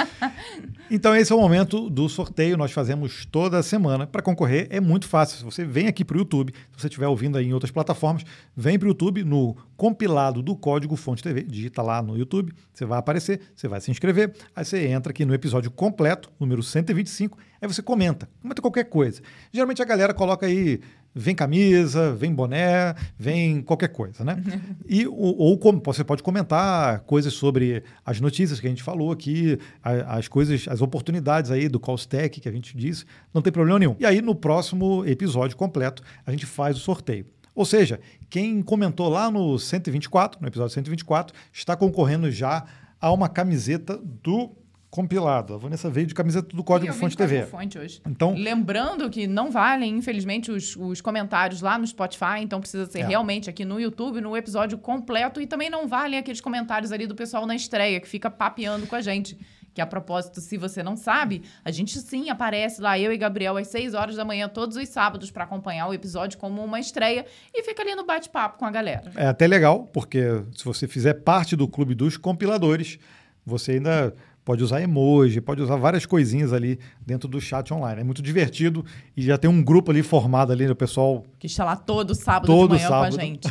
então 0.92 1.16
esse 1.16 1.34
é 1.34 1.36
o 1.36 1.40
momento 1.40 1.90
do 1.90 2.08
sorteio. 2.08 2.58
Nós 2.58 2.72
fazemos 2.72 3.26
toda 3.26 3.64
semana. 3.64 4.06
Para 4.06 4.22
concorrer 4.22 4.68
é 4.70 4.80
muito 4.80 5.08
fácil. 5.08 5.40
Se 5.40 5.44
você 5.44 5.66
vem 5.66 5.88
aqui 5.88 6.06
para 6.06 6.16
o 6.16 6.20
YouTube, 6.20 6.54
se 6.54 6.82
você 6.82 6.88
estiver 6.90 7.08
ouvindo 7.08 7.40
aí 7.40 7.48
em 7.48 7.54
outras 7.54 7.72
plataformas, 7.72 8.24
vem 8.56 8.78
para 8.78 8.86
o 8.86 8.90
YouTube 8.90 9.24
no 9.24 9.58
compilado 9.76 10.44
do 10.44 10.56
Código 10.56 10.96
Fonte 10.96 11.24
TV. 11.24 11.42
Digita 11.42 11.82
lá 11.82 12.04
no 12.04 12.16
YouTube, 12.16 12.54
você 12.72 12.86
vai 12.86 13.00
aparecer, 13.00 13.42
você 13.56 13.68
vai 13.68 13.82
se 13.82 13.90
inscrever, 13.90 14.32
aí 14.56 14.64
você 14.64 14.86
entra 14.88 15.10
aqui 15.12 15.26
no 15.26 15.34
episódio 15.34 15.71
episódio 15.72 15.74
completo, 15.74 16.32
número 16.40 16.62
125, 16.62 17.38
aí 17.62 17.68
você 17.68 17.82
comenta, 17.82 18.30
comenta 18.42 18.62
qualquer 18.62 18.86
coisa. 18.86 19.22
Geralmente 19.52 19.82
a 19.82 19.86
galera 19.86 20.14
coloca 20.14 20.46
aí, 20.46 20.82
vem 21.16 21.34
camisa, 21.34 22.14
vem 22.14 22.34
boné, 22.34 22.94
vem 23.18 23.62
qualquer 23.62 23.90
coisa, 23.90 24.24
né? 24.24 24.38
E, 24.88 25.08
ou, 25.08 25.38
ou 25.38 25.82
você 25.86 26.04
pode 26.04 26.22
comentar 26.22 27.00
coisas 27.02 27.34
sobre 27.34 27.84
as 28.06 28.20
notícias 28.20 28.60
que 28.60 28.68
a 28.68 28.70
gente 28.70 28.84
falou 28.84 29.12
aqui, 29.12 29.58
as 29.82 30.28
coisas, 30.28 30.68
as 30.68 30.82
oportunidades 30.82 31.50
aí 31.50 31.70
do 31.70 31.80
Call 31.80 31.96
Stack 31.96 32.42
que 32.42 32.50
a 32.50 32.52
gente 32.52 32.76
disse, 32.76 33.06
não 33.34 33.42
tem 33.42 33.54
problema 33.54 33.80
nenhum. 33.80 33.96
E 34.00 34.06
aí 34.06 34.22
no 34.22 34.36
próximo 34.36 35.06
episódio 35.06 35.56
completo 35.56 36.04
a 36.26 36.32
gente 36.32 36.46
faz 36.46 36.76
o 36.76 36.80
sorteio. 36.80 37.26
Ou 37.54 37.66
seja, 37.66 38.00
quem 38.30 38.62
comentou 38.62 39.10
lá 39.10 39.30
no 39.30 39.60
124, 39.60 40.42
no 40.42 40.48
episódio 40.48 40.74
124, 40.74 41.36
está 41.54 41.76
concorrendo 41.76 42.32
já 42.32 42.66
a 43.00 43.12
uma 43.12 43.28
camiseta 43.28 43.98
do 43.98 44.52
compilado. 44.92 45.54
A 45.54 45.58
Vanessa 45.58 45.90
veio 45.90 46.06
de 46.06 46.14
camiseta 46.14 46.54
do 46.54 46.64
Código 46.64 46.94
Fonte 46.94 47.16
TV. 47.16 47.44
Fonte 47.46 47.80
hoje. 47.80 48.02
Então, 48.06 48.36
Lembrando 48.36 49.10
que 49.10 49.26
não 49.26 49.50
valem, 49.50 49.96
infelizmente, 49.96 50.52
os, 50.52 50.76
os 50.76 51.00
comentários 51.00 51.62
lá 51.62 51.78
no 51.78 51.88
Spotify, 51.88 52.42
então 52.42 52.60
precisa 52.60 52.86
ser 52.86 53.00
é. 53.00 53.08
realmente 53.08 53.50
aqui 53.50 53.64
no 53.64 53.80
YouTube, 53.80 54.20
no 54.20 54.36
episódio 54.36 54.78
completo, 54.78 55.40
e 55.40 55.48
também 55.48 55.70
não 55.70 55.88
valem 55.88 56.20
aqueles 56.20 56.42
comentários 56.42 56.92
ali 56.92 57.08
do 57.08 57.16
pessoal 57.16 57.46
na 57.48 57.56
estreia, 57.56 58.02
que 58.02 58.08
fica 58.08 58.30
papeando 58.30 58.86
com 58.86 58.96
a 58.96 59.02
gente. 59.02 59.40
Que 59.74 59.80
a 59.80 59.88
propósito, 59.88 60.42
se 60.42 60.58
você 60.58 60.84
não 60.84 60.98
sabe, 60.98 61.44
a 61.64 61.72
gente 61.72 61.98
sim 61.98 62.30
aparece 62.30 62.82
lá, 62.82 63.00
eu 63.00 63.14
e 63.14 63.18
Gabriel, 63.18 63.56
às 63.56 63.70
6 63.70 63.94
horas 63.94 64.18
da 64.18 64.26
manhã, 64.26 64.50
todos 64.50 64.76
os 64.76 64.90
sábados, 64.90 65.32
para 65.32 65.46
acompanhar 65.46 65.88
o 65.88 65.94
episódio 65.94 66.38
como 66.38 66.62
uma 66.62 66.78
estreia 66.78 67.26
e 67.54 67.64
fica 67.64 67.82
ali 67.82 67.96
no 67.96 68.06
bate-papo 68.06 68.58
com 68.60 68.66
a 68.66 68.72
galera. 68.72 69.10
É 69.16 69.28
até 69.28 69.48
legal, 69.48 69.86
porque 69.94 70.44
se 70.54 70.66
você 70.66 70.90
fizer 70.90 71.14
parte 71.14 71.56
do 71.56 71.70
clube 71.70 71.96
dos 71.96 72.18
compiladores, 72.18 73.00
você 73.46 73.74
ainda 73.74 74.14
pode 74.44 74.64
usar 74.64 74.82
emoji, 74.82 75.40
pode 75.40 75.62
usar 75.62 75.76
várias 75.76 76.06
coisinhas 76.06 76.52
ali 76.54 76.80
dentro 77.06 77.28
do 77.28 77.40
chat 77.40 77.74
online. 77.74 78.02
É 78.02 78.04
muito 78.04 78.22
divertido 78.22 78.84
e 79.16 79.22
já 79.22 79.38
tem 79.38 79.50
um 79.50 79.64
grupo 79.64 79.92
ali 79.92 80.02
formado 80.04 80.52
ali, 80.52 80.68
o 80.68 80.76
pessoal... 80.76 81.24
Que 81.40 81.48
está 81.48 81.64
lá 81.64 81.76
todo 81.76 82.16
sábado 82.16 82.48
todo 82.48 82.76
de 82.76 82.84
manhã 82.84 82.90
sábado. 82.90 83.16
com 83.16 83.22
a 83.22 83.24
gente. 83.24 83.48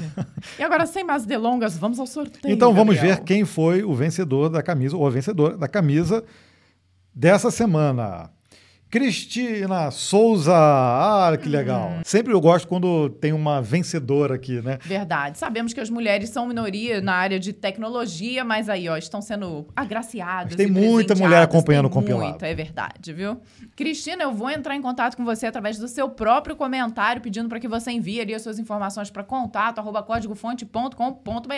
e 0.59 0.63
agora, 0.63 0.87
sem 0.87 1.05
mais 1.05 1.25
delongas, 1.25 1.79
vamos 1.79 1.99
ao 1.99 2.07
sorteio, 2.07 2.53
Então 2.53 2.75
vamos 2.75 2.97
Gabriel. 2.97 3.17
ver 3.17 3.23
quem 3.23 3.45
foi 3.45 3.83
o 3.83 3.95
vencedor 3.95 4.49
da 4.49 4.63
camisa, 4.63 4.97
ou 4.97 5.07
a 5.07 5.11
vencedora 5.11 5.57
da 5.57 5.69
camisa 5.69 6.25
dessa 7.15 7.51
semana. 7.51 8.31
Cristina 8.91 9.89
Souza. 9.93 10.53
Ah, 10.53 11.39
que 11.41 11.49
legal. 11.49 11.91
Hum. 11.91 12.01
Sempre 12.05 12.33
eu 12.33 12.41
gosto 12.41 12.67
quando 12.67 13.09
tem 13.09 13.33
uma 13.33 13.63
vencedora 13.63 14.35
aqui, 14.35 14.61
né? 14.61 14.79
Verdade. 14.83 15.39
Sabemos 15.39 15.73
que 15.73 15.79
as 15.79 15.89
mulheres 15.89 16.31
são 16.31 16.49
minoria 16.49 17.01
na 17.01 17.15
área 17.15 17.39
de 17.39 17.53
tecnologia, 17.53 18.45
mas 18.45 18.69
aí, 18.69 18.89
ó, 18.89 18.97
estão 18.97 19.23
sendo 19.23 19.65
agraciadas. 19.77 20.57
Mas 20.57 20.57
tem 20.57 20.67
muita 20.67 21.15
mulher 21.15 21.41
acompanhando 21.41 21.87
o 21.87 21.91
compilado. 21.91 22.31
Muita, 22.31 22.49
é 22.49 22.55
verdade, 22.55 23.13
viu? 23.13 23.41
Cristina, 23.77 24.25
eu 24.25 24.35
vou 24.35 24.51
entrar 24.51 24.75
em 24.75 24.83
contato 24.83 25.17
com 25.17 25.25
você 25.25 25.47
através 25.47 25.79
do 25.79 25.87
seu 25.87 26.09
próprio 26.09 26.57
comentário, 26.57 27.23
pedindo 27.23 27.49
para 27.49 27.61
que 27.61 27.69
você 27.69 27.93
envie 27.93 28.21
ali 28.21 28.35
as 28.35 28.43
suas 28.43 28.59
informações 28.59 29.09
para 29.09 29.23
contato, 29.23 29.79
arroba 29.79 30.03
códigofonte.com.br. 30.03 31.55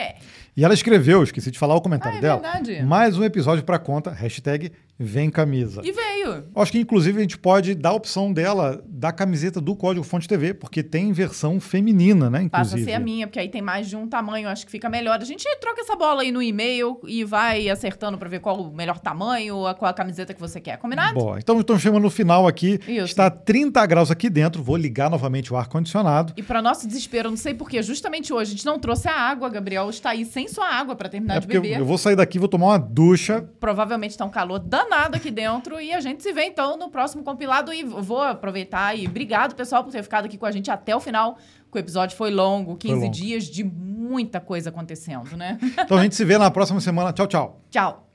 E 0.55 0.63
ela 0.63 0.75
escreveu, 0.75 1.23
esqueci 1.23 1.51
de 1.51 1.59
falar 1.59 1.77
o 1.77 1.81
comentário 1.81 2.17
ah, 2.17 2.19
é 2.19 2.21
dela. 2.21 2.41
Verdade. 2.41 2.83
Mais 2.83 3.17
um 3.17 3.25
episódio 3.25 3.65
para 3.65 3.79
conta, 3.79 4.11
hashtag 4.11 4.71
vem 5.03 5.31
camisa. 5.31 5.83
E 5.85 5.93
veio. 5.93 6.45
Acho 6.55 6.73
que, 6.73 6.79
inclusive, 6.79 7.19
a 7.19 7.23
gente 7.23 7.39
pode 7.39 7.75
dar 7.75 7.91
a 7.91 7.95
opção 7.95 8.33
dela 8.33 8.83
da 8.87 9.13
camiseta 9.13 9.61
do 9.61 9.75
Código 9.75 10.05
Fonte 10.05 10.29
TV, 10.29 10.55
porque 10.55 10.83
tem 10.83 11.13
versão 11.13 11.61
feminina, 11.61 12.31
né? 12.31 12.43
Inclusive. 12.43 12.51
Passa 12.51 12.77
a 12.77 12.85
ser 12.85 12.93
a 12.93 13.01
minha, 13.01 13.27
porque 13.27 13.39
aí 13.39 13.49
tem 13.49 13.61
mais 13.61 13.89
de 13.89 13.97
um 13.97 14.07
tamanho, 14.07 14.49
acho 14.49 14.65
que 14.65 14.71
fica 14.71 14.89
melhor. 14.89 15.19
A 15.21 15.25
gente 15.25 15.45
troca 15.61 15.81
essa 15.81 15.97
bola 15.97 16.23
aí 16.23 16.31
no 16.31 16.43
e-mail 16.43 17.01
e 17.05 17.25
vai 17.25 17.69
acertando 17.69 18.17
para 18.17 18.29
ver 18.29 18.41
qual 18.41 18.61
o 18.61 18.73
melhor 18.73 19.01
tamanho, 19.01 19.57
qual 19.79 19.91
a 19.91 19.95
camiseta 19.95 20.33
que 20.33 20.41
você 20.41 20.61
quer. 20.61 20.79
Combinado? 20.79 21.15
Bom, 21.15 21.37
então 21.37 21.61
estamos 21.61 21.83
chegando 21.83 22.03
no 22.03 22.11
final 22.11 22.47
aqui. 22.47 22.79
Isso. 22.87 23.07
Está 23.07 23.29
30 23.31 23.85
graus 23.87 24.11
aqui 24.11 24.31
dentro. 24.31 24.63
Vou 24.63 24.77
ligar 24.77 25.11
novamente 25.11 25.53
o 25.53 25.57
ar-condicionado. 25.57 26.33
E 26.37 26.43
para 26.43 26.63
nosso 26.63 26.87
desespero, 26.87 27.29
não 27.29 27.37
sei 27.37 27.55
porquê, 27.55 27.83
justamente 27.83 28.33
hoje 28.33 28.53
a 28.53 28.55
gente 28.55 28.67
não 28.67 28.79
trouxe 28.79 29.09
a 29.09 29.15
água, 29.15 29.49
Gabriel 29.49 29.91
está 29.91 30.11
aí 30.11 30.25
sem 30.25 30.47
sua 30.47 30.69
água 30.69 30.95
para 30.95 31.09
terminar 31.09 31.39
é 31.39 31.41
de 31.41 31.47
beber. 31.47 31.79
Eu 31.79 31.85
vou 31.85 31.99
sair 31.99 32.15
daqui, 32.15 32.39
vou 32.39 32.49
tomar 32.49 32.67
uma 32.67 32.79
ducha. 32.79 33.45
Provavelmente 33.59 34.13
está 34.13 34.25
um 34.25 34.31
calor 34.31 34.59
danado 34.59 34.92
nada 34.93 35.17
aqui 35.17 35.31
dentro. 35.31 35.81
E 35.81 35.93
a 35.93 36.01
gente 36.01 36.23
se 36.23 36.33
vê 36.33 36.45
então 36.45 36.77
no 36.77 36.91
próximo 36.91 37.25
compilado. 37.25 37.73
E 37.73 37.83
vou 37.83 38.21
aproveitar 38.21 38.95
e 38.97 39.07
obrigado, 39.07 39.55
pessoal, 39.55 39.83
por 39.83 39.91
ter 39.91 40.03
ficado 40.03 40.27
aqui 40.27 40.37
com 40.37 40.47
a 40.47 40.51
gente 40.51 40.71
até 40.71 40.95
o 40.95 41.01
final. 41.01 41.39
Que 41.71 41.79
o 41.79 41.81
episódio 41.81 42.17
foi 42.17 42.31
longo 42.31 42.77
15 42.77 42.95
longo. 42.95 43.11
dias 43.11 43.45
de 43.45 43.65
muita 43.65 44.41
coisa 44.41 44.69
acontecendo, 44.69 45.37
né? 45.37 45.59
Então 45.79 45.97
a 45.97 46.03
gente 46.03 46.15
se 46.15 46.25
vê 46.25 46.37
na 46.37 46.51
próxima 46.51 46.81
semana. 46.81 47.13
Tchau, 47.13 47.27
tchau. 47.27 47.61
Tchau. 47.71 48.09